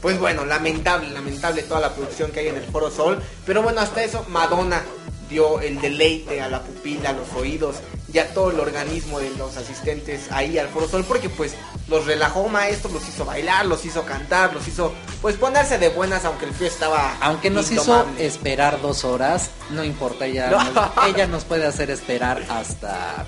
Pues 0.00 0.18
bueno, 0.18 0.44
lamentable, 0.44 1.10
lamentable 1.10 1.62
toda 1.62 1.80
la 1.80 1.92
producción 1.92 2.30
que 2.30 2.40
hay 2.40 2.48
en 2.48 2.56
el 2.56 2.64
Foro 2.64 2.90
Sol. 2.90 3.20
Pero 3.44 3.62
bueno, 3.62 3.80
hasta 3.80 4.04
eso 4.04 4.24
Madonna 4.28 4.82
dio 5.28 5.60
el 5.60 5.80
deleite 5.80 6.40
a 6.40 6.48
la 6.48 6.60
pupila, 6.62 7.10
a 7.10 7.12
los 7.12 7.32
oídos 7.34 7.76
y 8.12 8.18
a 8.18 8.32
todo 8.32 8.50
el 8.50 8.60
organismo 8.60 9.18
de 9.18 9.30
los 9.30 9.56
asistentes 9.56 10.30
ahí 10.30 10.58
al 10.58 10.68
Foro 10.68 10.88
Sol. 10.88 11.04
Porque 11.06 11.28
pues 11.28 11.54
los 11.88 12.06
relajó 12.06 12.48
maestro, 12.48 12.90
los 12.92 13.08
hizo 13.08 13.24
bailar, 13.24 13.66
los 13.66 13.84
hizo 13.84 14.04
cantar, 14.04 14.52
los 14.54 14.66
hizo 14.68 14.92
pues 15.20 15.36
ponerse 15.36 15.78
de 15.78 15.88
buenas 15.88 16.24
aunque 16.24 16.44
el 16.46 16.52
frío 16.52 16.68
estaba... 16.68 17.16
Aunque 17.20 17.50
nos 17.50 17.70
indomable. 17.70 18.12
hizo 18.14 18.22
esperar 18.22 18.80
dos 18.80 19.04
horas, 19.04 19.50
no 19.70 19.82
importa, 19.84 20.26
ella, 20.26 20.50
No. 20.50 20.62
nos- 20.72 20.90
ella 21.08 21.26
nos 21.26 21.44
puede 21.44 21.66
hacer 21.66 21.90
esperar 21.90 22.42
hasta 22.48 23.26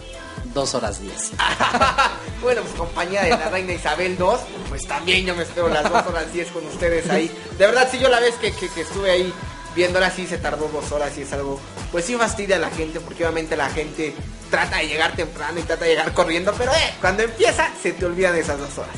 dos 0.55 0.75
horas 0.75 1.01
diez. 1.03 1.33
bueno, 2.43 2.63
pues 2.63 2.75
compañía 2.75 3.23
de 3.25 3.31
la 3.31 3.49
reina 3.51 3.73
Isabel 3.73 4.17
II, 4.19 4.27
pues 4.69 4.87
también 4.87 5.27
yo 5.27 5.35
me 5.35 5.43
espero 5.43 5.69
las 5.69 5.83
dos 5.91 6.07
horas 6.07 6.33
10 6.33 6.49
con 6.51 6.65
ustedes 6.67 7.09
ahí. 7.11 7.31
De 7.59 7.67
verdad, 7.67 7.89
sí, 7.91 7.99
yo 7.99 8.09
la 8.09 8.21
vez 8.21 8.35
que, 8.37 8.53
que, 8.53 8.69
que 8.71 8.81
estuve 8.83 9.11
ahí 9.11 9.33
viéndola, 9.77 10.11
sí 10.11 10.27
se 10.27 10.39
tardó 10.39 10.69
dos 10.69 10.91
horas 10.91 11.17
y 11.19 11.23
es 11.23 11.33
algo, 11.33 11.61
pues 11.93 12.05
sí 12.05 12.17
fastidia 12.17 12.57
a 12.57 12.59
la 12.59 12.71
gente, 12.71 12.99
porque 12.99 13.25
obviamente 13.25 13.57
la 13.57 13.69
gente 13.69 14.15
trata 14.51 14.79
de 14.79 14.89
llegar 14.89 15.15
temprano 15.15 15.61
y 15.61 15.63
trata 15.63 15.85
de 15.85 15.91
llegar 15.91 16.13
corriendo, 16.15 16.53
pero 16.57 16.73
eh, 16.73 16.95
cuando 17.01 17.23
empieza 17.23 17.71
se 17.81 17.93
te 17.93 18.07
olvidan 18.07 18.35
esas 18.37 18.59
dos 18.59 18.79
horas. 18.79 18.97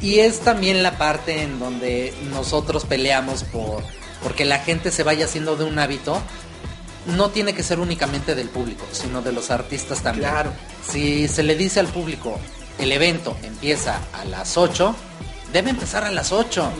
Y 0.00 0.18
es 0.18 0.40
también 0.40 0.82
la 0.82 0.98
parte 0.98 1.42
en 1.42 1.58
donde 1.58 2.12
nosotros 2.30 2.84
peleamos 2.84 3.44
por 3.44 3.82
porque 4.24 4.46
la 4.46 4.58
gente 4.58 4.90
se 4.90 5.02
vaya 5.02 5.26
haciendo 5.26 5.54
de 5.54 5.64
un 5.64 5.78
hábito. 5.78 6.20
No 7.06 7.28
tiene 7.28 7.54
que 7.54 7.62
ser 7.62 7.78
únicamente 7.78 8.34
del 8.34 8.48
público, 8.48 8.86
sino 8.90 9.20
de 9.20 9.32
los 9.32 9.50
artistas 9.50 10.02
también. 10.02 10.30
Claro. 10.30 10.52
Si 10.90 11.28
se 11.28 11.42
le 11.42 11.54
dice 11.54 11.78
al 11.78 11.88
público, 11.88 12.40
el 12.78 12.90
evento 12.90 13.36
empieza 13.42 14.00
a 14.14 14.24
las 14.24 14.56
8, 14.56 14.96
debe 15.54 15.70
empezar 15.70 16.04
a 16.04 16.10
las 16.10 16.32
8. 16.32 16.70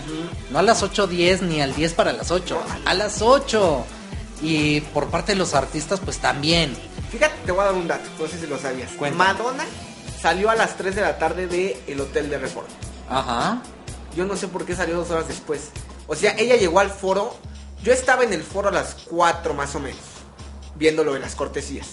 No 0.51 0.59
a 0.59 0.62
las 0.62 0.83
8.10 0.83 1.41
ni 1.43 1.62
al 1.62 1.75
10 1.75 1.95
para 1.95 2.12
las 2.12 2.31
8. 2.31 2.61
A 2.85 2.93
las 2.93 3.22
8. 3.22 3.85
Y 4.43 4.81
por 4.83 5.07
parte 5.09 5.33
de 5.33 5.39
los 5.39 5.55
artistas, 5.55 6.01
pues 6.01 6.18
también. 6.18 6.77
Fíjate, 7.11 7.35
te 7.47 7.53
voy 7.53 7.62
a 7.62 7.66
dar 7.66 7.75
un 7.75 7.87
dato, 7.89 8.11
no 8.18 8.27
sé 8.27 8.39
si 8.39 8.47
lo 8.47 8.59
sabías. 8.59 8.91
Cuéntame. 8.93 9.33
Madonna 9.33 9.64
salió 10.20 10.51
a 10.51 10.57
las 10.57 10.77
3 10.77 10.97
de 10.97 11.01
la 11.03 11.16
tarde 11.18 11.47
del 11.47 11.77
el 11.87 12.01
hotel 12.01 12.29
de 12.29 12.39
Reforma. 12.39 12.68
Ajá. 13.09 13.62
Yo 14.16 14.25
no 14.27 14.37
sé 14.37 14.49
por 14.49 14.66
qué 14.66 14.75
salió 14.75 14.97
dos 14.97 15.11
horas 15.11 15.29
después. 15.29 15.70
O 16.09 16.14
sea, 16.16 16.35
ella 16.37 16.57
llegó 16.57 16.81
al 16.81 16.91
foro. 16.91 17.37
Yo 17.83 17.93
estaba 17.93 18.25
en 18.25 18.33
el 18.33 18.43
foro 18.43 18.68
a 18.68 18.72
las 18.72 18.97
4 19.09 19.55
más 19.55 19.75
o 19.77 19.81
menos. 19.81 20.01
Viendo 20.75 21.05
lo 21.05 21.14
de 21.14 21.20
las 21.20 21.37
cortesías. 21.37 21.87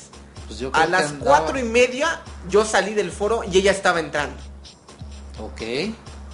Pues 0.47 0.59
yo 0.59 0.69
A 0.69 0.71
creo 0.71 0.85
que 0.85 0.91
las 0.91 1.09
andaba- 1.11 1.37
4 1.43 1.59
y 1.59 1.63
media 1.63 2.21
yo 2.49 2.65
salí 2.65 2.93
del 2.95 3.11
foro 3.11 3.43
y 3.49 3.55
ella 3.59 3.71
estaba 3.71 3.99
entrando. 3.99 4.35
Ok. 5.39 5.61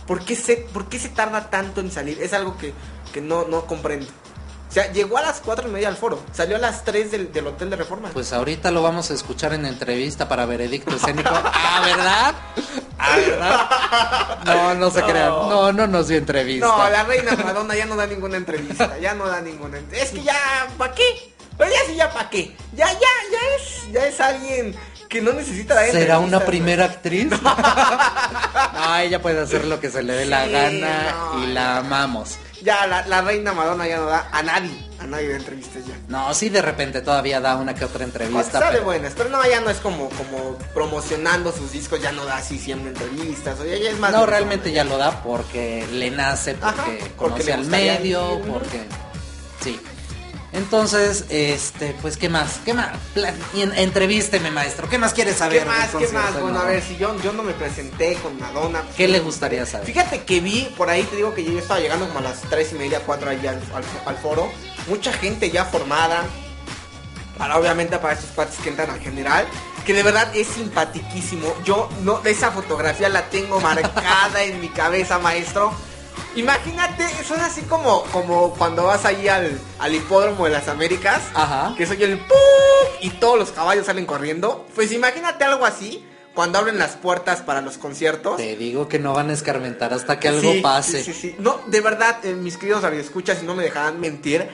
¿Por 0.07 0.23
qué 0.23 0.35
se, 0.35 0.55
por 0.57 0.87
qué 0.87 0.97
se 0.99 1.09
tarda 1.09 1.49
tanto 1.49 1.81
en 1.81 1.91
salir? 1.91 2.21
Es 2.21 2.33
algo 2.33 2.57
que, 2.57 2.73
que 3.13 3.21
no, 3.21 3.45
no 3.47 3.65
comprendo. 3.65 4.07
O 4.69 4.73
sea, 4.73 4.91
llegó 4.91 5.17
a 5.17 5.21
las 5.21 5.39
4 5.39 5.69
y 5.69 5.71
media 5.71 5.87
al 5.87 5.95
foro. 5.95 6.21
Salió 6.33 6.55
a 6.57 6.59
las 6.59 6.83
3 6.83 7.09
del, 7.11 7.31
del 7.31 7.47
hotel 7.47 7.69
de 7.69 7.75
reforma. 7.77 8.09
Pues 8.13 8.33
ahorita 8.33 8.69
lo 8.71 8.81
vamos 8.81 9.09
a 9.11 9.13
escuchar 9.13 9.53
en 9.53 9.65
entrevista 9.65 10.27
para 10.27 10.45
veredicto 10.45 10.95
escénico. 10.95 11.29
Ah, 11.43 11.81
¿verdad? 11.85 12.35
Ah, 12.99 13.15
¿verdad? 13.17 14.39
No, 14.45 14.73
no 14.75 14.89
se 14.91 15.01
No. 15.01 15.07
crean. 15.07 15.29
No, 15.29 15.71
no 15.71 15.87
nos 15.87 16.07
dio 16.07 16.17
entrevista. 16.17 16.67
no, 16.67 16.89
la 16.89 17.03
reina 17.03 17.35
Madonna 17.35 17.75
ya 17.75 17.85
no 17.85 17.95
da 17.95 18.07
ninguna 18.07 18.37
entrevista. 18.37 18.97
Ya 18.99 19.13
no 19.13 19.27
da 19.27 19.39
ninguna 19.41 19.77
entrevista. 19.77 20.03
Es 20.05 20.11
que 20.11 20.23
ya, 20.23 20.67
¿para 20.77 20.93
qué? 20.93 21.33
Pero 21.57 21.71
ya 21.71 21.77
sí, 21.87 21.95
ya, 21.95 22.11
¿para 22.11 22.29
qué? 22.29 22.55
Ya, 22.75 22.91
ya, 22.91 22.99
ya 22.99 23.39
es, 23.57 23.91
ya 23.93 24.05
es 24.05 24.19
alguien 24.19 24.75
que 25.07 25.21
no 25.21 25.33
necesita 25.33 25.73
dar 25.75 25.89
¿Será 25.91 26.19
una 26.19 26.39
primera 26.45 26.85
actriz? 26.85 27.29
No, 28.73 28.97
ella 28.97 29.21
puede 29.21 29.39
hacer 29.41 29.65
lo 29.65 29.79
que 29.79 29.89
se 29.89 30.03
le 30.03 30.13
dé 30.13 30.25
la 30.25 30.47
gana 30.47 31.11
no, 31.33 31.43
y 31.43 31.47
la 31.47 31.77
amamos. 31.77 32.37
Ya, 32.61 32.85
la, 32.87 33.05
la 33.07 33.21
reina 33.21 33.53
Madonna 33.53 33.87
ya 33.87 33.97
no 33.97 34.05
da 34.05 34.29
a 34.31 34.41
nadie, 34.43 34.71
a 34.99 35.05
nadie 35.05 35.29
de 35.29 35.35
entrevistas 35.37 35.85
ya. 35.85 35.95
No, 36.07 36.33
sí 36.33 36.49
de 36.49 36.61
repente 36.61 37.01
todavía 37.01 37.39
da 37.39 37.55
una 37.55 37.73
que 37.75 37.85
otra 37.85 38.03
entrevista. 38.03 38.59
Sabe 38.59 38.73
pero- 38.73 38.85
buenas, 38.85 39.13
pero 39.15 39.29
no, 39.29 39.43
ya 39.47 39.61
no 39.61 39.69
es 39.69 39.77
como, 39.77 40.09
como 40.09 40.57
promocionando 40.73 41.51
sus 41.51 41.71
discos, 41.71 42.01
ya 42.01 42.11
no 42.11 42.25
da 42.25 42.37
así 42.37 42.57
siempre 42.57 42.89
entrevistas, 42.89 43.59
o 43.59 43.65
ya, 43.65 43.77
ya 43.77 43.89
es 43.91 43.99
más... 43.99 44.11
No, 44.11 44.25
realmente 44.25 44.71
ya 44.71 44.83
lo 44.83 44.97
da 44.97 45.21
porque 45.23 45.85
le 45.91 46.11
nace, 46.11 46.53
porque 46.55 46.79
Ajá, 46.81 46.91
conoce 47.15 47.53
al 47.53 47.65
medio, 47.65 48.41
porque... 48.47 48.83
Sí. 49.63 49.79
Entonces, 50.53 51.25
este, 51.29 51.93
pues, 52.01 52.15
¿qué 52.17 52.29
más? 52.29 52.59
¿Qué 52.63 52.73
más? 52.73 52.89
En- 53.53 53.73
entrevísteme, 53.73 54.49
maestro. 54.49 54.87
¿Qué 54.89 54.97
más 54.97 55.13
quieres 55.13 55.37
saber? 55.37 55.59
¿Qué 55.59 55.65
más? 55.65 55.89
¿Qué 55.89 56.07
más? 56.07 56.39
Bueno, 56.39 56.59
a 56.59 56.65
ver, 56.65 56.81
si 56.81 56.95
yo, 56.97 57.19
yo 57.21 57.33
no 57.33 57.43
me 57.43 57.53
presenté 57.53 58.15
con 58.15 58.39
Madonna. 58.39 58.81
pues, 58.83 58.95
¿Qué 58.95 59.07
le 59.07 59.19
gustaría 59.19 59.65
saber? 59.65 59.85
Fíjate 59.87 60.23
que 60.23 60.39
vi, 60.39 60.73
por 60.77 60.89
ahí 60.89 61.03
te 61.03 61.17
digo 61.17 61.33
que 61.33 61.43
yo 61.43 61.59
estaba 61.59 61.79
llegando 61.81 62.07
como 62.07 62.19
a 62.19 62.23
las 62.23 62.41
3 62.41 62.71
y 62.71 62.75
media, 62.75 63.01
4 63.05 63.29
ahí 63.29 63.45
al, 63.45 63.55
al- 63.75 63.83
al 64.05 64.17
foro. 64.17 64.49
Mucha 64.87 65.11
gente 65.11 65.51
ya 65.51 65.65
formada. 65.65 66.23
Para 67.37 67.57
obviamente 67.57 67.99
para 67.99 68.13
estos 68.15 68.31
cuates 68.31 68.57
que 68.63 68.69
entran 68.69 68.89
al 68.89 68.99
general. 68.99 69.45
Que 69.85 69.93
de 69.93 70.01
verdad 70.01 70.33
es 70.35 70.47
simpatiquísimo. 70.47 71.53
Yo 71.65 71.87
no, 72.03 72.21
esa 72.25 72.51
fotografía 72.51 73.09
la 73.09 73.29
tengo 73.29 73.59
marcada 73.59 74.41
en 74.43 74.59
mi 74.61 74.69
cabeza, 74.69 75.19
maestro. 75.19 75.71
Imagínate, 76.37 77.03
son 77.23 77.41
así 77.41 77.61
como, 77.63 78.03
como 78.11 78.53
cuando 78.53 78.83
vas 78.83 79.05
ahí 79.05 79.27
al, 79.27 79.59
al 79.79 79.95
hipódromo 79.95 80.45
de 80.45 80.51
las 80.51 80.67
Américas. 80.67 81.23
Ajá. 81.33 81.73
Que 81.75 81.87
soy 81.87 82.03
el 82.03 82.19
¡pum! 82.19 82.37
y 83.01 83.09
todos 83.09 83.39
los 83.39 83.51
caballos 83.51 83.87
salen 83.87 84.05
corriendo. 84.05 84.65
Pues 84.75 84.91
imagínate 84.91 85.43
algo 85.43 85.65
así 85.65 86.05
cuando 86.35 86.59
abren 86.59 86.77
las 86.77 86.95
puertas 86.95 87.41
para 87.41 87.61
los 87.61 87.79
conciertos. 87.79 88.37
Te 88.37 88.55
digo 88.55 88.87
que 88.87 88.99
no 88.99 89.13
van 89.13 89.31
a 89.31 89.33
escarmentar 89.33 89.91
hasta 89.95 90.19
que 90.19 90.27
algo 90.27 90.51
Sí, 90.51 90.59
pase. 90.61 91.03
Sí, 91.03 91.11
sí, 91.11 91.19
sí. 91.29 91.35
No, 91.39 91.59
de 91.65 91.81
verdad, 91.81 92.23
eh, 92.23 92.35
mis 92.35 92.57
queridos 92.57 92.83
radioescuchas, 92.83 93.39
si 93.39 93.45
no 93.47 93.55
me 93.55 93.63
dejarán 93.63 93.99
mentir, 93.99 94.47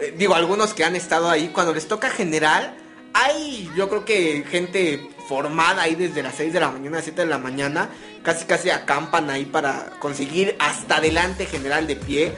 eh, 0.00 0.14
digo, 0.18 0.34
algunos 0.34 0.74
que 0.74 0.82
han 0.82 0.96
estado 0.96 1.30
ahí, 1.30 1.50
cuando 1.54 1.72
les 1.72 1.86
toca 1.86 2.10
general, 2.10 2.76
hay, 3.14 3.70
yo 3.76 3.88
creo 3.88 4.04
que 4.04 4.44
gente 4.50 5.08
formada 5.28 5.82
ahí 5.82 5.94
desde 5.94 6.22
las 6.22 6.34
6 6.36 6.52
de 6.52 6.60
la 6.60 6.70
mañana, 6.70 7.00
7 7.02 7.20
de 7.22 7.28
la 7.28 7.38
mañana, 7.38 7.90
casi 8.22 8.46
casi 8.46 8.70
acampan 8.70 9.28
ahí 9.28 9.44
para 9.44 9.90
conseguir 10.00 10.56
hasta 10.58 10.96
adelante 10.96 11.44
general 11.46 11.86
de 11.86 11.96
pie. 11.96 12.34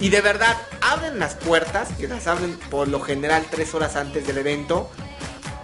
Y 0.00 0.08
de 0.08 0.20
verdad, 0.20 0.56
abren 0.80 1.18
las 1.18 1.34
puertas, 1.34 1.90
que 1.98 2.08
las 2.08 2.26
abren 2.26 2.58
por 2.70 2.88
lo 2.88 3.00
general 3.00 3.44
tres 3.50 3.74
horas 3.74 3.96
antes 3.96 4.26
del 4.26 4.38
evento. 4.38 4.90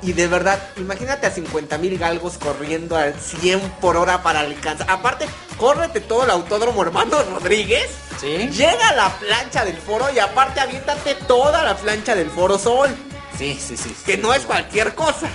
Y 0.01 0.13
de 0.13 0.29
verdad, 0.29 0.61
imagínate 0.77 1.27
a 1.27 1.31
50 1.31 1.77
mil 1.79 1.99
galgos 1.99 2.39
corriendo 2.39 2.97
al 2.97 3.15
100 3.15 3.61
por 3.81 3.97
hora 3.97 4.23
para 4.23 4.41
alcanzar. 4.41 4.89
Aparte, 4.89 5.27
córrete 5.57 6.01
todo 6.01 6.25
el 6.25 6.31
autódromo 6.31 6.83
hermano 6.83 7.21
Rodríguez. 7.25 7.89
¿Sí? 8.21 8.49
Llega 8.51 8.91
a 8.91 8.95
la 8.95 9.09
plancha 9.19 9.65
del 9.65 9.77
foro 9.77 10.07
y 10.15 10.19
aparte 10.19 10.61
aviéntate 10.61 11.15
toda 11.27 11.65
la 11.65 11.77
plancha 11.77 12.15
del 12.15 12.31
foro 12.31 12.59
sol. 12.59 12.95
Sí, 13.37 13.59
sí, 13.61 13.77
sí. 13.77 13.95
Que 14.05 14.17
no 14.17 14.35
es 14.35 14.45
cualquier 14.45 14.95
cosa. 14.95 15.29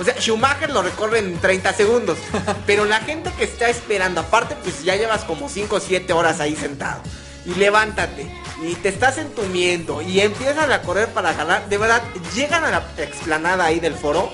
O 0.00 0.04
sea, 0.04 0.14
Schumacher 0.18 0.70
lo 0.70 0.80
recorre 0.82 1.18
en 1.18 1.38
30 1.38 1.74
segundos. 1.74 2.18
Pero 2.66 2.86
la 2.86 3.00
gente 3.00 3.30
que 3.36 3.44
está 3.44 3.68
esperando, 3.68 4.22
aparte, 4.22 4.56
pues 4.62 4.82
ya 4.82 4.96
llevas 4.96 5.24
como 5.24 5.50
5 5.50 5.76
o 5.76 5.78
7 5.78 6.10
horas 6.14 6.40
ahí 6.40 6.56
sentado. 6.56 7.02
Y 7.44 7.54
levántate. 7.54 8.30
Y 8.62 8.74
te 8.76 8.88
estás 8.88 9.18
entumiendo. 9.18 10.00
Y 10.00 10.20
empiezan 10.20 10.72
a 10.72 10.80
correr 10.80 11.08
para 11.08 11.34
ganar. 11.34 11.68
De 11.68 11.76
verdad, 11.76 12.02
llegan 12.34 12.64
a 12.64 12.70
la 12.70 12.84
explanada 12.96 13.66
ahí 13.66 13.78
del 13.78 13.94
foro. 13.94 14.30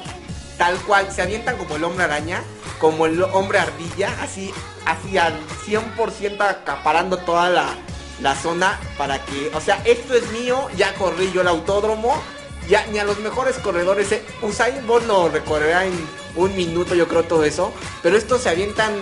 Tal 0.56 0.76
cual, 0.82 1.12
se 1.12 1.22
avientan 1.22 1.56
como 1.56 1.74
el 1.74 1.82
hombre 1.82 2.05
araña. 2.05 2.44
Como 2.78 3.06
el 3.06 3.20
hombre 3.24 3.59
ardilla. 3.59 4.14
Así, 4.22 4.55
así 4.84 5.18
al 5.18 5.36
100% 5.66 6.40
acaparando 6.43 7.18
toda 7.18 7.48
la, 7.48 7.74
la 8.20 8.36
zona. 8.36 8.78
Para 8.97 9.24
que, 9.24 9.51
o 9.52 9.60
sea, 9.60 9.82
esto 9.84 10.14
es 10.14 10.30
mío. 10.30 10.68
Ya 10.76 10.94
corrí 10.94 11.32
yo 11.32 11.40
el 11.40 11.48
autódromo. 11.48 12.22
Ya 12.68 12.86
ni 12.86 12.98
a 12.98 13.05
los 13.05 13.18
mejores 13.20 13.56
corredores. 13.59 14.10
Eh. 14.12 14.22
Usain 14.43 14.86
Bolt 14.86 15.06
lo 15.06 15.28
recorrerá 15.28 15.84
en 15.86 15.93
un 16.34 16.55
minuto, 16.56 16.94
yo 16.94 17.06
creo, 17.09 17.22
todo 17.24 17.44
eso. 17.44 17.72
Pero 18.02 18.16
estos 18.16 18.43
se 18.43 18.48
avientan 18.48 18.93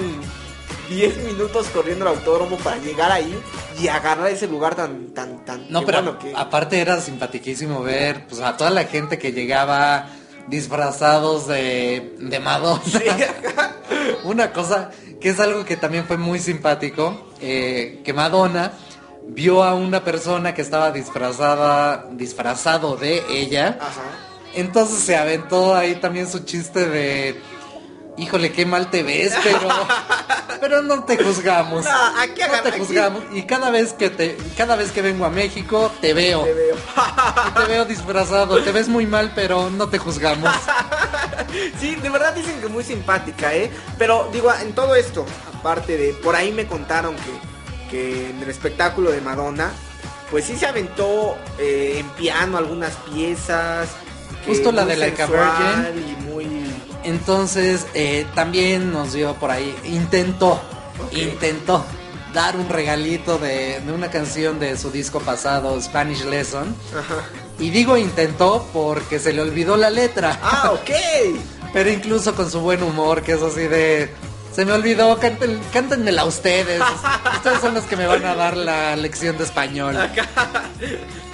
10 0.89 1.17
minutos 1.25 1.69
corriendo 1.69 2.05
el 2.09 2.17
autódromo 2.17 2.57
para 2.59 2.77
llegar 2.79 3.11
ahí 3.11 3.39
y 3.81 3.89
agarrar 3.89 4.29
ese 4.29 4.47
lugar 4.47 4.75
tan, 4.75 5.15
tan, 5.15 5.45
tan. 5.45 5.67
No, 5.71 5.85
pero 5.85 6.03
bueno 6.03 6.19
que- 6.19 6.33
aparte 6.37 6.79
era 6.81 7.01
simpatiquísimo 7.01 7.83
ver 7.83 8.27
pues, 8.29 8.41
a 8.43 8.57
toda 8.57 8.71
la 8.71 8.85
gente 8.85 9.19
que 9.19 9.33
llegaba 9.33 10.09
disfrazados 10.47 11.47
de, 11.49 12.15
de 12.19 12.39
Madonna. 12.41 12.83
Una 14.25 14.53
cosa 14.53 14.91
que 15.21 15.31
es 15.31 15.41
algo 15.41 15.65
que 15.65 15.77
también 15.79 16.05
fue 16.05 16.19
muy 16.19 16.39
simpático, 16.39 17.29
eh, 17.41 18.03
que 18.05 18.13
Madonna 18.13 18.73
vio 19.29 19.63
a 19.63 19.75
una 19.75 20.05
persona 20.05 20.55
que 20.55 20.63
estaba 20.63 20.91
disfrazada, 20.91 22.07
disfrazado 22.13 22.97
de 22.97 23.23
ella. 23.31 23.79
Ajá. 23.81 24.03
Entonces 24.55 24.99
se 25.01 25.17
aventó 25.17 25.75
ahí 25.75 25.97
también 25.97 26.31
su 26.31 26.41
chiste 26.41 26.87
de, 26.87 27.41
híjole, 28.17 28.53
qué 28.53 28.65
mal 28.67 28.91
te 28.91 29.03
ves, 29.03 29.35
pero, 29.43 29.69
pero 30.61 30.83
no 30.83 31.05
te 31.05 31.23
juzgamos. 31.23 31.85
No, 31.85 32.21
aquí 32.21 32.41
no 32.41 32.63
te 32.63 32.69
aquí. 32.69 32.79
juzgamos. 32.79 33.25
Y 33.33 33.43
cada 33.43 33.71
vez 33.71 33.93
que 33.93 34.11
te, 34.11 34.37
cada 34.57 34.77
vez 34.77 34.93
que 34.93 35.03
vengo 35.03 35.25
a 35.25 35.31
México, 35.31 35.91
te 36.01 36.15
veo. 36.15 36.45
Te 36.45 36.55
veo. 36.55 36.77
Te 37.57 37.65
veo 37.65 37.85
disfrazado. 37.85 38.63
Te 38.63 38.73
ves 38.73 38.89
muy 38.89 39.07
mal, 39.07 39.33
pero 39.35 39.71
no 39.71 39.89
te 39.89 39.99
juzgamos. 39.99 40.53
Sí, 41.79 41.95
de 41.95 42.11
verdad 42.11 42.35
dicen 42.35 42.61
que 42.61 42.67
muy 42.67 42.83
simpática, 42.83 43.55
¿eh? 43.55 43.71
Pero 43.97 44.29
digo, 44.33 44.53
en 44.53 44.75
todo 44.75 44.97
esto, 44.97 45.25
aparte 45.57 45.97
de, 45.97 46.13
por 46.15 46.35
ahí 46.35 46.51
me 46.51 46.67
contaron 46.67 47.15
que, 47.15 47.54
que 47.95 48.31
en 48.31 48.43
el 48.43 48.51
espectáculo 48.51 49.13
de 49.13 49.21
Madonna, 49.21 49.71
pues 50.33 50.47
sí 50.47 50.57
se 50.57 50.67
aventó 50.67 51.37
eh, 51.61 51.99
en 51.99 52.09
piano 52.11 52.59
algunas 52.59 52.93
piezas. 53.09 53.89
Justo 54.45 54.73
la 54.73 54.85
de 54.85 54.97
Like 54.97 55.23
a 55.23 55.27
sensual 55.29 55.95
Y 55.97 56.23
muy... 56.25 56.47
Entonces, 57.05 57.87
eh, 57.95 58.27
también 58.35 58.91
nos 58.93 59.13
dio 59.13 59.35
por 59.35 59.53
ahí, 59.53 59.77
intentó, 59.85 60.61
intentó 61.13 61.85
dar 62.33 62.57
un 62.57 62.69
regalito 62.69 63.39
de, 63.39 63.81
de 63.81 63.93
una 63.93 64.11
canción 64.11 64.59
de 64.59 64.77
su 64.77 64.91
disco 64.91 65.21
pasado, 65.21 65.81
Spanish 65.81 66.25
Lesson. 66.25 66.75
Ajá. 66.99 67.29
Y 67.61 67.71
digo 67.71 67.97
intentó 67.97 68.67
porque 68.73 69.21
se 69.21 69.33
le 69.33 69.41
olvidó 69.41 69.77
la 69.77 69.91
letra. 69.91 70.41
Ah, 70.43 70.73
ok. 70.73 70.91
Pero 71.73 71.91
incluso 71.91 72.35
con 72.35 72.51
su 72.51 72.61
buen 72.61 72.83
humor, 72.83 73.23
que 73.23 73.33
es 73.33 73.43
así 73.43 73.69
de... 73.69 74.11
Se 74.55 74.65
me 74.65 74.73
olvidó, 74.73 75.19
canten, 75.19 75.59
cántenmela 75.73 76.25
ustedes. 76.25 76.81
Ustedes 77.37 77.61
son 77.61 77.75
los 77.75 77.85
que 77.85 77.97
me 77.97 78.07
van 78.07 78.25
a 78.25 78.35
dar 78.37 78.57
la 78.57 78.95
lección 78.95 79.37
de 79.37 79.45
español. 79.45 79.97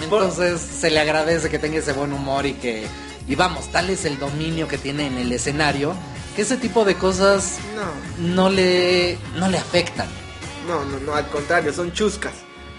Entonces 0.03 0.61
se 0.61 0.91
le 0.91 1.01
agradece 1.01 1.51
que 1.51 1.59
tenga 1.59 1.79
ese 1.79 1.93
buen 1.93 2.13
humor 2.13 2.47
y 2.47 2.55
que... 2.55 2.87
Y 3.29 3.35
vamos, 3.35 3.71
tal 3.71 3.91
es 3.91 4.05
el 4.07 4.19
dominio 4.19 4.67
que 4.67 4.79
tiene 4.79 5.07
en 5.07 5.19
el 5.19 5.31
escenario, 5.33 5.95
que 6.35 6.43
ese 6.43 6.57
tipo 6.57 6.85
de 6.85 6.97
cosas 6.97 7.59
No, 7.77 8.35
no 8.35 8.49
le, 8.49 9.19
no 9.37 9.49
le 9.49 9.59
afectan. 9.59 10.09
no, 10.67 10.85
no, 10.85 10.99
no, 11.01 11.15
al 11.15 11.29
contrario, 11.29 11.73
son 11.73 11.93
chuscas. 11.93 12.33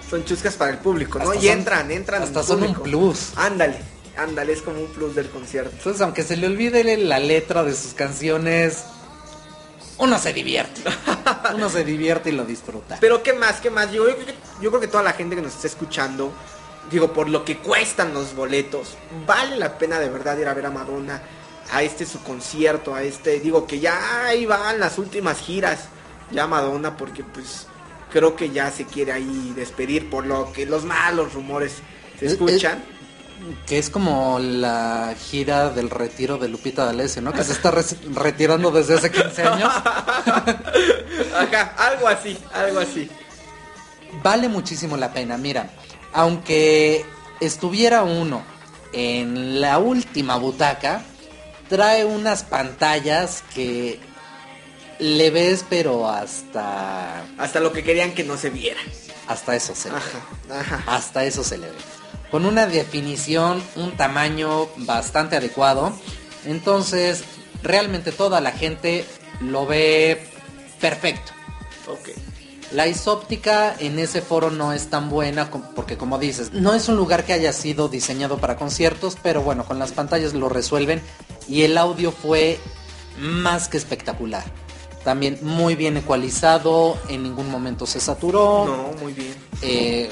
Son 0.09 0.26
chuscas 0.26 0.55
para 0.55 0.72
el 0.72 0.80
público, 0.80 1.19
¿no? 1.19 1.26
Hasta 1.31 1.35
y 1.38 1.47
son- 1.47 1.57
entran, 1.59 1.91
entran. 1.91 2.23
hasta 2.23 2.43
son 2.43 2.63
un 2.63 2.73
plus. 2.73 3.30
Ándale, 3.38 3.77
ándale, 4.18 4.51
es 4.53 4.61
como 4.61 4.81
un 4.81 4.88
plus 4.88 5.15
del 5.15 5.30
concierto. 5.30 5.72
Entonces, 5.77 6.01
aunque 6.01 6.23
se 6.23 6.35
le 6.35 6.47
olvide 6.47 6.97
la 6.97 7.19
letra 7.19 7.63
de 7.63 7.73
sus 7.73 7.93
canciones, 7.93 8.80
uno 10.02 10.19
se 10.19 10.34
divierte. 10.34 10.82
Uno 11.56 11.69
se 11.69 11.84
divierte 11.84 12.30
y 12.30 12.34
lo 12.34 12.45
disfruta. 12.45 12.98
Pero 13.02 13.22
qué 13.23 13.34
más, 13.34 13.60
qué 13.61 13.69
más. 13.69 13.91
Yo, 13.91 14.07
yo 14.07 14.15
creo 14.15 14.26
que- 14.28 14.36
yo 14.61 14.69
creo 14.69 14.80
que 14.82 14.88
toda 14.88 15.03
la 15.03 15.14
gente 15.14 15.36
que 15.36 15.41
nos 15.41 15.53
está 15.56 15.68
escuchando, 15.68 16.32
digo, 16.90 17.11
por 17.14 17.28
lo 17.30 17.44
que 17.44 17.57
cuestan 17.57 18.14
los 18.14 18.36
boletos, 18.36 18.95
vale 19.26 19.57
la 19.57 19.78
pena 19.78 19.99
de 19.99 20.10
verdad 20.10 20.38
ir 20.38 20.48
a 20.48 20.53
ver 20.53 20.65
a 20.68 20.72
Madonna, 20.72 21.22
a 21.72 21.84
este 21.84 22.06
su 22.06 22.22
concierto, 22.23 22.94
a 22.95 23.03
este, 23.03 23.40
digo 23.40 23.65
que 23.68 23.80
ya 23.80 24.26
ahí 24.28 24.45
van 24.45 24.80
las 24.80 24.98
últimas 24.98 25.40
giras, 25.40 25.86
ya 26.32 26.48
Madonna, 26.48 26.95
porque 26.98 27.23
pues 27.23 27.68
creo 28.11 28.36
que 28.36 28.49
ya 28.49 28.72
se 28.72 28.86
quiere 28.86 29.11
ahí 29.11 29.53
despedir 29.56 30.10
por 30.10 30.26
lo 30.26 30.52
que 30.53 30.65
los 30.65 30.84
malos 30.86 31.34
rumores 31.34 31.73
se 32.19 32.26
Es- 32.28 32.32
escuchan. 32.34 32.84
Que 33.65 33.80
es 33.80 33.89
como 33.89 34.38
la 34.39 35.15
gira 35.30 35.69
del 35.69 35.89
retiro 35.89 36.38
de 36.38 36.47
Lupita 36.47 36.85
D'Alessio, 36.85 37.22
¿no? 37.22 37.34
Que 37.34 37.43
se 37.43 37.53
está 37.53 37.72
retirando 38.13 38.69
desde 38.72 38.95
hace 38.95 39.11
15 39.11 39.43
años. 39.43 39.72
Ajá, 41.35 41.73
algo 41.77 42.07
así, 42.07 42.38
algo 42.53 42.80
así. 42.80 43.09
Vale 44.23 44.47
muchísimo 44.49 44.97
la 44.97 45.11
pena. 45.13 45.38
Mira, 45.38 45.69
aunque 46.13 47.05
estuviera 47.39 48.03
uno 48.03 48.43
en 48.93 49.59
la 49.61 49.80
última 49.80 50.35
butaca, 50.35 51.01
trae 51.69 52.05
unas 52.05 52.43
pantallas 52.43 53.43
que 53.55 53.99
le 54.99 55.31
ves, 55.31 55.65
pero 55.68 56.07
hasta 56.09 57.23
Hasta 57.38 57.59
lo 57.59 57.72
que 57.72 57.84
querían 57.84 58.13
que 58.13 58.23
no 58.23 58.38
se 58.38 58.49
viera. 58.49 58.80
hasta 59.27 59.55
eso 59.55 59.73
se 59.73 59.89
le 59.89 59.95
ve. 59.95 60.01
Ajá, 60.53 60.76
ajá. 60.77 60.84
Hasta 60.95 61.23
eso 61.26 61.43
se 61.43 61.57
le 61.57 61.68
ve. 61.69 61.77
Con 62.32 62.45
una 62.45 62.66
definición, 62.66 63.62
un 63.76 63.91
tamaño 63.98 64.68
bastante 64.78 65.36
adecuado. 65.36 65.91
Entonces, 66.45 67.24
realmente 67.62 68.12
toda 68.12 68.41
la 68.41 68.52
gente 68.52 69.06
lo 69.41 69.66
ve 69.66 70.28
perfecto. 70.80 71.34
Ok. 71.88 72.10
La 72.72 72.88
isóptica 72.88 73.76
en 73.80 73.99
ese 73.99 74.22
foro 74.22 74.49
no 74.49 74.72
es 74.72 74.90
tan 74.90 75.10
buena 75.10 75.49
porque 75.76 75.98
como 75.98 76.18
dices, 76.18 76.53
no 76.53 76.74
es 76.74 76.88
un 76.88 76.95
lugar 76.95 77.26
que 77.26 77.34
haya 77.34 77.52
sido 77.52 77.90
diseñado 77.90 78.38
para 78.38 78.56
conciertos, 78.56 79.18
pero 79.22 79.41
bueno, 79.41 79.66
con 79.66 79.78
las 79.78 79.91
pantallas 79.91 80.34
lo 80.34 80.48
resuelven 80.48 81.02
y 81.49 81.64
el 81.64 81.78
audio 81.78 82.14
fue 82.14 82.60
más 83.20 83.68
que 83.68 83.76
espectacular. 83.76 84.45
También 85.03 85.40
muy 85.41 85.76
bien 85.76 85.98
ecualizado, 85.98 86.98
en 87.10 87.24
ningún 87.24 87.52
momento 87.52 87.86
se 87.86 87.99
saturó. 87.99 88.66
No, 88.66 89.02
muy 89.02 89.12
bien. 89.12 89.36
Eh, 89.62 90.10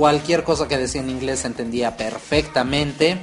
cualquier 0.00 0.44
cosa 0.44 0.66
que 0.66 0.78
decía 0.78 1.02
en 1.02 1.10
inglés 1.10 1.40
se 1.40 1.48
entendía 1.48 1.94
perfectamente. 1.98 3.18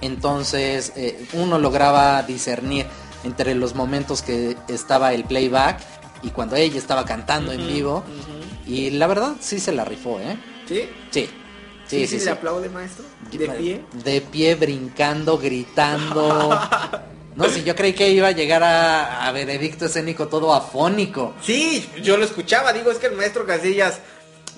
Entonces 0.00 0.92
eh, 0.96 1.24
uno 1.34 1.60
lograba 1.60 2.24
discernir 2.24 2.86
entre 3.22 3.54
los 3.54 3.76
momentos 3.76 4.20
que 4.20 4.56
estaba 4.66 5.12
el 5.12 5.22
playback 5.22 5.78
y 6.24 6.30
cuando 6.30 6.56
ella 6.56 6.76
estaba 6.76 7.04
cantando 7.04 7.52
en 7.52 7.68
vivo. 7.68 8.02
Y 8.66 8.90
la 8.90 9.06
verdad 9.06 9.34
sí 9.38 9.60
se 9.60 9.70
la 9.70 9.84
rifó, 9.84 10.18
¿eh? 10.18 10.36
¿Sí? 10.66 10.88
Sí. 11.12 11.30
Sí, 11.86 11.98
Sí, 12.00 12.06
sí, 12.06 12.18
sí, 12.18 12.24
le 12.24 12.30
aplaude, 12.32 12.68
maestro. 12.68 13.04
De 13.30 13.48
pie. 13.48 13.84
De 14.04 14.20
pie, 14.22 14.56
brincando, 14.56 15.38
gritando. 15.38 16.58
No, 17.36 17.48
si 17.48 17.62
yo 17.62 17.76
creí 17.76 17.92
que 17.92 18.10
iba 18.10 18.26
a 18.26 18.32
llegar 18.32 18.62
a, 18.64 19.26
a 19.26 19.30
veredicto 19.32 19.86
escénico 19.86 20.26
todo 20.26 20.52
afónico. 20.52 21.32
Sí, 21.40 21.88
yo 22.02 22.16
lo 22.16 22.24
escuchaba. 22.24 22.72
Digo, 22.72 22.90
es 22.90 22.98
que 22.98 23.06
el 23.06 23.14
maestro 23.14 23.46
Casillas 23.46 24.00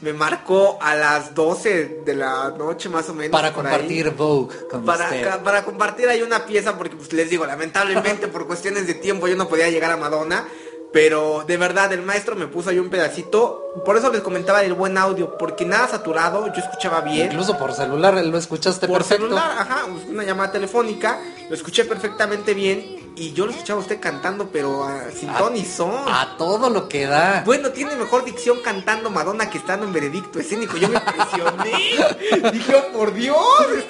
me 0.03 0.13
marcó 0.13 0.79
a 0.83 0.95
las 0.95 1.35
12 1.35 2.03
de 2.05 2.15
la 2.15 2.51
noche 2.51 2.89
más 2.89 3.09
o 3.09 3.15
menos. 3.15 3.31
Para 3.33 3.53
por 3.53 3.63
compartir 3.63 4.07
ahí. 4.09 4.15
Vogue 4.17 4.55
con 4.71 4.85
Para, 4.85 5.05
usted. 5.05 5.39
para 5.43 5.65
compartir 5.65 6.09
ahí 6.09 6.23
una 6.23 6.45
pieza, 6.45 6.77
porque 6.77 6.97
pues 6.97 7.13
les 7.13 7.31
digo, 7.31 7.47
lamentablemente 7.47 8.29
por 8.29 8.47
cuestiones 8.47 8.87
de 8.87 8.95
tiempo 8.95 9.29
yo 9.29 9.37
no 9.37 9.49
podía 9.49 9.71
llegar 9.71 9.91
a 9.93 9.97
Madonna. 9.97 10.47
Pero 10.93 11.43
de 11.47 11.57
verdad, 11.57 11.91
el 11.95 12.03
maestro 12.03 12.37
me 12.37 12.47
puso 12.49 12.69
ahí 12.69 12.79
un 12.79 12.91
pedacito. 12.91 13.65
Por 13.83 13.97
eso 13.97 14.13
les 14.13 14.21
comentaba 14.21 14.61
del 14.61 14.75
buen 14.75 14.99
audio, 14.99 15.39
porque 15.39 15.65
nada 15.65 15.89
saturado, 15.89 16.49
yo 16.49 16.61
escuchaba 16.61 17.01
bien. 17.01 17.29
Incluso 17.29 17.57
por 17.57 17.73
celular 17.73 18.13
lo 18.23 18.37
escuchaste 18.37 18.87
por 18.89 18.99
perfecto. 18.99 19.25
celular, 19.25 19.57
ajá, 19.59 19.87
una 20.11 20.23
llamada 20.23 20.53
telefónica, 20.53 21.19
lo 21.49 21.55
escuché 21.55 21.87
perfectamente 21.87 22.53
bien 22.53 23.02
y 23.17 23.33
yo 23.33 23.47
lo 23.47 23.53
escuchaba 23.53 23.79
a 23.79 23.83
usted 23.83 24.01
cantando, 24.01 24.49
pero 24.53 24.85
ah, 24.85 25.05
sin 25.15 25.31
A- 25.31 25.39
ton 25.39 25.53
ni 25.55 25.65
son. 25.65 25.93
A 26.09 26.37
todo 26.37 26.71
lo 26.71 26.89
que 26.89 27.07
da. 27.07 27.43
Bueno, 27.45 27.71
tiene 27.71 27.95
mejor 27.97 28.25
dicción 28.25 28.59
cantando 28.63 29.11
Madonna 29.11 29.51
que 29.51 29.59
estando 29.59 29.87
en 29.87 29.93
veredicto 29.93 30.41
escénico. 30.41 30.77
Yo 30.77 30.89
me 30.89 30.97
impresioné. 30.97 32.51
Dije, 32.53 32.75
oh, 32.75 32.93
por 32.97 33.13
Dios, 33.15 33.39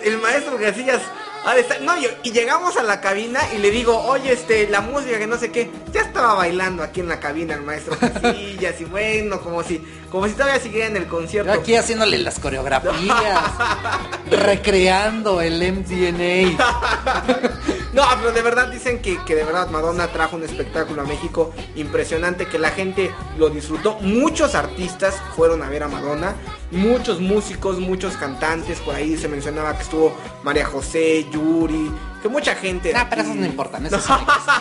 el 0.02 0.18
maestro 0.18 0.56
Casillas. 0.58 1.02
Ha 1.44 1.54
de 1.54 1.60
estar- 1.62 1.80
No, 1.80 1.96
yo- 2.00 2.08
y 2.22 2.30
llegamos 2.32 2.76
a 2.76 2.82
la 2.82 3.00
cabina 3.00 3.40
y 3.54 3.58
le 3.58 3.70
digo, 3.70 3.96
oye, 4.04 4.32
este, 4.32 4.68
la 4.68 4.80
música 4.80 5.18
que 5.18 5.26
no 5.26 5.36
sé 5.38 5.50
qué, 5.50 5.70
ya 5.92 6.02
estaba 6.02 6.34
bailando 6.34 6.82
aquí 6.82 7.00
en 7.00 7.08
la 7.08 7.18
cabina 7.20 7.54
el 7.54 7.62
maestro 7.62 7.96
Casillas 7.98 8.80
y 8.80 8.84
bueno, 8.84 9.40
como 9.40 9.62
si, 9.62 9.82
como 10.10 10.26
si 10.28 10.34
todavía 10.34 10.60
siguiera 10.60 10.86
en 10.86 10.96
el 10.96 11.06
concierto. 11.06 11.52
Yo 11.52 11.60
aquí 11.60 11.74
haciéndole 11.76 12.18
las 12.18 12.38
coreografías, 12.38 12.94
recreando 14.30 15.40
el 15.40 15.60
MDNA. 15.72 16.58
No, 17.92 18.04
pero 18.18 18.32
de 18.32 18.40
verdad 18.40 18.68
dicen 18.68 19.02
que, 19.02 19.22
que 19.26 19.34
de 19.34 19.44
verdad 19.44 19.68
Madonna 19.68 20.08
trajo 20.08 20.36
un 20.36 20.42
espectáculo 20.44 21.02
a 21.02 21.04
México 21.04 21.52
impresionante, 21.76 22.46
que 22.46 22.58
la 22.58 22.70
gente 22.70 23.14
lo 23.36 23.50
disfrutó. 23.50 23.98
Muchos 24.00 24.54
artistas 24.54 25.14
fueron 25.36 25.62
a 25.62 25.68
ver 25.68 25.82
a 25.82 25.88
Madonna, 25.88 26.34
muchos 26.72 27.20
músicos, 27.20 27.78
muchos 27.78 28.16
cantantes, 28.16 28.80
por 28.80 28.94
ahí 28.94 29.16
se 29.16 29.28
mencionaba 29.28 29.76
que 29.76 29.82
estuvo 29.82 30.16
María 30.42 30.64
José, 30.64 31.26
Yuri, 31.30 31.92
que 32.20 32.28
mucha 32.28 32.54
gente... 32.54 32.92
Ah, 32.96 33.06
pero 33.08 33.22
esos 33.22 33.36
no 33.36 33.46
importan, 33.46 33.86
X. 33.86 33.98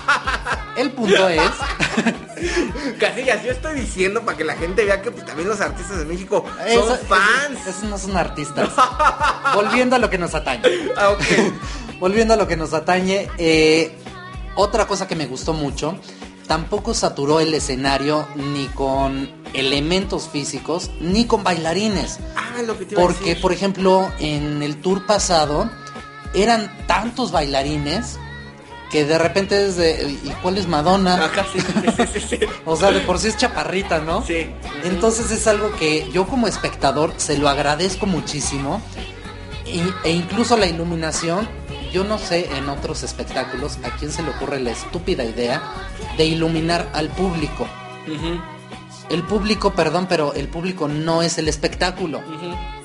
El 0.77 0.91
punto 0.91 1.27
es, 1.29 1.41
Casillas, 2.99 3.43
yo 3.43 3.51
estoy 3.51 3.79
diciendo 3.79 4.23
para 4.23 4.37
que 4.37 4.43
la 4.43 4.55
gente 4.55 4.85
vea 4.85 5.01
que 5.01 5.11
pues, 5.11 5.25
también 5.25 5.47
los 5.47 5.59
artistas 5.61 5.99
de 5.99 6.05
México 6.05 6.45
son 6.73 6.97
fans. 7.07 7.59
Esos, 7.61 7.67
esos 7.67 7.83
no 7.89 7.97
son 7.97 8.17
artistas. 8.17 8.69
Volviendo 9.55 9.95
a 9.95 9.99
lo 9.99 10.09
que 10.09 10.17
nos 10.17 10.33
atañe. 10.35 10.61
Ah, 10.97 11.09
ok. 11.09 11.23
Volviendo 11.99 12.33
a 12.33 12.37
lo 12.37 12.47
que 12.47 12.57
nos 12.57 12.73
atañe, 12.73 13.29
eh, 13.37 13.95
otra 14.55 14.85
cosa 14.85 15.07
que 15.07 15.15
me 15.15 15.27
gustó 15.27 15.53
mucho, 15.53 15.97
tampoco 16.47 16.93
saturó 16.93 17.39
el 17.39 17.53
escenario 17.53 18.27
ni 18.35 18.65
con 18.67 19.29
elementos 19.53 20.29
físicos 20.29 20.89
ni 20.99 21.25
con 21.25 21.43
bailarines. 21.43 22.19
Ah, 22.35 22.61
lo 22.65 22.77
que 22.77 22.85
te 22.85 22.93
iba 22.93 23.01
a 23.03 23.05
Porque, 23.05 23.25
decir. 23.29 23.41
por 23.41 23.53
ejemplo, 23.53 24.11
en 24.19 24.61
el 24.63 24.77
tour 24.81 25.05
pasado 25.05 25.69
eran 26.33 26.71
tantos 26.87 27.31
bailarines 27.31 28.17
que 28.91 29.05
de 29.05 29.17
repente 29.17 29.67
es 29.67 29.77
de, 29.77 30.17
¿y 30.23 30.29
cuál 30.41 30.57
es 30.57 30.67
Madonna? 30.67 31.15
Ajá, 31.25 31.45
sí, 31.53 31.59
sí. 32.29 32.39
O 32.65 32.75
sea, 32.75 32.91
de 32.91 32.99
por 33.01 33.19
sí 33.19 33.29
es 33.29 33.37
chaparrita, 33.37 33.99
¿no? 33.99 34.21
Sí. 34.25 34.47
Entonces 34.83 35.31
es 35.31 35.47
algo 35.47 35.71
que 35.77 36.09
yo 36.11 36.27
como 36.27 36.47
espectador 36.47 37.13
se 37.15 37.37
lo 37.37 37.47
agradezco 37.47 38.05
muchísimo. 38.05 38.81
E 40.03 40.11
incluso 40.11 40.57
la 40.57 40.65
iluminación, 40.65 41.47
yo 41.91 42.03
no 42.03 42.17
sé 42.17 42.49
en 42.55 42.69
otros 42.69 43.03
espectáculos 43.03 43.77
a 43.83 43.95
quién 43.97 44.11
se 44.11 44.23
le 44.23 44.29
ocurre 44.29 44.59
la 44.59 44.71
estúpida 44.71 45.23
idea 45.23 45.61
de 46.17 46.25
iluminar 46.25 46.89
al 46.93 47.09
público. 47.09 47.67
El 49.09 49.23
público, 49.23 49.73
perdón, 49.73 50.07
pero 50.07 50.33
el 50.33 50.47
público 50.47 50.87
no 50.87 51.21
es 51.21 51.37
el 51.37 51.47
espectáculo. 51.47 52.21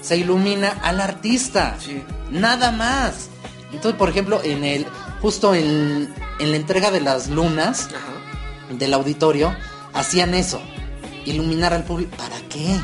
Se 0.01 0.17
ilumina 0.17 0.81
al 0.83 1.01
artista. 1.01 1.77
Sí. 1.79 2.03
Nada 2.31 2.73
más. 2.73 3.29
Entonces, 3.73 3.97
por 3.99 4.09
ejemplo, 4.09 4.41
en 4.43 4.65
el 4.65 4.87
justo 5.23 5.55
en, 5.55 6.13
en 6.39 6.51
la 6.51 6.57
entrega 6.57 6.91
de 6.91 7.01
las 7.01 7.29
lunas 7.29 7.89
del 8.71 8.95
auditorio 8.95 9.55
hacían 9.93 10.35
eso, 10.35 10.61
iluminar 11.25 11.73
al 11.73 11.85
público. 11.85 12.17
¿Para 12.17 12.37
qué? 12.49 12.81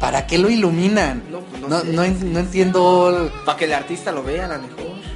¿Para 0.00 0.26
qué 0.26 0.38
lo 0.38 0.50
iluminan? 0.50 1.22
No, 1.30 1.40
pues 1.40 1.62
no 1.62 1.84
no 1.84 2.38
entiendo 2.40 3.30
Para 3.44 3.56
que 3.56 3.66
el 3.66 3.72
artista 3.72 4.10
lo 4.10 4.24
vea 4.24 4.46
a 4.46 4.56
lo 4.56 4.62
mejor. 4.62 5.11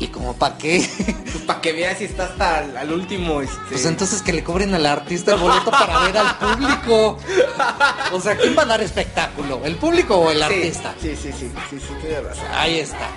Y 0.00 0.08
como 0.08 0.34
para 0.34 0.58
qué. 0.58 0.88
Pues 1.30 1.44
para 1.44 1.60
que 1.60 1.72
vea 1.72 1.94
si 1.94 2.04
está 2.04 2.24
hasta 2.24 2.58
al, 2.58 2.76
al 2.76 2.92
último, 2.92 3.40
este... 3.40 3.56
Pues 3.70 3.86
entonces 3.86 4.20
que 4.20 4.32
le 4.32 4.42
cobren 4.42 4.74
al 4.74 4.84
artista 4.84 5.34
el 5.34 5.38
boleto 5.38 5.70
para 5.70 6.00
ver 6.00 6.18
al 6.18 6.36
público. 6.38 7.18
O 8.12 8.20
sea, 8.20 8.36
¿quién 8.36 8.56
va 8.58 8.62
a 8.62 8.66
dar 8.66 8.80
espectáculo? 8.80 9.60
¿El 9.64 9.76
público 9.76 10.16
o 10.16 10.30
el 10.32 10.38
Sí, 10.38 10.42
artista? 10.42 10.92
Sí, 11.00 11.14
sí, 11.14 11.30
sí, 11.30 11.48
sí, 11.70 11.78
sí, 11.78 11.94
tiene 12.00 12.20
razón. 12.20 12.46
Ahí 12.52 12.80
está. 12.80 13.10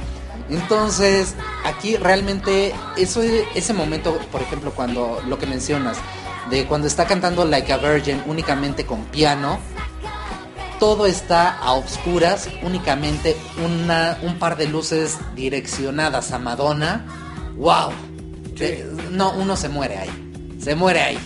Entonces, 0.48 1.34
aquí 1.66 1.96
realmente 1.98 2.74
eso 2.98 3.24
ese 3.24 3.74
momento, 3.74 4.20
por 4.32 4.44
ejemplo, 4.44 4.72
cuando 4.76 5.24
lo 5.28 5.40
que 5.40 5.48
mencionas 5.48 5.98
de 6.52 6.66
cuando 6.66 6.88
está 6.88 7.08
cantando 7.08 7.46
Like 7.46 7.74
a 7.74 7.78
Virgin 7.78 8.22
únicamente 8.28 8.86
con 8.86 9.06
piano, 9.06 9.60
todo 10.84 11.06
está 11.06 11.50
a 11.60 11.72
obscuras, 11.76 12.50
únicamente 12.62 13.38
una 13.64 14.18
un 14.22 14.38
par 14.38 14.58
de 14.58 14.68
luces 14.68 15.18
direccionadas 15.34 16.34
a 16.34 16.40
Madonna. 16.40 17.06
Wow. 17.56 17.94
Te- 18.58 18.86
no, 19.10 19.32
uno 19.32 19.56
se 19.56 19.70
muere 19.70 19.98
ahí. 19.98 20.58
Se 20.62 20.76
muere 20.76 21.00
ahí. 21.00 21.18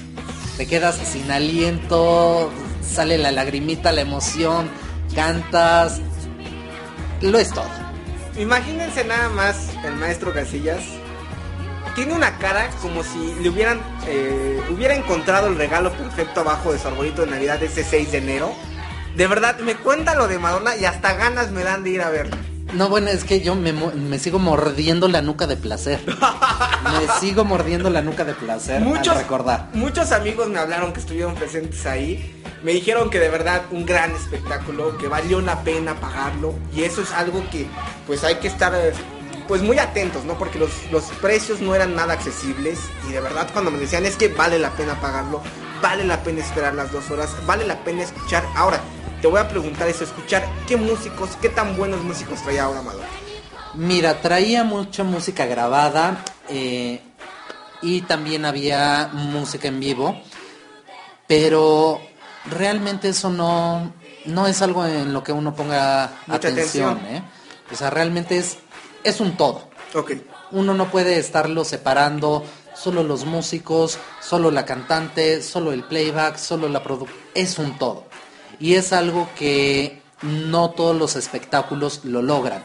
Te 0.57 0.67
quedas 0.67 0.97
sin 0.97 1.31
aliento, 1.31 2.51
sale 2.88 3.17
la 3.17 3.31
lagrimita, 3.31 3.91
la 3.91 4.01
emoción, 4.01 4.69
cantas. 5.15 6.01
Lo 7.21 7.39
es 7.39 7.49
todo. 7.51 7.65
Imagínense 8.38 9.05
nada 9.05 9.27
más 9.29 9.71
el 9.84 9.95
maestro 9.95 10.35
Casillas. 10.35 10.84
Tiene 11.95 12.13
una 12.13 12.38
cara 12.38 12.69
como 12.84 13.01
si 13.01 13.34
le 13.41 13.49
hubieran 13.49 13.81
eh, 14.05 14.61
hubiera 14.69 14.93
encontrado 14.93 15.47
el 15.47 15.55
regalo 15.57 15.91
perfecto 15.93 16.41
abajo 16.41 16.71
de 16.73 16.77
su 16.77 16.88
arbolito 16.88 17.25
de 17.25 17.31
Navidad 17.31 17.63
ese 17.63 17.84
6 17.84 18.11
de 18.11 18.17
enero. 18.19 18.66
De 19.18 19.26
verdad, 19.26 19.57
me 19.57 19.76
cuenta 19.76 20.14
lo 20.14 20.27
de 20.27 20.38
Madonna 20.38 20.76
y 20.76 20.85
hasta 20.85 21.14
ganas 21.14 21.49
me 21.49 21.64
dan 21.64 21.84
de 21.84 21.89
ir 21.89 22.03
a 22.03 22.11
verla. 22.11 22.38
No, 22.73 22.88
bueno, 22.88 23.10
es 23.10 23.23
que 23.23 23.41
yo 23.41 23.56
me, 23.56 24.19
sigo 24.19 24.38
mordiendo 24.38 25.07
la 25.07 25.23
nuca 25.23 25.48
de 25.48 25.57
placer. 25.57 25.99
Me 26.06 27.19
sigo 27.19 27.44
mordiendo 27.44 27.89
la 27.89 28.02
nuca 28.02 28.23
de 28.23 28.34
placer 28.34 28.81
Muchos, 28.81 29.10
al 29.10 29.18
recordar. 29.23 29.69
muchos 29.73 30.11
amigos 30.11 30.48
me 30.49 30.60
hablaron 30.60 30.94
que 30.94 30.99
estuvieron 30.99 31.34
presentes 31.34 31.85
ahí. 31.88 32.44
Me 32.61 32.73
dijeron 32.73 33.10
que 33.10 33.19
de 33.19 33.30
verdad 33.30 33.64
un 33.72 33.88
gran 33.88 34.11
espectáculo, 34.11 34.98
que 34.99 35.07
valió 35.07 35.41
la 35.41 35.64
pena 35.64 35.95
pagarlo. 35.95 36.53
Y 36.72 36.84
eso 36.84 37.02
es 37.02 37.11
algo 37.11 37.44
que 37.49 37.65
pues 38.06 38.23
hay 38.23 38.35
que 38.35 38.48
estar 38.48 38.73
pues 39.48 39.64
muy 39.64 39.80
atentos, 39.80 40.26
¿no? 40.26 40.38
Porque 40.38 40.60
los, 40.60 40.69
los 40.91 41.06
precios 41.22 41.60
no 41.60 41.73
eran 41.73 41.95
nada 41.95 42.14
accesibles. 42.14 42.77
Y 43.10 43.14
de 43.14 43.19
verdad 43.19 43.48
cuando 43.52 43.72
me 43.72 43.80
decían 43.80 44.06
es 44.06 44.15
que 44.15 44.27
vale 44.27 44.60
la 44.60 44.69
pena 44.72 45.02
pagarlo, 45.02 45.41
vale 45.81 46.06
la 46.06 46.22
pena 46.22 46.41
esperar 46.41 46.76
las 46.76 46.91
dos 46.91 47.10
horas, 47.10 47.35
vale 47.48 47.65
la 47.65 47.84
pena 47.84 48.03
escuchar. 48.03 48.45
Ahora, 48.56 48.80
te 49.22 49.27
voy 49.27 49.39
a 49.39 49.48
preguntar 49.48 49.88
eso, 49.88 50.03
escuchar 50.03 50.48
qué 50.68 50.77
músicos, 50.77 51.31
qué 51.41 51.49
tan 51.49 51.76
buenos 51.77 52.03
músicos 52.03 52.41
traía 52.44 52.64
ahora 52.65 52.81
Madonna. 52.81 53.07
Mira, 53.73 54.22
traía 54.22 54.64
mucha 54.64 55.03
música 55.03 55.45
grabada 55.45 56.23
eh, 56.49 57.02
y 57.81 58.02
también 58.02 58.45
había 58.45 59.10
música 59.14 59.68
en 59.68 59.80
vivo, 59.80 60.19
pero 61.27 62.02
realmente 62.49 63.10
eso 63.10 63.30
no, 63.30 63.94
no 64.26 64.48
es 64.48 64.61
algo 64.61 64.85
en 64.85 65.14
lo 65.14 65.23
que 65.23 65.31
uno 65.31 65.53
ponga 65.56 66.11
Mucha 66.27 66.48
atención. 66.49 66.98
atención. 66.98 67.15
¿eh? 67.15 67.23
O 67.72 67.76
sea, 67.76 67.89
realmente 67.89 68.38
es, 68.38 68.57
es 69.03 69.19
un 69.19 69.35
todo. 69.38 69.69
Ok. 69.94 70.14
Uno 70.52 70.73
no 70.73 70.89
puede 70.89 71.19
estarlo 71.19 71.65
separando, 71.65 72.44
solo 72.73 73.03
los 73.03 73.26
músicos, 73.26 73.99
solo 74.22 74.49
la 74.49 74.65
cantante, 74.65 75.44
solo 75.44 75.73
el 75.73 75.84
playback, 75.84 76.38
solo 76.38 76.69
la 76.69 76.81
producción. 76.81 77.19
Es 77.35 77.60
un 77.60 77.77
todo. 77.77 78.06
Y 78.59 78.75
es 78.75 78.93
algo 78.93 79.29
que 79.38 80.01
no 80.21 80.71
todos 80.71 80.95
los 80.95 81.15
espectáculos 81.15 82.01
lo 82.03 82.21
logran. 82.21 82.63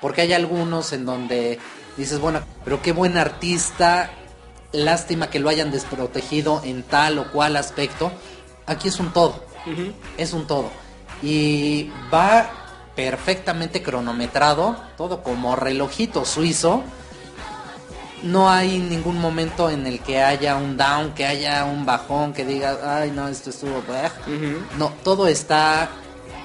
Porque 0.00 0.22
hay 0.22 0.32
algunos 0.32 0.92
en 0.92 1.04
donde 1.04 1.58
dices, 1.96 2.18
bueno, 2.18 2.40
pero 2.64 2.82
qué 2.82 2.92
buen 2.92 3.16
artista, 3.16 4.10
lástima 4.72 5.30
que 5.30 5.38
lo 5.38 5.48
hayan 5.48 5.70
desprotegido 5.70 6.62
en 6.64 6.82
tal 6.82 7.18
o 7.18 7.30
cual 7.30 7.56
aspecto. 7.56 8.10
Aquí 8.66 8.88
es 8.88 8.98
un 8.98 9.12
todo, 9.12 9.44
es 10.16 10.32
un 10.32 10.46
todo. 10.46 10.70
Y 11.22 11.90
va 12.12 12.50
perfectamente 12.96 13.82
cronometrado, 13.82 14.76
todo 14.96 15.22
como 15.22 15.56
relojito 15.56 16.24
suizo. 16.24 16.82
No 18.22 18.48
hay 18.48 18.78
ningún 18.78 19.20
momento 19.20 19.68
en 19.68 19.86
el 19.86 20.00
que 20.00 20.22
haya 20.22 20.56
un 20.56 20.76
down, 20.76 21.12
que 21.14 21.26
haya 21.26 21.64
un 21.64 21.84
bajón, 21.84 22.32
que 22.32 22.44
diga, 22.44 22.78
ay 23.00 23.10
no, 23.10 23.28
esto 23.28 23.50
estuvo... 23.50 23.82
bleh". 23.82 24.10
No, 24.78 24.92
todo 25.02 25.26
está 25.26 25.90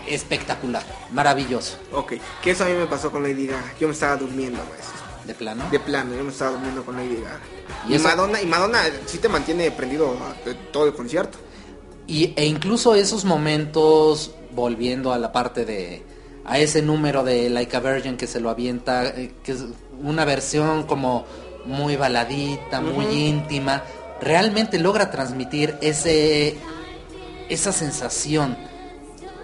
espectacular, 0.08 0.84
maravilloso. 1.12 1.78
Ok, 1.92 2.14
que 2.42 2.52
eso 2.52 2.64
a 2.64 2.68
mí 2.68 2.74
me 2.74 2.88
pasó 2.88 3.12
con 3.12 3.24
Lady 3.24 3.48
Gaga. 3.48 3.74
Yo 3.80 3.88
me 3.88 3.94
estaba 3.94 4.16
durmiendo, 4.16 4.58
maestro. 4.70 4.98
De 5.26 5.34
plano. 5.34 5.66
De 5.70 5.80
plano, 5.80 6.16
yo 6.16 6.24
me 6.24 6.32
estaba 6.32 6.52
durmiendo 6.52 6.84
con 6.84 6.96
Lady 6.96 7.22
Gaga. 7.22 7.40
¿Y 7.88 7.96
Y? 7.96 8.00
Madonna, 8.00 8.42
y 8.42 8.46
Madonna 8.46 8.80
sí 9.06 9.18
te 9.18 9.28
mantiene 9.28 9.70
prendido 9.72 10.16
de 10.46 10.54
todo 10.72 10.88
el 10.88 10.94
concierto. 10.94 11.38
Y, 12.08 12.34
e 12.38 12.46
incluso 12.46 12.96
esos 12.96 13.26
momentos, 13.26 14.32
volviendo 14.52 15.12
a 15.12 15.18
la 15.18 15.34
parte 15.34 15.66
de, 15.66 16.04
a 16.46 16.58
ese 16.58 16.82
número 16.82 17.24
de 17.24 17.50
Like 17.50 17.76
a 17.76 17.80
Virgin 17.82 18.16
que 18.16 18.28
se 18.28 18.40
lo 18.40 18.50
avienta, 18.50 19.06
eh, 19.08 19.34
que 19.44 19.52
es 19.52 19.66
una 20.02 20.24
versión 20.24 20.84
como 20.84 21.26
muy 21.68 21.96
baladita, 21.96 22.82
muy 22.82 23.06
íntima, 23.06 23.84
realmente 24.22 24.80
logra 24.80 25.12
transmitir 25.12 25.76
ese, 25.82 26.58
esa 27.50 27.72
sensación 27.72 28.58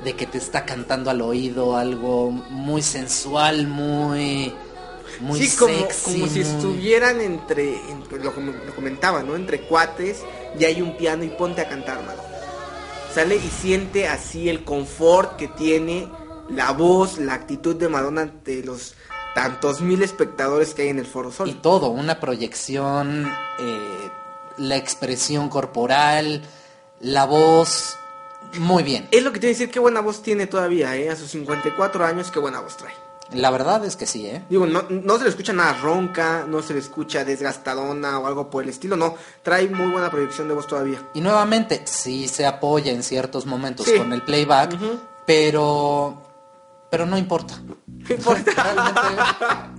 de 0.03 0.13
que 0.15 0.25
te 0.25 0.37
está 0.37 0.65
cantando 0.65 1.09
al 1.09 1.21
oído 1.21 1.77
algo 1.77 2.31
muy 2.31 2.81
sensual, 2.81 3.67
muy, 3.67 4.53
muy 5.21 5.41
sí, 5.45 5.55
como, 5.57 5.73
sexy. 5.73 6.03
como 6.13 6.27
si 6.27 6.39
muy- 6.39 6.49
estuvieran 6.49 7.21
entre, 7.21 7.75
entre- 7.89 8.19
lo, 8.23 8.33
comentaba, 8.75 9.23
¿no? 9.23 9.35
Entre 9.35 9.61
cuates 9.61 10.21
y 10.59 10.65
hay 10.65 10.81
un 10.81 10.97
piano 10.97 11.23
y 11.23 11.29
ponte 11.29 11.61
a 11.61 11.69
cantar, 11.69 11.97
Madonna. 12.03 12.23
Sale 13.13 13.35
y 13.35 13.49
siente 13.61 14.07
así 14.07 14.49
el 14.49 14.63
confort 14.63 15.35
que 15.37 15.47
tiene 15.47 16.07
la 16.49 16.71
voz, 16.71 17.19
la 17.19 17.35
actitud 17.35 17.75
de 17.75 17.87
Madonna 17.87 18.21
ante 18.23 18.63
los 18.63 18.95
tantos 19.35 19.81
mil 19.81 20.01
espectadores 20.03 20.73
que 20.73 20.83
hay 20.83 20.89
en 20.89 20.99
el 20.99 21.05
Foro 21.05 21.31
Sol. 21.31 21.49
Y 21.49 21.53
todo, 21.53 21.89
una 21.89 22.19
proyección, 22.19 23.31
eh, 23.59 24.09
la 24.57 24.75
expresión 24.77 25.49
corporal, 25.49 26.41
la 26.99 27.25
voz, 27.25 27.95
muy 28.59 28.83
bien. 28.83 29.07
Es 29.11 29.23
lo 29.23 29.31
que 29.33 29.39
te 29.39 29.47
decir, 29.47 29.71
qué 29.71 29.79
buena 29.79 30.01
voz 30.01 30.21
tiene 30.21 30.45
todavía, 30.47 30.95
¿eh? 30.95 31.09
A 31.09 31.15
sus 31.15 31.31
54 31.31 32.05
años, 32.05 32.29
qué 32.31 32.39
buena 32.39 32.59
voz 32.59 32.77
trae. 32.77 32.93
La 33.31 33.49
verdad 33.49 33.83
es 33.83 33.95
que 33.95 34.05
sí, 34.05 34.27
¿eh? 34.27 34.43
Digo, 34.47 34.67
no, 34.67 34.83
no 34.89 35.17
se 35.17 35.23
le 35.23 35.29
escucha 35.31 35.53
nada 35.53 35.73
ronca, 35.81 36.45
no 36.47 36.61
se 36.61 36.73
le 36.73 36.79
escucha 36.79 37.25
desgastadona 37.25 38.19
o 38.19 38.27
algo 38.27 38.49
por 38.51 38.61
el 38.63 38.69
estilo, 38.69 38.95
no. 38.95 39.15
Trae 39.41 39.67
muy 39.69 39.87
buena 39.91 40.11
proyección 40.11 40.47
de 40.47 40.53
voz 40.53 40.67
todavía. 40.67 40.99
Y 41.15 41.21
nuevamente, 41.21 41.81
sí 41.85 42.27
se 42.27 42.45
apoya 42.45 42.91
en 42.91 43.01
ciertos 43.01 43.47
momentos 43.47 43.87
Sí. 43.87 43.97
con 43.97 44.13
el 44.13 44.21
playback, 44.21 44.77
pero 45.25 46.21
pero 46.93 47.07
no 47.07 47.17
importa. 47.17 47.55
No 47.87 48.15
importa. 48.15 48.51
Realmente 48.63 49.01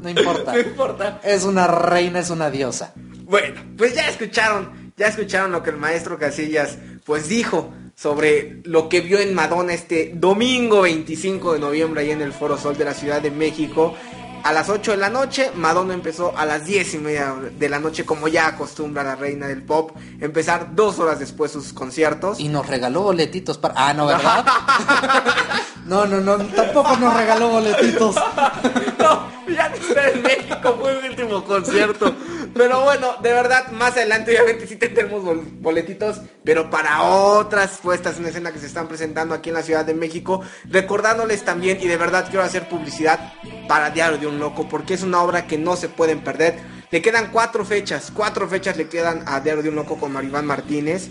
no 0.03 0.09
importa. 0.09 0.53
No 0.53 0.59
importa. 0.59 1.20
Es 1.23 1.45
una 1.45 1.69
reina, 1.69 2.19
es 2.19 2.31
una 2.31 2.51
diosa. 2.51 2.93
Bueno, 2.97 3.61
pues 3.78 3.95
ya 3.95 4.09
escucharon, 4.09 4.93
ya 4.97 5.07
escucharon 5.07 5.53
lo 5.53 5.62
que 5.62 5.70
el 5.70 5.77
maestro 5.77 6.19
Casillas 6.19 6.77
pues 7.05 7.28
dijo 7.28 7.73
sobre 7.95 8.62
lo 8.65 8.89
que 8.89 9.01
vio 9.01 9.20
en 9.20 9.32
Madonna 9.32 9.74
este 9.74 10.11
domingo 10.12 10.82
25 10.82 11.53
de 11.53 11.61
noviembre 11.61 12.01
ahí 12.01 12.11
en 12.11 12.20
el 12.20 12.32
Foro 12.32 12.59
Sol 12.59 12.77
de 12.77 12.85
la 12.85 12.95
Ciudad 12.95 13.23
de 13.23 13.31
México. 13.31 13.95
A 14.43 14.53
las 14.53 14.69
8 14.69 14.91
de 14.91 14.97
la 14.97 15.09
noche, 15.09 15.53
Madonna 15.55 15.95
empezó 15.95 16.36
a 16.36 16.45
las 16.45 16.65
10 16.66 16.95
y 16.95 16.99
media 16.99 17.32
de 17.57 17.69
la 17.69 17.78
noche, 17.78 18.05
como 18.05 18.27
ya 18.27 18.49
acostumbra 18.49 19.05
la 19.05 19.15
reina 19.15 19.47
del 19.47 19.62
pop, 19.62 19.93
empezar 20.20 20.74
dos 20.74 20.99
horas 20.99 21.20
después 21.20 21.53
sus 21.53 21.73
conciertos. 21.73 22.41
Y 22.41 22.49
nos 22.49 22.66
regaló 22.66 23.03
boletitos 23.03 23.57
para... 23.57 23.74
Ah, 23.77 23.95
no, 23.95 24.05
¿verdad? 24.07 24.45
no, 25.85 26.06
no, 26.06 26.20
no, 26.20 26.36
tampoco 26.47 26.97
nos 26.97 27.15
regaló 27.16 27.48
boletitos. 27.51 28.16
No, 28.98 29.28
ya 29.52 29.69
no 29.69 29.77
está 29.77 30.09
en 30.11 30.23
México, 30.23 30.77
fue 30.81 30.98
el 30.98 31.11
último 31.11 31.44
concierto. 31.44 32.15
Pero 32.55 32.82
bueno, 32.85 33.16
de 33.23 33.32
verdad, 33.32 33.70
más 33.73 33.93
adelante 33.93 34.31
obviamente 34.31 34.66
sí 34.66 34.77
tendremos 34.77 35.23
bol- 35.24 35.44
boletitos, 35.61 36.20
pero 36.44 36.70
para 36.70 37.02
otras 37.02 37.78
puestas 37.82 38.19
en 38.19 38.27
escena 38.27 38.52
que 38.52 38.61
se 38.61 38.66
están 38.66 38.86
presentando 38.89 39.35
aquí 39.35 39.48
en 39.51 39.56
la 39.56 39.62
Ciudad 39.62 39.85
de 39.85 39.93
México, 39.94 40.40
recordándoles 40.70 41.44
también, 41.44 41.78
y 41.81 41.86
de 41.89 41.97
verdad 41.97 42.27
quiero 42.31 42.44
hacer 42.44 42.69
publicidad 42.69 43.32
para 43.69 43.90
Diario 43.90 44.19
de 44.19 44.27
un 44.28 44.39
Loco, 44.39 44.69
porque 44.69 44.94
es 44.94 45.02
una 45.02 45.20
obra 45.23 45.47
que 45.47 45.59
no 45.59 45.77
se 45.77 45.89
pueden 45.89 46.20
perder. 46.23 46.55
Le 46.90 47.02
quedan 47.02 47.31
cuatro 47.32 47.65
fechas, 47.65 48.12
cuatro 48.15 48.48
fechas 48.48 48.77
le 48.77 48.89
quedan 48.89 49.24
a 49.27 49.40
Diario 49.40 49.62
de 49.65 49.69
un 49.70 49.74
Loco 49.74 49.97
con 49.98 50.12
Maribán 50.12 50.47
Martínez. 50.47 51.09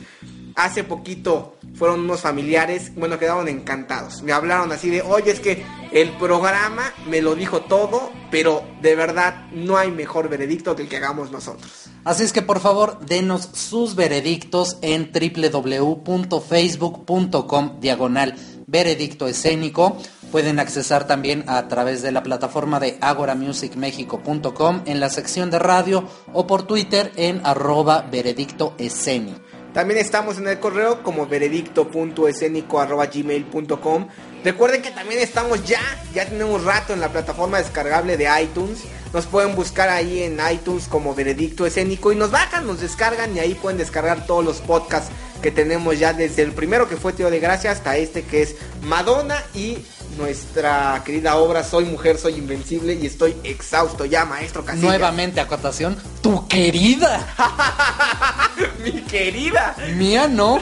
Hace 0.55 0.83
poquito 0.83 1.55
fueron 1.75 2.01
unos 2.01 2.21
familiares, 2.21 2.93
bueno, 2.95 3.17
quedaron 3.17 3.47
encantados. 3.47 4.21
Me 4.21 4.31
hablaron 4.31 4.71
así 4.71 4.89
de, 4.89 5.01
oye, 5.01 5.31
es 5.31 5.39
que 5.39 5.65
el 5.91 6.11
programa 6.17 6.93
me 7.07 7.21
lo 7.21 7.33
dijo 7.35 7.61
todo, 7.61 8.11
pero 8.29 8.63
de 8.81 8.95
verdad 8.95 9.47
no 9.51 9.77
hay 9.77 9.89
mejor 9.91 10.29
veredicto 10.29 10.75
que 10.75 10.83
el 10.83 10.89
que 10.89 10.97
hagamos 10.97 11.31
nosotros. 11.31 11.71
Así 12.03 12.23
es 12.23 12.33
que 12.33 12.41
por 12.41 12.59
favor 12.59 12.99
denos 13.05 13.49
sus 13.53 13.95
veredictos 13.95 14.77
en 14.81 15.11
www.facebook.com 15.11 17.79
diagonal 17.79 18.35
veredicto 18.67 19.27
escénico. 19.27 19.97
Pueden 20.31 20.59
accesar 20.59 21.05
también 21.05 21.43
a 21.47 21.67
través 21.67 22.01
de 22.01 22.11
la 22.11 22.23
plataforma 22.23 22.79
de 22.79 22.97
agoramusicmexico.com 23.01 24.81
en 24.85 24.99
la 24.99 25.09
sección 25.09 25.51
de 25.51 25.59
radio 25.59 26.07
o 26.33 26.47
por 26.47 26.63
Twitter 26.63 27.11
en 27.15 27.45
arroba 27.45 28.01
veredicto 28.01 28.73
escénico. 28.79 29.52
También 29.73 29.99
estamos 29.99 30.37
en 30.37 30.47
el 30.47 30.59
correo 30.59 31.01
como 31.01 31.25
veredicto.escénico.gmail.com 31.25 34.07
Recuerden 34.43 34.81
que 34.81 34.91
también 34.91 35.21
estamos 35.21 35.63
ya, 35.63 35.79
ya 36.13 36.25
tenemos 36.25 36.65
rato 36.65 36.91
en 36.91 36.99
la 36.99 37.09
plataforma 37.09 37.59
descargable 37.59 38.17
de 38.17 38.27
iTunes. 38.41 38.79
Nos 39.13 39.25
pueden 39.25 39.55
buscar 39.55 39.87
ahí 39.87 40.23
en 40.23 40.37
iTunes 40.51 40.89
como 40.89 41.15
Veredicto 41.15 41.65
Escénico 41.65 42.11
y 42.11 42.17
nos 42.17 42.31
bajan, 42.31 42.67
nos 42.67 42.81
descargan 42.81 43.33
y 43.35 43.39
ahí 43.39 43.53
pueden 43.53 43.77
descargar 43.77 44.25
todos 44.25 44.43
los 44.43 44.59
podcasts 44.59 45.11
que 45.43 45.51
tenemos 45.51 45.99
ya 45.99 46.13
desde 46.13 46.41
el 46.41 46.53
primero 46.53 46.87
que 46.87 46.95
fue 46.95 47.11
Tío 47.13 47.29
de 47.29 47.39
Gracia 47.39 47.69
hasta 47.69 47.97
este 47.97 48.23
que 48.23 48.41
es 48.41 48.55
Madonna 48.81 49.43
y 49.53 49.77
nuestra 50.17 51.01
querida 51.05 51.35
obra 51.35 51.63
Soy 51.63 51.85
Mujer, 51.85 52.17
Soy 52.17 52.35
Invencible 52.35 52.93
y 52.93 53.05
estoy 53.05 53.35
exhausto 53.43 54.05
ya, 54.05 54.25
maestro 54.25 54.63
Casillas. 54.63 54.85
Nuevamente, 54.85 55.41
acotación, 55.41 55.97
tu 56.21 56.47
querida. 56.47 57.27
Mi 58.83 59.01
querida. 59.01 59.75
Mía 59.95 60.27
no. 60.27 60.61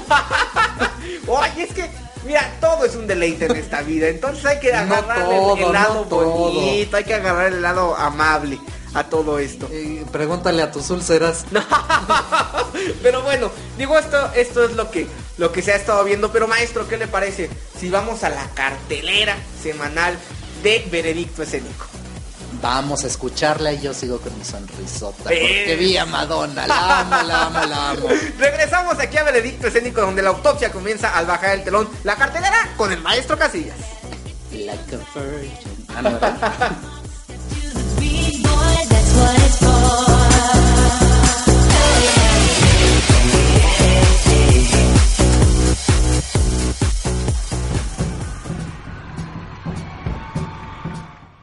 Oye, 1.28 1.64
es 1.64 1.74
que, 1.74 1.88
mira, 2.26 2.52
todo 2.60 2.84
es 2.84 2.96
un 2.96 3.06
deleite 3.06 3.46
en 3.46 3.58
esta 3.58 3.84
vida. 3.84 4.08
Entonces 4.08 4.44
hay 4.46 4.60
que 4.60 4.72
No 4.72 4.80
agarrar 4.80 5.26
todo, 5.26 5.58
el, 5.58 5.64
el 5.64 5.74
lado 5.74 6.08
no 6.10 6.26
bonito, 6.26 6.98
hay 6.98 7.04
que 7.04 7.14
agarrar 7.14 7.54
el 7.54 7.62
lado 7.62 7.96
amable 7.96 8.58
a 8.94 9.04
todo 9.06 9.40
esto. 9.40 9.68
Eh, 9.72 10.06
pregúntale 10.12 10.62
a 10.62 10.72
tus 10.72 10.90
úlceras. 10.90 11.46
Pero 13.04 13.22
bueno, 13.22 13.52
digo 13.78 13.98
esto, 13.98 14.32
esto 14.34 14.66
es 14.66 14.76
lo 14.76 14.92
que, 14.92 15.08
lo 15.38 15.52
que 15.52 15.62
se 15.62 15.74
ha 15.74 15.76
estado 15.76 16.04
viendo. 16.04 16.32
Pero 16.32 16.48
maestro, 16.48 16.88
¿qué 16.88 16.98
le 16.98 17.08
parece 17.08 17.50
si 17.80 17.90
vamos 17.90 18.24
a 18.24 18.30
la 18.30 18.50
cartelera 18.50 19.36
semanal 19.62 20.18
de 20.64 20.86
Veredicto 20.92 21.44
Escénico? 21.44 21.86
Vamos 22.62 23.04
a 23.06 23.08
escucharla 23.08 23.74
y 23.74 23.82
yo 23.82 23.94
sigo 23.94 24.20
con 24.20 24.38
mi 24.38 24.46
sonrisota. 24.46 25.24
Porque 25.24 25.76
vi 25.80 25.98
a 25.98 26.06
Madonna, 26.06 26.68
la 26.68 27.00
amo, 27.00 27.28
la 27.28 27.46
amo, 27.46 27.66
la 27.66 27.90
amo. 27.92 28.08
Regresamos 28.38 29.00
aquí 29.00 29.18
a 29.18 29.24
Veredicto 29.24 29.68
Escénico 29.68 30.02
donde 30.02 30.22
la 30.22 30.30
autopsia 30.30 30.72
comienza 30.72 31.18
al 31.18 31.26
bajar 31.26 31.56
el 31.56 31.64
telón. 31.64 31.90
La 32.04 32.16
cartelera 32.16 32.74
con 32.78 32.92
el 32.92 33.02
maestro 33.02 33.38
Casillas. 33.38 33.78
Like 34.52 34.96
a 34.96 35.20
virgin. 35.20 35.88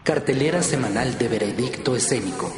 Cartelera 0.09 0.63
semanal 0.63 1.19
de 1.19 1.29
Veredicto 1.29 1.95
Escénico. 1.95 2.53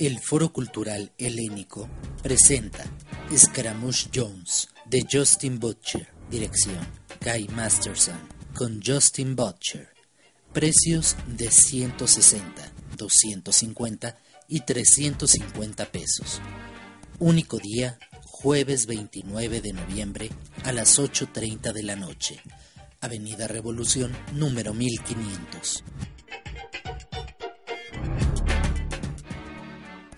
El 0.00 0.18
Foro 0.18 0.50
Cultural 0.50 1.12
Helénico 1.18 1.86
presenta 2.22 2.86
Scaramouche 3.36 4.08
Jones 4.14 4.70
de 4.86 5.06
Justin 5.12 5.58
Butcher, 5.60 6.08
dirección 6.30 6.78
Guy 7.22 7.48
Masterson, 7.48 8.18
con 8.54 8.80
Justin 8.82 9.36
Butcher. 9.36 9.90
Precios 10.54 11.16
de 11.26 11.50
160, 11.50 12.72
250 12.96 14.18
y 14.48 14.60
350 14.60 15.92
pesos. 15.92 16.40
Único 17.18 17.58
día, 17.58 17.98
jueves 18.24 18.86
29 18.86 19.60
de 19.60 19.74
noviembre 19.74 20.30
a 20.64 20.72
las 20.72 20.98
8.30 20.98 21.74
de 21.74 21.82
la 21.82 21.96
noche. 21.96 22.40
Avenida 23.02 23.48
Revolución 23.48 24.16
número 24.32 24.72
1500. 24.72 25.84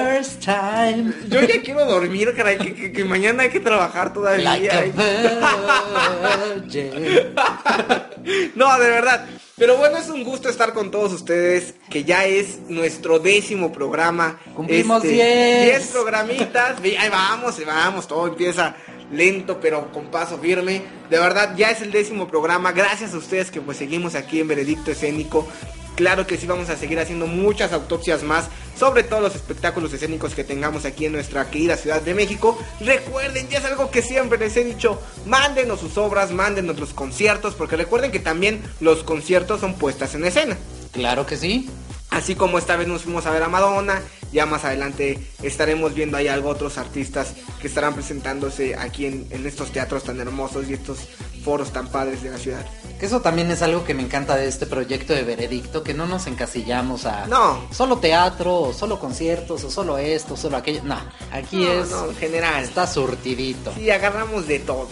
Yo 1.28 1.40
ya 1.42 1.62
quiero 1.62 1.84
dormir, 1.86 2.34
caray, 2.36 2.58
que, 2.58 2.74
que- 2.74 2.92
que 2.92 3.04
mañana 3.04 3.44
hay 3.44 3.50
que 3.50 3.60
trabajar 3.60 4.12
todavía. 4.12 4.56
Like. 4.58 4.92
No, 8.54 8.78
de 8.78 8.88
verdad. 8.88 9.26
Pero 9.56 9.76
bueno, 9.76 9.98
es 9.98 10.08
un 10.08 10.24
gusto 10.24 10.48
estar 10.48 10.72
con 10.72 10.90
todos 10.90 11.12
ustedes, 11.12 11.74
que 11.90 12.02
ya 12.04 12.24
es 12.24 12.58
nuestro 12.68 13.18
décimo 13.20 13.70
programa. 13.72 14.38
Este, 14.40 14.54
Cumplimos 14.54 15.02
10. 15.02 15.64
10 15.64 15.86
programitas. 15.88 16.76
Ahí 16.82 17.08
vamos, 17.10 17.58
ahí 17.58 17.64
vamos, 17.64 18.08
todo 18.08 18.26
empieza 18.26 18.74
lento 19.12 19.58
pero 19.60 19.92
con 19.92 20.06
paso 20.06 20.38
firme. 20.38 20.82
De 21.10 21.18
verdad, 21.18 21.54
ya 21.56 21.70
es 21.70 21.80
el 21.82 21.92
décimo 21.92 22.28
programa. 22.28 22.72
Gracias 22.72 23.14
a 23.14 23.18
ustedes 23.18 23.50
que 23.50 23.60
pues 23.60 23.78
seguimos 23.78 24.14
aquí 24.14 24.40
en 24.40 24.48
Veredicto 24.48 24.90
Escénico. 24.90 25.48
Claro 25.96 26.26
que 26.26 26.36
sí 26.36 26.46
vamos 26.46 26.70
a 26.70 26.76
seguir 26.76 26.98
haciendo 26.98 27.26
muchas 27.26 27.72
autopsias 27.72 28.24
más 28.24 28.48
sobre 28.76 29.04
todos 29.04 29.22
los 29.22 29.36
espectáculos 29.36 29.92
escénicos 29.92 30.34
que 30.34 30.42
tengamos 30.42 30.84
aquí 30.84 31.06
en 31.06 31.12
nuestra 31.12 31.48
querida 31.50 31.76
Ciudad 31.76 32.02
de 32.02 32.14
México. 32.14 32.58
Recuerden, 32.80 33.48
ya 33.48 33.58
es 33.58 33.64
algo 33.64 33.90
que 33.90 34.02
siempre 34.02 34.38
les 34.38 34.56
he 34.56 34.64
dicho, 34.64 35.00
mándenos 35.26 35.78
sus 35.78 35.96
obras, 35.96 36.32
mándenos 36.32 36.80
los 36.80 36.92
conciertos, 36.92 37.54
porque 37.54 37.76
recuerden 37.76 38.10
que 38.10 38.18
también 38.18 38.60
los 38.80 39.04
conciertos 39.04 39.60
son 39.60 39.74
puestas 39.74 40.16
en 40.16 40.24
escena. 40.24 40.56
Claro 40.92 41.26
que 41.26 41.36
sí. 41.36 41.70
Así 42.14 42.34
como 42.34 42.58
esta 42.58 42.76
vez 42.76 42.86
nos 42.88 43.02
fuimos 43.02 43.26
a 43.26 43.30
ver 43.30 43.42
a 43.42 43.48
Madonna, 43.48 44.00
ya 44.32 44.46
más 44.46 44.64
adelante 44.64 45.18
estaremos 45.42 45.94
viendo 45.94 46.16
ahí 46.16 46.28
algo 46.28 46.48
otros 46.48 46.78
artistas 46.78 47.34
que 47.60 47.66
estarán 47.66 47.94
presentándose 47.94 48.76
aquí 48.76 49.06
en, 49.06 49.26
en 49.30 49.46
estos 49.46 49.70
teatros 49.72 50.04
tan 50.04 50.20
hermosos 50.20 50.68
y 50.68 50.74
estos 50.74 50.98
foros 51.44 51.72
tan 51.72 51.88
padres 51.88 52.22
de 52.22 52.30
la 52.30 52.38
ciudad. 52.38 52.64
Eso 53.00 53.20
también 53.20 53.50
es 53.50 53.60
algo 53.62 53.84
que 53.84 53.92
me 53.92 54.02
encanta 54.02 54.36
de 54.36 54.48
este 54.48 54.64
proyecto 54.66 55.12
de 55.12 55.24
Veredicto, 55.24 55.82
que 55.82 55.92
no 55.92 56.06
nos 56.06 56.26
encasillamos 56.26 57.04
a 57.04 57.26
No. 57.26 57.68
solo 57.70 57.98
teatro, 57.98 58.54
o 58.60 58.72
solo 58.72 58.98
conciertos, 58.98 59.62
o 59.64 59.70
solo 59.70 59.98
esto, 59.98 60.36
solo 60.36 60.56
aquello. 60.56 60.80
No, 60.84 60.96
aquí 61.32 61.56
No, 61.64 61.72
es 61.72 61.90
no, 61.90 62.06
en 62.10 62.16
general. 62.16 62.64
está 62.64 62.86
surtidito. 62.86 63.72
Sí, 63.74 63.90
agarramos 63.90 64.46
de 64.46 64.60
todo. 64.60 64.88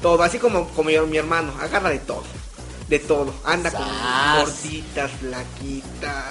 Todo, 0.00 0.22
así 0.22 0.38
como, 0.38 0.68
como 0.68 0.88
mi 1.06 1.16
hermano, 1.16 1.52
agarra 1.60 1.90
de 1.90 1.98
todo. 1.98 2.22
De 2.88 2.98
todo. 2.98 3.32
Anda 3.44 3.70
con 3.70 3.86
Sas. 3.86 4.44
gorditas, 4.62 5.10
flaquitas. 5.12 6.24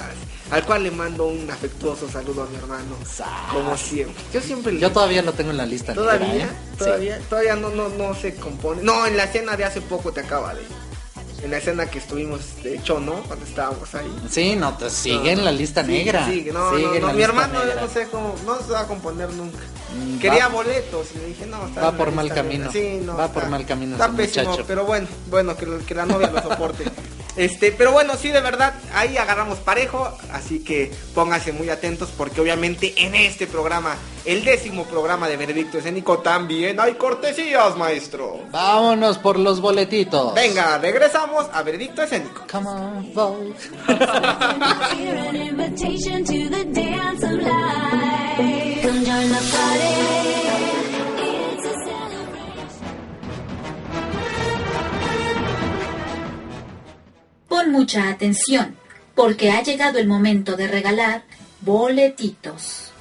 Al 0.52 0.64
cual 0.66 0.84
le 0.84 0.92
mando 0.92 1.26
un 1.26 1.50
afectuoso 1.50 2.08
saludo 2.10 2.44
a 2.44 2.46
mi 2.48 2.56
hermano. 2.58 2.96
Sas. 3.06 3.28
Como 3.52 3.76
siempre. 3.78 4.22
Yo 4.34 4.42
siempre 4.42 4.72
le 4.74 4.80
Yo 4.80 4.92
todavía 4.92 5.22
lo 5.24 5.34
tengo 5.34 5.52
en 5.52 5.58
la 5.58 5.66
lista. 5.66 5.94
negra, 5.94 6.18
¿Todavía? 6.18 6.46
¿eh? 6.46 6.50
¿Todavía? 6.78 7.20
Todavía 7.30 7.56
no, 7.56 7.70
no, 7.70 7.90
no 7.90 8.14
se 8.14 8.36
compone. 8.36 8.84
No, 8.84 9.06
en 9.08 9.18
la 9.18 9.24
escena 9.24 9.58
de 9.58 9.66
hace 9.66 9.82
poco 9.82 10.12
te 10.12 10.20
acaba 10.22 10.54
de. 10.54 10.62
En 11.44 11.52
la 11.52 11.58
escena 11.58 11.88
que 11.88 11.98
estuvimos, 11.98 12.40
de 12.64 12.76
hecho, 12.76 13.02
¿no? 13.02 13.16
Cuando 13.24 13.46
estábamos 13.46 13.94
ahí. 13.96 14.16
Sí, 14.30 14.56
no, 14.56 14.78
te 14.78 14.90
sigue 14.90 15.32
en 15.34 15.44
la 15.44 15.52
lista 15.52 15.84
negra. 15.84 16.26
sigue, 16.26 16.54
no, 16.54 16.70
Sigue 16.74 16.88
no, 16.88 16.96
en 16.96 17.02
no, 17.02 17.08
la 17.08 17.14
Mi 17.14 17.22
hermano, 17.24 17.60
yo 17.66 17.82
no 17.82 17.88
sé 17.90 18.08
cómo. 18.10 18.34
No 18.46 18.62
se 18.62 18.72
va 18.72 18.82
a 18.82 18.88
componer 18.88 19.30
nunca. 19.34 19.58
Mm, 19.94 20.20
Quería 20.20 20.48
va- 20.48 20.54
boletos 20.54 21.08
y 21.16 21.20
le 21.20 21.26
dije, 21.28 21.46
no, 21.46 21.68
está 21.68 21.82
va 21.82 21.92
por 21.92 22.12
mal 22.12 22.34
camino. 22.34 22.72
Sí, 22.72 23.00
no, 23.04 23.16
Va 23.18 23.28
por 23.28 23.48
mal 23.50 23.66
camino 23.66 23.94
Está 23.94 24.10
pésimo, 24.10 24.46
muchacho. 24.50 24.66
pero 24.68 24.86
bueno, 24.86 25.08
bueno, 25.30 25.56
que, 25.56 25.68
que 25.86 25.94
la 25.96 26.06
novia 26.06 26.32
lo 26.32 26.42
soporte. 26.42 26.86
Este, 27.36 27.72
pero 27.72 27.92
bueno, 27.92 28.14
sí, 28.16 28.30
de 28.30 28.42
verdad, 28.42 28.76
ahí 28.94 29.18
agarramos 29.18 29.58
parejo, 29.58 30.08
así 30.32 30.60
que 30.60 30.92
pónganse 31.16 31.52
muy 31.52 31.68
atentos 31.72 32.10
porque 32.16 32.40
obviamente 32.40 32.94
en 32.96 33.16
este 33.16 33.48
programa, 33.48 33.96
el 34.24 34.46
décimo 34.46 34.84
programa 34.84 35.28
de 35.28 35.36
Veredicto 35.38 35.80
Escénico, 35.80 36.20
también 36.20 36.80
hay 36.80 36.94
cortesías, 36.94 37.76
maestro. 37.76 38.42
Vámonos 38.52 39.18
por 39.18 39.40
los 39.40 39.62
boletitos. 39.62 40.36
Venga, 40.36 40.78
regresamos 40.78 41.48
a 41.52 41.64
Veredicto 41.64 42.04
Escénico. 42.04 42.44
Come 42.52 42.70
on, 42.70 43.14
vote. 43.16 43.56
come. 48.84 49.14
Pon 57.48 57.72
mucha 57.72 58.10
atención, 58.10 58.76
porque 59.16 59.52
ha 59.52 59.64
llegado 59.64 60.00
el 60.00 60.08
momento 60.08 60.58
de 60.58 60.68
regalar 60.68 61.24
boletitos. 61.62 62.93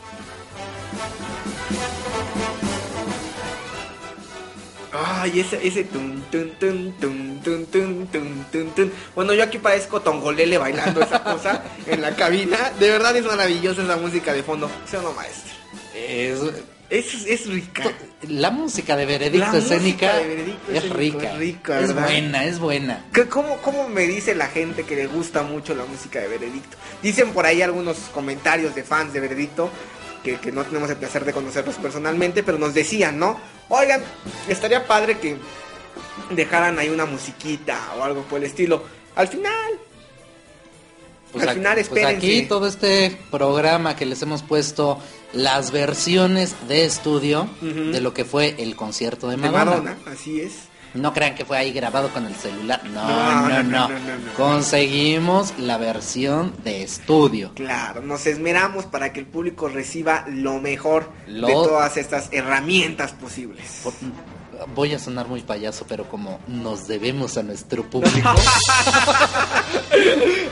Ay, 4.93 5.41
ese, 5.41 5.67
ese 5.67 5.85
tun, 5.85 6.23
tun, 6.31 6.51
tun, 6.61 6.95
tun, 7.01 7.41
tun, 7.43 7.67
tun, 7.67 8.07
tun, 8.09 8.45
tun, 8.53 8.71
tun. 8.75 8.93
Bueno, 9.15 9.33
yo 9.33 9.43
aquí 9.43 9.59
parezco 9.59 10.01
Tongolele 10.03 10.59
bailando 10.59 11.01
esa 11.03 11.23
cosa 11.25 11.63
en 11.87 12.03
la 12.03 12.15
cabina. 12.15 12.73
De 12.79 12.91
verdad 12.91 13.17
es 13.17 13.25
maravillosa 13.25 13.83
esa 13.83 13.97
música 13.97 14.33
de 14.35 14.43
fondo. 14.43 14.71
¿Sí 14.91 14.97
o 14.97 15.03
no, 15.03 15.13
maestro? 15.13 15.53
Es, 15.95 16.39
Es, 16.91 17.27
es 17.27 17.47
rica. 17.47 17.85
la 18.29 18.51
música 18.51 18.95
de 18.97 19.07
Veredicto 19.07 19.51
La 19.51 19.59
Escénica 19.59 20.15
de 20.17 20.27
Veredicto 20.29 20.73
es 20.73 20.85
Escénico 20.85 21.19
rica. 21.19 21.33
es 21.33 21.39
rica, 21.39 21.81
es 21.81 21.95
buena, 21.95 22.45
es 22.45 22.59
buena. 22.59 23.05
¿Qué- 23.15 23.29
¿Cómo, 23.29 23.57
¿Cómo 23.63 23.89
me 23.89 24.03
dice 24.03 24.35
la 24.35 24.49
gente 24.49 24.85
que 24.85 24.95
le 24.97 25.07
gusta 25.07 25.43
mucho 25.43 25.75
la 25.75 25.87
música 25.87 26.21
de 26.21 26.29
Veredicto? 26.29 26.77
Dicen 27.03 27.31
por 27.33 27.47
ahí 27.47 27.63
algunos 27.63 27.97
comentarios 28.13 28.75
de 28.75 28.85
fans 28.85 29.15
de 29.15 29.21
Veredicto 29.21 29.71
que, 30.23 30.39
que 30.39 30.53
no 30.53 30.65
tenemos 30.65 30.89
el 30.91 30.97
placer 30.97 31.25
de 31.25 31.33
conocerlos 31.33 31.77
personalmente, 31.77 32.43
pero 32.43 32.59
nos 32.59 32.75
decían, 32.75 33.19
¿no? 33.19 33.39
Oigan, 33.69 34.03
estaría 34.49 34.87
padre 34.87 35.19
que 35.19 35.37
dejaran 36.31 36.79
ahí 36.79 36.89
una 36.89 37.07
musiquita 37.07 37.79
o 37.99 38.03
algo 38.05 38.23
por 38.23 38.39
el 38.39 38.45
estilo. 38.45 38.83
Al 39.15 39.29
final, 39.29 39.73
Pues 41.33 41.45
Al 41.45 41.49
aquí- 41.51 41.59
final, 41.61 41.75
pues 41.77 41.87
espérense. 41.87 42.17
aquí 42.17 42.43
todo 42.43 42.67
este 42.67 43.19
programa 43.31 43.97
que 43.97 44.05
les 44.05 44.21
hemos 44.21 44.43
puesto 44.43 44.99
las 45.33 45.71
versiones 45.71 46.55
de 46.69 46.85
estudio 46.85 47.49
de 47.63 48.01
lo 48.03 48.13
que 48.13 48.27
fue 48.27 48.55
el 48.59 48.77
concierto 48.77 49.29
de 49.29 49.37
de 49.37 49.43
Madonna. 49.43 49.65
Madonna, 49.65 49.97
así 50.13 50.43
es. 50.43 50.53
No 50.95 51.13
crean 51.15 51.35
que 51.35 51.45
fue 51.45 51.57
ahí 51.57 51.73
grabado 51.73 52.11
con 52.11 52.27
el 52.27 52.35
celular. 52.35 52.83
No, 52.85 53.03
No, 53.09 53.49
no, 53.49 53.49
no, 53.49 53.63
no. 53.63 53.63
no, 53.63 53.89
no, 53.89 53.99
no, 53.99 54.17
no. 54.27 54.33
Conseguimos 54.37 55.55
la 55.59 55.79
versión 55.79 56.55
de 56.65 56.83
estudio. 56.83 57.53
Claro, 57.55 58.03
nos 58.03 58.27
esmeramos 58.27 58.85
para 58.85 59.13
que 59.13 59.21
el 59.21 59.27
público 59.27 59.69
reciba 59.69 60.25
lo 60.29 60.61
mejor 60.61 61.11
Lo- 61.27 61.47
de 61.47 61.53
todas 61.55 61.97
estas 61.97 62.29
herramientas 62.33 63.13
posibles. 63.13 63.81
Por- 63.83 63.95
Voy 64.77 64.95
a 64.95 64.99
sonar 64.99 65.27
muy 65.27 65.41
payaso, 65.41 65.85
pero 65.89 66.05
como 66.09 66.39
nos 66.47 66.87
debemos 66.87 67.37
a 67.37 67.43
nuestro 67.43 67.83
público, 67.91 68.29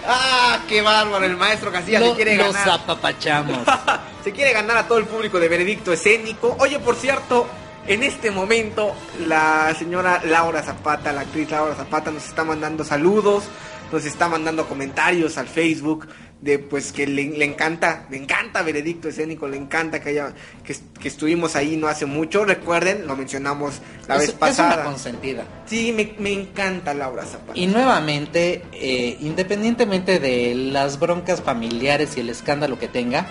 ¡Ah, 0.06 0.60
qué 0.68 0.82
bárbaro! 0.82 1.24
El 1.24 1.36
maestro 1.36 1.70
Casillas 1.70 2.02
se 2.02 2.08
lo- 2.08 2.14
quiere 2.16 2.36
los 2.36 2.52
ganar. 2.54 2.80
apapachamos. 2.80 3.58
Se 4.24 4.32
quiere 4.32 4.52
ganar 4.52 4.76
a 4.76 4.86
todo 4.86 4.98
el 4.98 5.06
público 5.06 5.40
de 5.40 5.48
Veredicto 5.48 5.92
Escénico. 5.94 6.54
Oye, 6.58 6.78
por 6.78 6.94
cierto, 6.94 7.46
en 7.90 8.04
este 8.04 8.30
momento 8.30 8.94
la 9.26 9.74
señora 9.76 10.22
Laura 10.24 10.62
Zapata, 10.62 11.12
la 11.12 11.22
actriz 11.22 11.50
Laura 11.50 11.74
Zapata, 11.74 12.12
nos 12.12 12.24
está 12.24 12.44
mandando 12.44 12.84
saludos, 12.84 13.44
nos 13.90 14.04
está 14.04 14.28
mandando 14.28 14.68
comentarios 14.68 15.36
al 15.38 15.48
Facebook 15.48 16.06
de 16.40 16.60
pues 16.60 16.92
que 16.92 17.06
le, 17.08 17.24
le 17.30 17.44
encanta, 17.44 18.06
le 18.08 18.16
encanta 18.16 18.62
Veredicto 18.62 19.08
Escénico, 19.08 19.48
le 19.48 19.56
encanta 19.56 20.00
que 20.00 20.10
haya 20.10 20.32
que, 20.64 20.76
que 21.00 21.08
estuvimos 21.08 21.56
ahí 21.56 21.76
no 21.76 21.88
hace 21.88 22.06
mucho. 22.06 22.44
Recuerden, 22.44 23.08
lo 23.08 23.16
mencionamos 23.16 23.80
la 24.06 24.14
es, 24.14 24.20
vez 24.20 24.28
es 24.28 24.34
una 24.36 24.40
pasada. 24.40 24.84
consentida. 24.84 25.44
Sí, 25.66 25.92
me, 25.92 26.14
me 26.20 26.32
encanta 26.32 26.94
Laura 26.94 27.26
Zapata. 27.26 27.58
Y 27.58 27.66
nuevamente, 27.66 28.62
eh, 28.72 29.18
independientemente 29.20 30.20
de 30.20 30.54
las 30.54 31.00
broncas 31.00 31.42
familiares 31.42 32.16
y 32.16 32.20
el 32.20 32.28
escándalo 32.30 32.78
que 32.78 32.86
tenga, 32.86 33.26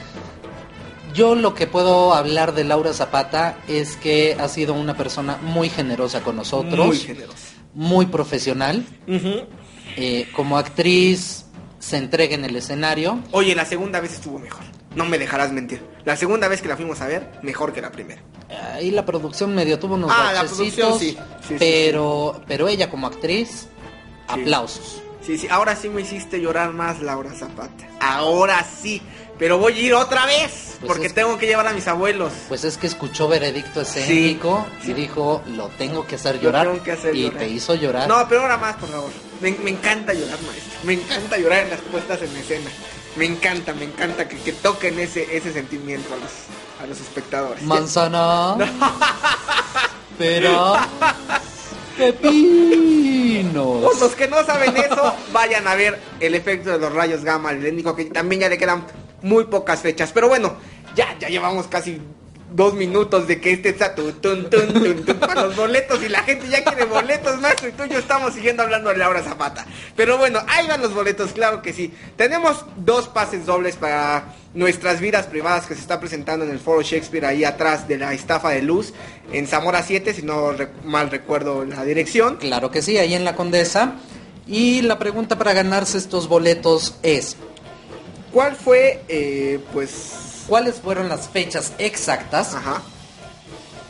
yo 1.14 1.36
lo 1.36 1.54
que 1.54 1.68
puedo 1.68 2.14
hablar 2.14 2.54
de 2.54 2.64
Laura 2.64 2.94
Zapata 2.94 3.58
es 3.68 3.96
que 3.98 4.36
ha 4.40 4.48
sido 4.48 4.74
una 4.74 4.96
persona 4.96 5.38
muy 5.42 5.70
generosa 5.70 6.22
con 6.22 6.36
nosotros, 6.36 6.88
Muy 6.88 6.98
generosa. 6.98 7.38
muy 7.74 8.06
profesional. 8.08 8.86
Eh, 9.96 10.28
como 10.36 10.58
actriz 10.58 11.46
se 11.80 11.98
entrega 11.98 12.36
en 12.36 12.46
el 12.46 12.56
escenario. 12.56 13.20
Oye, 13.32 13.56
la 13.56 13.66
segunda 13.66 14.00
vez 14.00 14.14
estuvo 14.14 14.40
mejor. 14.40 14.64
No 14.96 15.06
me 15.06 15.18
dejarás 15.18 15.52
mentir. 15.52 15.82
La 16.06 16.16
segunda 16.16 16.48
vez 16.48 16.62
que 16.62 16.68
la 16.68 16.76
fuimos 16.76 17.00
a 17.02 17.08
ver, 17.08 17.30
mejor 17.44 17.74
que 17.74 17.82
la 17.82 17.92
primera. 17.92 18.22
Ahí 18.74 18.92
la 18.92 19.06
producción 19.06 19.54
medio 19.54 19.78
tuvo 19.80 19.96
unos 19.96 20.12
Ah, 20.14 20.32
la 20.34 20.42
bachecitos, 20.44 20.74
producción 20.76 21.00
sí. 21.00 21.12
Sí, 21.42 21.48
sí, 21.50 21.56
pero, 21.60 22.42
pero 22.48 22.68
ella 22.68 22.90
como 22.90 23.06
actriz, 23.08 23.68
aplausos. 24.28 25.02
Sí, 25.22 25.38
sí, 25.38 25.48
ahora 25.50 25.76
sí 25.76 25.90
me 25.90 26.02
hiciste 26.02 26.42
llorar 26.42 26.74
más, 26.74 27.02
Laura 27.02 27.32
Zapata. 27.34 27.88
Ahora 28.00 28.64
sí. 28.64 29.02
Pero 29.40 29.58
voy 29.58 29.74
a 29.74 29.82
ir 29.82 29.94
otra 29.96 30.26
vez. 30.28 30.76
Pues 30.80 30.88
porque 30.88 31.08
es- 31.08 31.14
tengo 31.14 31.38
que 31.38 31.48
llevar 31.48 31.66
a 31.68 31.74
mis 31.74 31.88
abuelos. 31.88 32.32
Pues 32.50 32.64
es 32.66 32.78
que 32.78 32.88
escuchó 32.88 33.28
veredicto 33.28 33.82
escénico 33.82 34.66
sí. 34.84 34.92
y 34.92 34.94
dijo, 34.94 35.42
lo 35.48 35.68
tengo 35.70 36.06
que 36.06 36.16
hacer 36.16 36.36
Lo 36.36 36.42
llorar. 36.44 36.68
tengo 36.68 36.84
que 36.84 36.92
hacer 36.92 37.16
y 37.16 37.24
llorar. 37.24 37.40
te 37.40 37.48
hizo 37.50 37.74
llorar. 37.76 38.08
No, 38.08 38.28
pero 38.30 38.42
ahora 38.42 38.58
más, 38.58 38.76
por 38.78 38.90
favor. 38.90 39.10
Me, 39.42 39.52
me 39.52 39.72
encanta 39.72 40.14
llorar, 40.14 40.38
maestro. 40.46 40.80
Me 40.84 40.94
encanta 40.94 41.38
llorar 41.38 41.64
en 41.64 41.70
las 41.72 41.80
puestas 41.82 42.22
en 42.22 42.36
escena. 42.38 42.70
Me 43.16 43.26
encanta, 43.26 43.74
me 43.74 43.86
encanta 43.86 44.28
que, 44.28 44.38
que 44.38 44.54
toquen 44.54 45.00
ese, 45.00 45.36
ese 45.36 45.52
sentimiento 45.52 46.14
a 46.14 46.18
los, 46.18 46.32
a 46.84 46.88
los 46.88 47.00
espectadores. 47.00 47.64
Manzana. 47.64 48.56
Pero 50.18 50.76
pepinos. 51.98 53.82
Por 53.84 54.00
los 54.00 54.16
que 54.16 54.28
no 54.28 54.44
saben 54.46 54.76
eso, 54.78 55.14
vayan 55.32 55.68
a 55.68 55.76
ver 55.76 56.00
el 56.20 56.36
efecto 56.36 56.72
de 56.72 56.80
los 56.80 56.94
rayos 56.94 57.24
gamma 57.24 57.52
lendico, 57.54 57.96
que 57.96 58.06
también 58.06 58.42
ya 58.42 58.50
le 58.50 58.58
quedan 58.58 58.86
muy 59.22 59.46
pocas 59.46 59.82
fechas. 59.82 60.12
Pero 60.14 60.28
bueno, 60.28 60.56
ya, 60.96 61.18
ya 61.20 61.30
llevamos 61.30 61.68
casi 61.68 62.00
dos 62.52 62.74
minutos 62.74 63.28
de 63.28 63.40
que 63.40 63.52
este 63.52 63.70
está 63.70 63.94
tu, 63.94 64.12
tun, 64.14 64.50
tun, 64.50 64.74
tun, 64.74 65.06
tun, 65.06 65.20
para 65.20 65.46
los 65.46 65.56
boletos 65.56 66.02
y 66.02 66.10
la 66.10 66.24
gente 66.24 66.48
ya 66.50 66.64
quiere 66.64 66.86
boletos, 66.86 67.40
maestro, 67.40 67.70
y 67.70 67.72
tú 67.74 67.84
y 67.84 67.90
yo 67.90 68.00
estamos 68.00 68.34
siguiendo 68.34 68.64
hablando 68.64 68.90
de 68.90 68.98
Laura 68.98 69.22
Zapata. 69.22 69.66
Pero 69.96 70.18
bueno, 70.18 70.40
ahí 70.48 70.68
van 70.68 70.82
los 70.82 70.94
boletos, 70.94 71.32
claro 71.32 71.62
que 71.62 71.74
sí. 71.74 71.94
Tenemos 72.16 72.66
dos 72.78 73.08
pases 73.08 73.46
dobles 73.46 73.76
para 73.76 74.34
nuestras 74.54 75.00
vidas 75.00 75.28
privadas 75.28 75.68
que 75.68 75.76
se 75.76 75.82
está 75.82 76.00
presentando 76.00 76.44
en 76.44 76.52
el 76.52 76.60
Foro 76.60 76.82
Shakespeare 76.82 77.26
ahí 77.26 77.44
atrás 77.44 77.88
de 77.88 77.98
la 77.98 78.14
estafa 78.14 78.50
de 78.50 78.64
luz 78.64 78.94
en 79.32 79.46
Zamora 79.46 79.84
7, 79.84 80.14
si 80.14 80.24
no 80.24 80.54
mal 80.84 81.12
recuerdo 81.12 81.66
la 81.66 81.84
dirección. 81.84 82.38
Claro 82.38 82.72
que 82.72 82.82
sí, 82.82 82.98
ahí 82.98 83.14
en 83.14 83.26
la 83.26 83.36
Condesa. 83.36 83.94
Y 84.48 84.82
la 84.82 84.98
pregunta 84.98 85.38
para 85.38 85.54
ganarse 85.54 86.00
estos 86.00 86.28
boletos 86.28 86.96
es, 87.04 87.38
¿Cuál 88.32 88.56
fue, 88.56 89.04
eh, 89.08 89.60
pues... 89.74 90.44
¿cuáles 90.48 90.76
fueron 90.78 91.10
las 91.10 91.30
fechas 91.30 91.74
exactas 91.78 92.56
Ajá. 92.56 92.82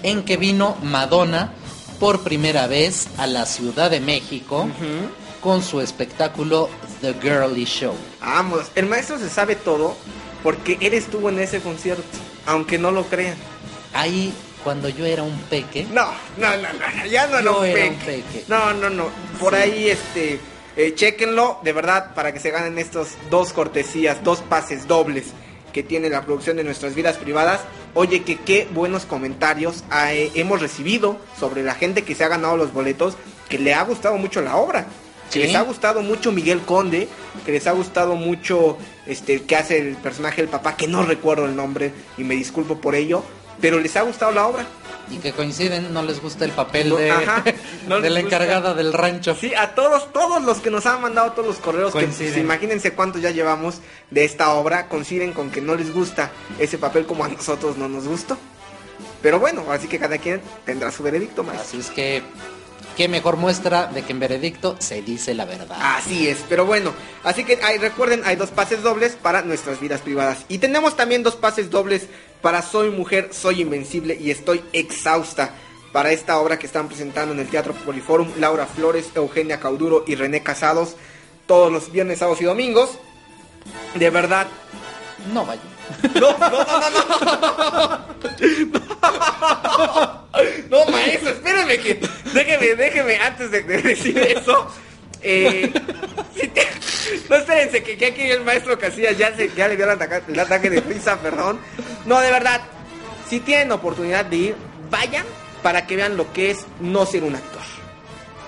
en 0.03 0.24
que 0.26 0.36
vino 0.38 0.76
Madonna 0.84 1.53
por 2.02 2.22
primera 2.22 2.68
vez 2.68 3.07
a 3.18 3.28
la 3.28 3.45
Ciudad 3.45 3.90
de 3.90 4.02
México 4.02 4.68
con 5.41 5.64
su 5.64 5.80
espectáculo 5.80 6.70
The 7.02 7.14
Girly 7.22 7.64
Show? 7.66 7.94
Vamos, 8.22 8.66
el 8.76 8.88
maestro 8.88 9.18
se 9.20 9.30
sabe 9.30 9.56
todo 9.56 9.95
porque 10.44 10.78
él 10.82 10.94
estuvo 10.94 11.30
en 11.30 11.40
ese 11.40 11.61
concierto, 11.61 12.03
aunque 12.45 12.78
no 12.78 12.91
lo 12.91 13.06
crean. 13.06 13.36
Ahí, 13.94 14.34
cuando 14.64 14.88
yo 14.90 15.06
era 15.06 15.24
un 15.24 15.38
peque, 15.44 15.86
No, 15.91 16.07
no, 16.38 16.49
no, 16.57 16.68
no, 16.74 17.06
ya 17.06 17.28
no 17.28 17.40
Yo 17.41 17.64
era 17.64 17.74
peque. 17.74 17.90
un 17.90 17.95
peque. 17.99 18.44
No, 18.49 18.74
no, 18.74 18.90
no. 18.90 19.07
Por 19.40 19.56
ahí, 19.56 19.90
este, 19.90 20.40
eh, 20.77 20.93
chéquenlo, 20.95 21.59
de 21.63 21.73
verdad, 21.73 22.13
para 22.15 22.33
que 22.33 22.39
se 22.39 22.51
ganen 22.51 22.77
estos 22.77 23.09
dos 23.29 23.53
cortesías, 23.53 24.23
dos 24.23 24.39
pases 24.41 24.87
dobles 24.87 25.27
que 25.73 25.83
tiene 25.83 26.09
la 26.09 26.23
producción 26.25 26.57
de 26.57 26.63
nuestras 26.63 26.95
vidas 26.95 27.17
privadas. 27.17 27.61
Oye, 27.93 28.23
que 28.23 28.37
qué 28.37 28.67
buenos 28.73 29.05
comentarios 29.05 29.83
eh, 30.07 30.31
hemos 30.35 30.61
recibido 30.61 31.17
sobre 31.39 31.63
la 31.63 31.75
gente 31.75 32.03
que 32.03 32.15
se 32.15 32.23
ha 32.23 32.27
ganado 32.27 32.57
los 32.57 32.73
boletos, 32.73 33.15
que 33.49 33.59
le 33.59 33.73
ha 33.73 33.83
gustado 33.83 34.17
mucho 34.17 34.41
la 34.41 34.55
obra. 34.57 34.85
Que 35.31 35.41
Sí. 35.41 35.45
les 35.45 35.55
ha 35.55 35.61
gustado 35.61 36.01
mucho 36.01 36.31
Miguel 36.31 36.61
Conde, 36.61 37.07
que 37.45 37.51
les 37.51 37.67
ha 37.67 37.71
gustado 37.73 38.15
mucho 38.15 38.77
este 39.05 39.43
que 39.43 39.55
hace 39.55 39.77
el 39.77 39.95
personaje 39.95 40.41
del 40.41 40.49
papá, 40.49 40.75
que 40.75 40.87
no 40.87 41.03
recuerdo 41.03 41.45
el 41.45 41.55
nombre 41.55 41.91
y 42.17 42.23
me 42.23 42.33
disculpo 42.33 42.81
por 42.81 42.95
ello, 42.95 43.23
pero 43.61 43.79
les 43.79 43.95
ha 43.95 44.01
gustado 44.01 44.31
la 44.31 44.47
obra. 44.47 44.65
Y 45.11 45.18
que 45.18 45.31
coinciden, 45.34 45.94
no 45.94 46.02
les 46.03 46.22
gusta 46.22 46.45
el 46.45 46.52
papel 46.52 46.90
No, 46.90 46.95
de, 46.98 47.11
ajá, 47.11 47.44
no 47.88 47.95
de 47.95 48.02
les 48.10 48.11
la 48.14 48.22
gusta. 48.22 48.36
encargada 48.36 48.73
del 48.73 48.94
rancho. 48.94 49.36
Sí, 49.36 49.53
a 49.56 49.73
todos, 49.76 50.11
todos 50.14 50.41
los 50.44 50.60
que 50.60 50.69
nos 50.69 50.86
han 50.86 51.02
mandado 51.02 51.31
todos 51.31 51.48
los 51.48 51.57
correos, 51.57 51.94
que, 51.94 51.99
Coinciden. 52.02 52.34
pues, 52.34 52.44
imagínense 52.44 52.94
cuántos 52.94 53.22
ya 53.22 53.31
llevamos 53.31 53.80
de 54.11 54.26
esta 54.26 54.53
obra, 54.53 54.88
coinciden 54.88 55.34
con 55.34 55.49
que 55.52 55.61
no 55.61 55.76
les 55.76 55.94
gusta 55.94 56.31
ese 56.60 56.77
papel 56.77 57.06
como 57.06 57.23
a 57.23 57.27
nosotros 57.30 57.77
no 57.77 57.88
nos 57.90 58.07
gustó. 58.07 58.38
Pero 59.22 59.40
bueno, 59.40 59.65
así 59.72 59.88
que 59.88 59.99
cada 59.99 60.18
quien 60.18 60.41
tendrá 60.65 60.91
su 60.91 61.03
veredicto 61.03 61.44
más. 61.44 61.57
Así 61.57 61.77
es 61.80 61.90
que, 61.90 62.22
qué 62.99 63.07
mejor 63.07 63.38
muestra 63.38 63.85
de 63.85 64.01
que 64.01 64.11
en 64.11 64.19
veredicto 64.19 64.76
se 64.80 65.01
dice 65.01 65.34
la 65.34 65.45
verdad. 65.45 65.77
Así 65.80 66.27
es, 66.27 66.43
pero 66.49 66.65
bueno, 66.65 66.91
así 67.23 67.45
que 67.45 67.57
hay, 67.63 67.77
recuerden, 67.77 68.23
hay 68.26 68.35
dos 68.35 68.49
pases 68.49 68.84
dobles 68.84 69.13
para 69.13 69.41
nuestras 69.41 69.80
vidas 69.80 70.01
privadas. 70.01 70.39
Y 70.49 70.57
tenemos 70.57 70.97
también 70.97 71.23
dos 71.23 71.38
pases 71.38 71.69
dobles 71.69 72.07
para 72.41 72.61
Soy 72.61 72.89
Mujer, 72.89 73.30
Soy 73.31 73.61
Invencible 73.61 74.17
y 74.19 74.31
Estoy 74.31 74.65
Exhausta. 74.73 75.51
Para 75.93 76.11
esta 76.11 76.39
obra 76.39 76.59
que 76.59 76.67
están 76.67 76.89
presentando 76.89 77.34
en 77.34 77.39
el 77.39 77.47
Teatro 77.47 77.73
Poliforum, 77.73 78.31
Laura 78.38 78.65
Flores, 78.65 79.11
Eugenia 79.15 79.61
Cauduro 79.61 80.03
y 80.05 80.15
René 80.15 80.43
Casados, 80.43 80.97
todos 81.47 81.71
los 81.71 81.93
viernes, 81.93 82.19
sábados 82.19 82.41
y 82.41 82.45
domingos. 82.45 82.99
De 83.95 84.09
verdad, 84.09 84.47
No 85.34 85.45
vaya. 85.45 85.61
No, 86.16 86.38
no, 86.38 86.49
no, 86.49 86.90
no, 86.90 87.99
no. 88.30 89.20
No, 90.70 90.86
maestro, 90.91 91.30
espérame 91.32 91.78
que. 91.82 91.99
Déjeme, 92.34 92.76
déjeme, 92.76 93.18
antes 93.18 93.52
de, 93.52 93.64
de 93.64 93.82
decir 93.82 94.18
eso. 94.18 94.68
Eh, 95.22 95.72
si 96.36 96.48
te- 96.48 96.68
no, 97.30 97.36
espérense, 97.36 97.84
que, 97.84 97.98
que 97.98 98.06
aquí 98.07 98.22
el 98.22 98.44
maestro 98.44 98.78
Casillas 98.80 99.18
ya, 99.18 99.36
se, 99.36 99.49
ya 99.56 99.68
le 99.68 99.76
dio 99.76 99.86
el 99.86 99.91
ataque, 99.91 100.22
el 100.32 100.40
ataque 100.40 100.70
de 100.70 100.80
risa, 100.82 101.18
perdón. 101.20 101.60
No, 102.06 102.20
de 102.22 102.32
verdad, 102.32 102.61
si 103.30 103.40
tienen 103.40 103.72
oportunidad 103.72 104.26
de 104.26 104.36
ir, 104.38 104.56
vayan 104.90 105.26
para 105.64 105.86
que 105.88 105.95
vean 105.98 106.16
lo 106.16 106.32
que 106.32 106.52
es 106.52 106.66
no 106.80 107.06
ser 107.06 107.24
un 107.24 107.36
actor. 107.36 107.61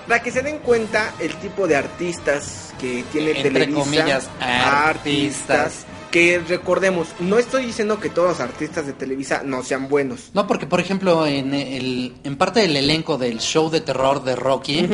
Para 0.08 0.22
que 0.22 0.30
se 0.30 0.42
den 0.42 0.58
cuenta 0.60 1.12
el 1.20 1.34
tipo 1.36 1.66
de 1.66 1.76
artistas 1.76 2.72
que 2.80 3.04
tiene 3.12 3.32
Entre 3.32 3.50
Televisa. 3.50 3.78
comillas, 3.80 4.30
artistas. 4.40 5.84
Que 6.12 6.38
recordemos, 6.46 7.08
no 7.18 7.38
estoy 7.38 7.66
diciendo 7.66 7.98
que 7.98 8.10
todos 8.10 8.28
los 8.28 8.40
artistas 8.40 8.86
de 8.86 8.92
Televisa 8.92 9.42
no 9.44 9.64
sean 9.64 9.88
buenos. 9.88 10.30
No, 10.34 10.46
porque 10.46 10.66
por 10.66 10.78
ejemplo, 10.78 11.26
en, 11.26 11.54
el, 11.54 12.14
en 12.22 12.36
parte 12.36 12.60
del 12.60 12.76
elenco 12.76 13.18
del 13.18 13.40
show 13.40 13.70
de 13.70 13.80
terror 13.80 14.22
de 14.22 14.36
Rocky, 14.36 14.88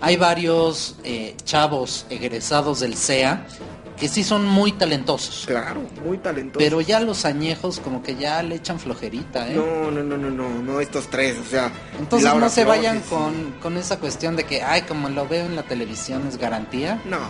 hay 0.00 0.16
varios 0.16 0.96
eh, 1.04 1.36
chavos 1.44 2.06
egresados 2.10 2.80
del 2.80 2.96
CEA 2.96 3.46
que 3.96 4.08
sí 4.08 4.24
son 4.24 4.44
muy 4.44 4.72
talentosos. 4.72 5.44
Claro, 5.46 5.82
muy 6.04 6.18
talentosos. 6.18 6.62
Pero 6.62 6.80
ya 6.80 7.00
los 7.00 7.24
añejos 7.24 7.80
como 7.80 8.02
que 8.02 8.16
ya 8.16 8.42
le 8.42 8.56
echan 8.56 8.80
flojerita, 8.80 9.48
¿eh? 9.48 9.54
No, 9.54 9.90
no, 9.90 10.02
no, 10.02 10.16
no, 10.16 10.30
no, 10.30 10.48
no 10.48 10.80
estos 10.80 11.08
tres, 11.08 11.36
o 11.38 11.48
sea. 11.48 11.70
Entonces 11.98 12.24
Laura 12.24 12.46
no 12.46 12.50
se 12.50 12.64
Flores, 12.64 12.82
vayan 12.82 13.00
con, 13.02 13.52
con 13.62 13.76
esa 13.76 13.98
cuestión 14.00 14.34
de 14.36 14.44
que, 14.44 14.62
ay, 14.62 14.82
como 14.82 15.08
lo 15.08 15.28
veo 15.28 15.46
en 15.46 15.54
la 15.54 15.62
televisión 15.62 16.26
es 16.26 16.38
garantía. 16.38 17.00
No, 17.04 17.20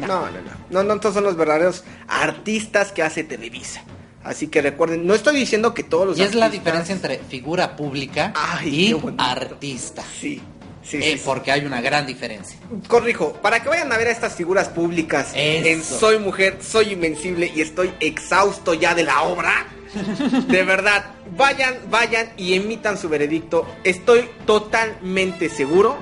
No. 0.00 0.06
no, 0.06 0.30
no, 0.30 0.38
no. 0.70 0.82
No, 0.82 0.94
estos 0.94 1.14
son 1.14 1.24
los 1.24 1.36
verdaderos 1.36 1.84
artistas 2.08 2.92
que 2.92 3.02
hace 3.02 3.24
Televisa. 3.24 3.82
Así 4.24 4.48
que 4.48 4.60
recuerden, 4.60 5.06
no 5.06 5.14
estoy 5.14 5.36
diciendo 5.36 5.72
que 5.74 5.82
todos 5.84 6.06
los 6.08 6.18
Y 6.18 6.22
es 6.22 6.34
la 6.34 6.50
diferencia 6.50 6.94
entre 6.94 7.18
figura 7.18 7.76
pública 7.76 8.32
Ay, 8.36 8.92
y 8.92 8.96
artista. 9.16 10.02
Sí, 10.20 10.42
sí, 10.82 10.96
Eh, 10.98 11.02
sí, 11.02 11.12
sí. 11.18 11.22
Porque 11.24 11.50
hay 11.52 11.64
una 11.64 11.80
gran 11.80 12.06
diferencia. 12.06 12.58
Corrijo, 12.88 13.32
para 13.34 13.62
que 13.62 13.68
vayan 13.68 13.90
a 13.92 13.96
ver 13.96 14.08
a 14.08 14.10
estas 14.10 14.34
figuras 14.34 14.68
públicas 14.68 15.30
Eso. 15.34 15.66
en 15.68 15.82
Soy 15.82 16.18
Mujer, 16.18 16.58
Soy 16.60 16.92
Invencible 16.92 17.50
y 17.54 17.60
estoy 17.62 17.92
exhausto 18.00 18.74
ya 18.74 18.94
de 18.94 19.04
la 19.04 19.22
obra. 19.22 19.66
De 20.48 20.62
verdad, 20.64 21.06
vayan, 21.36 21.74
vayan 21.90 22.28
y 22.36 22.52
emitan 22.54 22.98
su 22.98 23.08
veredicto. 23.08 23.66
Estoy 23.84 24.28
totalmente 24.44 25.48
seguro 25.48 25.96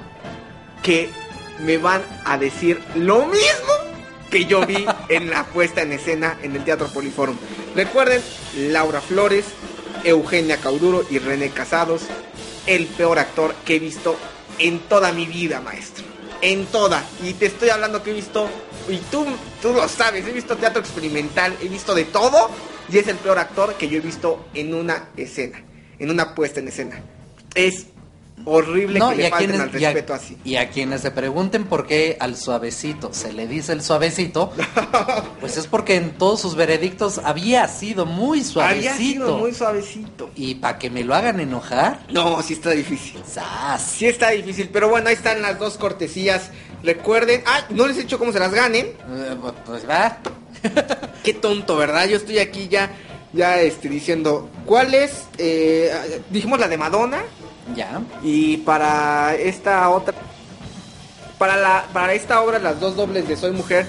que 0.82 1.10
me 1.60 1.78
van 1.78 2.02
a 2.24 2.38
decir 2.38 2.82
lo 2.94 3.26
mismo 3.26 3.72
que 4.30 4.44
yo 4.44 4.66
vi 4.66 4.84
en 5.08 5.30
la 5.30 5.44
puesta 5.44 5.82
en 5.82 5.92
escena 5.92 6.38
en 6.42 6.56
el 6.56 6.64
Teatro 6.64 6.88
Poliforum. 6.88 7.36
Recuerden, 7.74 8.20
Laura 8.56 9.00
Flores, 9.00 9.44
Eugenia 10.04 10.58
Cauduro 10.58 11.04
y 11.08 11.18
René 11.18 11.50
Casados, 11.50 12.02
el 12.66 12.86
peor 12.86 13.18
actor 13.18 13.54
que 13.64 13.76
he 13.76 13.78
visto 13.78 14.16
en 14.58 14.80
toda 14.80 15.12
mi 15.12 15.26
vida, 15.26 15.60
maestro. 15.60 16.04
En 16.42 16.66
toda. 16.66 17.04
Y 17.22 17.34
te 17.34 17.46
estoy 17.46 17.70
hablando 17.70 18.02
que 18.02 18.10
he 18.10 18.14
visto, 18.14 18.48
y 18.88 18.98
tú, 19.10 19.24
tú 19.62 19.72
lo 19.72 19.88
sabes, 19.88 20.26
he 20.26 20.32
visto 20.32 20.56
teatro 20.56 20.80
experimental, 20.80 21.56
he 21.62 21.68
visto 21.68 21.94
de 21.94 22.04
todo, 22.04 22.50
y 22.90 22.98
es 22.98 23.08
el 23.08 23.16
peor 23.16 23.38
actor 23.38 23.74
que 23.74 23.88
yo 23.88 23.98
he 23.98 24.00
visto 24.00 24.46
en 24.54 24.74
una 24.74 25.08
escena, 25.16 25.62
en 25.98 26.10
una 26.10 26.34
puesta 26.34 26.60
en 26.60 26.68
escena. 26.68 27.00
Es 27.54 27.86
horrible 28.44 28.98
No, 28.98 29.10
que 29.10 29.14
y 29.14 29.18
le 29.18 29.26
a, 29.26 29.30
falten 29.30 29.50
quienes, 29.50 29.74
al 29.74 29.80
y 29.80 29.84
a- 29.84 29.88
respeto 29.92 30.14
así. 30.14 30.36
y 30.44 30.56
a 30.56 30.68
quienes 30.70 31.00
se 31.00 31.10
pregunten 31.10 31.64
por 31.64 31.86
qué 31.86 32.16
al 32.20 32.36
suavecito 32.36 33.10
se 33.12 33.32
le 33.32 33.46
dice 33.46 33.72
el 33.72 33.82
suavecito, 33.82 34.52
pues 35.40 35.56
es 35.56 35.66
porque 35.66 35.96
en 35.96 36.12
todos 36.12 36.40
sus 36.40 36.54
veredictos 36.54 37.18
había 37.24 37.66
sido 37.68 38.06
muy 38.06 38.44
suavecito. 38.44 38.90
Había 38.90 38.96
sido 38.96 39.38
muy 39.38 39.52
suavecito. 39.54 40.30
Y 40.36 40.56
para 40.56 40.78
que 40.78 40.90
me 40.90 41.02
lo 41.04 41.14
hagan 41.14 41.40
enojar, 41.40 42.00
No, 42.10 42.42
sí 42.42 42.52
está 42.54 42.70
difícil. 42.70 43.20
¡zas! 43.28 43.82
Sí 43.82 44.06
está 44.06 44.30
difícil, 44.30 44.68
pero 44.72 44.88
bueno, 44.88 45.08
ahí 45.08 45.14
están 45.14 45.42
las 45.42 45.58
dos 45.58 45.76
cortesías. 45.78 46.50
Recuerden, 46.82 47.42
ah, 47.46 47.64
no 47.70 47.86
les 47.86 47.96
he 47.96 48.00
dicho 48.02 48.18
cómo 48.18 48.32
se 48.32 48.38
las 48.38 48.52
ganen. 48.52 48.86
Eh, 48.86 49.36
Pues 49.64 49.88
va. 49.88 50.18
Qué 51.24 51.34
tonto, 51.34 51.76
¿verdad? 51.76 52.06
Yo 52.06 52.16
estoy 52.16 52.38
aquí 52.38 52.68
ya, 52.68 52.90
ya 53.32 53.60
este, 53.60 53.88
diciendo, 53.88 54.48
¿cuál 54.64 54.94
es? 54.94 55.24
Eh, 55.38 55.90
dijimos 56.30 56.60
la 56.60 56.68
de 56.68 56.76
Madonna 56.78 57.22
Ya. 57.74 58.00
y 58.22 58.58
para 58.58 59.34
esta 59.34 59.88
otra, 59.90 60.14
para 61.38 61.56
la, 61.56 61.86
para 61.92 62.14
esta 62.14 62.40
obra 62.42 62.58
las 62.58 62.78
dos 62.80 62.96
dobles 62.96 63.26
de 63.28 63.36
Soy 63.36 63.50
Mujer, 63.52 63.86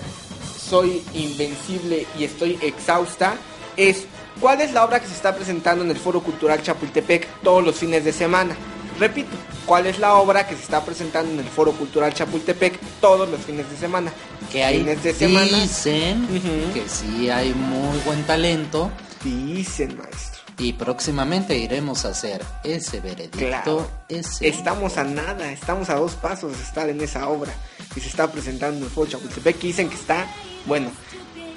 Soy 0.60 1.04
Invencible 1.14 2.08
y 2.18 2.24
Estoy 2.24 2.58
Exhausta 2.62 3.36
es 3.78 4.06
¿cuál 4.42 4.62
es 4.62 4.74
la 4.74 4.84
obra 4.84 5.00
que 5.00 5.08
se 5.08 5.14
está 5.14 5.36
presentando 5.36 5.84
en 5.84 5.92
el 5.92 5.98
Foro 5.98 6.22
Cultural 6.22 6.62
Chapultepec 6.62 7.28
todos 7.44 7.64
los 7.64 7.76
fines 7.76 8.04
de 8.04 8.12
semana? 8.12 8.56
Repito, 9.00 9.30
¿cuál 9.68 9.86
es 9.86 10.00
la 10.00 10.16
obra 10.16 10.48
que 10.48 10.56
se 10.56 10.64
está 10.64 10.84
presentando 10.84 11.32
en 11.32 11.40
el 11.40 11.46
Foro 11.46 11.72
Cultural 11.72 12.14
Chapultepec 12.14 12.80
todos 13.00 13.30
los 13.30 13.40
fines 13.42 13.70
de 13.70 13.78
semana? 13.78 14.12
Que 14.52 14.64
ahí 14.64 14.80
Fines 14.80 15.04
de 15.04 15.14
semana. 15.14 15.60
dicen 15.62 16.28
que 16.74 16.84
sí 16.90 17.30
hay 17.30 17.54
muy 17.54 18.00
buen 18.00 18.24
talento. 18.24 18.90
Dicen, 19.24 19.98
maestro. 19.98 20.37
Y 20.60 20.74
próximamente 20.74 21.56
iremos 21.56 22.04
a 22.06 22.10
hacer 22.10 22.44
ese 22.64 23.00
veredicto. 23.00 23.38
Claro. 23.38 23.88
ese 24.10 24.48
Estamos 24.48 24.98
a 24.98 25.04
nada, 25.04 25.52
estamos 25.52 25.90
a 25.90 25.96
dos 25.96 26.16
pasos 26.16 26.58
de 26.58 26.64
estar 26.64 26.90
en 26.90 27.00
esa 27.00 27.30
obra 27.30 27.54
que 27.94 28.00
se 28.00 28.08
está 28.08 28.32
presentando 28.32 28.78
en 28.78 28.84
el 28.84 28.90
Foro 28.90 29.12
Chapultepec, 29.12 29.60
que 29.60 29.68
dicen 29.68 29.90
que 29.90 29.96
está 29.96 30.26
bueno. 30.66 30.90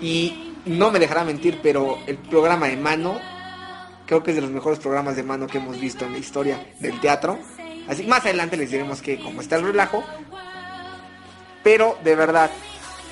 Y 0.02 0.54
no 0.66 0.90
me 0.90 0.98
dejará 0.98 1.24
mentir, 1.24 1.60
pero 1.62 1.98
el 2.06 2.18
programa 2.18 2.68
de 2.68 2.76
mano, 2.76 3.18
creo 4.06 4.22
que 4.22 4.32
es 4.32 4.34
de 4.34 4.42
los 4.42 4.50
mejores 4.50 4.78
programas 4.78 5.16
de 5.16 5.22
mano 5.22 5.46
que 5.46 5.58
hemos 5.58 5.80
visto 5.80 6.04
en 6.04 6.12
la 6.12 6.18
historia 6.18 6.66
del 6.78 7.00
teatro. 7.00 7.38
Así 7.88 8.04
más 8.04 8.20
adelante 8.20 8.58
les 8.58 8.70
diremos 8.70 9.00
que 9.00 9.18
cómo 9.18 9.40
está 9.40 9.56
el 9.56 9.64
relajo. 9.64 10.04
Pero 11.62 11.98
de 12.04 12.14
verdad, 12.16 12.50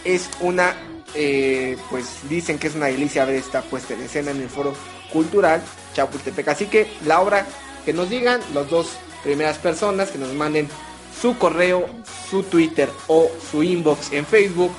es 0.05 0.29
una, 0.41 0.75
eh, 1.15 1.79
pues 1.91 2.29
dicen 2.29 2.59
que 2.59 2.67
es 2.67 2.75
una 2.75 2.87
delicia 2.87 3.25
ver 3.25 3.37
esta 3.37 3.63
puesta 3.63 3.95
en 3.95 4.03
escena 4.03 4.31
en 4.31 4.43
el 4.43 4.51
Foro 4.51 4.75
Cultural 5.13 5.63
Chapultepec. 5.95 6.49
Así 6.49 6.67
que 6.67 6.91
la 7.07 7.21
obra 7.21 7.47
que 7.85 7.93
nos 7.93 8.11
digan, 8.11 8.41
los 8.55 8.69
dos 8.71 8.89
primeras 9.23 9.59
personas 9.59 10.11
que 10.11 10.19
nos 10.19 10.33
manden 10.33 10.69
su 11.21 11.37
correo, 11.37 11.87
su 12.31 12.43
Twitter 12.45 12.89
o 13.09 13.31
su 13.51 13.63
inbox 13.63 14.13
en 14.13 14.25
Facebook 14.25 14.73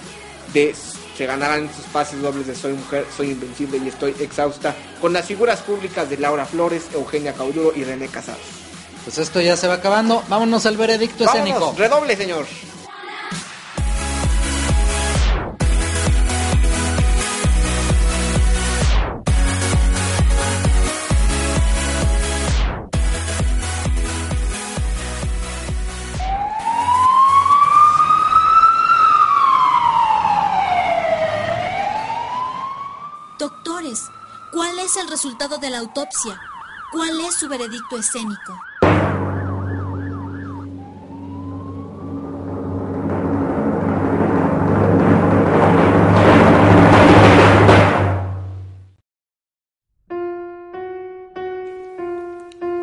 de 0.53 0.73
se 1.19 1.25
ganarán 1.25 1.69
sus 1.75 1.83
pases 1.87 2.21
dobles 2.21 2.47
de 2.47 2.55
Soy 2.55 2.71
Mujer, 2.71 3.05
Soy 3.15 3.31
Invencible 3.31 3.77
y 3.77 3.89
Estoy 3.89 4.15
Exhausta 4.21 4.73
con 5.01 5.11
las 5.11 5.25
figuras 5.25 5.59
públicas 5.59 6.09
de 6.09 6.17
Laura 6.17 6.45
Flores, 6.45 6.85
Eugenia 6.93 7.33
Cauduro 7.33 7.73
y 7.75 7.83
René 7.83 8.07
Casados. 8.07 8.39
Pues 9.03 9.17
esto 9.17 9.41
ya 9.41 9.57
se 9.57 9.67
va 9.67 9.73
acabando. 9.73 10.23
Vámonos 10.29 10.65
al 10.65 10.77
veredicto 10.77 11.25
escénico. 11.25 11.59
Vámonos, 11.59 11.77
redoble 11.77 12.15
señor. 12.15 12.45
El 35.09 35.13
resultado 35.13 35.57
de 35.57 35.71
la 35.71 35.79
autopsia? 35.79 36.39
¿Cuál 36.91 37.19
es 37.21 37.33
su 37.33 37.49
veredicto 37.49 37.97
escénico? 37.97 38.53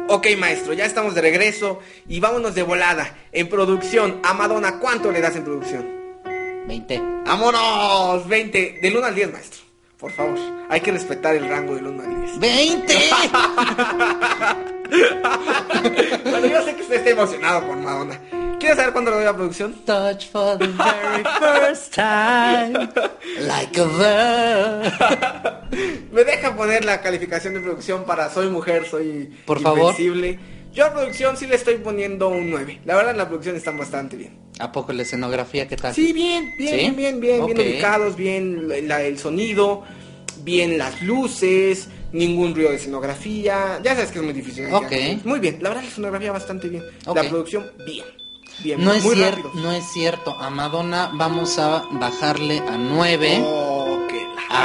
Ok 0.09 0.27
maestro, 0.39 0.73
ya 0.73 0.85
estamos 0.85 1.15
de 1.15 1.21
regreso 1.21 1.79
y 2.09 2.19
vámonos 2.19 2.57
de 2.57 2.63
volada. 2.65 3.17
En 3.31 3.49
producción, 3.49 4.21
a 4.25 4.35
Madonna, 4.35 4.81
¿cuánto 4.81 5.13
le 5.13 5.21
das 5.21 5.37
en 5.37 5.45
producción? 5.45 5.87
20. 6.67 7.01
¡Vámonos! 7.25 8.27
20, 8.27 8.79
del 8.83 8.97
1 8.97 9.07
al 9.07 9.15
10 9.15 9.33
maestro. 9.33 9.66
Por 9.99 10.13
favor, 10.13 10.39
hay 10.69 10.81
que 10.81 10.93
respetar 10.93 11.35
el 11.35 11.49
rango 11.49 11.75
del 11.75 11.87
1 11.87 12.03
al 12.03 12.27
10. 12.27 12.39
20. 12.39 12.95
Bueno, 16.25 16.47
yo 16.47 16.63
sé 16.63 16.77
que 16.77 16.83
usted 16.83 16.97
está 16.97 17.11
emocionado 17.11 17.67
por 17.67 17.77
Madonna. 17.77 18.21
¿Quieres 18.59 18.77
saber 18.77 18.93
cuándo 18.93 19.11
le 19.11 19.17
doy 19.17 19.27
la 19.27 19.35
producción? 19.35 19.75
Touch 19.85 20.31
for 20.31 20.57
the 20.59 20.69
very 20.69 21.25
first 21.41 21.93
time. 21.95 22.89
Like 23.41 23.81
a 23.81 23.85
bird. 23.85 24.93
Me 26.13 26.25
deja 26.25 26.55
poner 26.55 26.85
la 26.85 27.01
calificación 27.01 27.55
de 27.55 27.61
producción 27.61 28.05
para 28.05 28.31
Soy 28.31 28.49
Mujer, 28.49 28.87
Soy 28.87 29.37
Por 29.45 29.61
favor. 29.61 29.95
Yo 30.77 30.85
a 30.85 30.93
producción 30.93 31.37
sí 31.39 31.47
le 31.47 31.57
estoy 31.57 31.77
poniendo 31.77 32.29
un 32.29 32.51
9. 32.51 32.83
La 32.85 32.95
verdad, 32.97 33.17
la 33.17 33.27
producción 33.29 33.57
está 33.57 33.71
bastante 33.71 34.15
bien. 34.17 34.39
¿A 34.59 34.71
poco 34.73 34.93
la 34.93 35.03
escenografía 35.03 35.67
qué 35.67 35.77
tal? 35.77 35.95
Sí, 35.95 36.13
bien, 36.13 36.53
bien, 36.59 36.71
¿Sí? 36.71 36.77
bien, 36.95 36.97
bien, 36.97 37.21
bien, 37.47 37.59
ubicados, 37.59 38.15
bien 38.15 38.69
la- 38.87 39.01
el 39.03 39.19
sonido, 39.19 39.83
bien 40.45 40.77
las 40.77 41.01
luces, 41.01 41.89
ningún 42.13 42.55
ruido 42.55 42.71
de 42.71 42.77
escenografía. 42.77 43.81
Ya 43.83 43.95
sabes 43.95 44.11
que 44.13 44.19
es 44.19 44.25
muy 44.25 44.35
difícil. 44.35 44.67
Ok. 44.73 44.91
Ya. 44.91 45.19
Muy 45.25 45.41
bien, 45.41 45.59
la 45.63 45.71
verdad 45.71 45.83
la 45.85 45.89
escenografía 45.89 46.31
bastante 46.33 46.69
bien. 46.69 46.83
La 47.07 47.23
producción, 47.29 47.71
bien. 47.87 48.05
Bien, 48.63 48.83
No 48.83 48.93
es, 48.95 49.03
muy 49.05 49.17
cier- 49.17 49.31
rápido. 49.31 49.51
no 49.57 49.73
es 49.73 49.85
cierto. 49.93 50.31
A 50.39 50.49
Madonna 50.51 51.11
vamos 51.15 51.59
a 51.59 51.85
bajarle 51.93 52.59
a 52.61 52.77
9. 52.79 53.39
Oh, 53.43 53.86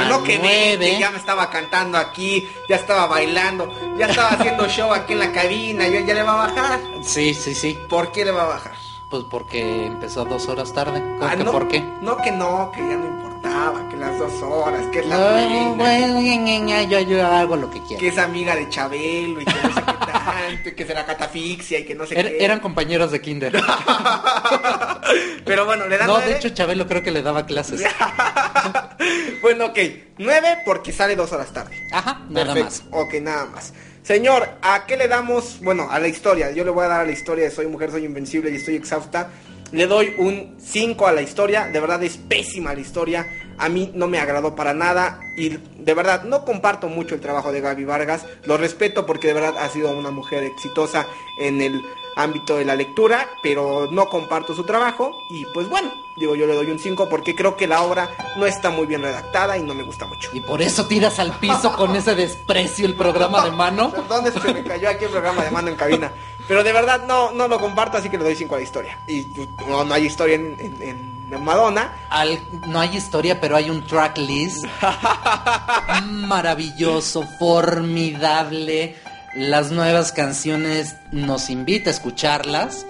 no 0.08 0.22
que 0.22 0.38
veinte, 0.38 0.98
ya 0.98 1.10
me 1.10 1.18
estaba 1.18 1.48
cantando 1.50 1.98
aquí, 1.98 2.48
ya 2.68 2.76
estaba 2.76 3.06
bailando, 3.06 3.72
ya 3.98 4.06
estaba 4.06 4.30
haciendo 4.30 4.66
show 4.68 4.92
aquí 4.92 5.12
en 5.12 5.18
la 5.20 5.32
cabina, 5.32 5.86
ya, 5.88 6.00
ya 6.00 6.14
le 6.14 6.22
va 6.22 6.32
a 6.44 6.46
bajar. 6.48 6.80
Sí, 7.02 7.34
sí, 7.34 7.54
sí. 7.54 7.78
¿Por 7.88 8.10
qué 8.12 8.24
le 8.24 8.30
va 8.32 8.42
a 8.44 8.46
bajar? 8.46 8.72
Pues 9.08 9.24
porque 9.24 9.86
empezó 9.86 10.24
dos 10.24 10.48
horas 10.48 10.72
tarde. 10.72 11.00
¿Cómo 11.18 11.26
Ah, 11.30 11.36
que 11.36 11.44
no, 11.44 11.52
por 11.52 11.68
qué? 11.68 11.80
No 12.00 12.16
que 12.16 12.30
no, 12.32 12.72
que 12.74 12.80
ya 12.80 12.96
no 12.96 13.22
que 13.42 13.96
las 13.96 14.18
dos 14.18 14.42
horas, 14.42 14.86
que 14.92 15.00
es 15.00 15.06
la 15.06 15.16
No, 15.18 15.30
reina. 15.34 15.68
bueno, 15.74 16.20
ña, 16.20 16.36
ña, 16.36 16.58
ña, 16.60 16.82
yo, 16.84 17.00
yo 17.00 17.26
hago 17.26 17.56
lo 17.56 17.70
que 17.70 17.80
que 17.80 17.86
quiera. 17.96 18.06
es 18.06 18.18
amiga 18.18 18.54
de 18.54 18.68
Chabelo 18.68 19.40
y 19.40 19.44
que 19.44 19.52
no 19.54 19.74
sé 19.74 19.80
qué 19.84 20.06
tanto, 20.12 20.68
y 20.68 20.72
que 20.74 20.86
se 20.86 20.94
la 20.94 21.04
catafixia 21.04 21.78
y 21.80 21.84
que 21.84 21.94
no 21.94 22.06
sé 22.06 22.14
Er- 22.18 22.28
qué. 22.38 22.44
eran 22.44 22.60
compañeros 22.60 23.10
de 23.10 23.20
kinder. 23.20 23.52
Pero 25.44 25.66
bueno, 25.66 25.86
le 25.88 25.98
dan 25.98 26.06
No, 26.06 26.14
nueve. 26.14 26.30
de 26.32 26.38
hecho 26.38 26.48
Chabelo 26.50 26.86
creo 26.86 27.02
que 27.02 27.10
le 27.10 27.22
daba 27.22 27.44
clases. 27.46 27.82
bueno, 29.42 29.66
ok, 29.66 29.78
nueve 30.18 30.58
porque 30.64 30.92
sale 30.92 31.16
dos 31.16 31.32
horas 31.32 31.52
tarde. 31.52 31.76
Ajá, 31.92 32.20
nada 32.28 32.54
Perfecto. 32.54 32.84
más. 32.90 33.02
Ok, 33.06 33.14
nada 33.20 33.46
más. 33.46 33.72
Señor, 34.02 34.48
¿a 34.62 34.84
qué 34.86 34.96
le 34.96 35.08
damos? 35.08 35.58
Bueno, 35.62 35.88
a 35.90 35.98
la 36.00 36.08
historia. 36.08 36.50
Yo 36.52 36.64
le 36.64 36.70
voy 36.70 36.84
a 36.84 36.88
dar 36.88 37.00
a 37.02 37.04
la 37.04 37.12
historia 37.12 37.44
de 37.44 37.50
Soy 37.50 37.66
Mujer, 37.66 37.90
Soy 37.90 38.04
Invencible 38.04 38.50
y 38.50 38.56
Estoy 38.56 38.76
Exhausta. 38.76 39.28
Le 39.72 39.86
doy 39.86 40.14
un 40.18 40.54
5 40.58 41.06
a 41.06 41.12
la 41.12 41.22
historia. 41.22 41.66
De 41.66 41.80
verdad 41.80 42.02
es 42.02 42.18
pésima 42.18 42.74
la 42.74 42.80
historia. 42.80 43.26
A 43.58 43.68
mí 43.68 43.90
no 43.94 44.06
me 44.06 44.18
agradó 44.18 44.54
para 44.54 44.74
nada. 44.74 45.20
Y 45.36 45.48
de 45.48 45.94
verdad 45.94 46.24
no 46.24 46.44
comparto 46.44 46.88
mucho 46.88 47.14
el 47.14 47.20
trabajo 47.20 47.52
de 47.52 47.62
Gaby 47.62 47.84
Vargas. 47.84 48.26
Lo 48.44 48.58
respeto 48.58 49.06
porque 49.06 49.28
de 49.28 49.34
verdad 49.34 49.54
ha 49.58 49.68
sido 49.70 49.96
una 49.96 50.10
mujer 50.10 50.44
exitosa 50.44 51.06
en 51.40 51.62
el 51.62 51.80
ámbito 52.16 52.58
de 52.58 52.66
la 52.66 52.76
lectura. 52.76 53.28
Pero 53.42 53.88
no 53.90 54.10
comparto 54.10 54.54
su 54.54 54.64
trabajo. 54.64 55.10
Y 55.30 55.46
pues 55.54 55.68
bueno, 55.70 55.90
digo 56.18 56.34
yo 56.34 56.46
le 56.46 56.54
doy 56.54 56.70
un 56.70 56.78
5 56.78 57.08
porque 57.08 57.34
creo 57.34 57.56
que 57.56 57.66
la 57.66 57.82
obra 57.82 58.10
no 58.36 58.44
está 58.44 58.68
muy 58.68 58.86
bien 58.86 59.00
redactada 59.00 59.56
y 59.56 59.62
no 59.62 59.74
me 59.74 59.84
gusta 59.84 60.06
mucho. 60.06 60.28
Y 60.34 60.40
por 60.40 60.60
eso 60.60 60.86
tiras 60.86 61.18
al 61.18 61.32
piso 61.38 61.74
con 61.74 61.96
ese 61.96 62.14
desprecio 62.14 62.84
el 62.84 62.94
programa 62.94 63.42
de 63.44 63.52
mano. 63.52 63.90
Perdón, 63.96 64.26
es 64.26 64.34
que 64.34 64.52
me 64.52 64.62
cayó 64.64 64.90
aquí 64.90 65.04
el 65.04 65.10
programa 65.10 65.44
de 65.44 65.50
mando 65.50 65.70
en 65.70 65.76
cabina. 65.78 66.12
Pero 66.48 66.64
de 66.64 66.72
verdad 66.72 67.02
no, 67.06 67.32
no 67.32 67.46
lo 67.48 67.58
comparto, 67.60 67.96
así 67.98 68.08
que 68.10 68.18
le 68.18 68.24
doy 68.24 68.34
5 68.36 68.54
a 68.54 68.58
la 68.58 68.64
historia. 68.64 68.98
Y 69.08 69.22
no, 69.68 69.84
no 69.84 69.94
hay 69.94 70.06
historia 70.06 70.34
en, 70.36 70.56
en- 70.60 71.12
Madonna. 71.44 71.90
Al- 72.10 72.38
no 72.66 72.78
hay 72.78 72.94
historia, 72.94 73.40
pero 73.40 73.56
hay 73.56 73.70
un 73.70 73.86
track 73.86 74.18
list 74.18 74.66
maravilloso, 76.04 77.24
formidable. 77.38 78.96
Las 79.34 79.70
nuevas 79.70 80.12
canciones 80.12 80.94
nos 81.10 81.48
invita 81.50 81.90
a 81.90 81.92
escucharlas. 81.92 82.86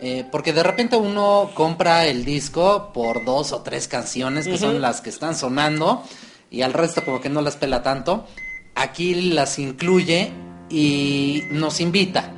eh, 0.00 0.24
porque 0.30 0.52
de 0.52 0.62
repente 0.62 0.96
uno 0.96 1.50
compra 1.54 2.06
el 2.06 2.24
disco 2.24 2.90
por 2.92 3.24
dos 3.24 3.52
o 3.52 3.62
tres 3.62 3.86
canciones 3.88 4.46
que 4.46 4.58
son 4.58 4.80
las 4.82 5.00
que 5.00 5.08
están 5.10 5.34
sonando 5.34 6.02
y 6.50 6.62
al 6.62 6.72
resto 6.74 7.04
como 7.04 7.20
que 7.20 7.28
no 7.30 7.40
las 7.42 7.56
pela 7.56 7.82
tanto. 7.82 8.26
Aquí 8.74 9.14
las 9.14 9.58
incluye 9.58 10.32
y 10.68 11.44
nos 11.50 11.80
invita 11.80 12.32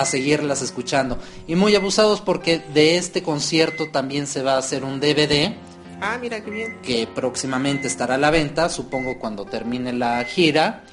a 0.00 0.04
seguirlas 0.04 0.62
escuchando. 0.62 1.18
Y 1.46 1.54
muy 1.56 1.74
abusados 1.74 2.20
porque 2.20 2.58
de 2.74 2.96
este 2.96 3.22
concierto 3.22 3.90
también 3.90 4.26
se 4.26 4.42
va 4.42 4.54
a 4.54 4.58
hacer 4.58 4.84
un 4.84 5.00
DVD 5.00 5.54
Ah, 6.00 6.18
mira 6.20 6.42
qué 6.44 6.50
bien. 6.50 6.78
que 6.82 7.06
próximamente 7.06 7.86
estará 7.88 8.16
a 8.16 8.18
la 8.18 8.30
venta, 8.30 8.68
supongo 8.68 9.18
cuando 9.18 9.44
termine 9.46 9.92
la 9.94 10.22
gira. 10.24 10.84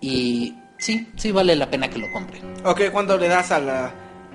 Y 0.00 0.54
sí, 0.78 1.08
sí 1.16 1.32
vale 1.32 1.56
la 1.56 1.70
pena 1.70 1.88
que 1.90 1.98
lo 1.98 2.10
compren. 2.12 2.42
Ok, 2.64 2.82
¿cuánto 2.92 3.16
le 3.18 3.28
das 3.28 3.50
a 3.50 3.58
la, 3.58 3.92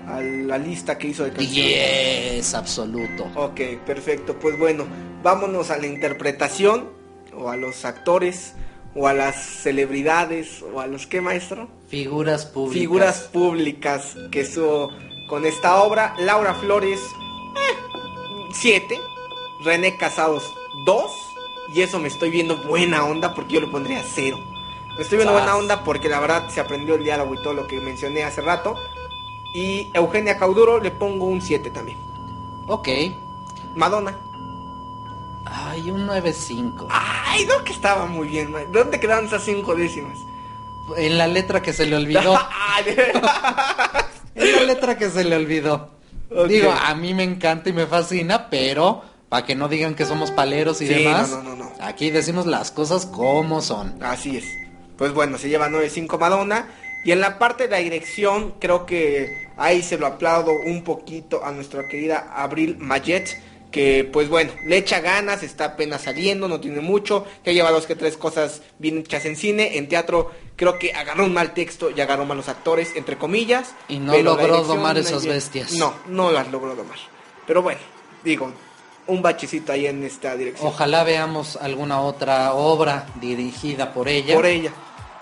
a 0.08 0.22
la 0.22 0.58
lista 0.58 0.98
que 0.98 1.08
hizo 1.08 1.24
de 1.24 1.32
canciones? 1.32 2.36
Yes, 2.36 2.54
absoluto. 2.54 3.30
Ok, 3.36 3.60
perfecto. 3.86 4.38
Pues 4.40 4.58
bueno, 4.58 4.86
vámonos 5.24 5.70
a 5.72 5.78
la 5.78 5.88
interpretación, 5.88 6.90
o 7.34 7.50
a 7.50 7.56
los 7.58 7.86
actores, 7.86 8.54
o 8.96 9.08
a 9.08 9.14
las 9.14 9.36
celebridades, 9.36 10.64
o 10.74 10.80
a 10.82 10.88
los 10.88 11.08
que 11.08 11.22
maestro. 11.22 11.70
Figuras 11.88 12.46
públicas. 12.46 12.80
figuras 12.80 13.20
públicas 13.32 14.16
que 14.32 14.42
estuvo 14.42 14.92
con 15.28 15.46
esta 15.46 15.82
obra. 15.82 16.16
Laura 16.20 16.54
Flores, 16.54 17.00
7. 18.54 19.00
René 19.64 19.98
Casados, 19.98 20.54
2. 20.86 21.12
Y 21.74 21.82
eso 21.82 22.00
me 22.00 22.08
estoy 22.08 22.30
viendo 22.30 22.58
buena 22.58 23.06
onda 23.06 23.34
porque 23.34 23.56
yo 23.56 23.62
le 23.62 23.68
pondría 23.68 24.04
0. 24.04 24.38
Me 24.98 25.04
estoy 25.04 25.18
viendo 25.18 25.34
buena 25.34 25.56
onda 25.56 25.84
porque 25.84 26.10
la 26.10 26.20
verdad 26.20 26.50
se 26.50 26.60
aprendió 26.60 26.96
el 26.96 27.04
diálogo 27.04 27.36
y 27.36 27.44
todo 27.44 27.54
lo 27.54 27.68
que 27.68 27.80
mencioné 27.80 28.24
hace 28.24 28.42
rato. 28.42 28.76
Y 29.54 29.90
Eugenia 29.94 30.38
Cauduro 30.38 30.80
le 30.80 30.92
pongo 30.92 31.26
un 31.26 31.42
7 31.42 31.70
también. 31.70 31.98
Ok. 32.68 32.90
Madonna. 33.76 34.18
Ay, 35.46 35.90
un 35.92 36.06
9.5. 36.08 36.88
Ay, 36.90 37.46
no 37.46 37.64
que 37.64 37.72
estaba 37.72 38.06
muy 38.08 38.28
bien. 38.28 38.54
¿Dónde 38.72 39.00
quedaron 39.00 39.26
esas 39.26 39.44
5 39.44 39.76
décimas? 39.76 40.20
En 40.96 41.18
la 41.18 41.28
letra 41.28 41.62
que 41.62 41.74
se 41.74 41.86
le 41.86 41.96
olvidó. 41.96 42.38
En 44.36 44.56
la 44.56 44.62
letra 44.62 44.98
que 44.98 45.10
se 45.10 45.24
le 45.24 45.36
olvidó. 45.36 45.90
Digo, 46.48 46.72
a 46.72 46.94
mí 46.94 47.14
me 47.16 47.24
encanta 47.24 47.70
y 47.70 47.74
me 47.74 47.88
fascina, 47.88 48.50
pero 48.50 49.02
para 49.30 49.46
que 49.46 49.56
no 49.56 49.68
digan 49.68 49.96
que 49.96 50.06
somos 50.06 50.30
paleros 50.32 50.82
y 50.82 50.88
Sí, 50.88 50.94
demás, 50.94 51.32
no, 51.32 51.42
no, 51.42 51.56
no, 51.56 51.64
no. 51.66 51.72
aquí 51.82 52.12
decimos 52.12 52.46
las 52.46 52.70
cosas 52.72 53.06
como 53.08 53.62
son. 53.62 54.02
Así 54.04 54.38
es. 54.38 54.46
Pues 54.98 55.12
bueno, 55.14 55.38
se 55.38 55.50
lleva 55.50 55.70
9.5 55.70 56.20
Madonna. 56.20 56.68
Y 57.04 57.12
en 57.14 57.22
la 57.22 57.40
parte 57.40 57.64
de 57.64 57.70
la 57.70 57.78
dirección, 57.78 58.54
creo 58.60 58.86
que 58.86 59.48
ahí 59.58 59.82
se 59.82 59.98
lo 59.98 60.06
aplaudo 60.08 60.52
un 60.66 60.84
poquito 60.84 61.44
a 61.46 61.52
nuestra 61.52 61.88
querida 61.88 62.32
Abril 62.36 62.78
Mayet. 62.80 63.42
Que 63.72 64.04
pues 64.06 64.30
bueno, 64.30 64.52
le 64.66 64.78
echa 64.78 65.02
ganas, 65.02 65.44
está 65.44 65.66
apenas 65.66 66.02
saliendo, 66.04 66.48
no 66.48 66.60
tiene 66.60 66.80
mucho. 66.82 67.26
Que 67.44 67.54
lleva 67.54 67.72
dos 67.72 67.86
que 67.86 67.96
tres 67.96 68.16
cosas 68.18 68.62
bien 68.80 69.00
hechas 69.00 69.26
en 69.26 69.36
cine. 69.36 69.78
En 69.78 69.88
teatro, 69.90 70.32
creo 70.56 70.80
que 70.80 70.94
agarró 70.94 71.26
un 71.26 71.34
mal 71.34 71.54
texto 71.54 71.92
y 71.92 72.00
agarró 72.00 72.26
malos 72.26 72.48
actores, 72.50 72.94
entre 72.96 73.18
comillas. 73.18 73.74
Y 73.90 74.00
no 74.00 74.18
logró 74.24 74.64
domar 74.64 74.98
esas 74.98 75.26
bestias. 75.26 75.74
No, 75.74 75.94
no 76.08 76.32
las 76.32 76.50
logró 76.52 76.76
domar. 76.76 76.98
Pero 77.46 77.62
bueno, 77.62 77.80
digo, 78.24 78.52
un 79.08 79.22
bachecito 79.22 79.72
ahí 79.74 79.86
en 79.86 80.04
esta 80.04 80.36
dirección. 80.36 80.68
Ojalá 80.68 81.04
veamos 81.04 81.58
alguna 81.58 82.02
otra 82.02 82.54
obra 82.54 83.08
dirigida 83.22 83.94
por 83.94 84.08
ella. 84.08 84.34
por 84.36 84.46
ella. 84.46 84.72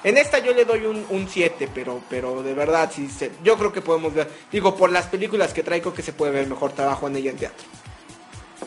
En 0.03 0.17
esta 0.19 0.37
yo 0.37 0.53
le 0.53 0.65
doy 0.65 0.85
un 0.85 1.27
7, 1.27 1.67
pero, 1.73 1.99
pero 2.07 2.43
de 2.43 2.53
verdad, 2.53 2.91
sí, 2.95 3.09
se- 3.09 3.31
yo 3.43 3.57
creo 3.57 3.73
que 3.73 3.81
podemos 3.81 4.13
ver, 4.13 4.29
digo, 4.51 4.75
por 4.75 4.91
las 4.91 5.07
películas 5.07 5.51
que 5.51 5.63
trae, 5.63 5.81
creo 5.81 5.95
que 5.95 6.03
se 6.03 6.13
puede 6.13 6.31
ver 6.31 6.45
mejor 6.45 6.73
trabajo 6.73 7.07
en 7.07 7.15
ella 7.15 7.31
en 7.31 7.37
teatro. 7.37 7.65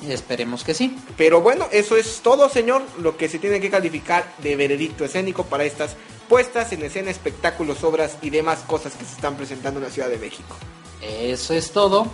Esperemos 0.09 0.65
que 0.65 0.75
sí. 0.75 0.97
Pero 1.17 1.41
bueno, 1.41 1.67
eso 1.73 1.97
es 1.97 2.21
todo, 2.23 2.49
señor, 2.49 2.83
lo 2.99 3.17
que 3.17 3.29
se 3.29 3.39
tiene 3.39 3.61
que 3.61 3.71
calificar 3.71 4.33
de 4.39 4.57
veredicto 4.57 5.05
escénico 5.05 5.45
para 5.45 5.63
estas 5.65 5.95
puestas 6.29 6.73
en 6.73 6.83
escena, 6.83 7.11
espectáculos, 7.11 7.85
obras 7.85 8.17
y 8.23 8.31
demás 8.31 8.65
cosas 8.67 8.95
que 8.95 9.05
se 9.05 9.15
están 9.15 9.37
presentando 9.37 9.79
en 9.81 9.85
la 9.85 9.91
Ciudad 9.91 10.09
de 10.09 10.19
México. 10.19 10.57
Eso 11.03 11.55
es 11.55 11.71
todo. 11.73 12.07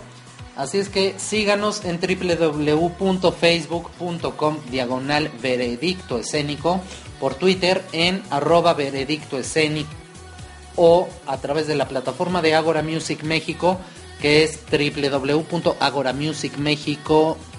Así 0.55 0.77
es 0.77 0.89
que 0.89 1.19
síganos 1.19 1.83
en 1.83 1.99
www.facebook.com 1.99 4.57
diagonal 4.69 5.31
veredicto 5.41 6.19
escénico, 6.19 6.79
por 7.19 7.33
Twitter 7.35 7.83
en 7.91 8.23
arroba 8.29 8.73
veredicto 8.73 9.37
escénico 9.37 9.89
o 10.77 11.09
a 11.27 11.37
través 11.37 11.67
de 11.67 11.75
la 11.75 11.87
plataforma 11.87 12.41
de 12.41 12.55
Agora 12.55 12.83
Music 12.83 13.23
México 13.23 13.79
que 14.21 14.43
es 14.43 14.59
www.agoramusicmexico.com 14.71 17.54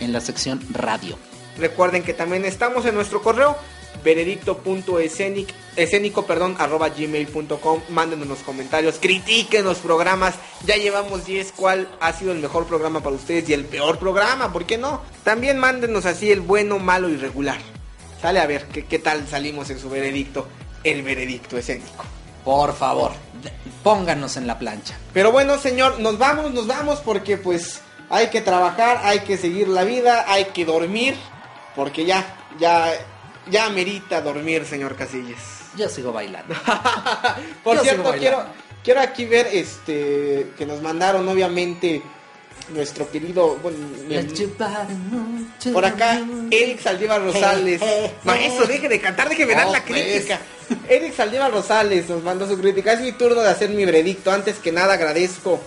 en 0.00 0.12
la 0.12 0.20
sección 0.20 0.60
radio. 0.70 1.16
Recuerden 1.56 2.02
que 2.02 2.14
también 2.14 2.44
estamos 2.44 2.84
en 2.86 2.94
nuestro 2.94 3.22
correo 3.22 3.56
veredicto.escénico 4.02 5.52
escénico, 5.76 6.26
perdón, 6.26 6.56
arroba 6.58 6.88
gmail.com 6.88 7.80
mándenos 7.90 8.26
los 8.26 8.38
comentarios, 8.40 8.96
critiquen 9.00 9.64
los 9.64 9.78
programas, 9.78 10.34
ya 10.64 10.76
llevamos 10.76 11.26
10 11.26 11.52
cuál 11.52 11.88
ha 12.00 12.12
sido 12.12 12.32
el 12.32 12.38
mejor 12.38 12.66
programa 12.66 13.00
para 13.02 13.14
ustedes 13.14 13.48
y 13.48 13.52
el 13.52 13.64
peor 13.64 13.98
programa, 13.98 14.52
¿por 14.52 14.66
qué 14.66 14.78
no? 14.78 15.02
También 15.22 15.58
mándenos 15.58 16.06
así 16.06 16.30
el 16.32 16.40
bueno, 16.40 16.78
malo 16.78 17.08
y 17.08 17.16
regular. 17.16 17.58
Sale 18.20 18.40
a 18.40 18.46
ver 18.46 18.66
qué, 18.66 18.84
qué 18.84 18.98
tal 18.98 19.28
salimos 19.28 19.70
en 19.70 19.78
su 19.78 19.88
veredicto, 19.88 20.48
el 20.82 21.02
veredicto 21.02 21.56
escénico. 21.56 22.04
Por 22.44 22.74
favor, 22.74 23.12
pónganos 23.82 24.36
en 24.36 24.46
la 24.46 24.58
plancha. 24.58 24.98
Pero 25.12 25.30
bueno, 25.30 25.58
señor, 25.58 26.00
nos 26.00 26.18
vamos, 26.18 26.52
nos 26.52 26.66
vamos 26.66 27.00
porque 27.00 27.36
pues 27.36 27.80
hay 28.10 28.26
que 28.26 28.40
trabajar, 28.40 29.00
hay 29.04 29.20
que 29.20 29.38
seguir 29.38 29.68
la 29.68 29.84
vida, 29.84 30.24
hay 30.26 30.46
que 30.46 30.64
dormir, 30.64 31.14
porque 31.76 32.04
ya, 32.04 32.36
ya, 32.58 32.92
ya 33.48 33.66
amerita 33.66 34.20
dormir, 34.20 34.66
señor 34.66 34.96
Casillas. 34.96 35.38
Yo 35.76 35.88
sigo 35.88 36.12
bailando. 36.12 36.54
Por 37.64 37.76
Yo 37.76 37.82
cierto, 37.84 38.12
quiero, 38.18 38.38
bailando. 38.38 38.62
quiero 38.82 39.00
aquí 39.00 39.24
ver 39.24 39.46
este 39.52 40.50
que 40.58 40.66
nos 40.66 40.82
mandaron 40.82 41.28
obviamente 41.28 42.02
nuestro 42.70 43.10
querido 43.10 43.56
bueno, 43.56 43.78
por 45.72 45.84
acá 45.84 46.20
Eric 46.50 46.80
Saldívar 46.80 47.22
Rosales. 47.22 47.80
Maestro, 48.24 48.66
deje 48.66 48.88
de 48.88 49.00
cantar, 49.00 49.28
déjeme 49.28 49.54
dar 49.54 49.68
la 49.68 49.84
pues. 49.84 50.02
crítica. 50.02 50.40
Eric 50.88 51.14
Saldívar 51.14 51.50
Rosales 51.50 52.08
nos 52.08 52.22
mandó 52.22 52.48
su 52.48 52.58
crítica. 52.58 52.92
Es 52.92 53.00
mi 53.00 53.12
turno 53.12 53.40
de 53.40 53.48
hacer 53.48 53.70
mi 53.70 53.84
veredicto. 53.84 54.30
Antes 54.30 54.58
que 54.58 54.72
nada 54.72 54.94
agradezco 54.94 55.60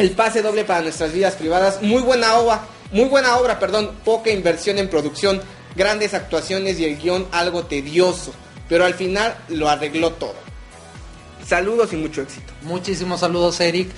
el 0.00 0.12
pase 0.12 0.40
doble 0.40 0.64
para 0.64 0.80
nuestras 0.80 1.12
vidas 1.12 1.34
privadas. 1.34 1.82
Muy 1.82 2.02
buena 2.02 2.34
obra, 2.36 2.62
muy 2.90 3.04
buena 3.04 3.36
obra, 3.36 3.58
perdón. 3.58 3.90
Poca 4.04 4.30
inversión 4.30 4.78
en 4.78 4.88
producción, 4.88 5.40
grandes 5.76 6.14
actuaciones 6.14 6.80
y 6.80 6.86
el 6.86 6.98
guion 6.98 7.26
algo 7.32 7.64
tedioso. 7.64 8.32
Pero 8.68 8.84
al 8.86 8.94
final 8.94 9.36
lo 9.48 9.68
arregló 9.68 10.12
todo. 10.12 10.34
Saludos 11.46 11.92
y 11.92 11.96
mucho 11.96 12.22
éxito. 12.22 12.52
Muchísimos 12.62 13.20
saludos, 13.20 13.60
Eric. 13.60 13.90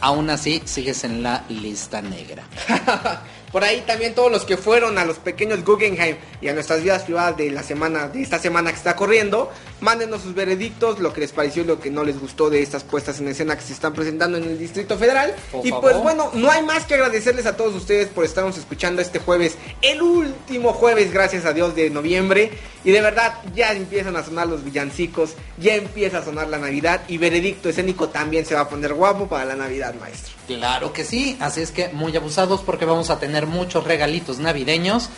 Aún 0.00 0.30
así, 0.30 0.62
sigues 0.64 1.04
en 1.04 1.22
la 1.22 1.44
lista 1.48 2.02
negra. 2.02 2.44
Por 3.52 3.64
ahí 3.64 3.82
también 3.86 4.14
todos 4.14 4.30
los 4.30 4.44
que 4.44 4.56
fueron 4.56 4.98
a 4.98 5.04
los 5.04 5.18
pequeños 5.18 5.64
Guggenheim 5.64 6.16
y 6.40 6.48
a 6.48 6.52
nuestras 6.52 6.82
vidas 6.82 7.04
privadas 7.04 7.36
de 7.36 7.50
la 7.50 7.62
semana, 7.62 8.08
de 8.08 8.22
esta 8.22 8.38
semana 8.38 8.70
que 8.70 8.76
está 8.76 8.94
corriendo, 8.94 9.50
mándenos 9.80 10.22
sus 10.22 10.34
veredictos, 10.34 10.98
lo 10.98 11.12
que 11.12 11.20
les 11.20 11.32
pareció 11.32 11.62
y 11.62 11.66
lo 11.66 11.80
que 11.80 11.90
no 11.90 12.04
les 12.04 12.20
gustó 12.20 12.50
de 12.50 12.62
estas 12.62 12.84
puestas 12.84 13.20
en 13.20 13.28
escena 13.28 13.56
que 13.56 13.62
se 13.62 13.72
están 13.72 13.94
presentando 13.94 14.38
en 14.38 14.44
el 14.44 14.58
Distrito 14.58 14.98
Federal. 14.98 15.34
Por 15.50 15.66
y 15.66 15.70
favor. 15.70 15.90
pues 15.90 16.02
bueno, 16.02 16.30
no 16.34 16.50
hay 16.50 16.62
más 16.62 16.84
que 16.84 16.94
agradecerles 16.94 17.46
a 17.46 17.56
todos 17.56 17.74
ustedes 17.74 18.08
por 18.08 18.24
estarnos 18.24 18.58
escuchando 18.58 19.00
este 19.00 19.18
jueves, 19.18 19.56
el 19.82 20.02
último 20.02 20.72
jueves, 20.72 21.12
gracias 21.12 21.44
a 21.44 21.52
Dios, 21.52 21.74
de 21.74 21.90
noviembre. 21.90 22.50
Y 22.84 22.92
de 22.92 23.00
verdad, 23.00 23.34
ya 23.54 23.72
empiezan 23.72 24.16
a 24.16 24.24
sonar 24.24 24.46
los 24.46 24.64
villancicos, 24.64 25.34
ya 25.58 25.74
empieza 25.74 26.18
a 26.18 26.24
sonar 26.24 26.48
la 26.48 26.58
Navidad 26.58 27.02
y 27.08 27.18
veredicto 27.18 27.68
escénico 27.68 28.08
también 28.08 28.46
se 28.46 28.54
va 28.54 28.62
a 28.62 28.68
poner 28.68 28.94
guapo 28.94 29.28
para 29.28 29.44
la 29.44 29.56
Navidad, 29.56 29.94
maestro. 29.94 30.37
Claro 30.48 30.92
que 30.94 31.04
sí, 31.04 31.36
así 31.40 31.60
es 31.60 31.70
que 31.72 31.88
muy 31.90 32.16
abusados 32.16 32.62
porque 32.62 32.84
vamos 32.86 33.10
a 33.10 33.18
tener 33.20 33.46
muchos 33.46 33.84
regalitos 33.84 34.38
navideños. 34.38 35.10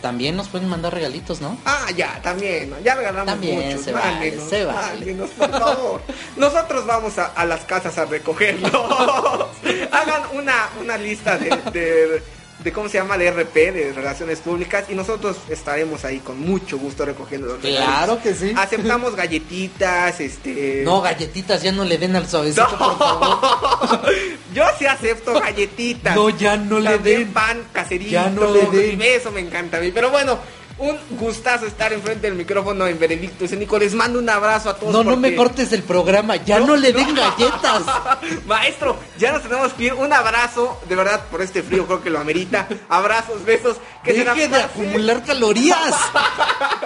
También 0.00 0.36
nos 0.36 0.48
pueden 0.48 0.68
mandar 0.68 0.94
regalitos, 0.94 1.40
¿no? 1.40 1.58
Ah, 1.64 1.88
ya, 1.96 2.20
también, 2.22 2.70
¿no? 2.70 2.78
ya 2.80 2.94
regalamos 2.94 3.26
También 3.26 3.66
muchos. 3.66 3.82
se 3.82 3.92
vale, 3.92 4.10
mándenos, 4.12 4.48
se 4.48 4.64
vale. 4.64 5.14
por 5.36 5.50
favor. 5.50 6.02
Nosotros 6.36 6.86
vamos 6.86 7.18
a, 7.18 7.26
a 7.26 7.44
las 7.44 7.64
casas 7.64 7.98
a 7.98 8.04
recogerlos. 8.04 8.72
Hagan 9.92 10.22
una, 10.34 10.68
una 10.80 10.96
lista 10.96 11.36
de, 11.36 11.50
de, 11.72 12.22
de, 12.66 12.72
¿cómo 12.72 12.88
se 12.88 12.98
llama? 12.98 13.16
De 13.16 13.30
RP, 13.30 13.54
de 13.72 13.92
Relaciones 13.94 14.40
Públicas, 14.40 14.86
y 14.88 14.94
nosotros 14.94 15.36
estaremos 15.48 16.04
ahí 16.04 16.18
con 16.18 16.40
mucho 16.40 16.76
gusto 16.78 17.04
recogiendo 17.04 17.46
los 17.46 17.58
Claro 17.58 18.20
que 18.20 18.34
sí. 18.34 18.52
Aceptamos 18.56 19.14
galletitas, 19.14 20.20
este... 20.20 20.82
No, 20.84 21.00
galletitas, 21.00 21.62
ya 21.62 21.70
no 21.70 21.84
le 21.84 21.96
den 21.96 22.16
al 22.16 22.28
suavecito, 22.28 22.66
por 22.76 22.98
favor. 22.98 24.02
Yo 24.54 24.64
sí 24.78 24.86
acepto 24.86 25.38
galletitas. 25.40 26.16
No, 26.16 26.28
ya 26.30 26.56
no 26.56 26.80
le 26.80 26.90
También 26.90 27.18
den. 27.20 27.32
pan 27.32 27.62
caserito. 27.72 28.10
Ya 28.10 28.28
no 28.30 28.52
le 28.52 28.66
den. 28.66 29.00
Eso 29.00 29.30
me 29.30 29.40
encanta 29.40 29.76
a 29.76 29.80
mí. 29.80 29.92
Pero 29.92 30.10
bueno, 30.10 30.36
un 30.78 30.98
gustazo 31.18 31.66
estar 31.66 31.92
enfrente 31.92 32.26
del 32.26 32.36
micrófono 32.36 32.86
en 32.86 32.98
Veredicto 32.98 33.46
Escénico. 33.46 33.78
Les 33.78 33.94
mando 33.94 34.18
un 34.18 34.28
abrazo 34.28 34.70
a 34.70 34.76
todos. 34.76 34.92
No, 34.92 35.02
no 35.02 35.10
porque- 35.12 35.30
me 35.30 35.36
cortes 35.36 35.72
el 35.72 35.82
programa, 35.82 36.36
ya 36.36 36.60
no, 36.60 36.76
le 36.76 36.92
den 36.92 37.14
galletas. 37.14 37.82
Maestro, 38.46 38.96
ya 39.18 39.32
nos 39.32 39.42
tenemos 39.42 39.72
que 39.72 39.84
ir. 39.84 39.94
Un 39.94 40.12
abrazo, 40.12 40.78
de 40.88 40.96
verdad, 40.96 41.24
por 41.30 41.40
este 41.40 41.62
frío 41.62 41.86
creo 41.86 42.02
que 42.02 42.10
lo 42.10 42.18
amerita. 42.18 42.68
Abrazos, 42.88 43.44
besos. 43.44 43.78
Que 44.04 44.12
se 44.12 44.24
la 44.24 44.34
de 44.34 44.56
acumular 44.56 45.24
calorías. 45.24 45.94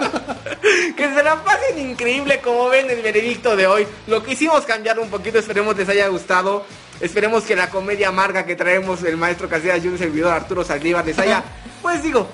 que 0.97 1.15
se 1.15 1.23
la 1.23 1.43
pasen 1.43 1.79
increíble 1.79 2.41
como 2.41 2.69
ven 2.69 2.89
el 2.91 3.03
veredicto 3.03 3.57
de 3.57 3.67
hoy. 3.67 3.87
Lo 4.07 4.23
quisimos 4.23 4.65
cambiar 4.65 4.99
un 5.01 5.11
poquito, 5.11 5.39
esperemos 5.39 5.77
les 5.77 5.89
haya 5.89 6.07
gustado. 6.09 6.65
Esperemos 7.01 7.45
que 7.45 7.57
la 7.57 7.71
comedia 7.71 8.09
amarga 8.09 8.45
que 8.45 8.55
traemos 8.55 9.03
el 9.03 9.17
maestro 9.17 9.49
Casillas 9.49 9.83
y 9.83 9.89
un 9.89 9.99
servidor 9.99 10.33
Arturo 10.35 10.63
Saldívar 10.63 11.05
les 11.07 11.19
haya, 11.19 11.43
pues 11.81 12.03
digo, 12.03 12.29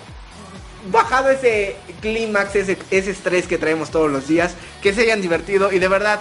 bajado 0.91 1.31
ese 1.31 1.77
clímax, 2.01 2.57
ese, 2.57 2.79
ese 2.91 3.11
estrés 3.11 3.47
que 3.47 3.59
traemos 3.59 3.91
todos 3.91 4.11
los 4.11 4.27
días, 4.27 4.55
que 4.83 4.93
se 4.93 5.03
hayan 5.03 5.21
divertido 5.23 5.73
y 5.73 5.79
de 5.79 5.89
verdad 5.89 6.21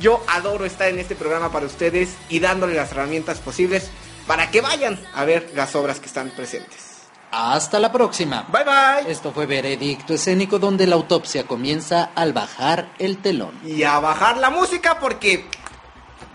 yo 0.00 0.22
adoro 0.28 0.64
estar 0.64 0.88
en 0.88 0.98
este 0.98 1.14
programa 1.14 1.52
para 1.52 1.66
ustedes 1.66 2.10
y 2.28 2.40
dándole 2.40 2.74
las 2.74 2.92
herramientas 2.92 3.38
posibles 3.38 3.90
para 4.26 4.50
que 4.50 4.60
vayan 4.60 4.98
a 5.14 5.24
ver 5.24 5.50
las 5.54 5.74
obras 5.74 6.00
que 6.00 6.06
están 6.06 6.30
presentes. 6.30 6.90
Hasta 7.32 7.78
la 7.78 7.92
próxima. 7.92 8.46
Bye 8.50 8.64
bye. 8.64 9.12
Esto 9.12 9.30
fue 9.32 9.46
Veredicto 9.46 10.14
Escénico 10.14 10.58
donde 10.58 10.86
la 10.86 10.96
autopsia 10.96 11.46
comienza 11.46 12.10
al 12.16 12.32
bajar 12.32 12.92
el 12.98 13.18
telón. 13.18 13.52
y 13.64 13.84
a 13.84 14.00
bajar 14.00 14.38
la 14.38 14.50
música 14.50 14.98
porque 14.98 15.44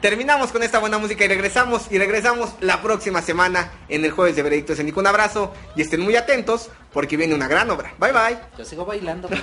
terminamos 0.02 0.52
con 0.52 0.64
esta 0.64 0.80
buena 0.80 0.98
música 0.98 1.26
y 1.26 1.28
regresamos 1.28 1.92
y 1.92 1.98
regresamos 1.98 2.54
la 2.62 2.82
próxima 2.82 3.22
semana 3.22 3.72
en 3.90 4.06
el 4.06 4.12
jueves 4.12 4.36
de 4.36 4.44
Veredicto 4.44 4.74
Escénico. 4.74 5.00
Un 5.00 5.08
abrazo 5.08 5.54
y 5.76 5.82
estén 5.82 6.02
muy 6.02 6.16
atentos 6.16 6.70
porque 6.94 7.18
viene 7.18 7.36
una 7.36 7.48
gran 7.48 7.70
obra. 7.70 7.94
Bye 7.98 8.12
bye. 8.12 8.38
Yo 8.58 8.66
sigo 8.66 8.86
bailando. 8.86 9.30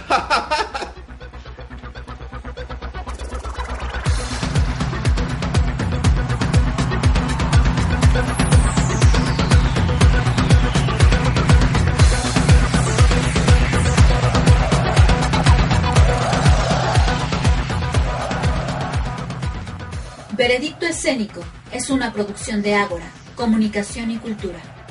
Veredicto 20.34 20.86
Escénico 20.86 21.42
es 21.72 21.90
una 21.90 22.10
producción 22.10 22.62
de 22.62 22.74
Ágora, 22.74 23.04
Comunicación 23.36 24.10
y 24.10 24.16
Cultura. 24.16 24.81